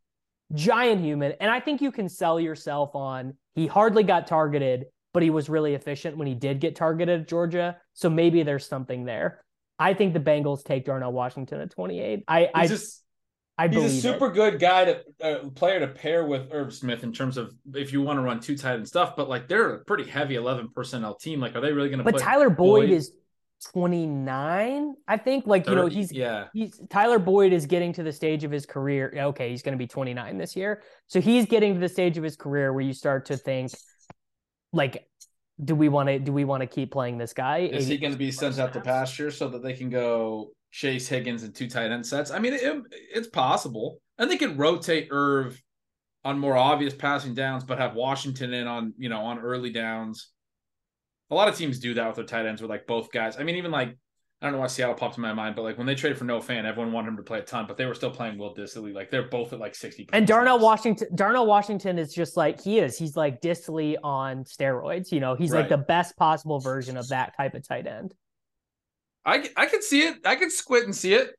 Giant 0.54 1.02
human. 1.02 1.34
And 1.40 1.52
I 1.52 1.60
think 1.60 1.82
you 1.82 1.92
can 1.92 2.08
sell 2.08 2.40
yourself 2.40 2.96
on 2.96 3.34
he 3.56 3.66
hardly 3.68 4.04
got 4.04 4.28
targeted, 4.28 4.86
but 5.14 5.24
he 5.24 5.30
was 5.30 5.50
really 5.50 5.74
efficient 5.74 6.16
when 6.16 6.28
he 6.28 6.36
did 6.36 6.60
get 6.60 6.76
targeted 6.76 7.22
at 7.22 7.28
Georgia. 7.28 7.78
So 7.94 8.10
maybe 8.10 8.44
there's 8.44 8.68
something 8.68 9.04
there. 9.04 9.44
I 9.80 9.94
think 9.94 10.14
the 10.14 10.20
Bengals 10.20 10.64
take 10.64 10.86
Darnell 10.86 11.12
Washington 11.12 11.60
at 11.60 11.72
28. 11.72 12.24
I 12.28 12.50
I 12.54 12.68
just 12.68 13.04
I 13.58 13.68
he's 13.68 13.84
a 13.84 14.02
super 14.02 14.28
it. 14.28 14.36
good 14.36 14.60
guy 14.60 14.86
to 14.86 15.04
uh, 15.22 15.50
player 15.50 15.80
to 15.80 15.88
pair 15.88 16.26
with 16.26 16.50
Irv 16.52 16.74
Smith 16.74 17.04
in 17.04 17.12
terms 17.12 17.38
of 17.38 17.56
if 17.74 17.92
you 17.92 18.02
want 18.04 18.18
to 18.18 18.22
run 18.22 18.40
two 18.40 18.56
tight 18.56 18.76
end 18.76 18.88
stuff. 18.88 19.16
But 19.16 19.30
like 19.30 19.48
they're 19.48 19.72
a 19.72 19.80
pretty 19.84 20.08
heavy 20.08 20.36
eleven 20.36 20.70
personnel 20.70 21.16
team. 21.16 21.40
Like, 21.40 21.56
are 21.56 21.62
they 21.62 21.74
really 21.74 21.90
going 21.90 21.98
to? 21.98 22.04
But 22.04 22.20
Tyler 22.20 22.50
Boyd, 22.50 22.82
Boyd 22.82 22.90
is 22.92 23.14
twenty 23.72 24.06
nine. 24.06 24.94
I 25.08 25.18
think. 25.18 25.48
Like 25.48 25.66
30, 25.66 25.72
you 25.72 25.82
know, 25.82 25.88
he's 25.88 26.12
yeah. 26.12 26.46
He's 26.54 26.80
Tyler 26.92 27.18
Boyd 27.18 27.52
is 27.52 27.66
getting 27.66 27.94
to 27.94 28.04
the 28.04 28.12
stage 28.12 28.44
of 28.44 28.52
his 28.52 28.68
career. 28.68 29.12
Okay, 29.16 29.50
he's 29.50 29.64
going 29.64 29.74
to 29.74 29.80
be 29.80 29.88
twenty 29.88 30.14
nine 30.14 30.38
this 30.38 30.56
year. 30.56 30.84
So 31.08 31.20
he's 31.20 31.48
getting 31.48 31.74
to 31.74 31.80
the 31.80 31.90
stage 31.90 32.18
of 32.18 32.24
his 32.24 32.36
career 32.36 32.72
where 32.74 32.84
you 32.84 32.94
start 32.94 33.26
to 33.26 33.38
think, 33.38 33.72
like, 34.72 35.08
do 35.64 35.74
we 35.74 35.90
want 35.90 36.10
to 36.10 36.20
do 36.20 36.32
we 36.32 36.46
want 36.46 36.62
to 36.62 36.68
keep 36.68 36.92
playing 36.92 37.18
this 37.18 37.34
guy? 37.34 37.60
Is 37.60 37.88
he 37.88 37.98
going 37.98 38.14
to 38.14 38.20
be 38.20 38.32
sent 38.32 38.60
out 38.60 38.74
to 38.74 38.82
pasture 38.82 39.32
so 39.32 39.50
that 39.50 39.64
they 39.64 39.74
can 39.74 39.90
go 39.90 40.52
Chase 40.72 41.08
Higgins 41.08 41.44
and 41.44 41.54
two 41.54 41.70
tight 41.70 41.92
end 41.92 42.06
sets? 42.06 42.32
I 42.32 42.40
mean, 42.40 42.54
it, 42.54 42.82
it's 42.92 43.28
possible. 43.28 44.00
And 44.18 44.30
they 44.30 44.38
could 44.38 44.58
rotate 44.58 45.10
Irv 45.12 45.62
on 46.26 46.40
more 46.40 46.58
obvious 46.58 46.94
passing 46.94 47.34
downs, 47.34 47.64
but 47.64 47.78
have 47.78 47.96
Washington 47.96 48.54
in 48.54 48.68
on 48.68 48.94
you 48.98 49.10
know 49.10 49.22
on 49.22 49.40
early 49.40 49.72
downs. 49.72 50.30
A 51.30 51.36
lot 51.36 51.48
of 51.48 51.58
teams 51.58 51.80
do 51.80 51.94
that 51.96 52.08
with 52.08 52.16
their 52.16 52.26
tight 52.26 52.46
ends 52.46 52.62
with 52.62 52.70
like 52.70 52.88
both 52.88 53.12
guys. 53.12 53.38
I 53.38 53.44
mean, 53.44 53.56
even 53.56 53.72
like 53.72 53.98
I 54.42 54.46
don't 54.46 54.54
know 54.54 54.60
why 54.60 54.68
Seattle 54.68 54.94
popped 54.94 55.18
in 55.18 55.24
my 55.24 55.34
mind, 55.34 55.56
but 55.56 55.64
like 55.64 55.80
when 55.80 55.88
they 55.88 55.96
traded 55.96 56.18
for 56.18 56.26
Noah 56.26 56.42
Fant, 56.42 56.66
everyone 56.66 56.92
wanted 56.92 57.08
him 57.08 57.18
to 57.18 57.24
play 57.24 57.40
a 57.40 57.42
ton, 57.42 57.66
but 57.68 57.76
they 57.76 57.86
were 57.86 57.96
still 57.96 58.12
playing 58.12 58.38
Will 58.38 58.54
Dissly. 58.54 58.94
Like 58.94 59.10
they're 59.10 59.30
both 59.30 59.52
at 59.52 59.60
like 59.60 59.74
60. 59.74 60.10
And 60.14 60.28
Darnell 60.28 60.60
Washington, 60.60 61.08
Darnell 61.16 61.48
Washington 61.48 61.98
is 61.98 62.14
just 62.14 62.38
like 62.38 62.62
he 62.62 62.78
is. 62.78 62.98
He's 62.98 63.16
like 63.16 63.42
Dissly 63.42 63.96
on 64.04 64.44
steroids. 64.44 65.12
You 65.12 65.22
know, 65.22 65.34
he's 65.34 65.52
right. 65.52 65.62
like 65.62 65.70
the 65.70 65.78
best 65.78 66.16
possible 66.18 66.60
version 66.60 66.98
of 66.98 67.08
that 67.10 67.36
type 67.36 67.56
of 67.56 67.68
tight 67.68 67.88
end. 67.88 68.14
I 69.28 69.50
I 69.56 69.68
can 69.68 69.84
see 69.84 70.02
it. 70.02 70.26
I 70.26 70.36
can 70.36 70.50
squint 70.50 70.86
and 70.86 70.96
see 70.96 71.14
it. 71.14 71.36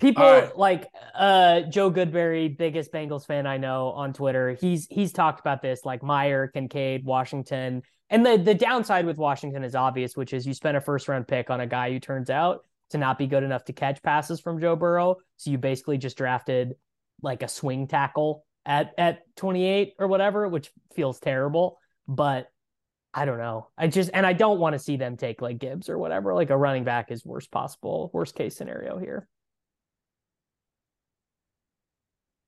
People 0.00 0.24
right. 0.24 0.58
like 0.58 0.88
uh 1.14 1.60
Joe 1.62 1.90
Goodberry, 1.90 2.56
biggest 2.56 2.92
Bengals 2.92 3.26
fan 3.26 3.46
I 3.46 3.58
know 3.58 3.90
on 3.90 4.12
Twitter. 4.12 4.54
He's 4.60 4.88
he's 4.90 5.12
talked 5.12 5.38
about 5.38 5.62
this 5.62 5.84
like 5.84 6.02
Mayer, 6.02 6.48
Kincaid, 6.48 7.04
Washington 7.04 7.82
and 8.10 8.24
the 8.24 8.36
the 8.36 8.54
downside 8.54 9.06
with 9.06 9.16
Washington 9.16 9.64
is 9.64 9.74
obvious, 9.74 10.16
which 10.16 10.32
is 10.32 10.46
you 10.46 10.54
spend 10.54 10.76
a 10.76 10.80
first 10.80 11.08
round 11.08 11.26
pick 11.26 11.50
on 11.50 11.60
a 11.60 11.66
guy 11.66 11.90
who 11.90 11.98
turns 11.98 12.30
out 12.30 12.64
to 12.90 12.98
not 12.98 13.18
be 13.18 13.26
good 13.26 13.42
enough 13.42 13.64
to 13.64 13.72
catch 13.72 14.02
passes 14.02 14.40
from 14.40 14.60
Joe 14.60 14.76
Burrow. 14.76 15.16
So 15.36 15.50
you 15.50 15.58
basically 15.58 15.98
just 15.98 16.16
drafted 16.16 16.74
like 17.22 17.42
a 17.42 17.48
swing 17.48 17.88
tackle 17.88 18.44
at 18.64 18.94
at 18.96 19.22
28 19.36 19.94
or 19.98 20.06
whatever, 20.06 20.48
which 20.48 20.70
feels 20.94 21.18
terrible. 21.18 21.78
But 22.06 22.48
I 23.16 23.24
don't 23.24 23.38
know. 23.38 23.68
I 23.78 23.88
just 23.88 24.10
and 24.12 24.26
I 24.26 24.34
don't 24.34 24.60
want 24.60 24.74
to 24.74 24.78
see 24.78 24.98
them 24.98 25.16
take 25.16 25.40
like 25.40 25.58
Gibbs 25.58 25.88
or 25.88 25.96
whatever. 25.96 26.34
Like 26.34 26.50
a 26.50 26.56
running 26.56 26.84
back 26.84 27.10
is 27.10 27.24
worst 27.24 27.50
possible, 27.50 28.10
worst 28.12 28.34
case 28.34 28.54
scenario 28.54 28.98
here. 28.98 29.26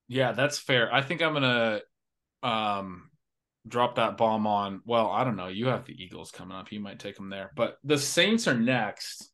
Yeah, 0.08 0.32
that's 0.32 0.58
fair. 0.58 0.92
I 0.92 1.00
think 1.00 1.22
I'm 1.22 1.32
gonna 1.32 1.80
um 2.42 3.08
drop 3.66 3.94
that 3.94 4.18
bomb 4.18 4.46
on. 4.46 4.82
Well, 4.84 5.10
I 5.10 5.24
don't 5.24 5.36
know. 5.36 5.48
You 5.48 5.68
have 5.68 5.86
the 5.86 5.94
Eagles 5.94 6.30
coming 6.30 6.56
up. 6.56 6.70
You 6.70 6.80
might 6.80 6.98
take 6.98 7.16
them 7.16 7.30
there, 7.30 7.50
but 7.56 7.78
the 7.82 7.96
Saints 7.96 8.46
are 8.46 8.54
next. 8.54 9.30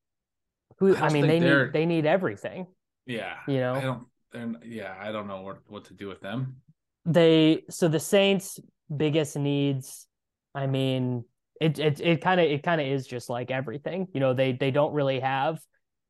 Who? 0.79 0.95
I, 0.95 1.07
I 1.07 1.11
mean, 1.11 1.27
they 1.27 1.41
need 1.41 1.73
they 1.73 1.85
need 1.85 2.07
everything. 2.07 2.69
Yeah, 3.07 3.35
you 3.49 3.59
know. 3.59 3.75
I 3.75 3.81
don't. 3.81 4.07
They're, 4.31 4.53
yeah, 4.65 4.95
I 5.01 5.11
don't 5.11 5.27
know 5.27 5.41
what 5.41 5.59
what 5.67 5.87
to 5.87 5.95
do 5.95 6.07
with 6.07 6.21
them. 6.21 6.59
They 7.05 7.65
so 7.71 7.89
the 7.89 7.99
Saints' 7.99 8.61
biggest 8.95 9.37
needs. 9.37 10.07
I 10.55 10.67
mean, 10.67 11.25
it 11.61 11.79
it 11.79 12.01
it 12.01 12.21
kind 12.21 12.41
of 12.41 12.47
it 12.47 12.63
kind 12.63 12.81
of 12.81 12.87
is 12.87 13.07
just 13.07 13.29
like 13.29 13.51
everything. 13.51 14.09
You 14.13 14.21
know, 14.21 14.35
they 14.35 14.53
they 14.53 14.71
don't 14.71 14.93
really 14.93 15.21
have 15.21 15.59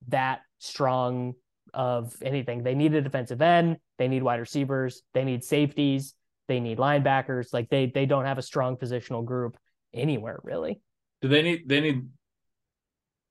that 0.09 0.41
strong 0.59 1.35
of 1.73 2.15
anything. 2.23 2.63
They 2.63 2.75
need 2.75 2.95
a 2.95 3.03
defensive 3.03 3.43
end. 3.43 3.79
They 3.99 4.09
need 4.09 4.23
wide 4.23 4.41
receivers. 4.41 5.03
They 5.13 5.25
need 5.25 5.45
safeties 5.45 6.15
they 6.49 6.61
need 6.61 6.79
linebackers. 6.79 7.53
Like 7.53 7.69
they 7.71 7.87
they 7.87 8.07
don't 8.07 8.25
have 8.25 8.39
a 8.39 8.43
strong 8.43 8.77
positional 8.77 9.25
group 9.25 9.57
anywhere 9.93 10.41
really. 10.43 10.81
Do 11.23 11.29
they 11.29 11.43
need 11.43 11.69
they 11.69 11.81
need 11.81 12.09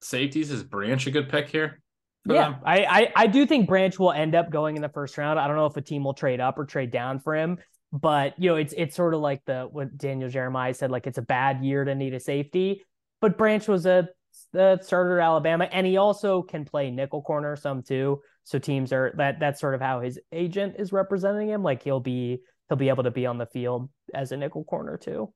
safeties? 0.01 0.51
Is 0.51 0.64
Branch 0.64 1.05
a 1.07 1.11
good 1.11 1.30
pick 1.30 1.49
here? 1.49 1.82
Yeah, 2.26 2.55
I, 2.64 2.86
I 2.86 3.14
I 3.16 3.28
do 3.28 3.45
think 3.45 3.68
Branch 3.68 3.97
will 3.99 4.11
end 4.11 4.34
up 4.34 4.49
going 4.49 4.78
in 4.78 4.82
the 4.82 4.89
first 4.89 5.18
round. 5.18 5.39
I 5.39 5.47
don't 5.47 5.57
know 5.57 5.66
if 5.66 5.76
a 5.76 5.82
team 5.82 6.05
will 6.05 6.14
trade 6.14 6.39
up 6.39 6.57
or 6.57 6.66
trade 6.66 6.89
down 6.89 7.20
for 7.20 7.36
him, 7.36 7.57
but 7.94 8.34
you 8.39 8.50
know 8.50 8.56
it's 8.56 8.74
it's 8.76 8.96
sort 8.96 9.14
of 9.14 9.22
like 9.22 9.46
the 9.46 9.70
what 9.72 9.96
Daniel 9.98 10.28
Jeremiah 10.28 10.74
said, 10.74 10.89
like 10.89 11.06
it's 11.06 11.20
a 11.20 11.24
bad 11.24 11.64
year 11.64 11.86
to 11.86 11.94
need 11.94 12.16
a 12.16 12.20
safety. 12.20 12.84
But 13.22 13.38
Branch 13.38 13.66
was 13.68 13.86
a 13.86 14.10
the 14.52 14.80
starter 14.82 15.20
at 15.20 15.24
Alabama, 15.24 15.70
and 15.72 15.86
he 15.86 15.98
also 15.98 16.41
can 16.41 16.66
play 16.66 16.89
nickel 16.89 17.22
corner 17.22 17.56
some 17.56 17.84
too. 17.84 18.22
So 18.46 18.58
teams 18.58 18.91
are 18.91 19.14
that 19.18 19.39
that's 19.39 19.62
sort 19.62 19.76
of 19.76 19.82
how 19.82 20.02
his 20.02 20.20
agent 20.32 20.76
is 20.80 20.91
representing 20.91 21.50
him. 21.50 21.62
Like 21.62 21.84
he'll 21.84 22.00
be 22.00 22.39
he'll 22.68 22.78
be 22.78 22.89
able 22.89 23.04
to 23.04 23.12
be 23.12 23.28
on 23.28 23.38
the 23.38 23.46
field 23.46 23.89
as 24.12 24.32
a 24.32 24.38
nickel 24.38 24.64
corner 24.64 24.98
too. 24.98 25.32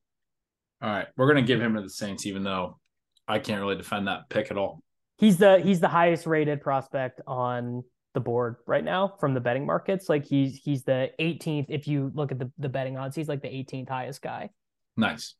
All 0.82 0.90
right, 0.90 1.08
we're 1.16 1.28
gonna 1.28 1.44
give 1.44 1.62
him 1.62 1.76
to 1.76 1.82
the 1.82 1.90
Saints, 1.90 2.26
even 2.26 2.44
though 2.44 2.80
I 3.28 3.38
can't 3.38 3.62
really 3.62 3.78
defend 3.78 4.08
that 4.08 4.30
pick 4.30 4.50
at 4.50 4.58
all. 4.58 4.82
He's 5.20 5.38
the 5.38 5.60
he's 5.60 5.80
the 5.80 5.88
highest 5.88 6.26
rated 6.26 6.62
prospect 6.62 7.22
on 7.28 7.84
the 8.18 8.22
board 8.22 8.56
right 8.66 8.84
now 8.84 9.14
from 9.20 9.36
the 9.36 9.40
betting 9.40 9.64
markets. 9.64 10.10
Like 10.10 10.26
he's 10.26 10.56
he's 10.56 10.84
the 10.84 11.12
18th. 11.20 11.68
If 11.70 11.88
you 11.88 12.12
look 12.16 12.32
at 12.32 12.40
the, 12.40 12.52
the 12.58 12.68
betting 12.68 12.98
odds, 12.98 13.16
he's 13.16 13.30
like 13.30 13.44
the 13.44 13.48
18th 13.48 13.90
highest 13.90 14.24
guy. 14.24 14.50
Nice. 14.98 15.36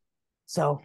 So 0.46 0.80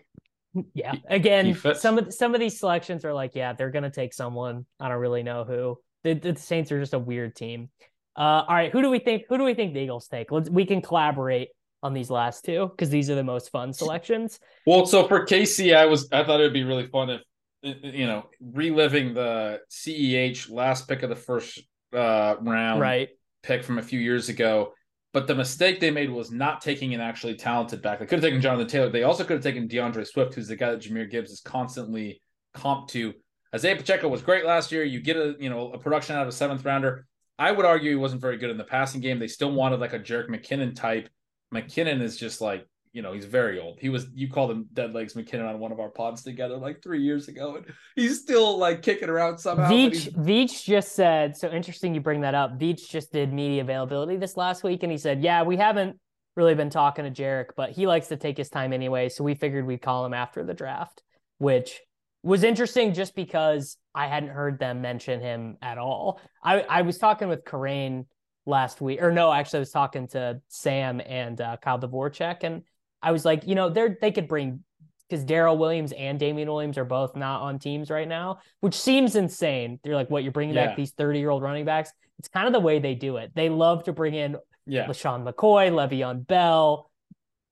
yeah, 0.73 0.95
again, 1.07 1.55
some 1.75 1.99
of 1.99 2.11
some 2.11 2.33
of 2.33 2.39
these 2.39 2.57
selections 2.57 3.05
are 3.05 3.13
like, 3.13 3.35
yeah, 3.35 3.53
they're 3.53 3.69
gonna 3.69 3.91
take 3.91 4.11
someone. 4.11 4.65
I 4.79 4.89
don't 4.89 4.97
really 4.97 5.21
know 5.21 5.43
who. 5.43 5.77
The, 6.03 6.15
the 6.15 6.35
Saints 6.35 6.71
are 6.71 6.79
just 6.79 6.95
a 6.95 6.99
weird 6.99 7.35
team. 7.35 7.69
Uh, 8.15 8.43
all 8.47 8.55
right, 8.55 8.71
who 8.71 8.81
do 8.81 8.89
we 8.89 8.97
think? 8.97 9.25
Who 9.29 9.37
do 9.37 9.43
we 9.43 9.53
think 9.53 9.75
the 9.75 9.81
Eagles 9.81 10.07
take? 10.07 10.31
Let's 10.31 10.49
we 10.49 10.65
can 10.65 10.81
collaborate 10.81 11.49
on 11.83 11.93
these 11.93 12.09
last 12.09 12.43
two 12.43 12.69
because 12.69 12.89
these 12.89 13.11
are 13.11 13.15
the 13.15 13.23
most 13.23 13.51
fun 13.51 13.71
selections. 13.71 14.39
Well, 14.65 14.87
so 14.87 15.07
for 15.07 15.25
Casey, 15.25 15.75
I 15.75 15.85
was 15.85 16.07
I 16.11 16.23
thought 16.23 16.39
it 16.39 16.43
would 16.43 16.53
be 16.53 16.63
really 16.63 16.87
fun 16.87 17.11
if 17.11 17.21
you 17.63 18.07
know 18.07 18.29
reliving 18.41 19.13
the 19.13 19.61
CEH 19.71 20.49
last 20.49 20.87
pick 20.87 21.03
of 21.03 21.09
the 21.09 21.15
first 21.15 21.61
uh, 21.93 22.35
round 22.41 22.81
right 22.81 23.09
pick 23.43 23.63
from 23.63 23.77
a 23.77 23.83
few 23.83 23.99
years 23.99 24.29
ago. 24.29 24.73
But 25.13 25.27
the 25.27 25.35
mistake 25.35 25.79
they 25.79 25.91
made 25.91 26.09
was 26.09 26.31
not 26.31 26.61
taking 26.61 26.95
an 26.95 27.01
actually 27.01 27.35
talented 27.35 27.83
back. 27.83 27.99
They 27.99 28.07
could 28.07 28.17
have 28.17 28.23
taken 28.23 28.41
Jonathan 28.41 28.67
Taylor. 28.67 28.89
They 28.89 29.03
also 29.03 29.23
could 29.23 29.35
have 29.35 29.43
taken 29.43 29.67
D'Andre 29.67 30.03
Swift, 30.05 30.33
who's 30.33 30.47
the 30.47 30.55
guy 30.55 30.71
that 30.71 30.81
Jahmyr 30.81 31.09
Gibbs 31.09 31.29
is 31.29 31.39
constantly 31.39 32.19
comped 32.55 32.87
to. 32.89 33.13
Isaiah 33.53 33.75
Pacheco 33.75 34.07
was 34.07 34.23
great 34.23 34.45
last 34.45 34.71
year. 34.71 34.83
You 34.83 34.99
get 34.99 35.17
a 35.17 35.35
you 35.39 35.49
know 35.49 35.71
a 35.71 35.77
production 35.77 36.15
out 36.15 36.23
of 36.23 36.29
a 36.29 36.31
seventh 36.31 36.65
rounder. 36.65 37.05
I 37.37 37.51
would 37.51 37.65
argue 37.65 37.89
he 37.91 37.95
wasn't 37.95 38.21
very 38.21 38.37
good 38.37 38.49
in 38.49 38.57
the 38.57 38.63
passing 38.63 39.01
game. 39.01 39.19
They 39.19 39.27
still 39.27 39.51
wanted 39.51 39.79
like 39.79 39.93
a 39.93 39.99
Jerick 39.99 40.29
McKinnon 40.29 40.75
type. 40.75 41.09
McKinnon 41.53 42.01
is 42.01 42.17
just 42.17 42.41
like, 42.41 42.67
you 42.93 43.01
know, 43.01 43.11
he's 43.11 43.25
very 43.25 43.59
old. 43.59 43.79
He 43.79 43.89
was 43.89 44.05
you 44.13 44.29
called 44.29 44.51
him 44.51 44.67
dead 44.71 44.93
legs 44.93 45.15
McKinnon 45.15 45.49
on 45.49 45.59
one 45.59 45.71
of 45.71 45.79
our 45.79 45.89
pods 45.89 46.21
together 46.21 46.57
like 46.57 46.81
three 46.81 47.01
years 47.01 47.27
ago, 47.27 47.55
and 47.55 47.65
he's 47.95 48.21
still 48.21 48.57
like 48.57 48.83
kicking 48.83 49.09
around 49.09 49.39
somehow. 49.39 49.69
Veach 49.69 50.13
Veach 50.13 50.63
just 50.63 50.93
said 50.93 51.35
so 51.35 51.49
interesting 51.49 51.95
you 51.95 52.01
bring 52.01 52.21
that 52.21 52.35
up. 52.35 52.59
Veach 52.59 52.87
just 52.87 53.11
did 53.11 53.33
media 53.33 53.61
availability 53.61 54.15
this 54.15 54.37
last 54.37 54.63
week, 54.63 54.83
and 54.83 54.91
he 54.91 54.97
said, 54.99 55.23
Yeah, 55.23 55.41
we 55.41 55.57
haven't 55.57 55.99
really 56.35 56.53
been 56.53 56.69
talking 56.69 57.03
to 57.05 57.11
Jerick, 57.11 57.49
but 57.57 57.71
he 57.71 57.87
likes 57.87 58.07
to 58.07 58.17
take 58.17 58.37
his 58.37 58.49
time 58.49 58.73
anyway. 58.73 59.09
So 59.09 59.23
we 59.23 59.33
figured 59.33 59.65
we'd 59.65 59.81
call 59.81 60.05
him 60.05 60.13
after 60.13 60.43
the 60.43 60.53
draft, 60.53 61.01
which 61.39 61.81
was 62.21 62.43
interesting 62.43 62.93
just 62.93 63.15
because 63.15 63.77
I 63.93 64.07
hadn't 64.07 64.29
heard 64.29 64.59
them 64.59 64.81
mention 64.81 65.19
him 65.19 65.57
at 65.61 65.79
all. 65.79 66.21
I, 66.43 66.61
I 66.61 66.81
was 66.83 66.99
talking 66.99 67.27
with 67.27 67.43
Karain 67.43 68.05
last 68.45 68.81
week, 68.81 69.01
or 69.01 69.11
no, 69.11 69.31
actually, 69.31 69.57
I 69.57 69.61
was 69.61 69.71
talking 69.71 70.07
to 70.09 70.41
Sam 70.47 71.01
and 71.03 71.41
uh, 71.41 71.57
Kyle 71.57 71.79
Dvorchak, 71.79 72.43
and 72.43 72.63
I 73.03 73.11
was 73.11 73.25
like, 73.25 73.45
you 73.45 73.55
know, 73.55 73.69
they're 73.69 73.97
they 74.01 74.11
could 74.11 74.27
bring 74.27 74.63
because 75.09 75.23
Darrel 75.25 75.57
Williams 75.57 75.91
and 75.91 76.19
Damien 76.19 76.49
Williams 76.49 76.77
are 76.77 76.85
both 76.85 77.15
not 77.15 77.41
on 77.41 77.59
teams 77.59 77.91
right 77.91 78.07
now, 78.07 78.39
which 78.61 78.73
seems 78.73 79.15
insane. 79.15 79.79
They're 79.83 79.95
like, 79.95 80.09
what 80.09 80.23
you're 80.23 80.31
bringing 80.31 80.55
yeah. 80.55 80.67
back 80.67 80.77
these 80.77 80.91
30 80.91 81.19
year 81.19 81.29
old 81.29 81.43
running 81.43 81.65
backs? 81.65 81.91
It's 82.17 82.29
kind 82.29 82.47
of 82.47 82.53
the 82.53 82.59
way 82.59 82.79
they 82.79 82.95
do 82.95 83.17
it. 83.17 83.31
They 83.35 83.49
love 83.49 83.83
to 83.83 83.93
bring 83.93 84.13
in 84.15 84.37
yeah. 84.65 84.87
LeSean 84.87 85.23
McCoy, 85.23 85.71
Le'Veon 85.71 86.25
Bell, 86.25 86.89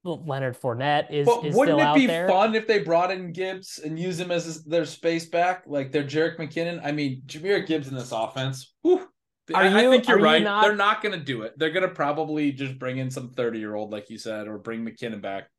Leonard 0.03 0.59
Fournette 0.59 1.11
is. 1.11 1.27
But 1.27 1.45
is 1.45 1.55
wouldn't 1.55 1.79
it 1.79 1.93
be 1.93 2.07
there. 2.07 2.27
fun 2.27 2.55
if 2.55 2.67
they 2.67 2.79
brought 2.79 3.11
in 3.11 3.31
Gibbs 3.31 3.79
and 3.79 3.99
use 3.99 4.19
him 4.19 4.31
as 4.31 4.63
their 4.63 4.85
space 4.85 5.27
back, 5.27 5.63
like 5.67 5.91
their 5.91 6.03
Jerick 6.03 6.37
McKinnon? 6.37 6.81
I 6.83 6.91
mean, 6.91 7.21
Jahmyr 7.25 7.65
Gibbs 7.67 7.87
in 7.87 7.95
this 7.95 8.11
offense. 8.11 8.73
Whew, 8.81 9.07
I, 9.55 9.67
you, 9.67 9.77
I, 9.77 9.91
think 9.91 10.07
you're 10.07 10.19
right. 10.19 10.39
You 10.39 10.45
not... 10.45 10.63
They're 10.63 10.75
not 10.75 11.01
going 11.01 11.17
to 11.17 11.23
do 11.23 11.43
it. 11.43 11.57
They're 11.57 11.71
going 11.71 11.87
to 11.87 11.93
probably 11.93 12.51
just 12.51 12.77
bring 12.79 12.97
in 12.97 13.09
some 13.11 13.29
30 13.29 13.59
year 13.59 13.75
old, 13.75 13.91
like 13.91 14.09
you 14.09 14.17
said, 14.17 14.47
or 14.47 14.57
bring 14.57 14.85
McKinnon 14.85 15.21
back. 15.21 15.49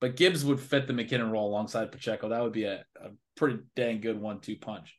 But 0.00 0.16
Gibbs 0.16 0.44
would 0.44 0.60
fit 0.60 0.86
the 0.86 0.92
McKinnon 0.92 1.30
role 1.30 1.48
alongside 1.48 1.92
Pacheco. 1.92 2.28
That 2.30 2.42
would 2.42 2.52
be 2.52 2.64
a, 2.64 2.84
a 2.96 3.10
pretty 3.36 3.58
dang 3.76 4.00
good 4.00 4.20
one 4.20 4.40
two 4.40 4.56
punch. 4.56 4.96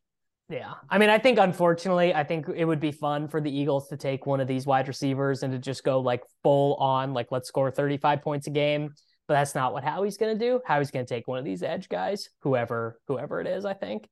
Yeah. 0.48 0.74
I 0.90 0.98
mean, 0.98 1.10
I 1.10 1.18
think 1.18 1.40
unfortunately, 1.40 2.14
I 2.14 2.26
think 2.26 2.48
it 2.54 2.66
would 2.66 2.82
be 2.82 2.92
fun 2.92 3.30
for 3.30 3.40
the 3.40 3.50
Eagles 3.50 3.88
to 3.88 3.98
take 3.98 4.26
one 4.26 4.42
of 4.42 4.48
these 4.48 4.66
wide 4.66 4.88
receivers 4.88 5.44
and 5.44 5.54
to 5.54 5.60
just 5.60 5.84
go 5.84 6.02
like 6.02 6.24
full 6.44 6.76
on, 6.76 7.14
like 7.14 7.28
let's 7.32 7.48
score 7.48 7.72
35 7.72 8.22
points 8.22 8.48
a 8.48 8.50
game. 8.50 8.94
But 9.28 9.36
that's 9.36 9.56
not 9.56 9.72
what 9.72 9.86
Howie's 9.86 10.18
going 10.18 10.38
to 10.38 10.46
do. 10.46 10.60
Howie's 10.66 10.92
going 10.92 11.06
to 11.06 11.14
take 11.14 11.28
one 11.28 11.40
of 11.40 11.46
these 11.46 11.64
edge 11.64 11.88
guys, 11.88 12.28
whoever 12.42 13.00
whoever 13.08 13.40
it 13.40 13.48
is, 13.48 13.64
I 13.64 13.74
think. 13.74 14.10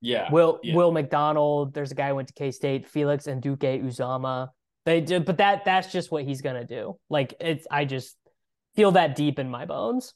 Yeah. 0.00 0.30
Will 0.30 0.60
yeah. 0.62 0.74
Will 0.74 0.92
McDonald, 0.92 1.74
there's 1.74 1.92
a 1.92 1.94
guy 1.94 2.08
who 2.08 2.14
went 2.14 2.28
to 2.28 2.34
K-State, 2.34 2.88
Felix 2.88 3.26
Anudike-Uzomah. 3.26 4.48
They 4.86 5.00
do, 5.00 5.20
but 5.20 5.38
that 5.38 5.64
that's 5.64 5.92
just 5.92 6.10
what 6.10 6.24
he's 6.24 6.40
going 6.40 6.56
to 6.56 6.64
do. 6.64 6.96
Like 7.10 7.34
it's 7.40 7.66
I 7.70 7.84
just 7.84 8.16
feel 8.74 8.92
that 8.92 9.14
deep 9.14 9.38
in 9.38 9.50
my 9.50 9.66
bones. 9.66 10.14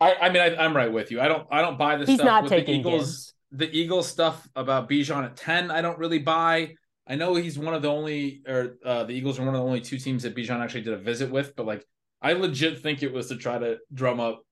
I, 0.00 0.14
I 0.14 0.28
mean, 0.30 0.42
I, 0.42 0.64
am 0.64 0.76
right 0.76 0.92
with 0.92 1.10
you. 1.10 1.20
I 1.20 1.28
don't, 1.28 1.46
I 1.50 1.60
don't 1.60 1.78
buy 1.78 1.96
this. 1.96 2.08
He's 2.08 2.16
stuff 2.18 2.26
not 2.26 2.42
with 2.44 2.50
taking 2.50 2.82
the 2.82 2.88
Eagles 2.88 3.34
the 3.52 3.70
Eagles 3.70 4.08
stuff 4.08 4.48
about 4.56 4.88
Bijan 4.88 5.24
at 5.24 5.36
10, 5.36 5.70
I 5.70 5.82
don't 5.82 5.98
really 5.98 6.18
buy. 6.18 6.74
I 7.06 7.16
know 7.16 7.34
he's 7.34 7.58
one 7.58 7.74
of 7.74 7.82
the 7.82 7.90
only, 7.90 8.42
or 8.48 8.78
uh, 8.84 9.04
the 9.04 9.12
Eagles 9.12 9.38
are 9.38 9.44
one 9.44 9.54
of 9.54 9.60
the 9.60 9.66
only 9.66 9.80
two 9.80 9.98
teams 9.98 10.22
that 10.22 10.34
Bijan 10.34 10.60
actually 10.60 10.82
did 10.82 10.94
a 10.94 10.98
visit 10.98 11.30
with, 11.30 11.54
but 11.54 11.66
like, 11.66 11.84
I 12.22 12.32
legit 12.32 12.80
think 12.80 13.02
it 13.02 13.12
was 13.12 13.28
to 13.28 13.36
try 13.36 13.58
to 13.58 13.78
drum 13.92 14.20
up 14.20 14.42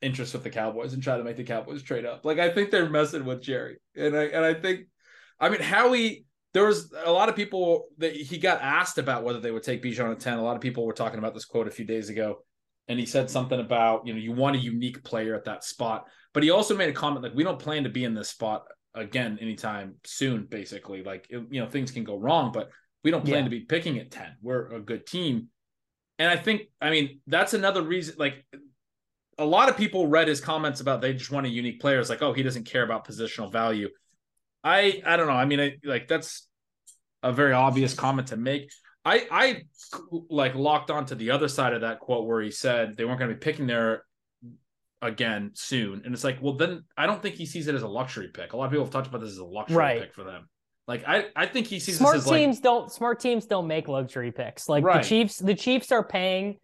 interest 0.00 0.32
with 0.32 0.44
the 0.44 0.50
Cowboys 0.50 0.92
and 0.92 1.02
try 1.02 1.16
to 1.16 1.24
make 1.24 1.36
the 1.36 1.44
Cowboys 1.44 1.82
trade 1.82 2.04
up. 2.04 2.24
Like 2.24 2.38
I 2.38 2.50
think 2.50 2.70
they're 2.70 2.88
messing 2.88 3.24
with 3.24 3.42
Jerry, 3.42 3.78
and 3.96 4.16
I 4.16 4.24
and 4.24 4.44
I 4.44 4.54
think, 4.54 4.86
I 5.40 5.48
mean 5.48 5.60
Howie. 5.60 6.24
There 6.54 6.64
was 6.64 6.92
a 7.04 7.12
lot 7.12 7.28
of 7.28 7.36
people 7.36 7.88
that 7.98 8.16
he 8.16 8.38
got 8.38 8.62
asked 8.62 8.96
about 8.96 9.22
whether 9.22 9.38
they 9.38 9.50
would 9.50 9.62
take 9.62 9.82
Bijan 9.82 10.10
at 10.10 10.18
ten. 10.18 10.38
A 10.38 10.42
lot 10.42 10.56
of 10.56 10.62
people 10.62 10.86
were 10.86 10.94
talking 10.94 11.18
about 11.18 11.34
this 11.34 11.44
quote 11.44 11.68
a 11.68 11.70
few 11.70 11.84
days 11.84 12.08
ago, 12.08 12.38
and 12.88 12.98
he 12.98 13.04
said 13.04 13.30
something 13.30 13.60
about 13.60 14.06
you 14.06 14.14
know 14.14 14.18
you 14.18 14.32
want 14.32 14.56
a 14.56 14.58
unique 14.58 15.04
player 15.04 15.34
at 15.34 15.44
that 15.44 15.62
spot. 15.62 16.06
But 16.32 16.42
he 16.42 16.50
also 16.50 16.76
made 16.76 16.88
a 16.88 16.92
comment 16.92 17.22
like 17.22 17.34
we 17.34 17.44
don't 17.44 17.58
plan 17.58 17.84
to 17.84 17.90
be 17.90 18.04
in 18.04 18.14
this 18.14 18.30
spot 18.30 18.64
again 18.94 19.38
anytime 19.40 19.96
soon. 20.04 20.46
Basically, 20.46 21.02
like 21.02 21.26
you 21.30 21.46
know 21.50 21.68
things 21.68 21.90
can 21.90 22.04
go 22.04 22.18
wrong, 22.18 22.50
but 22.50 22.70
we 23.04 23.10
don't 23.10 23.24
plan 23.24 23.40
yeah. 23.40 23.44
to 23.44 23.50
be 23.50 23.60
picking 23.60 23.98
at 23.98 24.10
ten. 24.10 24.36
We're 24.42 24.72
a 24.72 24.80
good 24.80 25.06
team, 25.06 25.48
and 26.18 26.30
I 26.30 26.36
think 26.36 26.62
I 26.80 26.90
mean 26.90 27.20
that's 27.26 27.52
another 27.52 27.82
reason. 27.82 28.14
Like 28.18 28.46
a 29.38 29.44
lot 29.44 29.68
of 29.68 29.76
people 29.76 30.06
read 30.06 30.28
his 30.28 30.40
comments 30.40 30.80
about 30.80 31.00
they 31.00 31.14
just 31.14 31.30
want 31.30 31.46
a 31.46 31.48
unique 31.48 31.80
player. 31.80 32.00
It's 32.00 32.10
like, 32.10 32.22
oh, 32.22 32.32
he 32.32 32.42
doesn't 32.42 32.64
care 32.64 32.82
about 32.82 33.06
positional 33.06 33.50
value. 33.50 33.88
I 34.64 35.00
I 35.06 35.16
don't 35.16 35.28
know. 35.28 35.34
I 35.34 35.44
mean, 35.44 35.60
I 35.60 35.76
like 35.84 36.08
that's 36.08 36.46
a 37.22 37.32
very 37.32 37.52
obvious 37.52 37.94
comment 37.94 38.28
to 38.28 38.36
make. 38.36 38.70
I 39.04 39.26
I 39.30 39.62
like 40.28 40.54
locked 40.54 40.90
onto 40.90 41.14
the 41.14 41.30
other 41.30 41.48
side 41.48 41.72
of 41.72 41.82
that 41.82 42.00
quote 42.00 42.26
where 42.26 42.42
he 42.42 42.50
said 42.50 42.96
they 42.96 43.04
weren't 43.04 43.18
going 43.18 43.30
to 43.30 43.36
be 43.36 43.40
picking 43.40 43.66
there 43.66 44.04
again 45.00 45.52
soon, 45.54 46.02
and 46.04 46.12
it's 46.12 46.24
like, 46.24 46.38
well, 46.42 46.54
then 46.54 46.84
I 46.96 47.06
don't 47.06 47.22
think 47.22 47.36
he 47.36 47.46
sees 47.46 47.68
it 47.68 47.74
as 47.74 47.82
a 47.82 47.88
luxury 47.88 48.28
pick. 48.28 48.52
A 48.52 48.56
lot 48.56 48.66
of 48.66 48.72
people 48.72 48.84
have 48.84 48.92
talked 48.92 49.06
about 49.06 49.20
this 49.20 49.30
as 49.30 49.38
a 49.38 49.44
luxury 49.44 49.76
right. 49.76 50.00
pick 50.02 50.14
for 50.14 50.24
them. 50.24 50.48
Like 50.88 51.04
I, 51.06 51.26
I 51.36 51.46
think 51.46 51.66
he 51.66 51.78
sees 51.80 51.98
smart 51.98 52.24
teams 52.24 52.56
like, 52.56 52.62
don't 52.62 52.90
smart 52.90 53.20
teams 53.20 53.44
don't 53.46 53.66
make 53.66 53.88
luxury 53.88 54.32
picks. 54.32 54.68
Like 54.68 54.82
right. 54.82 55.02
the 55.02 55.08
Chiefs, 55.08 55.36
the 55.36 55.54
Chiefs 55.54 55.92
are 55.92 56.02
paying 56.02 56.56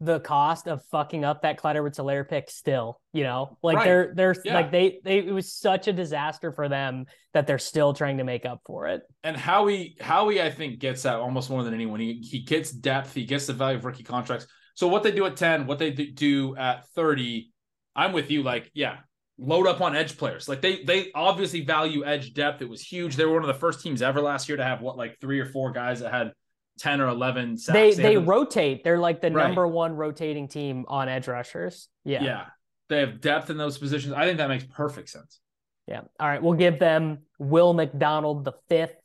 the 0.00 0.20
cost 0.20 0.66
of 0.66 0.84
fucking 0.86 1.24
up 1.24 1.42
that 1.42 1.56
Clyde 1.56 1.76
edwards 1.76 2.00
pick 2.28 2.50
still, 2.50 3.00
you 3.12 3.22
know, 3.22 3.56
like 3.62 3.76
right. 3.76 3.84
they're, 3.84 4.12
they're 4.14 4.36
yeah. 4.44 4.54
like, 4.54 4.70
they, 4.70 4.98
they, 5.04 5.18
it 5.18 5.32
was 5.32 5.52
such 5.52 5.88
a 5.88 5.92
disaster 5.92 6.52
for 6.52 6.68
them 6.68 7.06
that 7.32 7.46
they're 7.46 7.58
still 7.58 7.94
trying 7.94 8.18
to 8.18 8.24
make 8.24 8.44
up 8.44 8.60
for 8.66 8.88
it. 8.88 9.02
And 9.22 9.36
Howie, 9.36 9.96
Howie, 10.00 10.42
I 10.42 10.50
think 10.50 10.80
gets 10.80 11.02
that 11.02 11.16
almost 11.16 11.48
more 11.48 11.62
than 11.62 11.74
anyone. 11.74 12.00
He, 12.00 12.14
he 12.28 12.40
gets 12.40 12.70
depth, 12.70 13.14
he 13.14 13.24
gets 13.24 13.46
the 13.46 13.52
value 13.52 13.78
of 13.78 13.84
rookie 13.84 14.02
contracts. 14.02 14.46
So 14.74 14.88
what 14.88 15.04
they 15.04 15.12
do 15.12 15.24
at 15.26 15.36
10, 15.36 15.66
what 15.66 15.78
they 15.78 15.92
do 15.92 16.56
at 16.56 16.88
30, 16.94 17.50
I'm 17.94 18.12
with 18.12 18.30
you. 18.30 18.42
Like, 18.42 18.70
yeah, 18.74 18.98
load 19.38 19.66
up 19.68 19.80
on 19.80 19.94
edge 19.94 20.18
players. 20.18 20.48
Like 20.48 20.60
they, 20.60 20.82
they 20.82 21.12
obviously 21.14 21.64
value 21.64 22.04
edge 22.04 22.34
depth. 22.34 22.62
It 22.62 22.68
was 22.68 22.82
huge. 22.82 23.16
They 23.16 23.24
were 23.24 23.34
one 23.34 23.42
of 23.42 23.48
the 23.48 23.54
first 23.54 23.80
teams 23.80 24.02
ever 24.02 24.20
last 24.20 24.48
year 24.48 24.56
to 24.56 24.64
have 24.64 24.80
what, 24.80 24.96
like 24.96 25.20
three 25.20 25.38
or 25.38 25.46
four 25.46 25.70
guys 25.70 26.00
that 26.00 26.12
had 26.12 26.32
10 26.78 27.00
or 27.00 27.08
11 27.08 27.58
sacks. 27.58 27.74
They 27.74 27.94
they, 27.94 28.02
they 28.02 28.16
rotate. 28.16 28.84
They're 28.84 28.98
like 28.98 29.20
the 29.20 29.30
right. 29.30 29.46
number 29.46 29.66
one 29.66 29.94
rotating 29.94 30.48
team 30.48 30.84
on 30.88 31.08
edge 31.08 31.28
rushers. 31.28 31.88
Yeah. 32.04 32.22
Yeah. 32.22 32.46
They 32.88 33.00
have 33.00 33.20
depth 33.20 33.50
in 33.50 33.56
those 33.56 33.78
positions. 33.78 34.14
I 34.14 34.26
think 34.26 34.38
that 34.38 34.48
makes 34.48 34.64
perfect 34.64 35.08
sense. 35.08 35.40
Yeah. 35.86 36.02
All 36.18 36.28
right. 36.28 36.42
We'll 36.42 36.54
give 36.54 36.78
them 36.78 37.18
Will 37.38 37.72
McDonald 37.72 38.44
the 38.44 38.52
fifth 38.68 38.96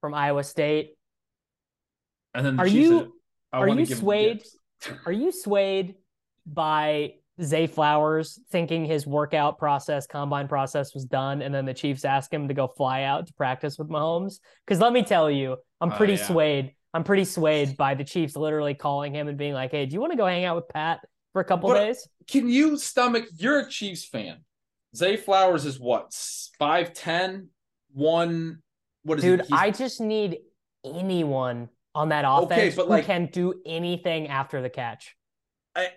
from 0.00 0.14
Iowa 0.14 0.44
State. 0.44 0.96
And 2.34 2.46
then 2.46 2.56
the 2.56 2.62
are 2.62 2.66
you 2.66 3.14
are 3.52 3.68
you 3.68 3.86
swayed? 3.86 4.42
are 5.06 5.12
you 5.12 5.32
swayed 5.32 5.96
by 6.46 7.14
Zay 7.42 7.66
Flowers 7.66 8.38
thinking 8.50 8.84
his 8.84 9.06
workout 9.06 9.58
process, 9.58 10.06
combine 10.06 10.48
process 10.48 10.94
was 10.94 11.04
done, 11.04 11.42
and 11.42 11.54
then 11.54 11.64
the 11.64 11.74
Chiefs 11.74 12.04
ask 12.04 12.32
him 12.32 12.48
to 12.48 12.54
go 12.54 12.68
fly 12.68 13.02
out 13.02 13.26
to 13.26 13.32
practice 13.34 13.78
with 13.78 13.88
Mahomes? 13.88 14.40
Because 14.64 14.80
let 14.80 14.92
me 14.92 15.02
tell 15.02 15.30
you, 15.30 15.56
I'm 15.80 15.92
oh, 15.92 15.96
pretty 15.96 16.14
yeah. 16.14 16.26
swayed 16.26 16.74
I'm 16.92 17.04
pretty 17.04 17.24
swayed 17.24 17.76
by 17.76 17.94
the 17.94 18.04
Chiefs 18.04 18.36
literally 18.36 18.74
calling 18.74 19.14
him 19.14 19.28
and 19.28 19.38
being 19.38 19.54
like, 19.54 19.70
"Hey, 19.70 19.86
do 19.86 19.94
you 19.94 20.00
want 20.00 20.12
to 20.12 20.16
go 20.16 20.26
hang 20.26 20.44
out 20.44 20.56
with 20.56 20.68
Pat 20.68 21.00
for 21.32 21.40
a 21.40 21.44
couple 21.44 21.68
but 21.68 21.78
days?" 21.78 22.08
Can 22.26 22.48
you 22.48 22.76
stomach? 22.76 23.26
You're 23.36 23.60
a 23.60 23.68
Chiefs 23.68 24.04
fan. 24.04 24.38
Zay 24.96 25.16
Flowers 25.16 25.64
is 25.64 25.78
what 25.78 26.12
five 26.58 26.92
ten 26.92 27.48
one. 27.92 28.62
What 29.04 29.18
is 29.18 29.24
dude? 29.24 29.46
I 29.52 29.70
just 29.70 30.00
need 30.00 30.38
anyone 30.84 31.68
on 31.94 32.08
that 32.10 32.24
offense 32.26 32.52
okay, 32.52 32.72
but 32.76 32.86
who 32.86 32.90
like, 32.90 33.06
can 33.06 33.26
do 33.26 33.54
anything 33.64 34.28
after 34.28 34.62
the 34.62 34.70
catch. 34.70 35.16
I, 35.74 35.90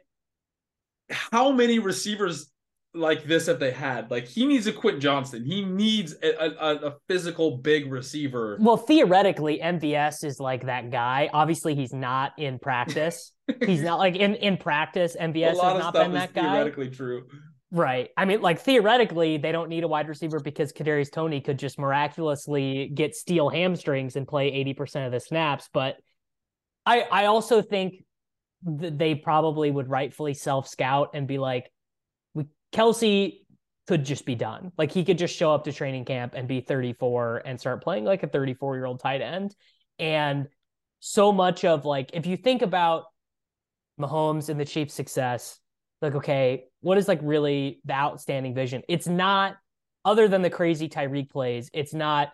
how 1.10 1.52
many 1.52 1.80
receivers 1.80 2.52
like 2.94 3.24
this 3.24 3.48
that 3.48 3.60
they 3.60 3.72
had. 3.72 4.12
Like 4.12 4.28
he 4.28 4.46
needs 4.46 4.68
a 4.68 4.74
Quentin 4.74 5.02
Johnston. 5.02 5.46
He 5.46 5.64
needs 5.64 6.16
a, 6.22 6.46
a, 6.46 6.76
a, 6.88 6.96
physical 7.08 7.58
big 7.58 7.92
receiver. 7.92 8.58
Well, 8.60 8.78
theoretically, 8.78 9.60
MVS 9.64 10.24
is 10.24 10.40
like 10.40 10.66
that 10.66 10.92
guy. 10.92 11.30
Obviously, 11.34 11.76
he's 11.76 11.94
not 11.94 12.34
in 12.38 12.60
practice. 12.60 13.32
he's 13.66 13.82
not 13.82 13.98
like 14.00 14.16
in 14.16 14.36
in 14.36 14.58
practice. 14.58 15.16
MVS 15.20 15.50
has 15.50 15.58
not 15.58 15.94
been 15.94 16.14
that 16.14 16.34
guy. 16.34 16.42
Theoretically 16.42 16.90
true. 16.90 17.24
Right. 17.72 18.12
I 18.16 18.26
mean, 18.26 18.42
like 18.42 18.60
theoretically, 18.60 19.38
they 19.38 19.52
don't 19.52 19.70
need 19.70 19.84
a 19.84 19.88
wide 19.88 20.08
receiver 20.08 20.40
because 20.40 20.72
Kadarius 20.72 21.12
Toney 21.12 21.42
could 21.42 21.58
just 21.58 21.80
miraculously 21.80 22.92
get 22.94 23.16
steel 23.16 23.50
hamstrings 23.50 24.16
and 24.16 24.28
play 24.28 24.52
eighty 24.52 24.76
percent 24.76 25.08
of 25.08 25.12
the 25.12 25.20
snaps. 25.20 25.70
But 25.74 25.96
I 26.86 27.02
I 27.02 27.26
also 27.26 27.64
think 27.64 28.04
that 28.66 28.98
they 28.98 29.16
probably 29.16 29.72
would 29.72 29.90
rightfully 29.90 30.36
self 30.36 30.68
scout 30.68 31.10
and 31.16 31.28
be 31.28 31.40
like 31.40 31.72
Kelce 32.74 33.40
could 33.88 34.06
just 34.06 34.26
be 34.26 34.36
done. 34.36 34.72
Like 34.78 34.92
he 34.92 35.04
could 35.04 35.18
just 35.18 35.36
show 35.36 35.54
up 35.54 35.66
to 35.66 35.74
training 35.74 36.06
camp 36.06 36.34
and 36.36 36.48
be 36.48 36.62
34 36.62 37.44
and 37.46 37.60
start 37.60 37.84
playing 37.84 38.06
like 38.06 38.24
a 38.24 38.28
34 38.28 38.76
year 38.76 38.86
old 38.86 39.00
tight 39.00 39.22
end. 39.22 39.56
And 40.00 40.48
so 41.00 41.32
much 41.32 41.66
of 41.66 41.86
like, 41.86 42.12
if 42.14 42.26
you 42.26 42.38
think 42.38 42.62
about 42.62 43.06
Mahomes 44.00 44.50
and 44.50 44.60
the 44.60 44.66
Chiefs' 44.66 44.94
success, 44.94 45.60
like, 46.02 46.16
okay, 46.16 46.66
what 46.82 46.98
is 46.98 47.08
like 47.08 47.20
really 47.22 47.82
the 47.86 47.94
outstanding 47.94 48.54
vision? 48.54 48.84
It's 48.88 49.08
not, 49.08 49.56
other 50.06 50.28
than 50.28 50.42
the 50.42 50.50
crazy 50.50 50.90
Tyreek 50.90 51.30
plays, 51.30 51.70
it's 51.74 51.94
not 51.94 52.30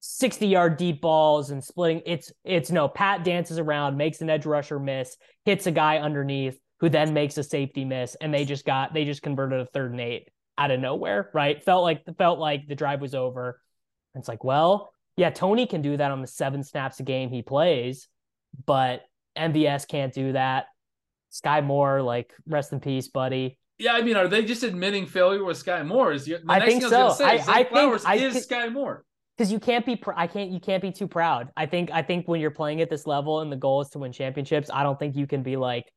60 0.00 0.46
yard 0.46 0.76
deep 0.76 1.00
balls 1.00 1.50
and 1.50 1.62
splitting. 1.62 2.02
It's, 2.06 2.32
it's 2.44 2.70
no, 2.70 2.88
Pat 2.88 3.24
dances 3.24 3.58
around, 3.58 3.96
makes 3.96 4.20
an 4.20 4.30
edge 4.30 4.46
rusher 4.46 4.78
miss, 4.78 5.16
hits 5.44 5.66
a 5.66 5.70
guy 5.70 5.98
underneath, 5.98 6.58
who 6.80 6.88
then 6.88 7.12
makes 7.12 7.36
a 7.38 7.42
safety 7.42 7.84
miss, 7.84 8.16
and 8.20 8.32
they 8.32 8.44
just 8.44 8.64
got 8.64 8.94
they 8.94 9.04
just 9.04 9.22
converted 9.22 9.60
a 9.60 9.66
third 9.66 9.92
and 9.92 10.00
eight 10.00 10.28
out 10.56 10.70
of 10.70 10.80
nowhere, 10.80 11.30
right? 11.32 11.62
Felt 11.62 11.82
like 11.82 12.02
felt 12.16 12.38
like 12.38 12.66
the 12.66 12.74
drive 12.74 13.00
was 13.00 13.14
over. 13.14 13.60
And 14.14 14.22
it's 14.22 14.28
like, 14.28 14.44
well, 14.44 14.92
yeah, 15.16 15.30
Toney 15.30 15.66
can 15.66 15.82
do 15.82 15.96
that 15.96 16.10
on 16.10 16.20
the 16.20 16.26
seven 16.26 16.62
snaps 16.62 17.00
a 17.00 17.02
game 17.02 17.30
he 17.30 17.42
plays, 17.42 18.08
but 18.66 19.02
MVS 19.36 19.86
can't 19.86 20.12
do 20.12 20.32
that. 20.32 20.66
Skyy 21.32 21.64
Moore, 21.64 22.02
like 22.02 22.32
rest 22.46 22.72
in 22.72 22.80
peace, 22.80 23.08
buddy. 23.08 23.58
Yeah, 23.78 23.92
I 23.92 24.02
mean, 24.02 24.16
are 24.16 24.26
they 24.26 24.44
just 24.44 24.64
admitting 24.64 25.06
failure 25.06 25.44
with 25.44 25.62
Skyy 25.62 25.86
Moore? 25.86 26.12
Is 26.12 26.24
the 26.24 26.38
I 26.48 26.64
think 26.64 26.82
so. 26.82 27.08
I, 27.08 27.12
say, 27.12 27.24
I, 27.24 27.60
I 27.60 27.64
Flowers 27.64 28.04
think 28.04 28.22
is 28.22 28.46
Skyy 28.46 28.72
Moore 28.72 29.04
because 29.36 29.52
you 29.52 29.60
can't 29.60 29.86
be 29.86 29.94
pr- 29.94 30.14
I 30.16 30.26
can't 30.26 30.50
you 30.50 30.58
can't 30.58 30.82
be 30.82 30.90
too 30.90 31.06
proud. 31.06 31.50
I 31.56 31.66
think 31.66 31.90
I 31.92 32.02
think 32.02 32.26
when 32.26 32.40
you're 32.40 32.50
playing 32.50 32.80
at 32.80 32.90
this 32.90 33.06
level 33.06 33.40
and 33.40 33.52
the 33.52 33.56
goal 33.56 33.80
is 33.80 33.90
to 33.90 33.98
win 33.98 34.10
championships, 34.10 34.68
I 34.72 34.82
don't 34.82 34.98
think 34.98 35.14
you 35.14 35.28
can 35.28 35.44
be 35.44 35.56
like 35.56 35.92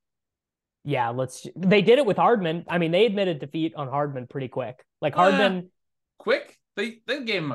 yeah, 0.83 1.09
let's. 1.09 1.45
They 1.55 1.81
did 1.81 1.99
it 1.99 2.05
with 2.05 2.17
Hardman. 2.17 2.65
I 2.67 2.77
mean, 2.77 2.91
they 2.91 3.05
admitted 3.05 3.39
defeat 3.39 3.73
on 3.75 3.87
Hardman 3.87 4.27
pretty 4.27 4.47
quick. 4.47 4.83
Like 5.01 5.15
Hardman, 5.15 5.57
uh, 5.57 5.61
quick. 6.17 6.57
They 6.75 6.99
they 7.05 7.23
gave 7.23 7.43
him 7.43 7.53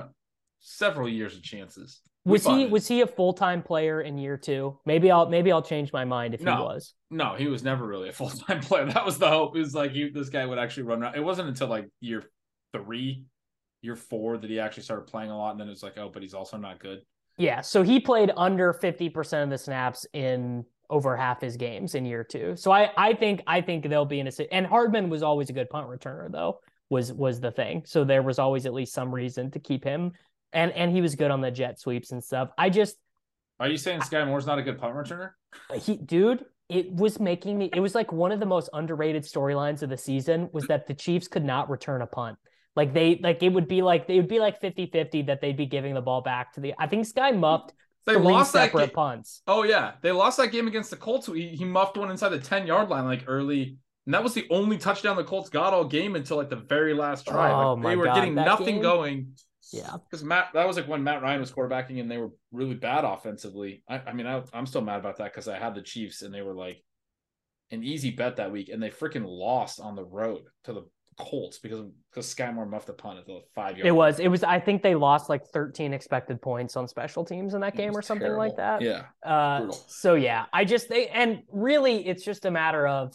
several 0.61 1.09
years 1.09 1.37
of 1.37 1.43
chances. 1.43 2.01
Was 2.25 2.45
he 2.45 2.67
was 2.67 2.89
he 2.89 3.03
a 3.03 3.07
full 3.07 3.33
time 3.33 3.63
player 3.63 4.01
in 4.01 4.19
year 4.19 4.37
two? 4.37 4.79
Maybe 4.85 5.13
I'll 5.13 5.29
maybe 5.29 5.53
I'll 5.53 5.63
change 5.63 5.93
my 5.93 6.05
mind 6.05 6.35
if 6.35 6.41
no, 6.41 6.57
he 6.57 6.63
was. 6.63 6.95
No, 7.09 7.35
he 7.35 7.47
was 7.47 7.63
never 7.63 7.87
really 7.87 8.09
a 8.09 8.13
full 8.21 8.31
time 8.31 8.61
player. 8.61 8.85
That 8.87 9.07
was 9.07 9.19
the 9.19 9.29
hope. 9.29 9.57
It 9.57 9.61
was 9.61 9.75
like 9.75 9.93
he, 9.93 10.11
this 10.11 10.29
guy 10.29 10.45
would 10.45 10.59
actually 10.59 10.85
run 10.85 11.03
around. 11.03 11.15
It 11.15 11.25
wasn't 11.25 11.49
until 11.49 11.69
like 11.69 11.89
year 12.01 12.25
three, 12.73 13.25
year 13.83 13.95
four 13.95 14.39
that 14.39 14.51
he 14.51 14.59
actually 14.59 14.83
started 14.83 15.07
playing 15.07 15.31
a 15.31 15.39
lot, 15.39 15.53
and 15.53 15.61
then 15.61 15.69
it 15.69 15.71
was 15.71 15.85
like, 15.85 15.99
oh, 15.99 16.11
but 16.13 16.23
he's 16.23 16.35
also 16.35 16.57
not 16.57 16.81
good. 16.81 17.03
Yeah, 17.39 17.61
so 17.61 17.83
he 17.83 18.01
played 18.01 18.33
under 18.37 18.73
fifty 18.73 19.09
percent 19.09 19.45
of 19.45 19.51
the 19.51 19.59
snaps 19.59 20.05
in 20.13 20.65
over 20.91 21.17
half 21.17 21.41
his 21.41 21.57
games 21.57 21.95
in 21.95 22.05
year 22.05 22.25
two. 22.25 22.55
So 22.57 22.71
I 22.71 22.91
I 22.97 23.15
think 23.15 23.43
I 23.47 23.61
think 23.61 23.89
they'll 23.89 24.05
be 24.05 24.21
in 24.21 24.27
a 24.29 24.53
and 24.53 24.67
Hardman 24.67 25.09
was 25.09 25.23
always 25.23 25.51
a 25.51 25.53
good 25.53 25.71
punt 25.71 25.89
returner 25.89 26.31
though 26.31 26.61
was 26.91 27.13
was 27.13 27.41
the 27.41 27.51
thing. 27.51 27.83
So 27.87 28.05
there 28.05 28.23
was 28.23 28.39
always 28.39 28.67
at 28.67 28.75
least 28.75 28.93
some 28.93 29.15
reason 29.15 29.51
to 29.53 29.59
keep 29.59 29.85
him 29.85 30.13
and 30.53 30.73
and 30.73 30.91
he 30.93 31.01
was 31.01 31.15
good 31.15 31.31
on 31.31 31.41
the 31.41 31.51
jet 31.51 31.79
sweeps 31.81 32.13
and 32.13 32.23
stuff. 32.23 32.51
I 32.57 32.71
just 32.71 32.97
Are 33.61 33.69
you 33.69 33.77
saying 33.77 34.01
Skyy 34.01 34.27
Moore's 34.27 34.47
not 34.47 34.59
a 34.59 34.63
good 34.63 34.79
punt 34.79 34.95
returner? 34.95 35.33
He 35.81 35.97
dude, 35.97 36.45
it 36.69 36.93
was 36.93 37.21
making 37.21 37.59
me 37.59 37.71
it 37.75 37.81
was 37.81 37.95
like 37.95 38.13
one 38.13 38.33
of 38.33 38.41
the 38.41 38.47
most 38.47 38.69
underrated 38.73 39.25
storylines 39.25 39.83
of 39.83 39.91
the 39.91 39.99
season 39.99 40.49
was 40.53 40.67
that 40.67 40.87
the 40.87 40.95
Chiefs 40.95 41.29
could 41.29 41.45
not 41.45 41.71
return 41.71 42.03
a 42.03 42.07
punt. 42.07 42.39
Like 42.75 42.93
they 42.93 43.19
like 43.23 43.43
it 43.43 43.51
would 43.51 43.69
be 43.69 43.83
like 43.83 44.07
they 44.07 44.17
would 44.17 44.29
be 44.29 44.39
like 44.39 44.61
50-50 44.61 45.27
that 45.27 45.41
they'd 45.41 45.57
be 45.57 45.67
giving 45.67 45.95
the 45.95 46.03
ball 46.03 46.21
back 46.21 46.53
to 46.55 46.61
the 46.61 46.75
I 46.79 46.87
think 46.87 47.07
Skyy 47.07 47.37
muffed 47.37 47.73
they 48.07 48.15
three 48.15 48.23
lost 48.23 48.53
separate 48.53 48.81
that 48.81 48.89
ga- 48.91 48.95
punts. 48.95 49.43
Oh 49.47 49.63
yeah, 49.65 49.93
they 50.03 50.13
lost 50.13 50.39
that 50.39 50.53
game 50.53 50.69
against 50.69 50.91
the 50.91 50.97
Colts. 50.97 51.27
He, 51.27 51.49
he 51.49 51.65
muffed 51.65 51.97
one 51.97 52.11
inside 52.11 52.31
the 52.31 52.39
ten 52.39 52.67
yard 52.67 52.89
line 52.89 53.05
like 53.05 53.25
early, 53.27 53.79
and 54.07 54.15
that 54.15 54.23
was 54.23 54.35
the 54.35 54.47
only 54.51 54.79
touchdown 54.79 55.17
the 55.17 55.25
Colts 55.25 55.51
got 55.51 55.73
all 55.73 55.85
game 55.85 56.17
until 56.17 56.37
like 56.37 56.51
the 56.51 56.57
very 56.57 56.95
last 56.95 57.27
drive. 57.27 57.53
Oh, 57.53 57.75
like, 57.75 57.83
my 57.83 57.91
they 57.91 57.97
were 57.97 58.05
God. 58.07 58.15
getting 58.15 58.35
That 58.37 58.47
nothing 58.47 58.77
game? 58.77 58.83
going. 58.83 59.33
Yeah. 59.73 59.97
Because 60.09 60.23
Matt, 60.23 60.51
that 60.55 60.67
was 60.67 60.77
like 60.77 60.87
when 60.87 61.03
Matt 61.03 61.23
Ryan 61.23 61.41
was 61.41 61.51
quarterbacking, 61.51 62.01
and 62.01 62.09
they 62.09 62.19
were 62.19 62.31
really 62.53 62.75
bad 62.77 63.05
offensively. 63.05 63.83
I, 63.89 63.99
I 63.99 64.13
mean, 64.13 64.27
I, 64.27 64.43
I'm 64.53 64.67
still 64.67 64.81
mad 64.81 65.01
about 65.01 65.17
that 65.17 65.33
because 65.33 65.49
I 65.49 65.59
had 65.59 65.75
the 65.75 65.83
Chiefs, 65.83 66.23
and 66.23 66.33
they 66.33 66.43
were 66.43 66.55
like 66.55 66.83
an 67.73 67.83
easy 67.83 68.13
bet 68.13 68.37
that 68.37 68.53
week, 68.53 68.69
and 68.69 68.81
they 68.81 68.91
freaking 68.91 69.25
lost 69.27 69.81
on 69.81 69.97
the 69.97 70.05
road 70.05 70.43
to 70.65 70.73
the 70.73 70.85
Colts 71.19 71.59
because 71.59 71.87
because 72.11 72.33
Skyy 72.33 72.53
Moore 72.55 72.67
muffed 72.67 72.87
the 72.87 72.93
punt 72.93 73.19
at 73.19 73.27
the 73.27 73.41
five 73.55 73.79
yard. 73.79 73.87
It 73.87 73.93
was. 73.93 74.21
It 74.21 74.29
was. 74.29 74.45
I 74.45 74.61
think 74.61 74.83
they 74.83 74.95
lost 74.95 75.31
like 75.31 75.47
13 75.47 75.95
expected 75.95 76.43
points 76.43 76.77
on 76.77 76.87
special 76.89 77.25
teams 77.25 77.55
in 77.55 77.61
that 77.63 77.75
game 77.75 77.97
or 77.97 78.03
something 78.03 78.27
terrible. 78.27 78.45
like 78.45 78.57
that. 78.57 78.83
Yeah. 78.83 79.05
Uh, 79.25 79.73
so 79.87 80.15
yeah, 80.15 80.45
I 80.53 80.65
just 80.65 80.89
they 80.89 81.09
and 81.09 81.43
really 81.51 82.07
it's 82.07 82.23
just 82.23 82.45
a 82.45 82.51
matter 82.51 82.87
of 82.87 83.15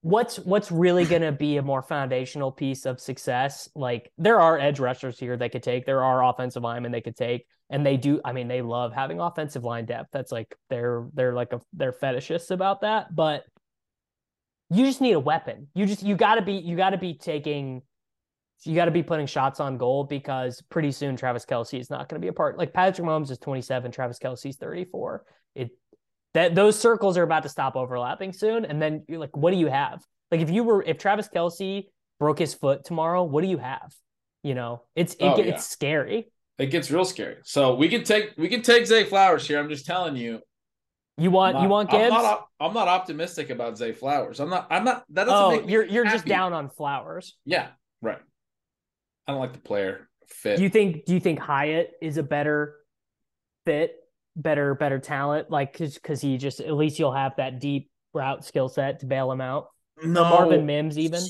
what's 0.00 0.38
what's 0.40 0.72
really 0.72 1.04
going 1.06 1.22
to 1.22 1.32
be 1.32 1.56
a 1.56 1.62
more 1.62 1.82
foundational 1.82 2.50
piece 2.50 2.84
of 2.84 3.00
success. 3.00 3.68
Like 3.76 4.10
there 4.18 4.40
are 4.40 4.58
edge 4.58 4.80
rushers 4.80 5.20
here 5.20 5.36
they 5.36 5.48
could 5.48 5.62
take. 5.62 5.86
There 5.86 6.02
are 6.02 6.24
offensive 6.24 6.64
linemen 6.64 6.90
they 6.90 7.00
could 7.00 7.16
take, 7.16 7.46
and 7.70 7.86
they 7.86 7.96
do. 7.96 8.20
I 8.24 8.32
mean, 8.32 8.48
they 8.48 8.62
love 8.62 8.92
having 8.92 9.20
offensive 9.20 9.62
line 9.62 9.86
depth. 9.86 10.08
That's 10.12 10.32
like 10.32 10.52
they're 10.68 11.06
they're 11.14 11.34
like 11.34 11.52
a 11.52 11.60
they're 11.72 11.92
fetishists 11.92 12.50
about 12.50 12.80
that. 12.80 13.14
But 13.14 13.44
you 14.70 14.84
just 14.84 15.00
need 15.00 15.12
a 15.12 15.20
weapon. 15.20 15.68
You 15.74 15.86
just 15.86 16.02
you 16.02 16.14
got 16.16 16.36
to 16.36 16.42
be 16.42 16.54
you 16.54 16.76
got 16.76 16.90
to 16.90 16.98
be 16.98 17.14
taking. 17.14 17.82
You 18.64 18.74
got 18.74 18.86
to 18.86 18.90
be 18.90 19.04
putting 19.04 19.26
shots 19.26 19.60
on 19.60 19.78
goal 19.78 20.02
because 20.02 20.60
pretty 20.62 20.90
soon 20.90 21.14
Travis 21.16 21.46
Kelce 21.46 21.78
is 21.78 21.90
not 21.90 22.08
going 22.08 22.20
to 22.20 22.24
be 22.24 22.28
a 22.28 22.32
part. 22.32 22.58
Like 22.58 22.72
Patrick 22.72 23.06
Mahomes 23.06 23.30
is 23.30 23.38
27, 23.38 23.92
Travis 23.92 24.18
Kelce's 24.18 24.56
34. 24.56 25.24
It 25.54 25.70
that 26.34 26.56
those 26.56 26.76
circles 26.78 27.16
are 27.16 27.22
about 27.22 27.44
to 27.44 27.48
stop 27.48 27.76
overlapping 27.76 28.32
soon. 28.32 28.64
And 28.64 28.82
then 28.82 29.04
you're 29.06 29.20
like, 29.20 29.36
what 29.36 29.52
do 29.52 29.56
you 29.58 29.68
have? 29.68 30.02
Like 30.32 30.40
if 30.40 30.50
you 30.50 30.64
were 30.64 30.82
if 30.82 30.98
Travis 30.98 31.28
Kelce 31.32 31.84
broke 32.18 32.40
his 32.40 32.52
foot 32.52 32.84
tomorrow, 32.84 33.22
what 33.22 33.42
do 33.42 33.48
you 33.48 33.58
have? 33.58 33.94
You 34.42 34.54
know, 34.56 34.82
it's 34.96 35.14
it, 35.14 35.22
Oh, 35.22 35.38
yeah. 35.38 35.54
it's 35.54 35.66
scary. 35.66 36.28
It 36.58 36.66
gets 36.66 36.90
real 36.90 37.04
scary. 37.04 37.36
So 37.44 37.76
we 37.76 37.88
can 37.88 38.02
take 38.02 38.32
we 38.36 38.48
can 38.48 38.62
take 38.62 38.86
Zay 38.86 39.04
Flowers 39.04 39.46
here. 39.46 39.60
I'm 39.60 39.68
just 39.68 39.86
telling 39.86 40.16
you. 40.16 40.40
You 41.18 41.30
want 41.30 41.56
I'm 41.56 41.62
you 41.62 41.68
not- 41.68 41.72
want 41.72 41.92
I'm 41.92 42.00
Gibbs? 42.00 42.10
not, 42.10 42.46
I'm 42.60 42.74
not 42.74 42.88
optimistic 42.88 43.50
about 43.50 43.76
Zay 43.76 43.92
Flowers. 43.92 44.40
I'm 44.40 44.50
not. 44.50 44.68
I'm 44.70 44.84
not. 44.84 45.04
That 45.10 45.24
doesn't 45.24 45.58
oh, 45.60 45.60
make 45.62 45.70
you're 45.70 45.84
you're 45.84 46.04
just 46.04 46.24
down 46.26 46.52
on 46.52 46.70
Flowers. 46.70 47.36
Yeah. 47.44 47.68
Right. 48.00 48.18
I 49.26 49.32
don't 49.32 49.40
like 49.40 49.52
the 49.52 49.58
player 49.58 50.08
fit. 50.28 50.56
Do 50.56 50.62
you 50.62 50.68
think 50.70 51.04
do 51.04 51.14
you 51.14 51.20
think 51.20 51.38
Hyatt 51.40 51.92
is 52.00 52.16
a 52.16 52.22
better 52.22 52.76
fit, 53.66 53.96
better 54.36 54.74
better 54.74 54.98
talent? 54.98 55.50
Like 55.50 55.76
because 55.76 56.20
he 56.20 56.38
just 56.38 56.60
at 56.60 56.72
least 56.74 56.98
you'll 56.98 57.12
have 57.12 57.34
that 57.36 57.60
deep 57.60 57.90
route 58.14 58.44
skill 58.44 58.68
set 58.68 59.00
to 59.00 59.06
bail 59.06 59.30
him 59.30 59.40
out. 59.40 59.68
no, 60.02 60.22
Marvin 60.24 60.66
Mims 60.66 60.96
even. 60.98 61.20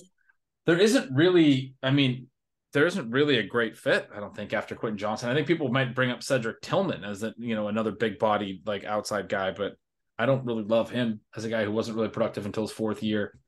there 0.66 0.78
isn't 0.78 1.14
really. 1.14 1.74
I 1.82 1.90
mean, 1.90 2.28
there 2.72 2.86
isn't 2.86 3.10
really 3.10 3.38
a 3.38 3.46
great 3.46 3.76
fit. 3.76 4.08
I 4.14 4.20
don't 4.20 4.34
think 4.34 4.52
after 4.52 4.74
Quentin 4.74 4.98
Johnston. 4.98 5.30
I 5.30 5.34
think 5.34 5.46
people 5.46 5.68
might 5.68 5.94
bring 5.94 6.10
up 6.10 6.22
Cedric 6.22 6.60
Tillman 6.60 7.04
as 7.04 7.22
a 7.22 7.34
you 7.38 7.54
know 7.54 7.68
another 7.68 7.92
big 7.92 8.18
body 8.18 8.62
like 8.66 8.84
outside 8.84 9.28
guy, 9.28 9.52
but 9.52 9.74
I 10.18 10.26
don't 10.26 10.44
really 10.44 10.64
love 10.64 10.90
him 10.90 11.20
as 11.36 11.44
a 11.44 11.48
guy 11.48 11.64
who 11.64 11.72
wasn't 11.72 11.96
really 11.96 12.08
productive 12.10 12.44
until 12.44 12.64
his 12.64 12.72
fourth 12.72 13.02
year. 13.02 13.38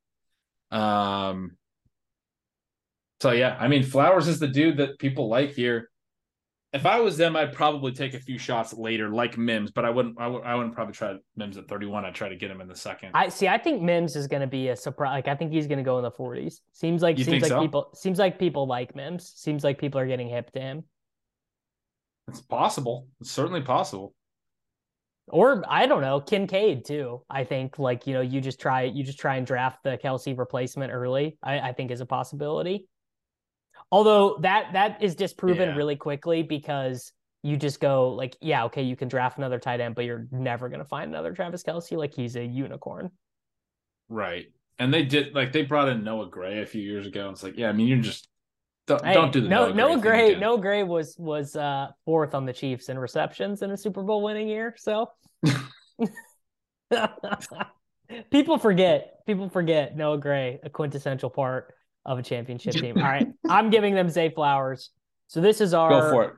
Um. 0.71 1.57
So 3.21 3.33
yeah, 3.33 3.57
I 3.61 3.69
mean, 3.69 3.83
Flowers 3.83 4.29
is 4.29 4.39
the 4.39 4.49
dude 4.49 4.79
that 4.79 4.99
people 4.99 5.29
like 5.29 5.51
here. 5.51 5.91
If 6.73 6.87
I 6.87 7.01
was 7.01 7.17
them, 7.17 7.35
I'd 7.35 7.53
probably 7.53 7.91
take 7.91 8.15
a 8.15 8.21
few 8.21 8.39
shots 8.39 8.73
later, 8.73 9.09
like 9.09 9.37
Mims, 9.37 9.73
but 9.73 9.85
I 9.85 9.91
wouldn't. 9.91 10.21
I, 10.21 10.29
would, 10.29 10.45
I 10.45 10.55
wouldn't 10.55 10.73
probably 10.75 10.95
try 10.95 11.17
Mims 11.37 11.57
at 11.57 11.67
thirty-one. 11.67 12.05
I'd 12.05 12.15
try 12.15 12.29
to 12.29 12.37
get 12.37 12.49
him 12.49 12.61
in 12.61 12.69
the 12.69 12.77
second. 12.77 13.11
I 13.13 13.29
see. 13.29 13.49
I 13.49 13.59
think 13.59 13.83
Mims 13.83 14.15
is 14.15 14.29
going 14.29 14.43
to 14.43 14.47
be 14.47 14.69
a 14.69 14.77
surprise. 14.77 15.11
Like 15.13 15.27
I 15.29 15.35
think 15.35 15.51
he's 15.53 15.67
going 15.67 15.79
to 15.79 15.85
go 15.85 15.99
in 15.99 16.05
the 16.05 16.13
40s. 16.13 16.61
Seems 16.73 17.03
like 17.03 17.19
You 17.19 17.25
seems 17.25 17.43
like 17.43 17.49
so? 17.49 17.61
people 17.61 17.91
seems 17.95 18.21
like 18.21 18.39
people 18.39 18.69
like 18.69 18.95
Mims. 18.95 19.33
Seems 19.35 19.65
like 19.65 19.79
people 19.79 20.01
are 20.01 20.07
getting 20.07 20.29
hip 20.29 20.53
to 20.53 20.61
him. 20.61 20.85
it's 22.29 22.41
possible. 22.41 23.09
It's 23.21 23.31
certainly 23.33 23.63
possible. 23.63 24.15
Or 25.27 25.65
I 25.69 25.87
don't 25.87 26.01
know, 26.03 26.21
Kincaid 26.21 26.85
too. 26.85 27.23
I 27.31 27.45
think 27.45 27.79
like 27.79 28.07
you 28.07 28.15
know 28.15 28.21
you 28.21 28.41
just 28.41 28.61
try 28.61 28.83
you 28.83 29.03
just 29.05 29.19
try 29.19 29.37
and 29.37 29.47
draft 29.47 29.83
the 29.85 29.99
Kelce 29.99 30.37
replacement 30.39 30.93
early. 30.93 31.37
I, 31.43 31.61
I 31.61 31.73
think 31.73 31.91
is 31.91 32.01
a 32.01 32.07
possibility. 32.07 32.87
Although 33.93 34.39
that 34.41 34.73
that 34.75 35.03
is 35.03 35.15
disproven 35.15 35.71
Yeah. 35.71 35.77
really 35.77 35.97
quickly 35.97 36.43
because 36.43 37.13
you 37.43 37.57
just 37.57 37.81
go 37.81 38.11
like 38.13 38.37
yeah 38.41 38.65
okay 38.67 38.83
you 38.83 38.95
can 38.97 39.09
draft 39.09 39.39
another 39.39 39.59
tight 39.59 39.81
end 39.81 39.95
but 39.95 40.05
you're 40.05 40.27
never 40.31 40.69
gonna 40.69 40.85
find 40.85 41.11
another 41.11 41.33
Travis 41.33 41.63
Kelce 41.63 41.97
like 41.97 42.15
he's 42.15 42.37
a 42.37 42.45
unicorn. 42.45 43.11
Right. 44.09 44.47
And 44.79 44.93
they 44.95 45.05
did 45.05 45.35
like 45.35 45.53
they 45.53 45.63
brought 45.63 45.89
in 45.89 46.05
Noah 46.05 46.29
Gray 46.31 46.61
a 46.63 46.67
few 46.67 46.83
years 46.83 47.07
ago. 47.07 47.23
And 47.29 47.33
It's 47.33 47.43
like, 47.43 47.57
yeah, 47.57 47.69
I 47.69 47.73
mean, 47.73 47.87
you're 47.89 47.99
just 47.99 48.29
don't, 48.87 49.05
Hey, 49.05 49.15
don't 49.15 49.33
do 49.33 49.41
the 49.41 49.49
no 49.49 49.67
Noah, 49.67 49.75
Noah 49.75 50.01
Gray. 50.01 50.31
Gray. 50.33 50.41
Noah 50.41 50.61
Gray 50.61 50.83
was 50.83 51.17
was 51.19 51.55
uh 51.57 51.89
fourth 52.05 52.35
on 52.35 52.45
the 52.47 52.53
Chiefs 52.53 52.89
in 52.89 52.99
receptions 52.99 53.63
in 53.63 53.71
a 53.71 53.77
Super 53.77 54.03
Bowl 54.03 54.23
winning 54.23 54.49
year. 54.49 54.75
So 54.79 55.11
people 58.31 58.59
forget. 58.59 59.15
People 59.27 59.49
forget 59.49 59.97
Noah 59.97 60.19
Gray, 60.19 60.59
a 60.63 60.71
quintessential 60.71 61.31
part 61.31 61.75
of 62.05 62.19
a 62.19 62.23
championship 62.23 62.75
team. 62.75 62.97
All 62.97 63.05
right, 63.05 63.29
I'm 63.49 63.71
giving 63.71 63.95
them 63.95 64.09
Zay 64.09 64.31
Flowers. 64.31 64.91
So 65.29 65.41
this 65.41 65.61
is 65.61 65.75
our 65.75 65.91
Go 65.91 66.11
for 66.11 66.25
it. 66.25 66.33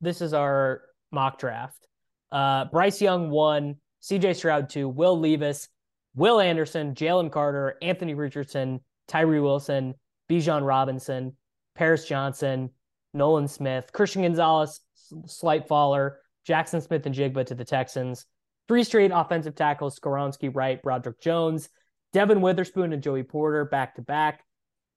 this 0.00 0.20
is 0.20 0.32
our 0.32 0.82
mock 1.12 1.38
draft. 1.38 1.86
Uh, 2.32 2.66
Bryce 2.66 3.00
Young 3.02 3.30
one, 3.30 3.76
CJ 4.02 4.36
Stroud 4.36 4.68
two, 4.70 4.88
Will 4.88 5.18
Levis, 5.18 5.68
Will 6.14 6.40
Anderson, 6.40 6.94
Jalen 6.94 7.30
Carter, 7.30 7.76
Anthony 7.82 8.14
Richardson, 8.14 8.80
Tyree 9.08 9.40
Wilson, 9.40 9.94
Bijan 10.30 10.64
Robinson, 10.66 11.36
Paris 11.74 12.06
Johnson, 12.06 12.70
Nolan 13.12 13.48
Smith, 13.48 13.90
Christian 13.92 14.22
Gonzalez, 14.22 14.80
slight 15.26 15.66
faller, 15.66 16.20
Jaxon 16.48 16.82
Smith-Njigba 16.82 17.44
to 17.46 17.54
the 17.54 17.64
Texans. 17.64 18.26
Three 18.68 18.84
straight 18.84 19.10
offensive 19.12 19.56
tackles, 19.56 19.98
Skoronski, 19.98 20.54
Wright, 20.54 20.80
Broderick 20.80 21.20
Jones, 21.20 21.68
Devon 22.12 22.40
Witherspoon 22.40 22.92
and 22.92 23.02
Joey 23.02 23.24
Porter 23.24 23.64
back 23.64 23.96
to 23.96 24.02
back. 24.02 24.44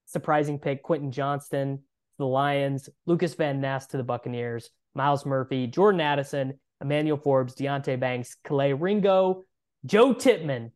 Surprising 0.06 0.58
pick, 0.58 0.82
Quentin 0.82 1.12
Johnston 1.12 1.78
to 1.78 1.82
the 2.18 2.26
Lions, 2.26 2.88
Lukas 3.06 3.34
Van 3.34 3.60
Ness 3.60 3.86
to 3.88 3.96
the 3.96 4.02
Buccaneers, 4.02 4.70
Myles 4.94 5.26
Murphy, 5.26 5.66
Jordan 5.66 6.00
Addison, 6.00 6.58
Emmanuel 6.80 7.16
Forbes, 7.16 7.54
Deonte 7.54 7.98
Banks, 7.98 8.36
Kelee 8.44 8.78
Ringo, 8.78 9.42
Joe 9.86 10.12
Tippmann, 10.12 10.70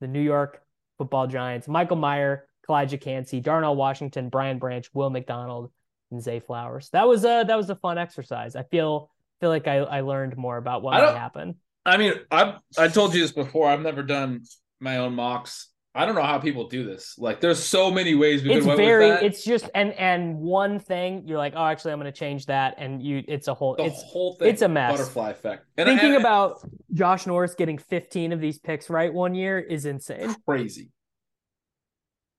the 0.00 0.08
New 0.08 0.20
York 0.20 0.62
football 0.98 1.26
giants, 1.26 1.68
Michael 1.68 1.96
Mayer, 1.96 2.48
Calijah 2.68 3.00
Kancey, 3.00 3.40
Darnell 3.40 3.76
Washington, 3.76 4.28
Brian 4.28 4.58
Branch, 4.58 4.88
Will 4.92 5.10
McDonald, 5.10 5.70
and 6.10 6.22
Zay 6.22 6.40
Flowers. 6.40 6.90
That 6.90 7.08
was 7.08 7.24
a 7.24 7.44
that 7.46 7.56
was 7.56 7.70
a 7.70 7.76
fun 7.76 7.98
exercise. 7.98 8.56
I 8.56 8.64
feel 8.64 9.10
feel 9.40 9.50
like 9.50 9.66
I, 9.66 9.78
I 9.78 10.00
learned 10.00 10.36
more 10.36 10.56
about 10.56 10.82
what 10.82 10.92
might 10.92 11.16
happen. 11.16 11.56
I 11.86 11.96
mean, 11.96 12.14
I 12.30 12.56
I 12.76 12.88
told 12.88 13.14
you 13.14 13.20
this 13.20 13.32
before. 13.32 13.68
I've 13.68 13.80
never 13.80 14.02
done 14.02 14.42
my 14.80 14.98
own 14.98 15.14
mocks. 15.14 15.68
I 15.94 16.06
don't 16.06 16.14
know 16.14 16.22
how 16.22 16.38
people 16.38 16.68
do 16.68 16.84
this. 16.84 17.16
Like, 17.18 17.40
there's 17.40 17.62
so 17.62 17.90
many 17.90 18.14
ways 18.14 18.42
we 18.42 18.52
It's 18.52 18.66
very 18.66 19.08
it's 19.08 19.42
just 19.42 19.68
and 19.74 19.92
and 19.94 20.36
one 20.36 20.78
thing 20.78 21.24
you're 21.26 21.38
like, 21.38 21.54
oh 21.56 21.64
actually 21.64 21.92
I'm 21.92 21.98
gonna 21.98 22.12
change 22.12 22.46
that 22.46 22.74
and 22.78 23.02
you 23.02 23.24
it's 23.26 23.48
a 23.48 23.54
whole 23.54 23.74
the 23.74 23.84
it's 23.84 24.02
whole 24.02 24.34
thing. 24.36 24.48
it's 24.48 24.62
a 24.62 24.68
mess. 24.68 24.92
Butterfly 24.92 25.30
effect. 25.30 25.66
And 25.76 25.88
thinking 25.88 26.14
and- 26.14 26.16
about 26.20 26.60
Josh 26.92 27.26
Norris 27.26 27.54
getting 27.54 27.78
15 27.78 28.32
of 28.32 28.40
these 28.40 28.58
picks 28.58 28.88
right 28.90 29.12
one 29.12 29.34
year 29.34 29.58
is 29.58 29.86
insane. 29.86 30.34
crazy. 30.46 30.90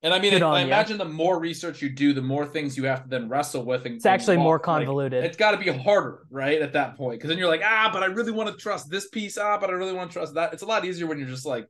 And 0.01 0.13
I 0.13 0.19
mean, 0.19 0.31
Good 0.31 0.43
I 0.43 0.61
on 0.61 0.67
imagine 0.67 0.97
the 0.97 1.03
more 1.03 1.39
research 1.41 1.81
you 1.81 1.89
do, 1.89 2.13
the 2.13 2.21
more 2.21 2.45
things 2.45 2.77
you 2.77 2.85
have 2.85 3.03
to 3.03 3.09
then 3.09 3.27
wrestle 3.27 3.65
with. 3.65 3.85
And, 3.85 3.95
It's 3.95 4.05
actually 4.05 4.37
more 4.37 4.53
walk. 4.53 4.67
Like, 4.67 4.77
convoluted. 4.85 5.25
it's 5.25 5.35
got 5.35 5.51
to 5.51 5.57
be 5.57 5.69
harder, 5.69 6.19
right? 6.31 6.61
At 6.61 6.71
that 6.71 6.95
point, 6.95 7.19
because 7.19 7.27
then 7.27 7.37
you're 7.37 7.49
like, 7.49 7.63
ah, 7.65 7.89
but 7.91 8.01
I 8.01 8.05
really 8.05 8.31
want 8.31 8.47
to 8.49 8.55
trust 8.55 8.89
this 8.89 9.09
piece. 9.09 9.37
Ah, 9.37 9.57
but 9.59 9.69
I 9.69 9.73
really 9.73 9.91
want 9.91 10.09
to 10.09 10.13
trust 10.13 10.35
that. 10.35 10.53
It's 10.53 10.63
a 10.63 10.65
lot 10.65 10.85
easier 10.85 11.05
when 11.05 11.19
you're 11.19 11.27
just 11.27 11.45
like, 11.45 11.67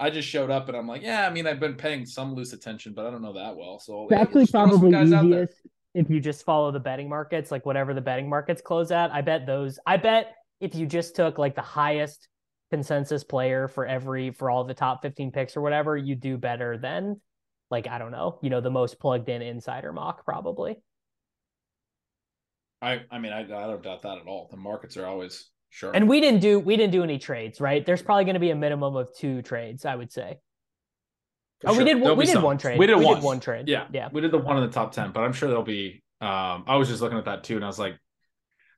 I 0.00 0.10
just 0.10 0.28
showed 0.28 0.50
up 0.50 0.68
and 0.68 0.76
I'm 0.76 0.88
like, 0.88 1.02
yeah, 1.02 1.26
I 1.26 1.30
mean, 1.30 1.46
I've 1.46 1.60
been 1.60 1.74
paying 1.74 2.06
some 2.06 2.34
loose 2.34 2.52
attention, 2.52 2.92
but 2.92 3.06
I 3.06 3.10
don't 3.10 3.22
know 3.22 3.34
that 3.34 3.56
well. 3.56 3.78
So 3.78 4.04
It's 4.04 4.12
actually 4.12 4.42
just 4.42 4.52
throw 4.52 4.70
some 4.70 4.80
probably 4.80 5.02
easiest 5.02 5.62
if 5.94 6.08
you 6.08 6.20
just 6.20 6.44
follow 6.44 6.70
the 6.72 6.80
betting 6.80 7.08
markets, 7.08 7.50
like 7.50 7.66
whatever 7.66 7.94
the 7.94 8.00
betting 8.00 8.28
markets 8.28 8.62
close 8.62 8.90
at. 8.90 9.12
I 9.12 9.20
bet 9.20 9.46
those. 9.46 9.78
I 9.86 9.96
bet 9.98 10.34
if 10.60 10.74
you 10.74 10.86
just 10.86 11.14
took 11.14 11.38
like 11.38 11.54
the 11.54 11.60
highest 11.60 12.28
consensus 12.70 13.24
player 13.24 13.68
for 13.68 13.86
every 13.86 14.30
for 14.30 14.50
all 14.50 14.64
the 14.64 14.74
top 14.74 15.02
15 15.02 15.32
picks 15.32 15.56
or 15.56 15.60
whatever, 15.60 15.96
you 15.96 16.14
do 16.14 16.38
better 16.38 16.78
than 16.78 17.20
like 17.70 17.86
I 17.86 17.98
don't 17.98 18.12
know, 18.12 18.38
you 18.42 18.50
know, 18.50 18.60
the 18.60 18.70
most 18.70 18.98
plugged 18.98 19.28
in 19.28 19.42
insider 19.42 19.92
mock 19.92 20.24
probably. 20.24 20.76
I, 22.80 23.02
I 23.10 23.18
mean, 23.18 23.32
I, 23.32 23.42
I 23.42 23.44
don't 23.44 23.82
doubt 23.82 24.02
that 24.02 24.18
at 24.18 24.26
all. 24.26 24.48
The 24.50 24.56
markets 24.56 24.96
are 24.96 25.06
always 25.06 25.50
sure. 25.72 25.90
And 25.92 26.08
we 26.08 26.20
didn't 26.20 26.40
do 26.40 26.60
we 26.60 26.76
didn't 26.76 26.92
do 26.92 27.02
any 27.02 27.18
trades, 27.18 27.60
right? 27.60 27.84
There's 27.84 28.02
probably 28.02 28.24
going 28.24 28.34
to 28.34 28.40
be 28.40 28.50
a 28.50 28.54
minimum 28.54 28.94
of 28.94 29.08
two 29.16 29.40
trades, 29.42 29.84
I 29.86 29.96
would 29.96 30.12
say. 30.12 30.38
For 31.62 31.70
oh, 31.70 31.78
we 31.78 31.84
did 31.84 32.02
There'll 32.02 32.14
we 32.14 32.26
did 32.26 32.34
some. 32.34 32.42
one 32.42 32.58
trade. 32.58 32.78
We 32.78 32.86
did 32.86 32.98
we 32.98 33.06
one. 33.06 33.14
did 33.16 33.24
one 33.24 33.40
trade. 33.40 33.68
Yeah. 33.68 33.86
yeah. 33.92 34.08
We 34.12 34.20
did 34.20 34.32
the 34.32 34.38
one 34.38 34.58
in 34.58 34.64
the 34.64 34.72
top 34.72 34.92
10, 34.92 35.12
but 35.12 35.20
I'm 35.20 35.32
sure 35.32 35.48
there'll 35.48 35.64
be 35.64 36.02
um 36.20 36.64
I 36.66 36.76
was 36.76 36.88
just 36.88 37.00
looking 37.00 37.18
at 37.18 37.24
that 37.24 37.42
too 37.44 37.56
and 37.56 37.64
I 37.64 37.68
was 37.68 37.78
like 37.78 37.96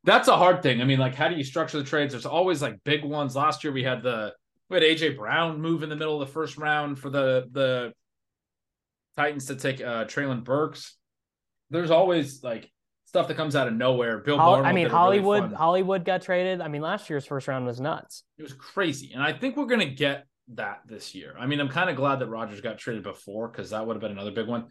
that's 0.05 0.29
a 0.29 0.37
hard 0.37 0.63
thing. 0.63 0.81
I 0.81 0.85
mean, 0.85 0.99
like 0.99 1.15
how 1.15 1.29
do 1.29 1.35
you 1.35 1.45
structure 1.45 1.79
the 1.79 1.85
trades? 1.85 2.13
There's 2.13 2.27
always 2.27 2.63
like 2.63 2.79
big 2.85 3.05
ones. 3.05 3.35
Last 3.35 3.65
year 3.65 3.73
we 3.73 3.83
had 3.83 4.03
the 4.03 4.33
we 4.71 4.77
had 4.77 4.85
AJ 4.85 5.17
Brown 5.17 5.61
move 5.61 5.83
in 5.83 5.89
the 5.89 5.97
middle 5.97 6.21
of 6.21 6.29
the 6.29 6.33
first 6.33 6.57
round 6.59 6.99
for 6.99 7.11
the 7.11 7.49
the 7.51 7.93
Titans 9.17 9.47
to 9.47 9.57
take 9.57 9.81
uh 9.81 10.05
Treylon 10.05 10.45
Burks. 10.45 10.97
There's 11.71 11.91
always 11.91 12.43
like 12.45 12.71
stuff 13.15 13.29
that 13.29 13.37
comes 13.37 13.55
out 13.55 13.69
of 13.69 13.75
nowhere. 13.75 14.19
Bill 14.19 14.37
Hol- 14.37 14.55
Barnwell 14.55 14.69
I 14.69 14.73
mean, 14.73 14.87
a 14.87 14.89
really 14.89 14.99
Hollywood 14.99 15.53
Hollywood 15.53 16.05
got 16.05 16.23
traded. 16.23 16.61
I 16.61 16.67
mean, 16.67 16.83
last 16.83 17.09
year's 17.09 17.25
first 17.25 17.47
round 17.47 17.65
was 17.65 17.81
nuts. 17.81 18.25
it 18.37 18.43
was 18.43 18.53
crazy. 18.53 19.13
And 19.15 19.23
I 19.23 19.33
think 19.33 19.57
we're 19.57 19.67
gonna 19.67 19.85
get 19.85 20.27
that 20.55 20.81
this 20.87 21.15
year. 21.15 21.35
I 21.39 21.47
mean, 21.47 21.61
I'm 21.61 21.69
kind 21.69 21.89
of 21.89 21.95
glad 21.95 22.19
that 22.19 22.27
Rodgers 22.27 22.61
got 22.61 22.77
traded 22.79 23.05
before 23.05 23.49
because 23.49 23.71
that 23.71 23.87
would 23.87 23.95
have 23.95 24.01
been 24.01 24.11
another 24.11 24.33
big 24.33 24.49
one. 24.49 24.67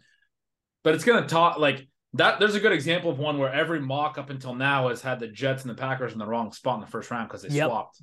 But 0.82 0.94
it's 0.94 1.04
going 1.04 1.22
to 1.22 1.28
talk 1.28 1.58
like 1.58 1.88
that. 2.12 2.38
There's 2.38 2.54
a 2.54 2.60
good 2.60 2.72
example 2.72 3.10
of 3.10 3.18
one 3.18 3.38
where 3.38 3.52
every 3.52 3.80
mock 3.80 4.18
up 4.18 4.28
until 4.28 4.54
now 4.54 4.90
has 4.90 5.00
had 5.00 5.18
the 5.18 5.26
Jets 5.26 5.62
and 5.62 5.70
the 5.70 5.74
Packers 5.74 6.12
in 6.12 6.18
the 6.18 6.26
wrong 6.26 6.52
spot 6.52 6.76
in 6.76 6.80
the 6.82 6.86
first 6.86 7.10
round 7.10 7.28
because 7.28 7.42
they 7.42 7.48
yep. 7.48 7.68
swapped. 7.68 8.02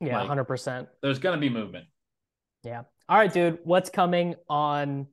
Yeah, 0.00 0.22
like, 0.22 0.30
100%. 0.30 0.86
There's 1.02 1.18
going 1.18 1.36
to 1.36 1.40
be 1.40 1.50
movement. 1.50 1.84
Yeah. 2.64 2.82
All 3.08 3.18
right, 3.18 3.32
dude. 3.32 3.58
What's 3.64 3.90
coming 3.90 4.36
on 4.48 5.08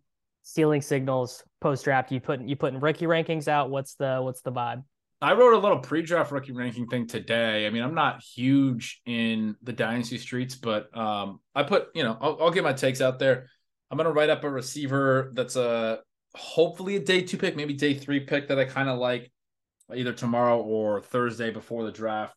Stealing 0.47 0.81
Signals 0.81 1.43
post 1.59 1.83
draft? 1.83 2.11
You 2.11 2.21
put 2.21 2.39
you 2.41 2.55
putting 2.55 2.79
rookie 2.79 3.07
rankings 3.07 3.47
out? 3.47 3.71
What's 3.71 3.95
the 3.95 4.19
what's 4.21 4.41
the 4.41 4.51
vibe? 4.51 4.83
I 5.19 5.33
wrote 5.33 5.55
a 5.55 5.57
little 5.57 5.79
pre-draft 5.79 6.31
rookie 6.31 6.51
ranking 6.51 6.87
thing 6.87 7.07
today. 7.07 7.65
I 7.65 7.71
mean, 7.71 7.81
I'm 7.81 7.95
not 7.95 8.21
huge 8.21 9.01
in 9.07 9.55
the 9.63 9.73
dynasty 9.73 10.19
streets, 10.19 10.53
but 10.55 10.95
um, 10.95 11.39
I 11.55 11.63
put, 11.63 11.87
you 11.95 12.03
know, 12.03 12.15
I'll, 12.21 12.37
I'll 12.41 12.51
get 12.51 12.63
my 12.63 12.73
takes 12.73 13.01
out 13.01 13.17
there. 13.17 13.47
I'm 13.89 13.97
gonna 13.97 14.11
write 14.11 14.29
up 14.29 14.43
a 14.43 14.49
receiver 14.49 15.31
that's 15.33 15.55
a 15.55 15.99
hopefully 16.35 16.97
a 16.97 16.99
day 16.99 17.23
two 17.23 17.37
pick, 17.37 17.55
maybe 17.55 17.73
day 17.73 17.95
three 17.95 18.19
pick 18.19 18.49
that 18.49 18.59
I 18.59 18.65
kind 18.65 18.87
of 18.87 18.99
like, 18.99 19.31
either 19.95 20.13
tomorrow 20.13 20.61
or 20.61 21.01
Thursday 21.01 21.49
before 21.49 21.85
the 21.85 21.91
draft. 21.91 22.35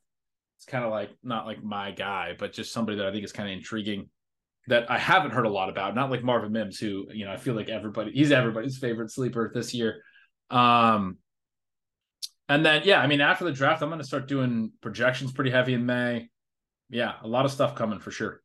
It's 0.56 0.64
kind 0.64 0.85
of 0.85 0.90
like 0.90 1.10
not 1.22 1.44
like 1.44 1.62
my 1.62 1.90
guy, 1.90 2.36
but 2.39 2.55
just 2.55 2.72
somebody 2.72 2.97
that 2.98 3.06
I 3.06 3.12
think 3.12 3.24
is 3.24 3.32
kind 3.32 3.51
of 3.51 3.56
intriguing 3.56 4.09
that 4.69 4.90
I 4.90 4.99
haven't 4.99 5.32
heard 5.32 5.47
a 5.47 5.51
lot 5.51 5.69
about. 5.69 5.95
Not 5.95 6.11
like 6.11 6.23
Marvin 6.23 6.53
Mims, 6.53 6.78
who 6.78 7.07
you 7.12 7.24
know 7.24 7.32
I 7.32 7.36
feel 7.36 7.55
like 7.55 7.69
everybody 7.69 8.12
he's 8.12 8.32
everybody's 8.32 8.78
favorite 8.78 9.11
sleeper 9.11 9.51
this 9.53 9.74
year. 9.74 10.03
Um, 10.51 11.19
and 12.49 12.65
then, 12.65 12.82
yeah, 12.85 13.01
I 13.01 13.07
mean, 13.07 13.20
after 13.20 13.45
the 13.45 13.53
draft, 13.53 13.82
I'm 13.82 13.90
going 13.90 14.01
to 14.01 14.07
start 14.07 14.27
doing 14.27 14.73
projections 14.81 15.32
pretty 15.32 15.51
heavy 15.51 15.74
in 15.74 15.85
May. 15.85 16.31
Yeah, 16.89 17.15
a 17.23 17.28
lot 17.28 17.45
of 17.45 17.51
stuff 17.51 17.74
coming 17.74 17.99
for 17.99 18.11
sure. 18.11 18.40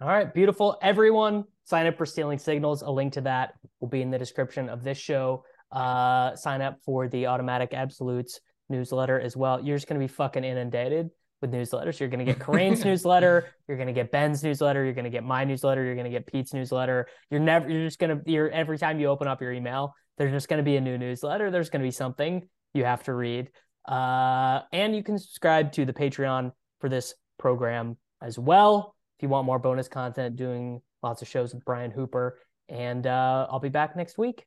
All 0.00 0.08
right, 0.08 0.32
beautiful. 0.32 0.78
Everyone, 0.80 1.44
sign 1.64 1.86
up 1.86 1.98
for 1.98 2.06
Stealing 2.06 2.38
Signals. 2.38 2.80
A 2.80 2.90
link 2.90 3.12
to 3.14 3.20
that 3.22 3.52
will 3.80 3.88
be 3.88 4.00
in 4.00 4.10
the 4.10 4.18
description 4.18 4.70
of 4.70 4.82
this 4.82 4.96
show. 4.96 5.44
Uh, 5.70 6.34
sign 6.34 6.62
up 6.62 6.78
for 6.84 7.08
the 7.08 7.26
Automatic 7.26 7.74
Absolutes 7.74 8.40
newsletter 8.70 9.20
as 9.20 9.36
well. 9.36 9.60
You're 9.62 9.76
just 9.76 9.86
going 9.86 10.00
to 10.00 10.04
be 10.04 10.12
fucking 10.12 10.44
inundated 10.44 11.10
with 11.42 11.52
newsletters. 11.52 12.00
You're 12.00 12.08
going 12.08 12.24
to 12.24 12.32
get 12.32 12.38
Kerrane's 12.44 12.84
newsletter. 12.84 13.50
You're 13.68 13.76
going 13.76 13.88
to 13.88 13.92
get 13.92 14.10
Ben's 14.10 14.42
newsletter. 14.42 14.82
You're 14.84 14.94
going 14.94 15.04
to 15.04 15.10
get 15.10 15.24
my 15.24 15.44
newsletter. 15.44 15.84
You're 15.84 15.94
going 15.94 16.10
to 16.10 16.10
get 16.10 16.26
Pete's 16.26 16.54
newsletter. 16.54 17.08
You're 17.30 17.40
never. 17.40 17.68
You're 17.68 17.86
just 17.86 17.98
going 17.98 18.18
to. 18.18 18.30
You're 18.30 18.50
every 18.50 18.78
time 18.78 18.98
you 18.98 19.08
open 19.08 19.28
up 19.28 19.42
your 19.42 19.52
email, 19.52 19.94
there's 20.16 20.32
just 20.32 20.48
going 20.48 20.58
to 20.58 20.64
be 20.64 20.76
a 20.76 20.80
new 20.80 20.96
newsletter. 20.96 21.50
There's 21.50 21.68
going 21.68 21.82
to 21.82 21.86
be 21.86 21.92
something 21.92 22.48
you 22.72 22.84
have 22.84 23.02
to 23.04 23.12
read. 23.12 23.50
Uh, 23.86 24.60
and 24.72 24.94
you 24.94 25.02
can 25.02 25.18
subscribe 25.18 25.72
to 25.72 25.84
the 25.84 25.92
Patreon 25.92 26.52
for 26.80 26.88
this 26.88 27.14
program 27.38 27.96
as 28.22 28.38
well. 28.38 28.94
If 29.18 29.24
you 29.24 29.28
want 29.28 29.46
more 29.46 29.58
bonus 29.58 29.88
content, 29.88 30.36
doing 30.36 30.80
lots 31.02 31.22
of 31.22 31.28
shows 31.28 31.52
with 31.52 31.64
Brian 31.64 31.90
Hooper. 31.90 32.38
And 32.68 33.06
uh, 33.06 33.48
I'll 33.50 33.60
be 33.60 33.68
back 33.68 33.96
next 33.96 34.16
week. 34.16 34.46